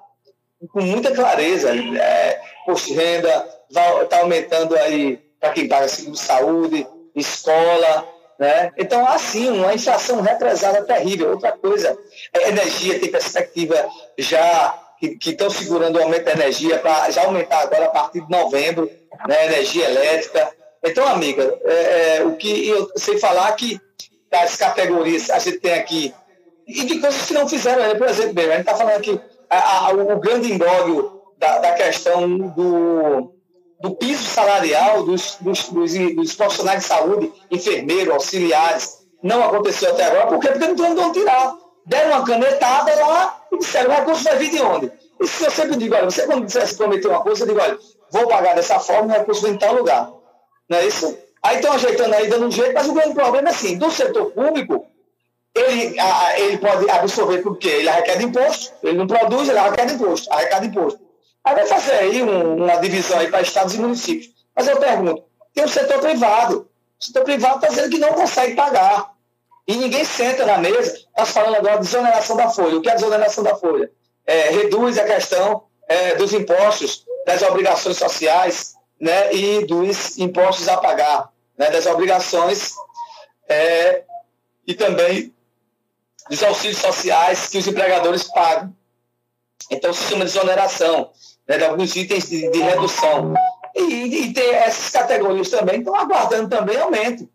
com 0.71 0.81
muita 0.81 1.11
clareza. 1.11 1.71
É, 1.75 2.41
posto 2.65 2.87
de 2.87 2.93
renda 2.93 3.47
está 3.69 4.19
aumentando 4.19 4.75
aí 4.77 5.17
para 5.39 5.51
quem 5.51 5.67
paga 5.67 5.87
seguro 5.87 6.13
de 6.13 6.19
saúde, 6.19 6.87
escola, 7.15 8.07
né? 8.39 8.71
Então, 8.77 9.07
assim, 9.07 9.49
uma 9.49 9.73
inflação 9.73 10.21
represada 10.21 10.83
terrível. 10.83 11.31
Outra 11.31 11.51
coisa, 11.53 11.97
é 12.33 12.49
energia 12.49 12.99
tem 12.99 13.11
perspectiva 13.11 13.87
já 14.17 14.81
que 14.99 15.17
estão 15.29 15.49
segurando 15.49 15.97
o 15.97 16.01
aumento 16.01 16.25
da 16.25 16.33
energia 16.33 16.79
para 16.79 17.09
já 17.11 17.25
aumentar 17.25 17.59
agora 17.59 17.85
a 17.85 17.89
partir 17.89 18.21
de 18.21 18.29
novembro, 18.29 18.89
né? 19.27 19.45
Energia 19.45 19.85
elétrica. 19.85 20.51
Então, 20.83 21.07
amiga, 21.07 21.57
é, 21.63 22.17
é, 22.17 22.23
o 22.23 22.35
que 22.35 22.67
eu 22.67 22.89
sei 22.95 23.17
falar 23.17 23.51
que 23.53 23.79
as 24.31 24.55
categorias 24.57 25.29
a 25.29 25.39
gente 25.39 25.59
tem 25.59 25.73
aqui 25.73 26.13
e 26.67 26.85
de 26.85 26.99
coisas 26.99 27.25
que 27.25 27.33
não 27.33 27.47
fizeram 27.47 27.83
ainda. 27.83 27.95
Por 27.97 28.07
exemplo, 28.07 28.39
a 28.39 28.43
gente 28.43 28.59
está 28.61 28.75
falando 28.75 28.95
aqui 28.97 29.19
a- 29.49 29.87
a- 29.87 29.91
o 29.93 30.19
grande 30.19 30.51
imbróglio 30.51 31.21
da, 31.37 31.59
da 31.59 31.73
questão 31.73 32.27
do, 32.37 33.31
do 33.79 33.91
piso 33.95 34.23
salarial 34.23 35.03
dos, 35.03 35.37
dos, 35.41 35.69
dos, 35.69 35.93
dos 36.15 36.33
profissionais 36.33 36.81
de 36.81 36.85
saúde, 36.87 37.31
enfermeiros, 37.51 38.13
auxiliares, 38.13 39.05
não 39.21 39.43
aconteceu 39.43 39.91
até 39.91 40.05
agora. 40.05 40.27
Por 40.27 40.39
quê? 40.39 40.49
Porque 40.49 40.67
não 40.67 40.75
tem 40.75 41.05
onde 41.05 41.19
tirar. 41.19 41.55
Deram 41.85 42.11
uma 42.17 42.25
canetada 42.25 42.95
lá 42.95 43.41
e 43.51 43.57
disseram, 43.59 43.91
o 43.91 43.93
recurso 43.93 44.23
vai 44.23 44.37
vir 44.37 44.49
de 44.51 44.61
onde? 44.61 44.91
Isso 45.21 45.45
eu 45.45 45.51
sempre 45.51 45.75
digo, 45.77 45.93
olha, 45.95 46.05
você 46.05 46.25
quando 46.25 46.49
você 46.49 46.75
prometer 46.75 47.07
uma 47.07 47.21
coisa, 47.21 47.43
eu 47.43 47.47
digo, 47.47 47.61
olha, 47.61 47.77
vou 48.11 48.27
pagar 48.27 48.55
dessa 48.55 48.79
forma, 48.79 49.13
o 49.13 49.17
recurso 49.19 49.43
vem 49.43 49.53
em 49.53 49.57
tal 49.57 49.75
lugar. 49.75 50.11
Não 50.67 50.77
é 50.79 50.87
isso? 50.87 51.15
Aí 51.43 51.57
estão 51.57 51.73
ajeitando 51.73 52.15
aí, 52.15 52.27
dando 52.27 52.47
um 52.47 52.51
jeito, 52.51 52.73
mas 52.73 52.87
o 52.89 52.93
grande 52.93 53.13
problema 53.13 53.49
é 53.49 53.51
assim, 53.51 53.77
do 53.77 53.91
setor 53.91 54.31
público, 54.31 54.83
ele, 55.55 55.99
a- 55.99 56.39
ele 56.39 56.57
pode 56.57 56.89
absorver 56.89 57.41
porque 57.41 57.67
ele 57.67 57.89
arrecada 57.89 58.21
imposto, 58.21 58.73
ele 58.83 58.97
não 58.97 59.07
produz, 59.07 59.47
ele 59.49 59.57
arrecada 59.57 59.93
imposto, 59.93 60.31
arrecada 60.31 60.65
imposto. 60.65 60.99
Aí 61.43 61.55
vai 61.55 61.65
fazer 61.65 61.93
aí 61.93 62.21
um- 62.23 62.63
uma 62.63 62.75
divisão 62.77 63.19
aí 63.19 63.29
para 63.29 63.41
estados 63.41 63.73
e 63.75 63.79
municípios. 63.79 64.33
Mas 64.55 64.67
eu 64.67 64.77
pergunto, 64.77 65.23
tem 65.53 65.63
o 65.63 65.69
setor 65.69 65.99
privado. 65.99 66.67
O 66.99 67.03
setor 67.05 67.23
privado 67.23 67.55
está 67.55 67.67
dizendo 67.69 67.89
que 67.89 67.97
não 67.99 68.13
consegue 68.13 68.55
pagar. 68.55 69.13
E 69.67 69.75
ninguém 69.75 70.03
senta 70.05 70.45
na 70.45 70.57
mesa, 70.57 70.93
está 70.93 71.25
falando 71.25 71.55
agora 71.55 71.77
de 71.77 71.85
desoneração 71.85 72.35
da 72.37 72.49
folha. 72.49 72.77
O 72.77 72.81
que 72.81 72.89
é 72.89 72.91
a 72.91 72.95
desoneração 72.95 73.43
da 73.43 73.55
folha? 73.55 73.89
É, 74.25 74.49
reduz 74.49 74.97
a 74.97 75.03
questão 75.05 75.63
é, 75.87 76.15
dos 76.15 76.33
impostos, 76.33 77.03
das 77.25 77.41
obrigações 77.43 77.97
sociais 77.97 78.75
né, 78.99 79.33
e 79.33 79.65
dos 79.65 80.17
impostos 80.17 80.67
a 80.67 80.77
pagar, 80.77 81.29
né, 81.57 81.69
das 81.69 81.85
obrigações 81.85 82.73
é, 83.47 84.03
e 84.67 84.73
também 84.73 85.33
dos 86.29 86.43
auxílios 86.43 86.79
sociais 86.79 87.47
que 87.47 87.57
os 87.57 87.67
empregadores 87.67 88.23
pagam. 88.23 88.75
Então, 89.71 89.93
se 89.93 90.03
chama 90.03 90.25
de 90.25 90.33
desoneração 90.33 91.11
né, 91.47 91.57
de 91.57 91.63
alguns 91.63 91.95
itens 91.95 92.29
de, 92.29 92.49
de 92.49 92.59
redução. 92.61 93.33
E, 93.75 93.81
e 93.81 94.33
tem 94.33 94.53
essas 94.55 94.89
categorias 94.89 95.49
também 95.49 95.79
estão 95.79 95.95
aguardando 95.95 96.49
também 96.49 96.79
aumento. 96.79 97.29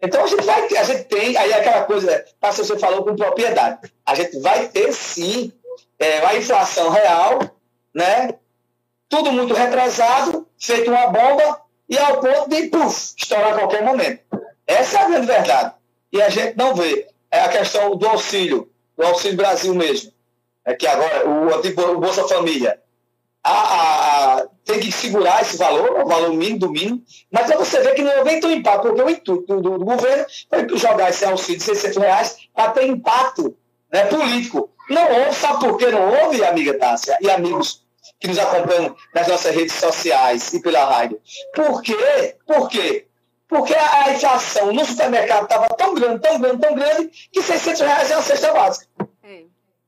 Então, 0.00 0.24
a 0.24 0.26
gente 0.26 0.44
vai 0.44 0.66
ter, 0.66 0.76
a 0.76 0.84
gente 0.84 1.04
tem, 1.04 1.36
aí 1.36 1.52
aquela 1.52 1.84
coisa, 1.84 2.24
passa 2.38 2.64
você 2.64 2.78
falou 2.78 3.02
com 3.02 3.16
propriedade, 3.16 3.90
a 4.04 4.14
gente 4.14 4.38
vai 4.40 4.68
ter 4.68 4.92
sim 4.92 5.52
é, 5.98 6.18
a 6.26 6.36
inflação 6.36 6.90
real, 6.90 7.38
né? 7.94 8.34
Tudo 9.08 9.32
muito 9.32 9.54
retrasado, 9.54 10.46
feito 10.58 10.90
uma 10.90 11.06
bomba, 11.06 11.62
e 11.88 11.96
ao 11.96 12.20
ponto 12.20 12.50
de, 12.50 12.68
puf, 12.68 13.14
estourar 13.16 13.54
a 13.54 13.58
qualquer 13.58 13.82
momento. 13.82 14.20
Essa 14.66 14.98
é 14.98 15.02
a 15.02 15.08
grande 15.08 15.26
verdade. 15.26 15.74
E 16.12 16.20
a 16.20 16.28
gente 16.28 16.56
não 16.56 16.74
vê. 16.74 17.08
É 17.36 17.40
a 17.40 17.48
questão 17.48 17.94
do 17.96 18.06
auxílio, 18.08 18.68
do 18.96 19.04
Auxílio 19.06 19.36
Brasil 19.36 19.74
mesmo. 19.74 20.12
É 20.64 20.74
que 20.74 20.86
agora, 20.86 21.28
o 21.28 21.94
o 21.96 22.00
Bolsa 22.00 22.26
Família, 22.26 22.80
a- 23.44 23.50
a- 24.40 24.46
tem 24.64 24.80
que 24.80 24.90
segurar 24.90 25.42
esse 25.42 25.56
valor, 25.56 26.00
o 26.04 26.08
valor 26.08 26.32
mínimo 26.32 26.58
do 26.58 26.70
mínimo, 26.70 27.00
mas 27.30 27.48
você 27.48 27.80
vê 27.80 27.92
que 27.92 28.02
não 28.02 28.24
vem 28.24 28.40
tão 28.40 28.50
impacto, 28.50 28.88
porque 28.88 29.02
o 29.02 29.10
intuito 29.10 29.56
do- 29.60 29.78
do 29.78 29.84
governo 29.84 30.24
foi 30.50 30.78
jogar 30.78 31.10
esse 31.10 31.24
auxílio 31.24 31.58
de 31.58 31.64
600 31.64 31.96
reais 31.98 32.36
para 32.54 32.72
ter 32.72 32.86
impacto 32.86 33.54
né, 33.92 34.04
político. 34.06 34.68
Não 34.90 35.02
houve, 35.08 35.34
sabe 35.36 35.60
por 35.60 35.76
que 35.78 35.86
não 35.86 36.12
houve, 36.12 36.44
amiga 36.44 36.76
Tássia 36.76 37.16
e 37.20 37.30
amigos 37.30 37.84
que 38.18 38.26
nos 38.26 38.38
acompanham 38.38 38.96
nas 39.14 39.28
nossas 39.28 39.54
redes 39.54 39.74
sociais 39.76 40.52
e 40.52 40.60
pela 40.60 40.84
rádio? 40.84 41.20
Por 41.54 41.80
quê? 41.82 42.34
Por 42.44 42.68
quê? 42.68 43.05
Porque 43.48 43.74
a, 43.74 44.12
inflação 44.12 44.72
no 44.72 44.84
supermercado 44.84 45.44
estava 45.44 45.68
tão 45.68 45.94
grande, 45.94 46.20
tão 46.20 46.40
grande, 46.40 46.60
tão 46.60 46.74
grande, 46.74 47.28
que 47.32 47.42
600 47.42 47.80
reais 47.80 48.10
é 48.10 48.16
uma 48.16 48.22
cesta 48.22 48.52
básica. 48.52 48.86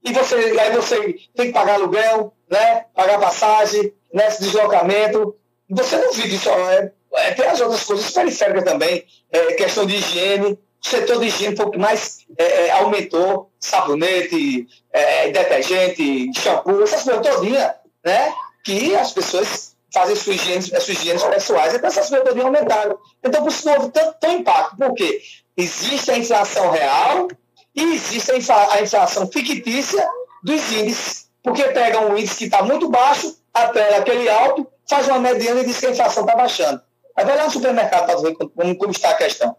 E 0.05 0.13
você, 0.13 0.37
aí 0.37 0.73
você 0.73 1.17
tem 1.35 1.49
que 1.49 1.53
pagar 1.53 1.75
aluguel, 1.75 2.33
né? 2.51 2.87
pagar 2.95 3.19
passagem, 3.19 3.93
né? 4.13 4.29
deslocamento. 4.29 5.37
Você 5.69 5.97
não 5.97 6.13
vive 6.13 6.39
só. 6.39 6.57
É, 6.71 6.93
é, 7.15 7.33
tem 7.33 7.47
as 7.47 7.61
outras 7.61 7.85
coisas 7.85 8.11
periféricas 8.11 8.65
também, 8.65 9.05
é, 9.31 9.55
questão 9.55 9.85
de 9.85 9.97
higiene. 9.97 10.59
O 10.83 10.89
setor 10.89 11.19
de 11.19 11.27
higiene 11.27 11.57
foi 11.57 11.67
o 11.67 11.71
que 11.71 11.79
mais 11.79 12.21
é, 12.39 12.67
é, 12.67 12.71
aumentou, 12.71 13.51
sabonete, 13.59 14.67
é, 14.93 15.31
detergente, 15.31 16.31
shampoo, 16.39 16.83
essas 16.83 17.03
coisas 17.03 17.27
todinhas, 17.27 17.73
né? 18.05 18.33
Que 18.65 18.95
as 18.95 19.13
pessoas 19.13 19.68
fazem 19.93 20.15
suas 20.17 20.37
higienes, 20.37 20.73
as 20.73 20.83
suas 20.83 20.99
higienes 20.99 21.23
pessoais, 21.25 21.75
então 21.75 21.89
essas 21.89 22.09
coisas 22.09 22.27
todinhas 22.27 22.47
aumentaram. 22.47 22.99
Então, 23.25 23.43
por 23.43 23.51
isso 23.51 23.67
não 23.67 23.75
houve 23.75 23.91
tanto, 23.91 24.17
tão 24.21 24.33
impacto. 24.33 24.77
Por 24.77 24.95
quê? 24.95 25.21
Existe 25.57 26.11
a 26.11 26.19
inflação 26.19 26.71
real 26.71 27.29
e 27.75 27.95
existe 27.95 28.31
a 28.33 28.37
infla- 28.37 28.69
a 28.75 28.83
inflação 28.83 29.27
fictícia 29.27 30.09
dos 30.43 30.73
índices. 30.73 31.29
Porque 31.43 31.65
pega 31.65 32.01
um 32.01 32.17
índice 32.17 32.37
que 32.37 32.45
está 32.45 32.63
muito 32.63 32.89
baixo, 32.91 33.37
atrela 33.55 33.99
aquele 33.99 34.29
alto, 34.29 34.67
faz 34.89 35.09
uma 35.09 35.19
mediana 35.19 35.61
e 35.61 35.65
diz 35.67 35.79
que 35.79 35.87
a 35.87 35.91
inflação 35.91 36.25
está 36.25 36.37
baixando. 36.37 36.81
Aí 37.17 37.25
vai 37.25 37.37
lá 37.37 37.45
no 37.45 37.51
supermercado 37.51 38.07
para 38.07 38.21
ver 38.21 38.35
como, 38.37 38.77
como 38.77 38.91
está 38.93 39.11
a 39.11 39.15
questão. 39.15 39.57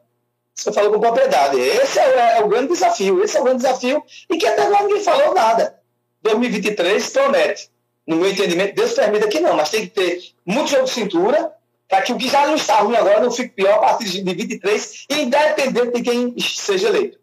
Você 0.56 0.72
falou 0.72 0.92
com 0.94 1.00
propriedade. 1.00 1.58
Esse 1.60 2.00
é, 2.00 2.08
o- 2.08 2.20
é 2.20 2.44
o 2.44 2.48
grande 2.50 2.74
desafio. 2.74 3.24
Esse 3.24 3.38
é 3.38 3.42
o 3.42 3.44
grande 3.44 3.64
desafio 3.64 4.04
e 4.30 4.38
que 4.38 4.46
até 4.46 4.62
agora 4.64 4.84
ninguém 4.84 5.04
falou 5.04 5.34
nada. 5.34 5.80
2023 6.22 7.10
promete. 7.10 7.72
No 8.10 8.16
meu 8.16 8.32
entendimento, 8.32 8.74
Deus 8.74 8.94
permita 8.94 9.28
que 9.28 9.40
não, 9.40 9.56
mas 9.56 9.70
tem 9.70 9.88
que 9.88 9.94
ter 9.94 10.34
muito 10.44 10.72
jogo 10.72 10.86
de 10.86 10.90
cintura 10.90 11.54
para 11.88 12.02
que 12.02 12.12
o 12.12 12.18
que 12.18 12.28
já 12.28 12.48
não 12.48 12.56
está 12.56 12.80
ruim 12.80 12.96
agora 12.96 13.20
não 13.20 13.30
fique 13.30 13.54
pior 13.54 13.76
a 13.76 13.80
partir 13.82 14.06
de 14.06 14.24
23, 14.24 15.06
independente 15.12 15.92
de 15.92 16.02
quem 16.02 16.40
seja 16.40 16.88
eleito. 16.88 17.20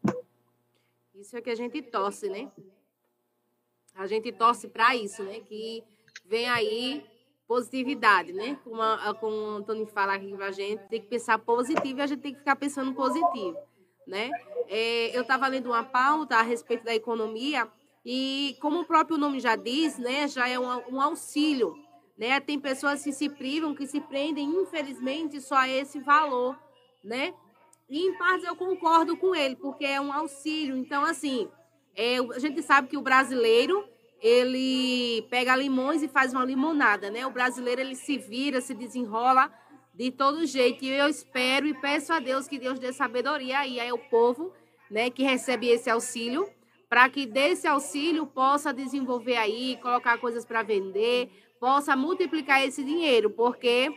Isso 1.13 1.37
é 1.37 1.41
que 1.41 1.51
a 1.51 1.57
gente 1.57 1.83
torce, 1.83 2.29
né? 2.29 2.49
A 3.97 4.07
gente 4.07 4.31
torce 4.31 4.69
para 4.69 4.95
isso, 4.95 5.25
né? 5.25 5.41
Que 5.41 5.83
vem 6.25 6.49
aí 6.49 7.05
positividade, 7.49 8.33
né? 8.33 8.57
Como, 8.63 8.81
a, 8.81 9.13
como 9.13 9.35
o 9.35 9.57
Antônio 9.57 9.87
fala 9.87 10.15
aqui 10.15 10.37
com 10.37 10.43
a 10.45 10.53
gente, 10.53 10.85
tem 10.89 11.01
que 11.01 11.09
pensar 11.09 11.37
positivo 11.41 11.99
e 11.99 12.03
a 12.03 12.07
gente 12.07 12.21
tem 12.21 12.33
que 12.33 12.39
ficar 12.39 12.55
pensando 12.55 12.95
positivo, 12.95 13.57
né? 14.07 14.31
É, 14.69 15.17
eu 15.17 15.23
estava 15.23 15.49
lendo 15.49 15.67
uma 15.67 15.83
pauta 15.83 16.37
a 16.37 16.43
respeito 16.43 16.85
da 16.85 16.95
economia 16.95 17.69
e, 18.09 18.57
como 18.61 18.83
o 18.83 18.85
próprio 18.85 19.19
nome 19.19 19.41
já 19.41 19.57
diz, 19.57 19.99
né? 19.99 20.29
Já 20.29 20.49
é 20.49 20.57
um, 20.57 20.95
um 20.95 21.01
auxílio, 21.01 21.75
né? 22.17 22.39
Tem 22.39 22.57
pessoas 22.57 23.03
que 23.03 23.13
se 23.13 23.29
privam, 23.29 23.75
que 23.75 23.85
se 23.85 24.01
prendem, 24.01 24.49
infelizmente, 24.49 25.41
só 25.41 25.57
a 25.57 25.69
esse 25.69 25.99
valor, 25.99 26.57
né? 27.03 27.35
E 27.91 28.07
em 28.07 28.17
partes 28.17 28.47
eu 28.47 28.55
concordo 28.55 29.17
com 29.17 29.35
ele, 29.35 29.57
porque 29.57 29.85
é 29.85 30.01
um 30.01 30.13
auxílio. 30.13 30.77
Então, 30.77 31.05
assim, 31.05 31.49
é, 31.97 32.19
a 32.19 32.39
gente 32.39 32.63
sabe 32.63 32.87
que 32.87 32.97
o 32.97 33.03
brasileiro, 33.03 33.85
ele 34.23 35.27
pega 35.29 35.57
limões 35.57 36.01
e 36.01 36.07
faz 36.07 36.33
uma 36.33 36.45
limonada, 36.45 37.11
né? 37.11 37.27
O 37.27 37.33
brasileiro, 37.33 37.81
ele 37.81 37.97
se 37.97 38.17
vira, 38.17 38.61
se 38.61 38.73
desenrola 38.73 39.53
de 39.93 40.13
todo 40.13 40.47
jeito. 40.47 40.85
E 40.85 40.91
eu 40.91 41.09
espero 41.09 41.67
e 41.67 41.75
peço 41.75 42.13
a 42.13 42.21
Deus 42.21 42.47
que 42.47 42.57
Deus 42.57 42.79
dê 42.79 42.93
sabedoria 42.93 43.59
aí 43.59 43.81
ao 43.81 43.99
povo, 43.99 44.53
né, 44.89 45.11
que 45.11 45.25
recebe 45.25 45.69
esse 45.69 45.91
auxílio, 45.91 46.49
para 46.89 47.09
que 47.09 47.27
desse 47.27 47.67
auxílio 47.67 48.27
possa 48.27 48.73
desenvolver 48.73 49.37
aí, 49.37 49.77
colocar 49.83 50.19
coisas 50.19 50.45
para 50.45 50.63
vender, 50.63 51.31
possa 51.59 51.97
multiplicar 51.97 52.63
esse 52.65 52.85
dinheiro, 52.85 53.31
porque 53.31 53.93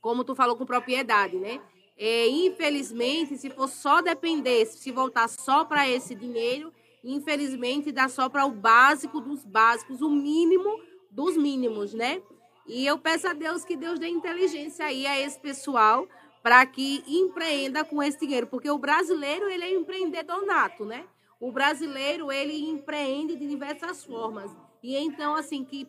como 0.00 0.22
tu 0.22 0.34
falou 0.34 0.56
com 0.56 0.66
propriedade, 0.66 1.36
né? 1.36 1.60
É, 1.96 2.28
infelizmente, 2.28 3.38
se 3.38 3.48
for 3.48 3.68
só 3.68 4.02
depender, 4.02 4.66
se 4.66 4.90
voltar 4.90 5.28
só 5.28 5.64
para 5.64 5.88
esse 5.88 6.14
dinheiro, 6.14 6.72
infelizmente 7.02 7.92
dá 7.92 8.08
só 8.08 8.28
para 8.28 8.44
o 8.44 8.50
básico 8.50 9.20
dos 9.20 9.44
básicos, 9.44 10.02
o 10.02 10.10
mínimo 10.10 10.78
dos 11.10 11.36
mínimos, 11.36 11.94
né? 11.94 12.20
E 12.66 12.84
eu 12.84 12.98
peço 12.98 13.28
a 13.28 13.32
Deus 13.32 13.64
que 13.64 13.76
Deus 13.76 13.98
dê 13.98 14.08
inteligência 14.08 14.86
aí 14.86 15.06
a 15.06 15.18
esse 15.20 15.38
pessoal 15.38 16.06
para 16.42 16.66
que 16.66 17.02
empreenda 17.06 17.84
com 17.84 18.02
esse 18.02 18.18
dinheiro, 18.18 18.46
porque 18.46 18.70
o 18.70 18.78
brasileiro 18.78 19.48
ele 19.48 19.64
é 19.64 19.72
empreendedor 19.72 20.44
nato, 20.44 20.84
né? 20.84 21.06
O 21.44 21.52
brasileiro 21.52 22.32
ele 22.32 22.58
empreende 22.70 23.36
de 23.36 23.46
diversas 23.46 24.02
formas. 24.02 24.50
E 24.82 24.96
então 24.96 25.34
assim 25.34 25.62
que 25.62 25.86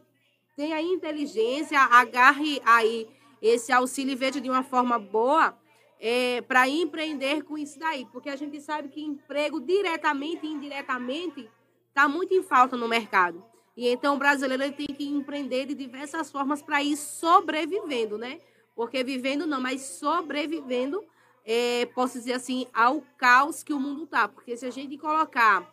tenha 0.54 0.82
inteligência, 0.82 1.80
agarre 1.80 2.62
aí 2.66 3.08
esse 3.42 3.72
auxílio 3.72 4.12
e 4.12 4.16
veja 4.16 4.42
de 4.42 4.50
uma 4.50 4.64
forma 4.64 5.00
boa 5.00 5.58
é, 5.98 6.42
para 6.42 6.68
empreender 6.68 7.44
com 7.44 7.58
isso 7.58 7.80
daí, 7.80 8.06
porque 8.12 8.30
a 8.30 8.36
gente 8.36 8.60
sabe 8.60 8.90
que 8.90 9.02
emprego 9.02 9.62
diretamente 9.62 10.46
e 10.46 10.52
indiretamente 10.52 11.50
está 11.88 12.06
muito 12.06 12.34
em 12.34 12.44
falta 12.44 12.76
no 12.76 12.90
mercado. 12.90 13.42
E 13.78 13.88
então 13.88 14.16
o 14.16 14.20
brasileiro 14.20 14.74
tem 14.74 14.88
que 14.88 15.08
empreender 15.08 15.68
de 15.68 15.74
diversas 15.74 16.30
formas 16.30 16.62
para 16.62 16.84
ir 16.84 16.98
sobrevivendo, 16.98 18.18
né? 18.18 18.42
Porque 18.76 19.06
vivendo 19.06 19.48
não, 19.48 19.62
mas 19.62 19.80
sobrevivendo, 19.84 21.02
é, 21.46 21.86
posso 21.88 22.18
dizer 22.18 22.34
assim, 22.34 22.66
ao 22.74 23.02
caos 23.18 23.64
que 23.64 23.72
o 23.74 23.80
mundo 23.80 24.08
tá. 24.08 24.28
Porque 24.28 24.58
se 24.58 24.66
a 24.66 24.72
gente 24.72 24.98
colocar 24.98 25.72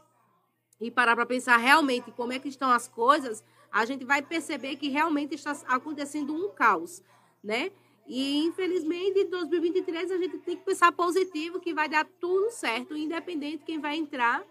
e 0.81 0.91
parar 0.91 1.17
para 1.17 1.25
pensar 1.25 1.57
realmente 1.57 2.11
como 2.13 2.33
é 2.33 2.39
que 2.39 2.49
estão 2.49 2.71
as 2.71 2.87
coisas, 2.87 3.43
a 3.71 3.85
gente 3.87 4.05
vai 4.05 4.21
perceber 4.21 4.77
que 4.77 4.89
realmente 4.89 5.35
está 5.35 5.53
acontecendo 5.67 6.35
um 6.35 6.51
caos, 6.51 7.03
né? 7.43 7.73
E 8.07 8.45
infelizmente 8.45 9.21
em 9.21 9.31
2023 9.31 10.11
a 10.11 10.19
gente 10.19 10.39
tem 10.39 10.57
que 10.57 10.65
pensar 10.65 10.93
positivo 10.93 11.61
que 11.61 11.73
vai 11.73 11.89
dar 11.89 12.05
tudo 12.21 12.51
certo, 12.51 12.97
independente 12.97 13.65
quem 13.65 13.79
vai 13.79 13.97
entrar 13.97 14.45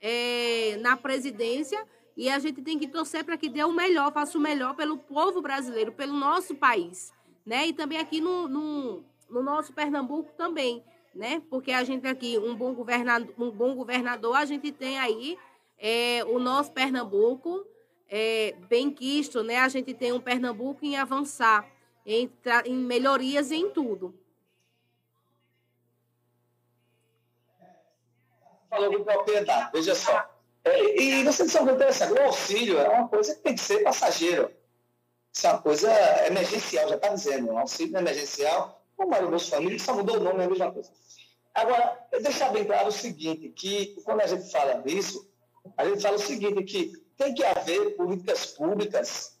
é, 0.00 0.76
na 0.80 0.96
presidência. 0.96 1.82
E 2.16 2.28
a 2.30 2.38
gente 2.38 2.62
tem 2.62 2.78
que 2.78 2.88
torcer 2.88 3.24
para 3.24 3.36
que 3.36 3.48
dê 3.48 3.62
o 3.62 3.72
melhor, 3.72 4.12
faça 4.12 4.36
o 4.36 4.40
melhor 4.40 4.74
pelo 4.74 4.96
povo 4.96 5.40
brasileiro, 5.42 5.92
pelo 5.92 6.14
nosso 6.14 6.54
país, 6.54 7.12
né? 7.44 7.66
E 7.66 7.72
também 7.74 7.98
aqui 7.98 8.22
no, 8.22 8.48
no, 8.48 9.04
no 9.28 9.42
nosso 9.42 9.72
Pernambuco 9.72 10.32
também, 10.36 10.82
né? 11.14 11.42
Porque 11.50 11.72
a 11.72 11.84
gente 11.84 12.06
aqui, 12.06 12.38
um 12.38 12.54
bom 12.54 12.74
governador, 12.74 13.34
um 13.38 13.50
bom 13.50 13.74
governador 13.74 14.36
a 14.36 14.44
gente 14.44 14.72
tem 14.72 14.98
aí 14.98 15.38
é, 15.78 16.24
o 16.24 16.38
nosso 16.38 16.72
Pernambuco 16.72 17.66
é, 18.08 18.54
bem 18.68 18.90
quisto, 18.90 19.42
né? 19.42 19.58
A 19.58 19.68
gente 19.68 19.92
tem 19.94 20.12
um 20.12 20.20
Pernambuco 20.20 20.84
em 20.84 20.96
avançar, 20.96 21.66
em, 22.04 22.30
em 22.64 22.74
melhorias 22.74 23.50
em 23.50 23.70
tudo. 23.70 24.14
falou 28.76 28.98
com 28.98 29.04
propriedade, 29.04 29.70
veja 29.72 29.94
só. 29.94 30.28
É, 30.64 31.00
e 31.00 31.24
vocês 31.24 31.50
são 31.50 31.68
interessante, 31.68 32.12
o 32.12 32.22
auxílio 32.22 32.78
é 32.78 32.88
uma 32.88 33.08
coisa 33.08 33.34
que 33.34 33.40
tem 33.40 33.54
que 33.54 33.60
ser 33.60 33.82
passageiro. 33.82 34.50
Isso 35.32 35.46
é 35.46 35.50
uma 35.50 35.62
coisa 35.62 35.90
emergencial, 36.26 36.88
já 36.88 36.96
está 36.96 37.08
dizendo. 37.08 37.52
Um 37.52 37.58
auxílio 37.58 37.96
emergencial, 37.96 38.82
o 38.98 39.38
Família, 39.38 39.76
que 39.76 39.82
só 39.82 39.94
mudou 39.94 40.16
o 40.16 40.20
nome, 40.20 40.40
é 40.40 40.44
a 40.44 40.48
mesma 40.48 40.72
coisa. 40.72 40.90
Agora, 41.54 42.06
deixar 42.22 42.50
bem 42.52 42.64
claro 42.64 42.88
o 42.88 42.92
seguinte, 42.92 43.48
que 43.48 44.00
quando 44.04 44.20
a 44.20 44.26
gente 44.26 44.50
fala 44.50 44.74
disso, 44.82 45.28
a 45.76 45.84
gente 45.86 46.02
fala 46.02 46.16
o 46.16 46.20
seguinte, 46.20 46.62
que 46.64 46.92
tem 47.16 47.34
que 47.34 47.44
haver 47.44 47.96
políticas 47.96 48.46
públicas, 48.46 49.38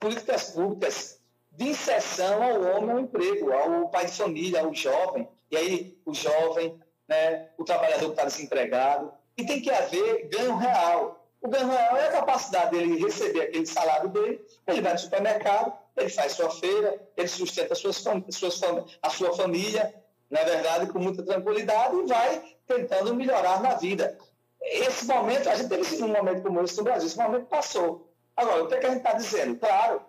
políticas 0.00 0.50
públicas 0.50 1.20
de 1.50 1.68
inserção 1.68 2.42
ao 2.42 2.62
homem 2.62 2.90
ao 2.90 3.00
emprego, 3.00 3.52
ao 3.52 3.88
pai 3.88 4.06
de 4.06 4.12
família, 4.12 4.62
ao 4.62 4.74
jovem. 4.74 5.28
E 5.50 5.56
aí, 5.56 5.98
o 6.06 6.14
jovem, 6.14 6.80
né, 7.06 7.50
o 7.58 7.64
trabalhador 7.64 8.06
que 8.06 8.12
está 8.12 8.24
desempregado. 8.24 9.12
E 9.36 9.44
tem 9.44 9.60
que 9.60 9.70
haver 9.70 10.28
ganho 10.28 10.56
real. 10.56 11.26
O 11.40 11.48
ganho 11.48 11.68
real 11.68 11.96
é 11.96 12.08
a 12.08 12.12
capacidade 12.12 12.70
dele 12.70 12.98
receber 12.98 13.42
aquele 13.42 13.66
salário 13.66 14.08
dele, 14.08 14.44
ele 14.66 14.80
vai 14.80 14.92
no 14.92 14.98
supermercado, 14.98 15.76
ele 15.96 16.08
faz 16.08 16.32
sua 16.32 16.50
feira, 16.50 17.00
ele 17.16 17.28
sustenta 17.28 17.74
suas, 17.74 17.98
fam- 17.98 18.24
suas 18.30 18.58
fam- 18.58 18.84
a 19.02 19.10
sua 19.10 19.34
família, 19.36 19.94
na 20.30 20.42
verdade, 20.44 20.90
com 20.90 20.98
muita 20.98 21.22
tranquilidade 21.22 21.96
e 21.96 22.06
vai 22.06 22.56
tentando 22.66 23.14
melhorar 23.14 23.60
na 23.62 23.74
vida. 23.74 24.16
Esse 24.60 25.04
momento, 25.06 25.48
a 25.50 25.54
gente 25.54 25.68
teve 25.68 26.02
um 26.02 26.08
momento 26.08 26.42
como 26.42 26.62
esse 26.62 26.78
no 26.78 26.84
Brasil, 26.84 27.06
esse 27.08 27.18
momento 27.18 27.46
passou. 27.46 28.12
Agora, 28.36 28.64
o 28.64 28.68
que, 28.68 28.74
é 28.74 28.78
que 28.78 28.86
a 28.86 28.90
gente 28.90 28.98
está 28.98 29.12
dizendo? 29.12 29.56
Claro, 29.58 30.00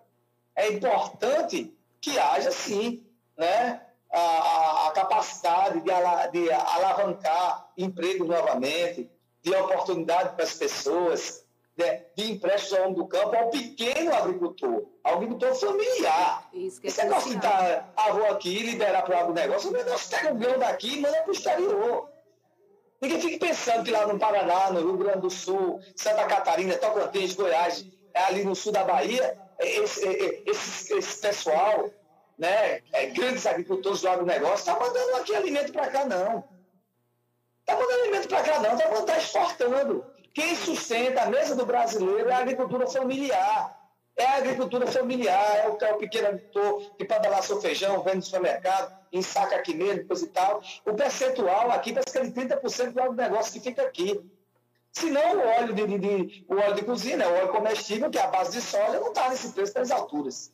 é 0.56 0.70
importante 0.72 1.76
que 2.00 2.18
haja, 2.18 2.52
sim, 2.52 3.06
né, 3.38 3.82
a, 4.12 4.88
a- 4.88 4.92
capacidade 4.92 5.82
de, 5.82 5.92
ala- 5.92 6.28
de 6.28 6.52
alavancar 6.52 7.72
emprego 7.78 8.24
novamente, 8.26 9.10
de 9.42 9.54
oportunidade 9.56 10.36
para 10.36 10.44
as 10.46 10.54
pessoas, 10.54 11.43
de 11.76 12.32
empréstimos 12.32 12.74
ao 12.74 12.84
homem 12.84 12.96
do 12.96 13.08
campo, 13.08 13.36
ao 13.36 13.50
pequeno 13.50 14.14
agricultor, 14.14 14.86
ao 15.04 15.16
agricultor 15.16 15.56
familiar. 15.56 16.48
Isso 16.54 16.80
que 16.80 16.88
é 16.88 16.90
Esse 16.90 17.04
negócio 17.04 17.30
de 17.32 17.38
dar, 17.38 17.94
vou 18.12 18.26
aqui 18.28 18.60
liberar 18.60 19.02
para 19.04 19.16
o 19.16 19.20
agronegócio, 19.20 19.70
o 19.70 19.74
negócio 19.74 20.10
pega 20.10 20.34
o 20.34 20.38
grão 20.38 20.60
daqui 20.60 20.98
e 20.98 21.02
manda 21.02 21.18
para 21.22 21.30
o 21.30 21.34
exterior. 21.34 22.10
Ninguém 23.02 23.20
fique 23.20 23.38
pensando 23.38 23.84
que 23.84 23.92
lá 23.92 24.08
no 24.08 24.20
Paraná, 24.20 24.72
no 24.72 24.80
Rio 24.80 24.98
Grande 24.98 25.22
do 25.22 25.30
Sul, 25.30 25.82
Santa 25.96 26.26
Catarina, 26.26 26.78
Tocantins, 26.78 27.36
Goiás, 27.36 27.86
é 28.14 28.24
ali 28.24 28.46
no 28.46 28.56
sul 28.56 28.72
da 28.72 28.84
Bahia, 28.84 29.38
esse, 29.60 30.08
esse, 30.46 30.94
esse 30.94 31.22
pessoal, 31.22 31.90
né, 32.38 32.82
é, 32.94 33.08
grandes 33.08 33.46
agricultores 33.46 34.02
do 34.02 34.10
agronegócio, 34.10 34.56
está 34.56 34.80
mandando 34.80 35.16
aqui 35.18 35.36
alimento 35.36 35.74
para 35.74 35.88
cá, 35.88 36.06
não. 36.06 36.48
Está 37.62 37.76
mandando 37.76 38.02
alimento 38.04 38.28
para 38.28 38.44
cá, 38.44 38.60
não, 38.60 38.74
está 38.74 39.02
tá 39.02 39.18
exportando. 39.18 40.13
Quem 40.34 40.56
sustenta 40.56 41.22
a 41.24 41.30
mesa 41.30 41.56
do 41.56 41.66
brasileiro 41.66 42.30
é 42.30 42.34
a 42.34 42.38
agricultura 42.40 42.88
familiar. 42.88 43.80
É 44.16 44.26
a 44.26 44.36
agricultura 44.38 44.86
familiar, 44.86 45.58
é 45.58 45.68
o, 45.70 45.78
é 45.84 45.94
o 45.94 45.98
pequeno 45.98 46.28
agricultor 46.28 46.96
que 46.96 47.04
planta 47.04 47.30
lá 47.30 47.42
seu 47.42 47.60
feijão, 47.60 48.04
vende 48.04 48.18
no 48.18 48.22
supermercado, 48.22 48.96
ensaca 49.12 49.56
aqui 49.56 49.74
mesmo, 49.74 50.06
coisa 50.06 50.24
e 50.26 50.30
tal. 50.30 50.62
O 50.86 50.94
percentual 50.94 51.72
aqui 51.72 51.94
parece 51.94 52.12
que 52.12 52.20
é 52.20 52.24
de 52.24 52.32
30% 52.32 52.92
do 52.92 53.02
agronegócio 53.02 53.54
que 53.54 53.60
fica 53.60 53.82
aqui. 53.82 54.24
Se 54.92 55.10
não, 55.10 55.38
o 55.38 55.48
óleo 55.48 55.74
de, 55.74 55.88
de- 55.88 55.98
de- 55.98 56.46
o 56.48 56.56
óleo 56.56 56.76
de 56.76 56.84
cozinha, 56.84 57.18
né, 57.18 57.28
o 57.28 57.34
óleo 57.34 57.48
comestível, 57.50 58.12
que 58.12 58.20
é 58.20 58.22
a 58.22 58.28
base 58.28 58.52
de 58.52 58.62
soja, 58.62 59.00
não 59.00 59.08
está 59.08 59.30
nesse 59.30 59.52
preço 59.52 59.74
das 59.74 59.90
alturas. 59.90 60.52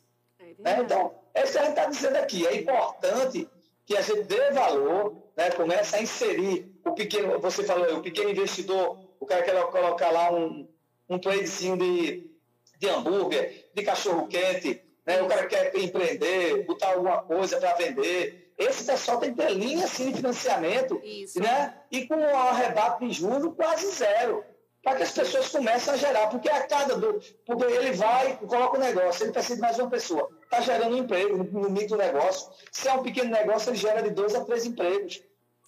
né? 0.58 0.78
Então, 0.82 1.14
é 1.34 1.42
isso 1.44 1.52
que 1.52 1.58
a 1.58 1.62
gente 1.64 1.70
está 1.76 1.84
dizendo 1.84 2.16
aqui. 2.16 2.46
É 2.46 2.56
importante 2.56 3.46
que 3.84 3.94
a 3.94 4.00
gente 4.00 4.22
dê 4.22 4.50
valor, 4.52 5.16
né, 5.36 5.50
comece 5.50 5.96
a 5.96 6.00
inserir 6.02 6.74
o 6.82 6.92
pequeno, 6.92 7.38
você 7.38 7.62
falou, 7.64 7.98
o 7.98 8.02
pequeno 8.02 8.30
investidor, 8.30 8.98
o 9.20 9.26
cara 9.26 9.42
quer 9.42 9.54
colocar 9.66 10.10
lá 10.10 10.32
um, 10.32 10.66
um 11.08 11.18
tradezinho 11.18 11.76
de, 11.76 12.30
de 12.78 12.88
hambúrguer, 12.88 13.70
de 13.74 13.82
cachorro-quente, 13.82 14.82
né, 15.06 15.22
o 15.22 15.28
cara 15.28 15.46
quer 15.46 15.76
empreender, 15.76 16.64
botar 16.64 16.92
alguma 16.92 17.22
coisa 17.22 17.58
para 17.58 17.74
vender. 17.74 18.52
Esse 18.56 18.84
pessoal 18.84 19.18
tem 19.18 19.34
que 19.34 19.42
ter 19.42 19.52
linha 19.52 19.84
assim, 19.84 20.10
de 20.10 20.16
financiamento 20.16 21.00
né, 21.36 21.74
e 21.90 22.06
com 22.06 22.16
um 22.16 22.36
arrebato 22.36 23.06
de 23.06 23.12
juros 23.12 23.54
quase 23.54 23.90
zero 23.90 24.44
para 24.82 24.96
que 24.96 25.02
as 25.02 25.12
pessoas 25.12 25.48
comecem 25.48 25.92
a 25.92 25.96
gerar, 25.96 26.28
porque 26.28 26.48
a 26.48 26.66
cada 26.66 26.96
do, 26.96 27.20
porque 27.44 27.64
ele 27.64 27.92
vai 27.92 28.36
coloca 28.38 28.78
o 28.78 28.80
negócio, 28.80 29.24
ele 29.24 29.32
precisa 29.32 29.56
de 29.56 29.60
mais 29.60 29.78
uma 29.78 29.90
pessoa, 29.90 30.30
está 30.42 30.60
gerando 30.60 30.96
um 30.96 30.98
emprego 30.98 31.36
no, 31.36 31.70
micro 31.70 31.98
negócio. 31.98 32.50
Se 32.72 32.88
é 32.88 32.92
um 32.94 33.02
pequeno 33.02 33.30
negócio, 33.30 33.70
ele 33.70 33.76
gera 33.76 34.02
de 34.02 34.10
dois 34.10 34.34
a 34.34 34.44
três 34.44 34.64
empregos. 34.64 35.22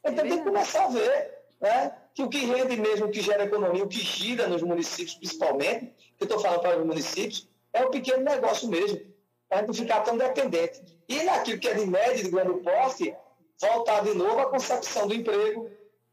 Então 0.05 0.27
tem 0.27 0.39
que 0.39 0.45
começar 0.45 0.85
a 0.85 0.89
ver, 0.89 1.42
né? 1.63 1.95
Que 2.13 2.23
o 2.23 2.29
que 2.29 2.45
rende 2.45 2.77
mesmo, 2.77 3.07
o 3.07 3.11
que 3.11 3.23
gera 3.23 3.45
economia, 3.45 3.85
o 3.85 3.89
que 3.89 4.01
gira 4.01 4.49
nos 4.49 4.63
municípios, 4.63 5.15
principalmente, 5.15 5.95
que 6.19 6.25
eu 6.25 6.27
estou 6.27 6.41
falando 6.41 6.61
para 6.61 6.79
os 6.79 6.85
municípios, 6.85 7.49
é 7.73 7.85
o 7.85 7.91
pequeno 7.91 8.23
negócio 8.23 8.69
mesmo, 8.69 9.01
para 9.49 9.59
a 9.59 9.61
gente 9.61 9.69
não 9.69 9.75
ficar 9.75 10.01
tão 10.01 10.19
dependente. 10.19 10.83
E 11.09 11.23
naquilo 11.23 11.61
que 11.61 11.69
é 11.69 11.75
de 11.75 11.87
médio 11.87 12.25
de 12.25 12.31
grande 12.31 12.61
porte, 12.61 13.15
voltar 13.61 14.03
de 14.03 14.13
novo 14.13 14.41
à 14.41 14.51
concepção 14.51 15.07
do 15.07 15.15
emprego, 15.15 15.71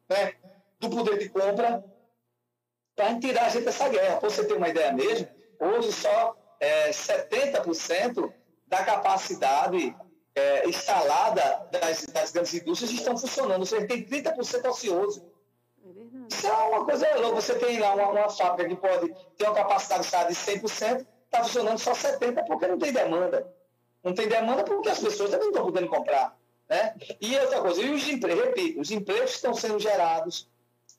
né? 0.07 0.35
do 0.79 0.89
poder 0.89 1.17
de 1.17 1.27
compra, 1.29 1.83
para 2.95 3.19
tirar 3.19 3.45
a 3.47 3.49
gente 3.49 3.65
dessa 3.65 3.89
guerra. 3.89 4.17
Para 4.17 4.29
você 4.29 4.45
ter 4.45 4.53
uma 4.53 4.69
ideia 4.69 4.93
mesmo, 4.93 5.27
hoje 5.59 5.91
só 5.91 6.37
é, 6.59 6.91
70% 6.91 8.31
da 8.67 8.83
capacidade 8.83 9.95
é, 10.35 10.69
instalada 10.69 11.67
das, 11.71 12.05
das 12.05 12.31
grandes 12.31 12.53
indústrias 12.53 12.91
estão 12.91 13.17
funcionando, 13.17 13.61
ou 13.61 13.65
seja, 13.65 13.87
tem 13.87 14.05
30% 14.05 14.69
ocioso. 14.69 15.38
Isso 16.29 16.47
é 16.47 16.51
uma 16.51 16.85
coisa 16.85 17.07
louca. 17.17 17.41
Você 17.41 17.55
tem 17.55 17.79
lá 17.79 17.93
uma, 17.95 18.09
uma 18.09 18.29
fábrica 18.29 18.69
que 18.69 18.75
pode 18.75 19.13
ter 19.37 19.45
uma 19.45 19.55
capacidade 19.55 20.01
instalada 20.01 20.29
de 20.29 20.35
100%, 20.35 21.05
está 21.25 21.43
funcionando 21.43 21.77
só 21.79 21.91
70% 21.93 22.45
porque 22.47 22.67
não 22.67 22.77
tem 22.77 22.91
demanda. 22.93 23.51
Não 24.03 24.13
tem 24.13 24.27
demanda 24.27 24.63
porque 24.63 24.89
as 24.89 24.99
pessoas 24.99 25.29
também 25.31 25.47
não 25.47 25.51
estão 25.53 25.65
podendo 25.65 25.87
comprar. 25.89 26.37
Né? 26.69 26.95
E 27.19 27.35
outra 27.37 27.61
coisa, 27.61 27.81
e 27.81 27.89
os 27.91 28.07
empregos, 28.07 28.43
repito, 28.45 28.79
os 28.79 28.91
empregos 28.91 29.31
estão 29.31 29.53
sendo 29.53 29.79
gerados 29.79 30.47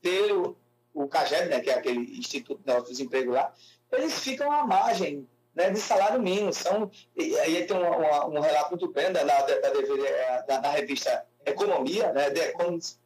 pelo 0.02 0.56
o 0.92 1.06
CAGED, 1.06 1.48
né, 1.48 1.60
que 1.60 1.70
é 1.70 1.74
aquele 1.74 2.18
Instituto 2.18 2.60
de 2.64 2.88
Desemprego 2.90 3.30
lá, 3.30 3.54
eles 3.92 4.18
ficam 4.18 4.50
à 4.50 4.66
margem 4.66 5.28
né, 5.54 5.70
de 5.70 5.78
salário 5.78 6.20
mínimo. 6.20 6.52
São, 6.52 6.90
e 7.16 7.38
aí 7.38 7.64
tem 7.64 7.76
um, 7.76 7.80
uma- 7.88 8.26
um 8.26 8.40
relato 8.40 8.70
muito 8.70 8.88
bem 8.92 9.12
da, 9.12 9.22
da, 9.22 9.40
da, 9.42 10.42
da- 10.48 10.56
da 10.58 10.70
revista 10.70 11.24
Economia, 11.46 12.12
né, 12.12 12.30
The 12.30 12.48
Economist, 12.50 12.98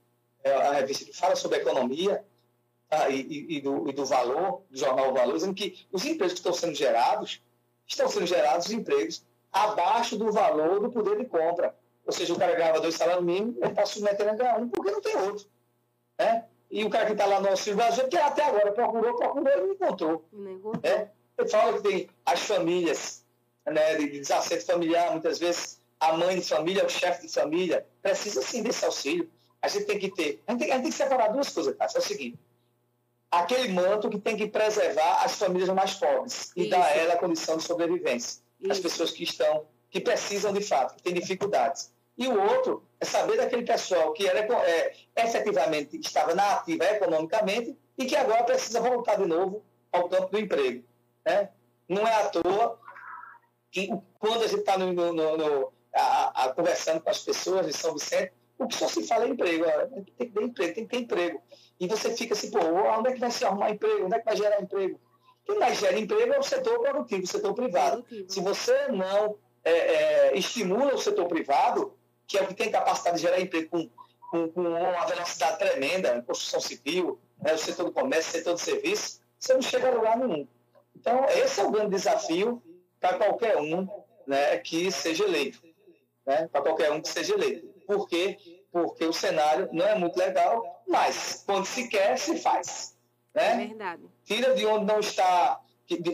a 0.50 0.72
revista 0.72 1.04
que 1.04 1.12
fala 1.16 1.34
sobre 1.36 1.58
economia 1.58 2.24
tá, 2.88 3.08
e, 3.08 3.56
e- 3.56 3.60
do, 3.60 3.88
e 3.88 3.92
do 3.92 4.04
valor, 4.04 4.62
do 4.70 4.78
jornal 4.78 5.12
Valor, 5.12 5.34
dizendo 5.34 5.54
que 5.54 5.86
os 5.90 6.04
empregos 6.04 6.34
que 6.34 6.40
estão 6.40 6.52
sendo 6.52 6.74
gerados, 6.74 7.40
estão 7.86 8.08
sendo 8.08 8.26
gerados 8.26 8.70
empregos 8.70 9.24
abaixo 9.52 10.16
do 10.16 10.30
valor 10.32 10.80
do 10.80 10.90
poder 10.90 11.16
de 11.18 11.24
compra. 11.26 11.74
Ou 12.06 12.12
seja, 12.12 12.34
o 12.34 12.38
cara 12.38 12.54
ganhava 12.54 12.80
dois 12.80 12.94
salários 12.96 13.24
mínimos, 13.24 13.56
ele 13.56 13.70
está 13.70 13.86
submetendo 13.86 14.30
a 14.30 14.34
ganhar 14.34 14.58
um 14.60 14.68
porque 14.68 14.90
não 14.90 15.00
tem 15.00 15.16
outro. 15.16 15.46
Né? 16.18 16.44
E 16.70 16.84
o 16.84 16.90
cara 16.90 17.06
que 17.06 17.12
está 17.12 17.24
lá 17.24 17.40
no 17.40 17.48
Auxílio 17.48 17.76
Brasil, 17.76 18.08
que 18.08 18.16
até 18.16 18.44
agora 18.44 18.72
procurou, 18.72 19.16
procurou 19.16 19.48
e 19.52 19.56
não 19.60 19.72
encontrou. 19.72 20.24
né? 20.82 21.10
Eu 21.38 21.48
falo 21.48 21.80
que 21.80 21.88
tem 21.88 22.10
as 22.26 22.40
famílias 22.40 23.24
né, 23.66 23.94
de 23.96 24.08
desacerto 24.20 24.66
familiar, 24.66 25.10
muitas 25.12 25.38
vezes 25.38 25.80
a 25.98 26.12
mãe 26.16 26.38
de 26.38 26.46
família, 26.46 26.84
o 26.84 26.88
chefe 26.90 27.26
de 27.26 27.32
família, 27.32 27.86
precisa 28.02 28.42
sim 28.42 28.62
desse 28.62 28.84
auxílio. 28.84 29.30
A 29.65 29.69
gente 29.69 29.86
tem 29.86 29.99
que 29.99 30.11
ter. 30.11 30.43
A 30.47 30.53
gente 30.53 30.61
tem, 30.61 30.70
a 30.70 30.74
gente 30.74 30.82
tem 30.82 30.91
que 30.91 30.97
separar 30.97 31.28
duas 31.28 31.49
coisas, 31.49 31.74
cara. 31.74 31.91
É 31.95 31.99
o 31.99 32.03
seguinte: 32.03 32.39
aquele 33.31 33.73
manto 33.73 34.11
que 34.11 34.19
tem 34.19 34.36
que 34.36 34.47
preservar 34.47 35.24
as 35.24 35.36
famílias 35.39 35.70
mais 35.70 35.95
pobres 35.95 36.53
e 36.55 36.69
dar 36.69 36.85
a 36.85 36.91
ela 36.91 37.15
a 37.15 37.19
condição 37.19 37.57
de 37.57 37.62
sobrevivência. 37.62 38.43
As 38.69 38.78
pessoas 38.78 39.11
que 39.11 39.24
estão, 39.24 39.65
que 39.91 40.01
precisam 40.01 40.53
de 40.53 40.61
fato, 40.62 40.97
que 40.97 41.03
têm 41.03 41.15
dificuldades. 41.15 41.93
E 42.16 42.28
o 42.28 42.41
outro 42.41 42.85
é 43.01 43.07
saber 43.07 43.39
daquele 43.39 43.65
pessoal 43.65 44.12
que 44.12 44.27
era, 44.28 44.41
é, 44.41 44.95
efetivamente 45.16 45.99
estava 45.99 46.35
na 46.35 46.53
ativa 46.53 46.85
economicamente 46.85 47.77
e 47.97 48.05
que 48.05 48.15
agora 48.15 48.45
precisa 48.45 48.81
voltar 48.81 49.16
de 49.16 49.27
novo 49.27 49.65
ao 49.91 50.11
campo 50.11 50.31
do 50.31 50.39
emprego. 50.39 50.85
Né? 51.24 51.49
Não 51.89 52.07
é 52.07 52.15
à 52.15 52.28
toa 52.28 52.78
que 53.70 53.91
quando 54.19 54.45
a 54.45 54.47
gente 54.47 54.61
está 54.61 54.77
no, 54.77 54.93
no, 54.93 55.12
no, 55.12 55.73
a, 55.95 56.45
a, 56.45 56.53
conversando 56.53 57.01
com 57.01 57.11
as 57.11 57.20
pessoas 57.20 57.66
de 57.66 57.73
São 57.73 57.95
Vicente, 57.95 58.32
o 58.65 58.69
que 58.69 58.77
só 58.77 58.89
se 58.89 59.07
fala 59.07 59.24
é 59.24 59.28
emprego. 59.28 59.65
Tem 59.95 60.05
que 60.05 60.12
ter 60.12 60.43
emprego, 60.43 60.74
tem 60.74 60.86
que 60.86 60.91
ter 60.91 61.03
emprego. 61.03 61.43
E 61.78 61.86
você 61.86 62.15
fica 62.16 62.35
assim, 62.35 62.51
pô, 62.51 62.59
onde 62.59 63.11
é 63.11 63.12
que 63.12 63.20
vai 63.20 63.31
se 63.31 63.45
arrumar 63.45 63.70
emprego? 63.70 64.07
Onde 64.07 64.15
é 64.15 64.19
que 64.19 64.24
vai 64.24 64.36
gerar 64.36 64.61
emprego? 64.61 65.01
Quem 65.45 65.59
mais 65.59 65.78
gera 65.78 65.99
emprego 65.99 66.32
é 66.32 66.39
o 66.39 66.43
setor 66.43 66.78
produtivo, 66.81 67.23
o 67.23 67.27
setor 67.27 67.55
privado. 67.55 68.05
Se 68.28 68.41
você 68.41 68.89
não 68.89 69.36
é, 69.62 69.73
é, 69.73 70.39
estimula 70.39 70.95
o 70.95 70.99
setor 70.99 71.27
privado, 71.27 71.95
que 72.27 72.39
é 72.39 72.43
o 72.43 72.47
que 72.47 72.55
tem 72.55 72.70
capacidade 72.70 73.16
de 73.16 73.23
gerar 73.23 73.41
emprego 73.41 73.69
com, 73.69 73.91
com, 74.31 74.49
com 74.49 74.61
uma 74.62 75.05
velocidade 75.05 75.59
tremenda, 75.59 76.23
construção 76.23 76.61
civil, 76.61 77.19
né, 77.43 77.53
o 77.53 77.59
setor 77.59 77.85
do 77.85 77.93
comércio, 77.93 78.31
o 78.31 78.32
setor 78.32 78.55
do 78.55 78.61
serviço, 78.61 79.20
você 79.39 79.53
não 79.53 79.62
chega 79.62 79.89
a 79.89 79.95
lugar 79.95 80.16
nenhum. 80.16 80.49
Então, 80.97 81.27
esse 81.27 81.61
é 81.61 81.65
o 81.65 81.70
grande 81.70 81.91
desafio 81.91 82.62
para 82.99 83.19
qualquer 83.19 83.59
um 83.59 83.86
né, 84.27 84.57
que 84.59 84.91
seja 84.91 85.24
eleito. 85.24 85.62
Né, 86.27 86.49
para 86.51 86.62
qualquer 86.62 86.91
um 86.91 87.03
que 87.03 87.09
seja 87.09 87.35
eleito. 87.35 87.66
Por 87.86 88.09
quê? 88.09 88.39
Porque 88.74 89.05
o 89.05 89.12
cenário 89.12 89.68
não 89.72 89.86
é 89.86 89.96
muito 89.96 90.18
legal, 90.18 90.82
mas 90.88 91.44
quando 91.46 91.64
se 91.64 91.86
quer, 91.86 92.18
se 92.18 92.40
faz. 92.40 92.96
Né? 93.32 93.52
É 93.52 93.66
verdade. 93.68 94.02
Tira 94.24 94.52
de 94.52 94.66
onde 94.66 94.84
não 94.84 94.98
está, 94.98 95.60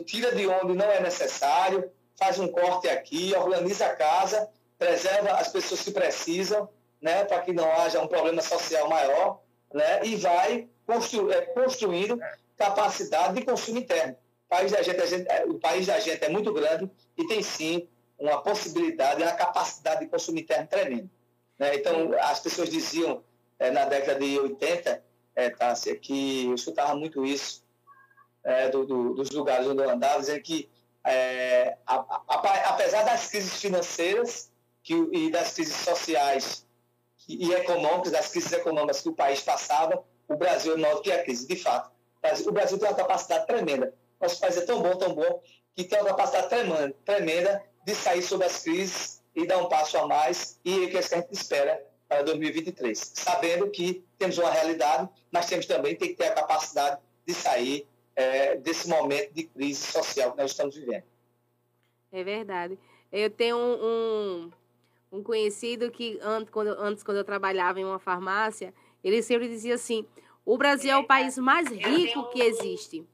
tira 0.04 0.34
de 0.34 0.46
onde 0.46 0.74
não 0.74 0.84
é 0.84 1.00
necessário, 1.00 1.90
faz 2.18 2.38
um 2.38 2.48
corte 2.48 2.86
aqui, 2.86 3.34
organiza 3.34 3.86
a 3.86 3.96
casa, 3.96 4.46
preserva 4.78 5.32
as 5.32 5.48
pessoas 5.48 5.80
que 5.80 5.90
precisam, 5.90 6.68
né, 7.00 7.24
para 7.24 7.40
que 7.40 7.50
não 7.50 7.64
haja 7.72 7.98
um 7.98 8.06
problema 8.06 8.42
social 8.42 8.90
maior, 8.90 9.40
né, 9.72 10.04
e 10.04 10.16
vai 10.16 10.68
constru, 10.86 11.32
é, 11.32 11.40
construindo 11.46 12.20
capacidade 12.58 13.36
de 13.36 13.42
consumo 13.42 13.78
interno. 13.78 14.14
O 14.44 14.50
país, 14.50 14.70
da 14.70 14.82
gente, 14.82 15.06
gente, 15.06 15.26
é, 15.30 15.46
o 15.46 15.54
país 15.54 15.86
da 15.86 15.98
gente 15.98 16.22
é 16.22 16.28
muito 16.28 16.52
grande 16.52 16.90
e 17.16 17.26
tem 17.26 17.42
sim 17.42 17.88
uma 18.18 18.42
possibilidade, 18.42 19.22
uma 19.22 19.32
capacidade 19.32 20.00
de 20.00 20.08
consumo 20.08 20.38
interno 20.38 20.66
tremenda. 20.66 21.08
Né? 21.60 21.74
Então, 21.74 22.10
as 22.18 22.40
pessoas 22.40 22.70
diziam 22.70 23.22
é, 23.58 23.70
na 23.70 23.84
década 23.84 24.18
de 24.18 24.38
80, 24.38 25.04
é, 25.36 25.50
Tássia, 25.50 25.94
que 25.94 26.46
eu 26.46 26.54
escutava 26.54 26.94
muito 26.94 27.24
isso 27.24 27.62
é, 28.42 28.70
do, 28.70 28.86
do, 28.86 29.14
dos 29.14 29.30
lugares 29.30 29.66
onde 29.66 29.82
eu 29.82 29.90
andava, 29.90 30.18
dizendo 30.18 30.40
que 30.40 30.70
é, 31.04 31.76
a, 31.86 31.96
a, 31.96 32.70
apesar 32.70 33.04
das 33.04 33.28
crises 33.28 33.60
financeiras 33.60 34.50
que, 34.82 34.94
e 35.12 35.30
das 35.30 35.52
crises 35.52 35.76
sociais 35.76 36.66
e, 37.28 37.48
e 37.48 37.52
econômicas, 37.52 38.12
das 38.12 38.28
crises 38.28 38.52
econômicas 38.52 39.02
que 39.02 39.10
o 39.10 39.14
país 39.14 39.42
passava, 39.42 40.02
o 40.26 40.36
Brasil 40.36 40.72
é 40.72 40.76
maior 40.78 40.94
do 40.94 41.02
que 41.02 41.16
crise, 41.18 41.46
de 41.46 41.56
fato. 41.56 41.90
O 42.46 42.52
Brasil 42.52 42.78
tem 42.78 42.88
uma 42.88 42.96
capacidade 42.96 43.46
tremenda. 43.46 43.94
Nosso 44.18 44.40
país 44.40 44.56
é 44.56 44.62
tão 44.62 44.80
bom, 44.80 44.96
tão 44.96 45.14
bom, 45.14 45.42
que 45.76 45.84
tem 45.84 45.98
uma 46.00 46.08
capacidade 46.08 46.48
tremenda, 46.48 46.94
tremenda 47.04 47.64
de 47.84 47.94
sair 47.94 48.22
sobre 48.22 48.46
as 48.46 48.62
crises 48.62 49.19
e 49.34 49.46
dar 49.46 49.58
um 49.58 49.68
passo 49.68 49.96
a 49.98 50.06
mais, 50.06 50.58
e 50.64 50.84
é 50.84 50.86
o 50.86 50.90
que 50.90 50.98
a 50.98 51.02
gente 51.02 51.32
espera 51.32 51.84
para 52.08 52.22
2023. 52.22 53.12
Sabendo 53.14 53.70
que 53.70 54.04
temos 54.18 54.36
uma 54.38 54.50
realidade, 54.50 55.08
mas 55.30 55.46
temos 55.46 55.66
também 55.66 55.94
tem 55.94 56.08
que 56.08 56.14
ter 56.14 56.26
a 56.26 56.34
capacidade 56.34 57.00
de 57.24 57.32
sair 57.34 57.86
é, 58.16 58.56
desse 58.56 58.88
momento 58.88 59.32
de 59.32 59.44
crise 59.44 59.80
social 59.80 60.32
que 60.32 60.38
nós 60.38 60.50
estamos 60.50 60.74
vivendo. 60.74 61.04
É 62.12 62.24
verdade. 62.24 62.76
Eu 63.12 63.30
tenho 63.30 63.56
um, 63.56 64.50
um, 65.12 65.22
conhecido 65.22 65.90
que 65.90 66.18
antes 66.20 66.50
quando, 66.50 66.68
antes, 66.68 67.02
quando 67.02 67.18
eu 67.18 67.24
trabalhava 67.24 67.80
em 67.80 67.84
uma 67.84 67.98
farmácia, 67.98 68.74
ele 69.02 69.22
sempre 69.22 69.48
dizia 69.48 69.74
assim: 69.74 70.04
o 70.44 70.58
Brasil 70.58 70.90
é 70.90 70.96
o 70.96 71.06
país 71.06 71.38
mais 71.38 71.68
rico 71.68 72.28
que 72.30 72.42
existe. 72.42 73.06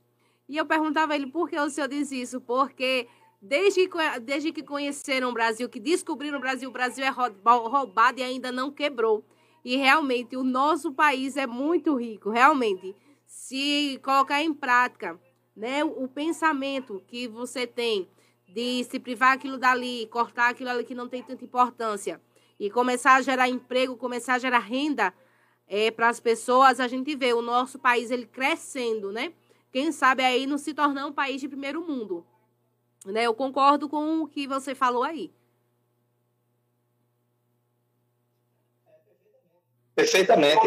E 0.48 0.56
eu 0.56 0.64
perguntava 0.64 1.12
a 1.12 1.16
ele 1.16 1.26
por 1.26 1.50
que 1.50 1.58
o 1.58 1.68
senhor 1.68 1.88
diz 1.88 2.10
isso? 2.12 2.40
Porque 2.40 3.08
desde 3.46 3.88
que, 3.88 4.20
desde 4.20 4.52
que 4.52 4.62
conheceram 4.62 5.30
o 5.30 5.32
Brasil, 5.32 5.68
que 5.68 5.80
descobriram 5.80 6.38
o 6.38 6.40
Brasil, 6.40 6.68
o 6.68 6.72
Brasil 6.72 7.04
é 7.04 7.08
roubado 7.08 8.18
e 8.20 8.22
ainda 8.22 8.50
não 8.50 8.70
quebrou. 8.70 9.24
E 9.64 9.76
realmente 9.76 10.36
o 10.36 10.42
nosso 10.42 10.92
país 10.92 11.36
é 11.36 11.46
muito 11.46 11.94
rico, 11.96 12.30
realmente. 12.30 12.94
Se 13.26 14.00
colocar 14.02 14.42
em 14.42 14.52
prática, 14.52 15.18
né, 15.56 15.84
o 15.84 16.06
pensamento 16.08 17.02
que 17.06 17.26
você 17.26 17.66
tem 17.66 18.08
de 18.48 18.84
se 18.84 18.98
privar 18.98 19.32
aquilo 19.32 19.58
dali, 19.58 20.06
cortar 20.06 20.50
aquilo 20.50 20.70
ali 20.70 20.84
que 20.84 20.94
não 20.94 21.08
tem 21.08 21.22
tanta 21.22 21.44
importância 21.44 22.20
e 22.58 22.70
começar 22.70 23.14
a 23.14 23.22
gerar 23.22 23.48
emprego, 23.48 23.96
começar 23.96 24.34
a 24.34 24.38
gerar 24.38 24.60
renda 24.60 25.12
é, 25.68 25.90
para 25.90 26.08
as 26.08 26.20
pessoas, 26.20 26.78
a 26.78 26.86
gente 26.86 27.14
vê 27.16 27.32
o 27.32 27.42
nosso 27.42 27.78
país 27.78 28.10
ele 28.10 28.26
crescendo, 28.26 29.12
né? 29.12 29.32
Quem 29.72 29.90
sabe 29.92 30.22
aí 30.22 30.46
não 30.46 30.58
se 30.58 30.72
tornar 30.72 31.06
um 31.06 31.12
país 31.12 31.40
de 31.40 31.48
primeiro 31.48 31.86
mundo. 31.86 32.24
Né? 33.12 33.24
Eu 33.24 33.34
concordo 33.34 33.88
com 33.88 34.22
o 34.22 34.28
que 34.28 34.46
você 34.46 34.74
falou 34.74 35.02
aí. 35.02 35.32
Perfeitamente. 39.94 40.60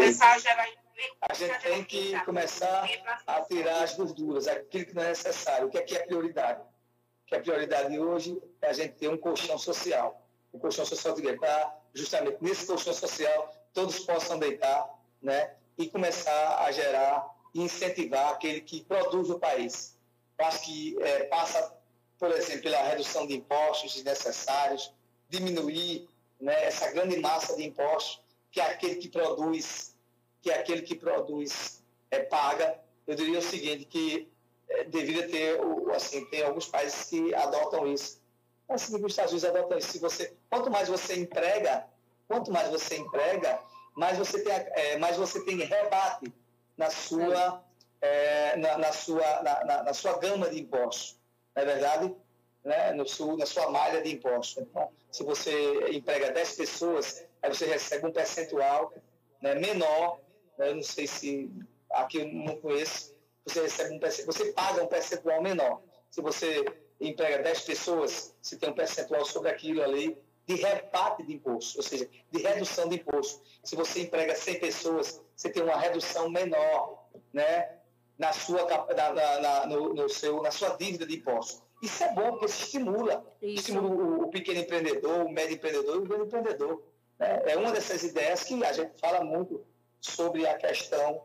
A 1.21 1.33
gente 1.33 1.61
tem 1.61 1.83
que 1.83 2.19
começar 2.25 2.89
a 3.25 3.41
tirar 3.41 3.83
as 3.83 3.95
gorduras, 3.95 4.47
aquilo 4.47 4.85
que 4.85 4.95
não 4.95 5.03
é 5.03 5.09
necessário, 5.09 5.67
o 5.67 5.69
que 5.69 5.77
aqui 5.77 5.95
é 5.95 6.05
prioridade. 6.05 6.61
O 6.61 7.25
que 7.27 7.35
é 7.35 7.39
prioridade 7.39 7.97
hoje 7.99 8.41
é 8.61 8.69
a 8.69 8.73
gente 8.73 8.95
ter 8.95 9.07
um 9.07 9.17
colchão 9.17 9.57
social. 9.57 10.25
O 10.51 10.59
colchão 10.59 10.85
social 10.85 11.13
de 11.13 11.27
estar 11.27 11.79
justamente 11.93 12.37
nesse 12.41 12.65
colchão 12.65 12.93
social, 12.93 13.53
todos 13.73 13.99
possam 13.99 14.39
deitar 14.39 14.89
né? 15.21 15.53
e 15.77 15.87
começar 15.87 16.65
a 16.65 16.71
gerar 16.71 17.25
e 17.53 17.61
incentivar 17.61 18.33
aquele 18.33 18.61
que 18.61 18.83
produz 18.83 19.29
o 19.29 19.39
país. 19.39 19.97
Eu 20.37 20.45
acho 20.45 20.65
que 20.65 20.97
é, 21.01 21.23
passa, 21.25 21.77
por 22.19 22.31
exemplo, 22.31 22.63
pela 22.63 22.83
redução 22.83 23.25
de 23.25 23.35
impostos 23.35 23.93
desnecessários, 23.95 24.93
diminuir 25.29 26.07
né, 26.39 26.65
essa 26.65 26.91
grande 26.91 27.17
massa 27.19 27.55
de 27.55 27.65
impostos 27.65 28.21
que 28.51 28.59
é 28.59 28.65
aquele 28.65 28.95
que 28.95 29.07
produz 29.07 29.95
que 30.41 30.51
aquele 30.51 30.81
que 30.81 30.95
produz 30.95 31.83
é, 32.11 32.19
paga. 32.19 32.79
Eu 33.05 33.15
diria 33.15 33.39
o 33.39 33.41
seguinte, 33.41 33.85
que 33.85 34.31
é, 34.69 34.83
deveria 34.85 35.27
ter, 35.27 35.59
assim, 35.93 36.25
tem 36.25 36.43
alguns 36.43 36.67
países 36.67 37.09
que 37.09 37.33
adotam 37.33 37.91
isso. 37.91 38.21
Assim, 38.67 38.95
os 39.03 39.11
Estados 39.11 39.31
Unidos 39.33 39.49
adotam 39.49 39.77
isso. 39.77 39.91
Se 39.91 39.99
você, 39.99 40.33
quanto 40.49 40.69
mais 40.69 40.87
você 40.87 41.19
emprega, 41.19 41.85
quanto 42.27 42.51
mais 42.51 42.69
você 42.69 42.97
emprega, 42.97 43.59
mais 43.95 44.17
você 44.17 44.41
tem, 44.43 44.53
é, 44.53 44.97
mais 44.97 45.17
você 45.17 45.43
tem 45.43 45.57
rebate 45.57 46.31
na 46.77 46.89
sua, 46.89 47.63
é, 47.99 48.55
na, 48.57 48.77
na, 48.77 48.93
sua, 48.93 49.43
na, 49.43 49.65
na, 49.65 49.83
na, 49.83 49.93
sua 49.93 50.17
gama 50.19 50.49
de 50.49 50.61
impostos. 50.61 51.18
Não 51.59 51.71
é 51.71 51.73
verdade? 51.75 52.15
Né? 52.63 52.93
No 52.93 53.07
seu, 53.07 53.35
na 53.37 53.45
sua 53.45 53.69
malha 53.69 54.01
de 54.01 54.13
impostos. 54.13 54.63
Então, 54.63 54.89
se 55.11 55.23
você 55.23 55.91
emprega 55.91 56.31
10 56.31 56.55
pessoas, 56.55 57.25
aí 57.41 57.49
você 57.53 57.65
recebe 57.65 58.05
um 58.07 58.11
percentual 58.11 58.93
né, 59.41 59.55
menor 59.55 60.19
né? 60.57 60.69
eu 60.69 60.75
não 60.75 60.83
sei 60.83 61.07
se 61.07 61.49
aqui 61.89 62.19
eu 62.19 62.27
não 62.27 62.57
conheço, 62.57 63.15
você 63.45 63.61
recebe 63.61 63.95
um 63.95 63.99
você 64.25 64.51
paga 64.51 64.83
um 64.83 64.87
percentual 64.87 65.41
menor. 65.41 65.81
Se 66.11 66.21
você 66.21 66.65
emprega 66.99 67.41
10 67.41 67.61
pessoas, 67.61 68.35
você 68.41 68.57
tem 68.57 68.69
um 68.69 68.73
percentual 68.73 69.25
sobre 69.25 69.49
aquilo 69.49 69.81
ali 69.81 70.17
de 70.45 70.55
reparte 70.55 71.23
de 71.23 71.33
imposto, 71.33 71.77
ou 71.77 71.83
seja, 71.83 72.09
de 72.31 72.41
redução 72.41 72.89
de 72.89 72.95
imposto. 72.95 73.41
Se 73.63 73.75
você 73.75 74.01
emprega 74.01 74.35
100 74.35 74.59
pessoas, 74.59 75.21
você 75.35 75.49
tem 75.49 75.61
uma 75.61 75.77
redução 75.77 76.27
menor, 76.29 77.07
né, 77.31 77.78
na 78.19 78.33
sua 78.33 78.67
na, 78.93 79.39
na, 79.39 79.65
no, 79.65 79.93
no, 79.93 80.09
seu, 80.09 80.41
na 80.41 80.51
sua 80.51 80.75
dívida 80.75 81.07
de 81.07 81.15
imposto. 81.15 81.63
Isso 81.81 82.03
é 82.03 82.11
bom, 82.11 82.31
porque 82.31 82.47
estimula, 82.47 83.25
isso. 83.41 83.71
estimula 83.71 83.87
o, 83.87 84.23
o, 84.23 84.29
pequeno 84.29 84.59
empreendedor, 84.59 85.25
o 85.25 85.31
médio 85.31 85.55
empreendedor 85.55 85.95
e 85.95 85.99
o 85.99 86.03
grande 86.03 86.23
empreendedor. 86.25 86.83
Né? 87.17 87.41
É 87.45 87.57
uma 87.57 87.71
dessas 87.71 88.03
ideias 88.03 88.43
que 88.43 88.61
a 88.61 88.73
gente 88.73 88.99
fala 88.99 89.23
muito 89.23 89.65
sobre 90.01 90.45
a 90.45 90.57
questão 90.57 91.23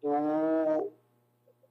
do, 0.00 0.92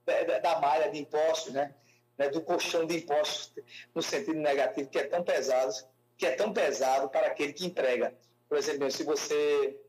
da, 0.06 0.40
da 0.40 0.60
malha 0.60 0.92
de 0.92 1.00
impostos, 1.00 1.54
né? 1.54 1.74
né? 2.18 2.28
do 2.28 2.42
colchão 2.42 2.86
de 2.86 2.98
impostos, 2.98 3.54
no 3.94 4.02
sentido 4.02 4.40
negativo, 4.40 4.90
que 4.90 5.00
é 5.00 5.06
tão 5.06 5.24
pesado, 5.24 5.74
que 6.18 6.26
é 6.26 6.32
tão 6.32 6.52
pesado 6.52 7.08
para 7.08 7.28
aquele 7.28 7.54
que 7.54 7.66
entrega. 7.66 8.14
Por 8.50 8.58
exemplo, 8.58 8.92
se 8.92 9.04
você 9.04 9.80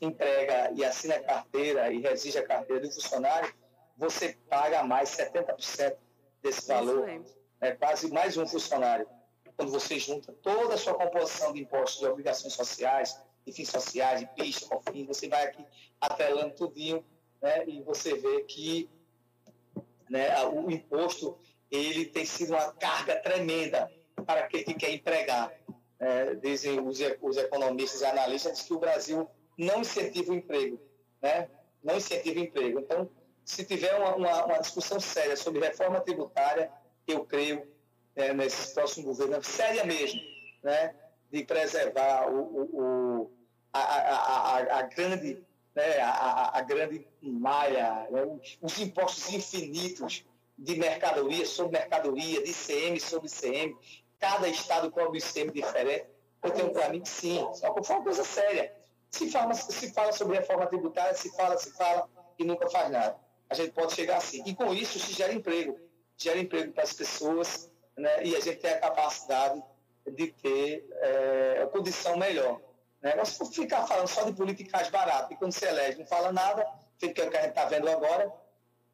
entrega 0.00 0.72
e 0.74 0.84
assina 0.84 1.14
a 1.14 1.22
carteira 1.22 1.92
e 1.92 2.04
exige 2.04 2.38
a 2.38 2.46
carteira 2.46 2.82
do 2.82 2.92
funcionário, 2.92 3.54
você 4.02 4.36
paga 4.50 4.82
mais 4.82 5.10
70% 5.10 5.96
desse 6.42 6.66
valor, 6.66 7.08
é 7.60 7.70
quase 7.70 8.10
mais 8.10 8.36
um 8.36 8.44
funcionário. 8.44 9.06
Quando 9.56 9.70
você 9.70 9.96
junta 9.96 10.32
toda 10.42 10.74
a 10.74 10.76
sua 10.76 10.94
composição 10.94 11.52
de 11.52 11.60
impostos 11.60 12.02
e 12.02 12.06
obrigações 12.06 12.52
sociais, 12.52 13.16
de 13.46 13.52
fins 13.52 13.68
sociais, 13.68 14.18
de 14.18 14.26
pista, 14.34 14.66
COFINS, 14.66 15.06
você 15.06 15.28
vai 15.28 15.44
aqui 15.46 15.64
atrelando 16.00 16.52
tudinho, 16.54 17.04
né? 17.40 17.64
E 17.68 17.80
você 17.82 18.14
vê 18.14 18.42
que 18.42 18.90
né, 20.10 20.44
o 20.46 20.68
imposto 20.68 21.38
ele 21.70 22.04
tem 22.06 22.24
sido 22.24 22.54
uma 22.54 22.72
carga 22.72 23.16
tremenda 23.20 23.88
para 24.26 24.40
aquele 24.40 24.64
que 24.64 24.74
quer 24.74 24.92
empregar. 24.92 25.52
É, 26.00 26.34
dizem 26.34 26.80
os, 26.80 26.98
os 27.20 27.36
economistas 27.36 28.00
e 28.00 28.06
analistas 28.06 28.62
que 28.62 28.74
o 28.74 28.80
Brasil 28.80 29.30
não 29.56 29.82
incentiva 29.82 30.32
o 30.32 30.34
emprego, 30.34 30.80
né? 31.22 31.48
não 31.84 31.96
incentiva 31.96 32.40
o 32.40 32.42
emprego. 32.42 32.80
Então, 32.80 33.08
se 33.44 33.64
tiver 33.64 33.94
uma, 33.98 34.14
uma- 34.16 34.44
uma 34.46 34.58
discussão 34.58 34.98
séria 35.00 35.36
sobre 35.36 35.60
reforma 35.60 36.00
tributária, 36.00 36.70
eu 37.06 37.24
creio 37.24 37.66
é, 38.14 38.32
nesse 38.32 38.74
próximo 38.74 39.06
governo, 39.06 39.42
séria 39.42 39.84
mesmo, 39.84 40.20
né? 40.62 40.94
de 41.30 41.42
preservar 41.44 42.28
o, 42.30 42.40
o- 42.40 42.80
o- 43.22 43.32
a, 43.72 43.78
a- 43.80 44.58
a- 44.58 44.78
a- 44.78 44.82
grande, 44.82 45.42
né? 45.74 45.98
a, 46.02 46.60
grande 46.60 47.06
malha, 47.22 48.06
né? 48.10 48.38
os 48.60 48.78
impostos 48.78 49.32
infinitos 49.32 50.26
de 50.58 50.76
mercadoria 50.76 51.46
sobre 51.46 51.78
mercadoria, 51.78 52.42
de 52.42 52.50
ICM 52.50 53.00
sobre 53.00 53.28
ICM, 53.28 53.74
cada 54.20 54.46
estado 54.46 54.90
cobra 54.90 55.10
um 55.10 55.16
ICM 55.16 55.50
diferente. 55.50 56.06
Eu 56.42 56.50
tenho 56.50 56.70
para 56.70 56.90
mim 56.90 57.00
que 57.00 57.08
sim, 57.08 57.48
só 57.54 57.72
que 57.72 57.82
foi 57.82 57.96
uma 57.96 58.02
coisa 58.04 58.24
séria. 58.24 58.74
Se 59.10 59.30
fala, 59.30 59.54
se 59.54 59.90
fala 59.92 60.12
sobre 60.12 60.36
reforma 60.38 60.66
tributária, 60.66 61.14
se 61.14 61.34
fala, 61.34 61.56
se 61.56 61.72
fala 61.72 62.08
e 62.38 62.44
nunca 62.44 62.68
faz 62.68 62.90
nada. 62.90 63.16
A 63.52 63.54
gente 63.54 63.72
pode 63.72 63.92
chegar 63.94 64.16
assim. 64.16 64.42
E 64.46 64.54
com 64.54 64.72
isso 64.72 64.98
se 64.98 65.12
gera 65.12 65.32
emprego. 65.32 65.78
Gera 66.16 66.38
emprego 66.38 66.72
para 66.72 66.84
as 66.84 66.92
pessoas 66.94 67.70
né? 67.96 68.24
e 68.24 68.34
a 68.34 68.40
gente 68.40 68.56
tem 68.56 68.72
a 68.72 68.80
capacidade 68.80 69.62
de 70.06 70.28
ter 70.28 70.88
é, 70.90 71.68
condição 71.70 72.16
melhor. 72.16 72.58
Né? 73.02 73.14
Mas 73.14 73.28
se 73.28 73.38
for 73.38 73.52
ficar 73.52 73.86
falando 73.86 74.08
só 74.08 74.22
de 74.22 74.32
políticas 74.32 74.88
baratas 74.88 75.30
e 75.30 75.36
quando 75.36 75.52
se 75.52 75.66
elege 75.66 75.98
não 75.98 76.06
fala 76.06 76.32
nada, 76.32 76.62
é 76.62 77.06
o 77.06 77.12
que 77.12 77.20
a 77.20 77.24
gente 77.24 77.48
está 77.48 77.66
vendo 77.66 77.90
agora, 77.90 78.32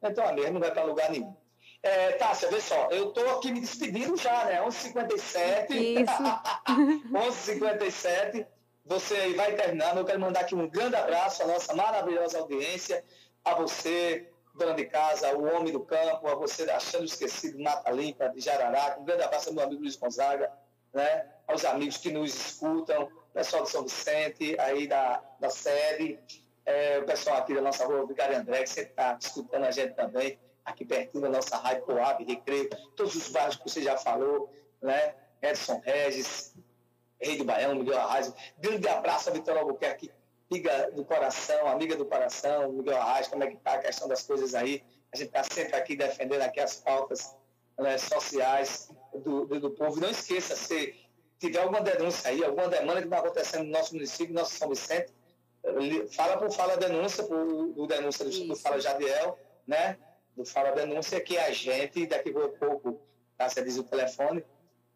então 0.03 0.27
a 0.27 0.33
mesma 0.33 0.51
não 0.51 0.59
vai 0.59 0.71
para 0.71 0.83
lugar 0.83 1.09
nenhum. 1.09 1.33
É, 1.81 2.11
Tássia, 2.13 2.49
vê 2.49 2.59
só, 2.59 2.89
eu 2.91 3.09
estou 3.09 3.37
aqui 3.37 3.53
me 3.53 3.61
despedindo 3.61 4.17
já, 4.17 4.43
né? 4.45 4.61
11h57. 4.61 5.71
Isso. 5.71 6.23
11h57. 7.13 8.45
Você 8.85 9.15
aí 9.15 9.33
vai 9.33 9.55
terminando. 9.55 9.99
Eu 9.99 10.05
quero 10.05 10.19
mandar 10.19 10.41
aqui 10.41 10.55
um 10.55 10.67
grande 10.67 10.95
abraço 10.95 11.43
à 11.43 11.47
nossa 11.47 11.73
maravilhosa 11.73 12.39
audiência, 12.39 13.05
a 13.45 13.53
você, 13.53 14.29
dona 14.59 14.75
de 14.75 14.85
casa, 14.85 15.35
o 15.35 15.55
homem 15.55 15.71
do 15.71 15.79
campo, 15.79 16.27
a 16.27 16.35
você 16.35 16.69
achando 16.69 17.05
esquecido, 17.05 17.57
Mata 17.59 17.89
Limpa, 17.89 18.29
de 18.29 18.41
Jararaca. 18.41 18.99
Um 18.99 19.05
grande 19.05 19.23
abraço 19.23 19.49
ao 19.49 19.55
meu 19.55 19.63
amigo 19.63 19.81
Luiz 19.81 19.95
Gonzaga, 19.95 20.51
né? 20.93 21.25
aos 21.47 21.65
amigos 21.65 21.97
que 21.97 22.11
nos 22.11 22.35
escutam, 22.35 23.09
pessoal 23.33 23.63
de 23.63 23.69
São 23.69 23.83
Vicente, 23.83 24.59
aí 24.59 24.85
da, 24.85 25.23
da 25.39 25.49
sede, 25.49 26.19
é, 26.65 26.99
o 26.99 27.05
pessoal 27.05 27.37
aqui 27.37 27.55
da 27.55 27.61
nossa 27.61 27.85
rua, 27.85 28.05
Vigário 28.05 28.37
André, 28.37 28.63
que 28.63 28.69
sempre 28.69 28.91
está 28.91 29.17
escutando 29.19 29.63
a 29.63 29.71
gente 29.71 29.95
também, 29.95 30.37
aqui 30.63 30.85
pertinho 30.85 31.23
da 31.23 31.29
nossa 31.29 31.57
rádio 31.57 31.83
Coab, 31.83 32.23
Recreio, 32.23 32.69
todos 32.95 33.15
os 33.15 33.29
bairros 33.29 33.55
que 33.55 33.67
você 33.67 33.81
já 33.81 33.97
falou, 33.97 34.53
né? 34.81 35.15
Edson 35.41 35.81
Regis, 35.83 36.53
Rei 37.19 37.37
do 37.37 37.45
Baião, 37.45 37.75
Miguel 37.75 37.97
Arraes. 37.97 38.31
Grande 38.57 38.87
abraço 38.87 39.29
a 39.29 39.33
Vitória 39.33 39.61
Albuquerque, 39.61 40.11
amiga 40.49 40.91
do 40.91 41.05
coração, 41.05 41.67
amiga 41.67 41.95
do 41.95 42.05
coração, 42.05 42.71
Miguel 42.71 42.97
Arraes, 42.97 43.27
como 43.27 43.43
é 43.43 43.47
que 43.47 43.57
tá 43.57 43.73
a 43.73 43.77
questão 43.79 44.07
das 44.07 44.23
coisas 44.23 44.55
aí? 44.55 44.83
A 45.13 45.17
gente 45.17 45.27
está 45.27 45.43
sempre 45.43 45.75
aqui 45.75 45.95
defendendo 45.95 46.41
aqui 46.41 46.59
as 46.59 46.75
pautas 46.77 47.35
né, 47.77 47.97
sociais 47.97 48.89
do, 49.13 49.45
do, 49.45 49.59
do 49.59 49.71
povo. 49.71 49.99
Não 49.99 50.09
esqueça, 50.09 50.55
se 50.55 50.95
tiver 51.39 51.59
alguma 51.59 51.81
denúncia 51.81 52.29
aí, 52.29 52.43
alguma 52.43 52.67
demanda 52.67 52.99
que 52.99 53.07
está 53.07 53.19
acontecendo 53.19 53.65
no 53.65 53.71
nosso 53.71 53.93
município, 53.93 54.33
no 54.33 54.41
nosso 54.41 54.55
São 54.55 54.69
Vicente, 54.69 55.13
li- 55.77 56.07
fala 56.09 56.37
por 56.37 56.51
Fala 56.51 56.77
Denúncia, 56.77 57.23
por, 57.23 57.45
do 57.73 57.87
denúncia 57.87 58.25
do, 58.25 58.47
do 58.47 58.55
Fala 58.55 58.79
Jadiel, 58.79 59.37
né? 59.67 59.97
Do 60.35 60.45
Fala 60.45 60.71
Denúncia, 60.71 61.19
que 61.21 61.37
a 61.37 61.51
gente, 61.51 62.07
daqui 62.07 62.29
a 62.29 62.49
pouco, 62.49 62.99
tá, 63.37 63.47
você 63.47 63.63
diz 63.63 63.77
o 63.77 63.83
telefone, 63.83 64.43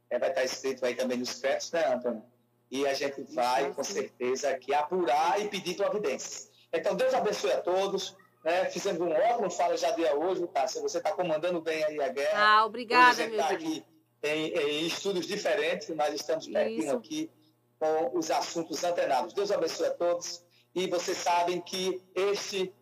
é, 0.10 0.18
vai 0.20 0.30
estar 0.30 0.44
escrito 0.44 0.86
aí 0.86 0.96
também 0.96 1.18
nos 1.18 1.40
créditos, 1.40 1.72
né, 1.72 1.86
Antônio? 1.94 2.24
E 2.72 2.88
a 2.88 2.94
gente 2.94 3.22
vai, 3.34 3.72
com 3.74 3.84
certeza, 3.84 4.50
aqui 4.50 4.74
apurar 4.74 5.40
e 5.40 5.48
pedir 5.48 5.76
providências. 5.76 6.50
Então, 6.72 6.96
Deus 6.96 7.14
abençoe 7.14 7.52
a 7.52 7.62
todos. 7.62 8.16
Né? 8.44 8.66
Fizemos 8.66 9.00
um 9.02 9.12
ótimo 9.12 9.50
Fala 9.50 9.78
Jadiel 9.78 10.20
hoje, 10.20 10.46
tá? 10.48 10.68
Se 10.68 10.82
você 10.82 10.98
está 10.98 11.12
comandando 11.12 11.62
bem 11.62 11.84
aí 11.84 12.02
a 12.02 12.10
guerra. 12.10 12.58
Ah, 12.60 12.66
obrigada, 12.66 13.12
Hoje 13.12 13.22
a 13.22 13.26
gente 13.26 13.36
meu 13.36 13.46
tá 13.46 13.50
aqui 13.50 13.86
em, 14.24 14.48
em 14.54 14.88
estudos 14.88 15.28
diferentes, 15.28 15.90
mas 15.90 16.14
estamos 16.14 16.48
pertinho 16.48 16.96
aqui 16.96 17.30
com 17.80 18.18
os 18.18 18.32
assuntos 18.32 18.84
antenados. 18.84 19.34
Deus 19.34 19.52
abençoe 19.52 19.88
a 19.88 19.92
todos. 19.92 20.44
E 20.74 20.88
vocês 20.88 21.18
sabem 21.18 21.62
que 21.62 22.02
este 22.16 22.74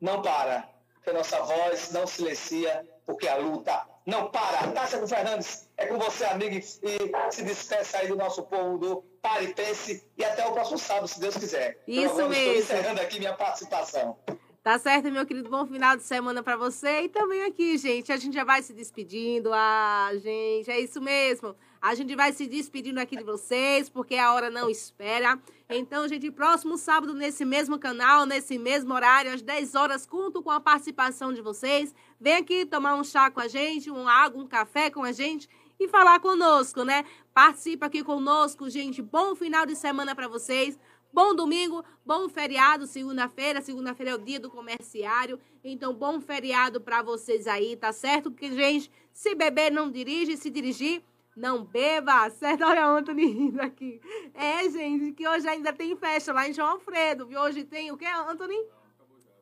não 0.00 0.20
para, 0.20 0.68
que 1.02 1.10
a 1.10 1.12
nossa 1.12 1.40
voz 1.42 1.92
não 1.92 2.06
silencia, 2.06 2.84
porque 3.04 3.28
a 3.28 3.36
luta 3.36 3.86
não 4.04 4.30
para. 4.30 4.68
Tássia 4.72 5.06
Fernandes, 5.06 5.68
é 5.76 5.86
com 5.86 5.98
você, 5.98 6.24
amigo, 6.24 6.54
e 6.54 6.58
e 6.58 7.32
se 7.32 7.42
despeça 7.42 7.98
aí 7.98 8.08
do 8.08 8.16
nosso 8.16 8.42
povo 8.44 8.78
do 8.78 9.04
Pare 9.26 9.46
e 9.46 9.54
Pense, 9.54 10.04
e 10.16 10.24
até 10.24 10.46
o 10.46 10.52
próximo 10.52 10.78
sábado, 10.78 11.08
se 11.08 11.18
Deus 11.18 11.36
quiser. 11.36 11.82
Isso 11.88 12.10
agora 12.10 12.28
mesmo. 12.28 12.52
Estou 12.52 12.76
encerrando 12.76 13.00
aqui 13.00 13.18
minha 13.18 13.34
participação. 13.34 14.16
Tá 14.62 14.78
certo, 14.78 15.10
meu 15.10 15.26
querido? 15.26 15.50
Bom 15.50 15.66
final 15.66 15.96
de 15.96 16.04
semana 16.04 16.44
pra 16.44 16.56
você 16.56 17.02
e 17.02 17.08
também 17.08 17.42
aqui, 17.42 17.76
gente. 17.76 18.12
A 18.12 18.16
gente 18.16 18.34
já 18.34 18.44
vai 18.44 18.62
se 18.62 18.72
despedindo. 18.72 19.50
Ah, 19.52 20.10
gente, 20.14 20.70
é 20.70 20.78
isso 20.78 21.00
mesmo. 21.00 21.56
A 21.82 21.92
gente 21.96 22.14
vai 22.14 22.32
se 22.32 22.46
despedindo 22.46 23.00
aqui 23.00 23.16
de 23.16 23.24
vocês, 23.24 23.88
porque 23.88 24.14
a 24.14 24.32
hora 24.32 24.48
não 24.48 24.70
espera. 24.70 25.36
Então, 25.68 26.06
gente, 26.06 26.30
próximo 26.30 26.78
sábado, 26.78 27.12
nesse 27.12 27.44
mesmo 27.44 27.80
canal, 27.80 28.26
nesse 28.26 28.56
mesmo 28.58 28.94
horário, 28.94 29.34
às 29.34 29.42
10 29.42 29.74
horas, 29.74 30.06
conto 30.06 30.40
com 30.40 30.52
a 30.52 30.60
participação 30.60 31.32
de 31.32 31.42
vocês. 31.42 31.92
Vem 32.20 32.36
aqui 32.36 32.64
tomar 32.64 32.94
um 32.94 33.02
chá 33.02 33.28
com 33.28 33.40
a 33.40 33.48
gente, 33.48 33.90
um 33.90 34.06
água, 34.06 34.40
um 34.40 34.46
café 34.46 34.88
com 34.88 35.02
a 35.02 35.10
gente 35.10 35.48
e 35.78 35.88
falar 35.88 36.20
conosco, 36.20 36.84
né? 36.84 37.04
Participa 37.32 37.86
aqui 37.86 38.02
conosco, 38.02 38.68
gente. 38.68 39.02
Bom 39.02 39.34
final 39.34 39.66
de 39.66 39.76
semana 39.76 40.14
pra 40.14 40.28
vocês. 40.28 40.78
Bom 41.12 41.34
domingo, 41.34 41.82
bom 42.04 42.28
feriado, 42.28 42.86
segunda-feira. 42.86 43.62
Segunda-feira 43.62 44.12
é 44.12 44.14
o 44.14 44.18
dia 44.18 44.38
do 44.38 44.50
comerciário. 44.50 45.40
Então, 45.64 45.94
bom 45.94 46.20
feriado 46.20 46.80
pra 46.80 47.02
vocês 47.02 47.46
aí, 47.46 47.76
tá 47.76 47.92
certo? 47.92 48.30
Porque, 48.30 48.52
gente, 48.52 48.90
se 49.12 49.34
beber, 49.34 49.72
não 49.72 49.90
dirige. 49.90 50.36
Se 50.36 50.50
dirigir, 50.50 51.02
não 51.34 51.64
beba. 51.64 52.28
Certo? 52.30 52.64
Olha 52.64 52.92
o 52.92 52.96
Antônio 52.96 53.28
rindo 53.28 53.60
aqui. 53.62 54.00
É, 54.34 54.68
gente, 54.68 55.12
que 55.12 55.26
hoje 55.26 55.48
ainda 55.48 55.72
tem 55.72 55.96
festa 55.96 56.32
lá 56.32 56.48
em 56.48 56.52
João 56.52 56.72
Alfredo. 56.72 57.26
Viu? 57.26 57.40
Hoje 57.40 57.64
tem 57.64 57.90
o 57.90 57.96
quê, 57.96 58.06
Antônio? 58.06 58.66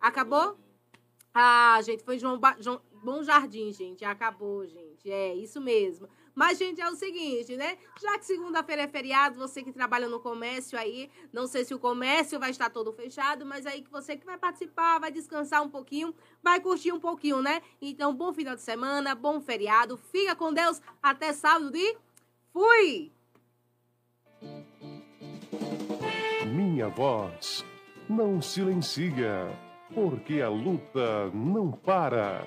Acabou? 0.01 0.57
Ah, 1.33 1.81
gente, 1.83 2.05
foi 2.05 2.19
João, 2.19 2.39
ba... 2.39 2.57
João... 2.61 2.81
Bom 3.03 3.23
Jardim, 3.23 3.71
gente. 3.73 4.05
Acabou, 4.05 4.67
gente. 4.67 5.11
É 5.11 5.35
isso 5.35 5.61
mesmo. 5.61 6.09
Mas, 6.35 6.59
gente, 6.59 6.81
é 6.81 6.89
o 6.89 6.97
seguinte, 6.97 7.57
né? 7.57 7.79
Já 8.01 8.19
que 8.19 8.27
segunda-feira 8.27 8.83
é 8.83 8.89
feriado, 8.89 9.39
você 9.39 9.63
que 9.63 9.73
trabalha 9.73 10.09
no 10.09 10.19
comércio 10.19 10.77
aí, 10.77 11.09
não 11.33 11.47
sei 11.47 11.65
se 11.65 11.73
o 11.73 11.79
comércio 11.79 12.41
vai 12.41 12.51
estar 12.51 12.71
todo 12.71 12.93
fechado, 12.93 13.47
mas 13.47 13.65
aí 13.67 13.83
que 13.83 13.91
você 13.91 14.17
que 14.17 14.27
vai 14.27 14.37
participar, 14.37 14.99
vai 14.99 15.13
descansar 15.13 15.63
um 15.63 15.71
pouquinho, 15.71 16.13
vai 16.43 16.61
curtir 16.61 16.91
um 16.91 16.99
pouquinho, 16.99 17.41
né? 17.41 17.63
Então, 17.81 18.13
bom 18.13 18.33
final 18.33 18.57
de 18.57 18.63
semana, 18.63 19.15
bom 19.15 19.41
feriado. 19.41 19.97
Fica 19.97 20.35
com 20.35 20.53
Deus. 20.53 20.83
Até 21.01 21.33
sábado 21.33 21.77
e 21.77 21.97
fui! 22.53 23.13
Minha 26.47 26.89
voz 26.89 27.65
não 28.09 28.43
silencia, 28.43 29.57
porque 29.95 30.41
a 30.41 30.49
luta 30.49 31.31
não 31.33 31.71
para. 31.71 32.47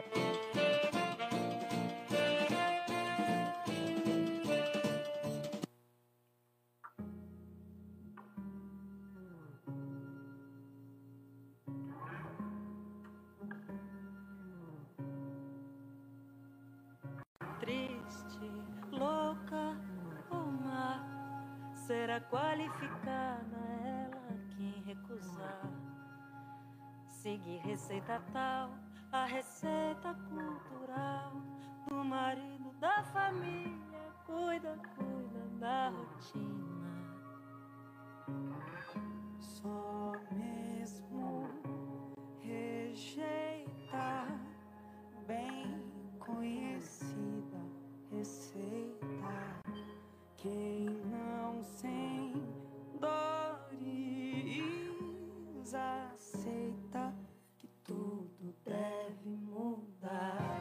Seguir 28.07 28.21
receita 28.21 28.23
tal, 28.31 28.69
a 29.11 29.25
receita 29.25 30.15
cultural 30.29 31.33
do 31.89 32.05
marido 32.05 32.71
da 32.79 33.03
família, 33.03 34.13
cuida, 34.25 34.79
cuida 34.95 35.41
da 35.59 35.89
rotina. 35.89 36.87
Só 39.39 40.13
mesmo 40.31 41.49
rejeitar 42.39 44.27
bem 45.27 45.83
conhecida 46.17 47.59
receita. 48.09 49.59
Quem 50.37 50.89
não 51.11 51.61
sem 51.61 52.41
dores 53.01 53.67
aceita 55.73 57.16
tudo 57.87 58.53
deve 58.65 59.29
mudar. 59.29 60.59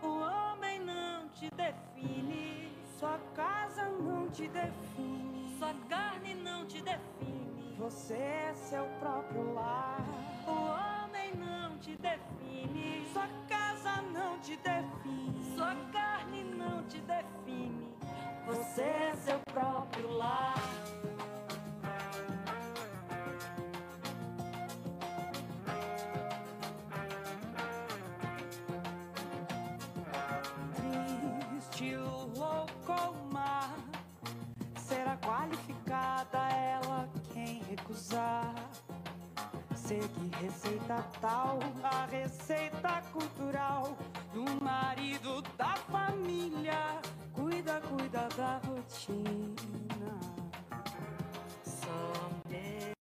O 0.00 0.06
homem 0.06 0.78
não 0.78 1.28
te 1.30 1.50
define, 1.50 2.72
sua 2.98 3.18
casa 3.34 3.88
não 3.88 4.30
te 4.30 4.46
define, 4.48 5.56
sua 5.58 5.74
carne 5.88 6.34
não 6.34 6.64
te 6.66 6.80
define. 6.80 7.76
Você 7.78 8.14
é 8.14 8.54
seu 8.54 8.84
próprio 9.00 9.52
lar. 9.54 10.00
O 10.46 11.04
homem 11.04 11.34
não 11.34 11.76
te 11.78 11.96
define, 11.96 13.04
sua 13.12 13.26
casa 13.48 14.00
não 14.12 14.38
te 14.38 14.56
define, 14.56 15.54
sua 15.56 15.74
carne 15.92 16.44
não 16.44 16.84
te 16.84 17.00
define. 17.00 17.92
Você 18.46 18.82
é 18.82 19.14
seu 19.16 19.38
próprio 19.52 20.16
lar. 20.16 20.54
amada 36.22 36.54
ela 36.54 37.08
quem 37.32 37.62
recusar. 37.64 38.54
Segue 39.74 40.30
receita 40.40 41.04
tal, 41.20 41.58
a 41.82 42.06
receita 42.06 43.02
cultural 43.12 43.96
do 44.32 44.64
marido 44.64 45.42
da 45.56 45.74
família. 45.90 47.00
Cuida, 47.32 47.80
cuida 47.80 48.28
da 48.36 48.60
rotina. 48.66 49.62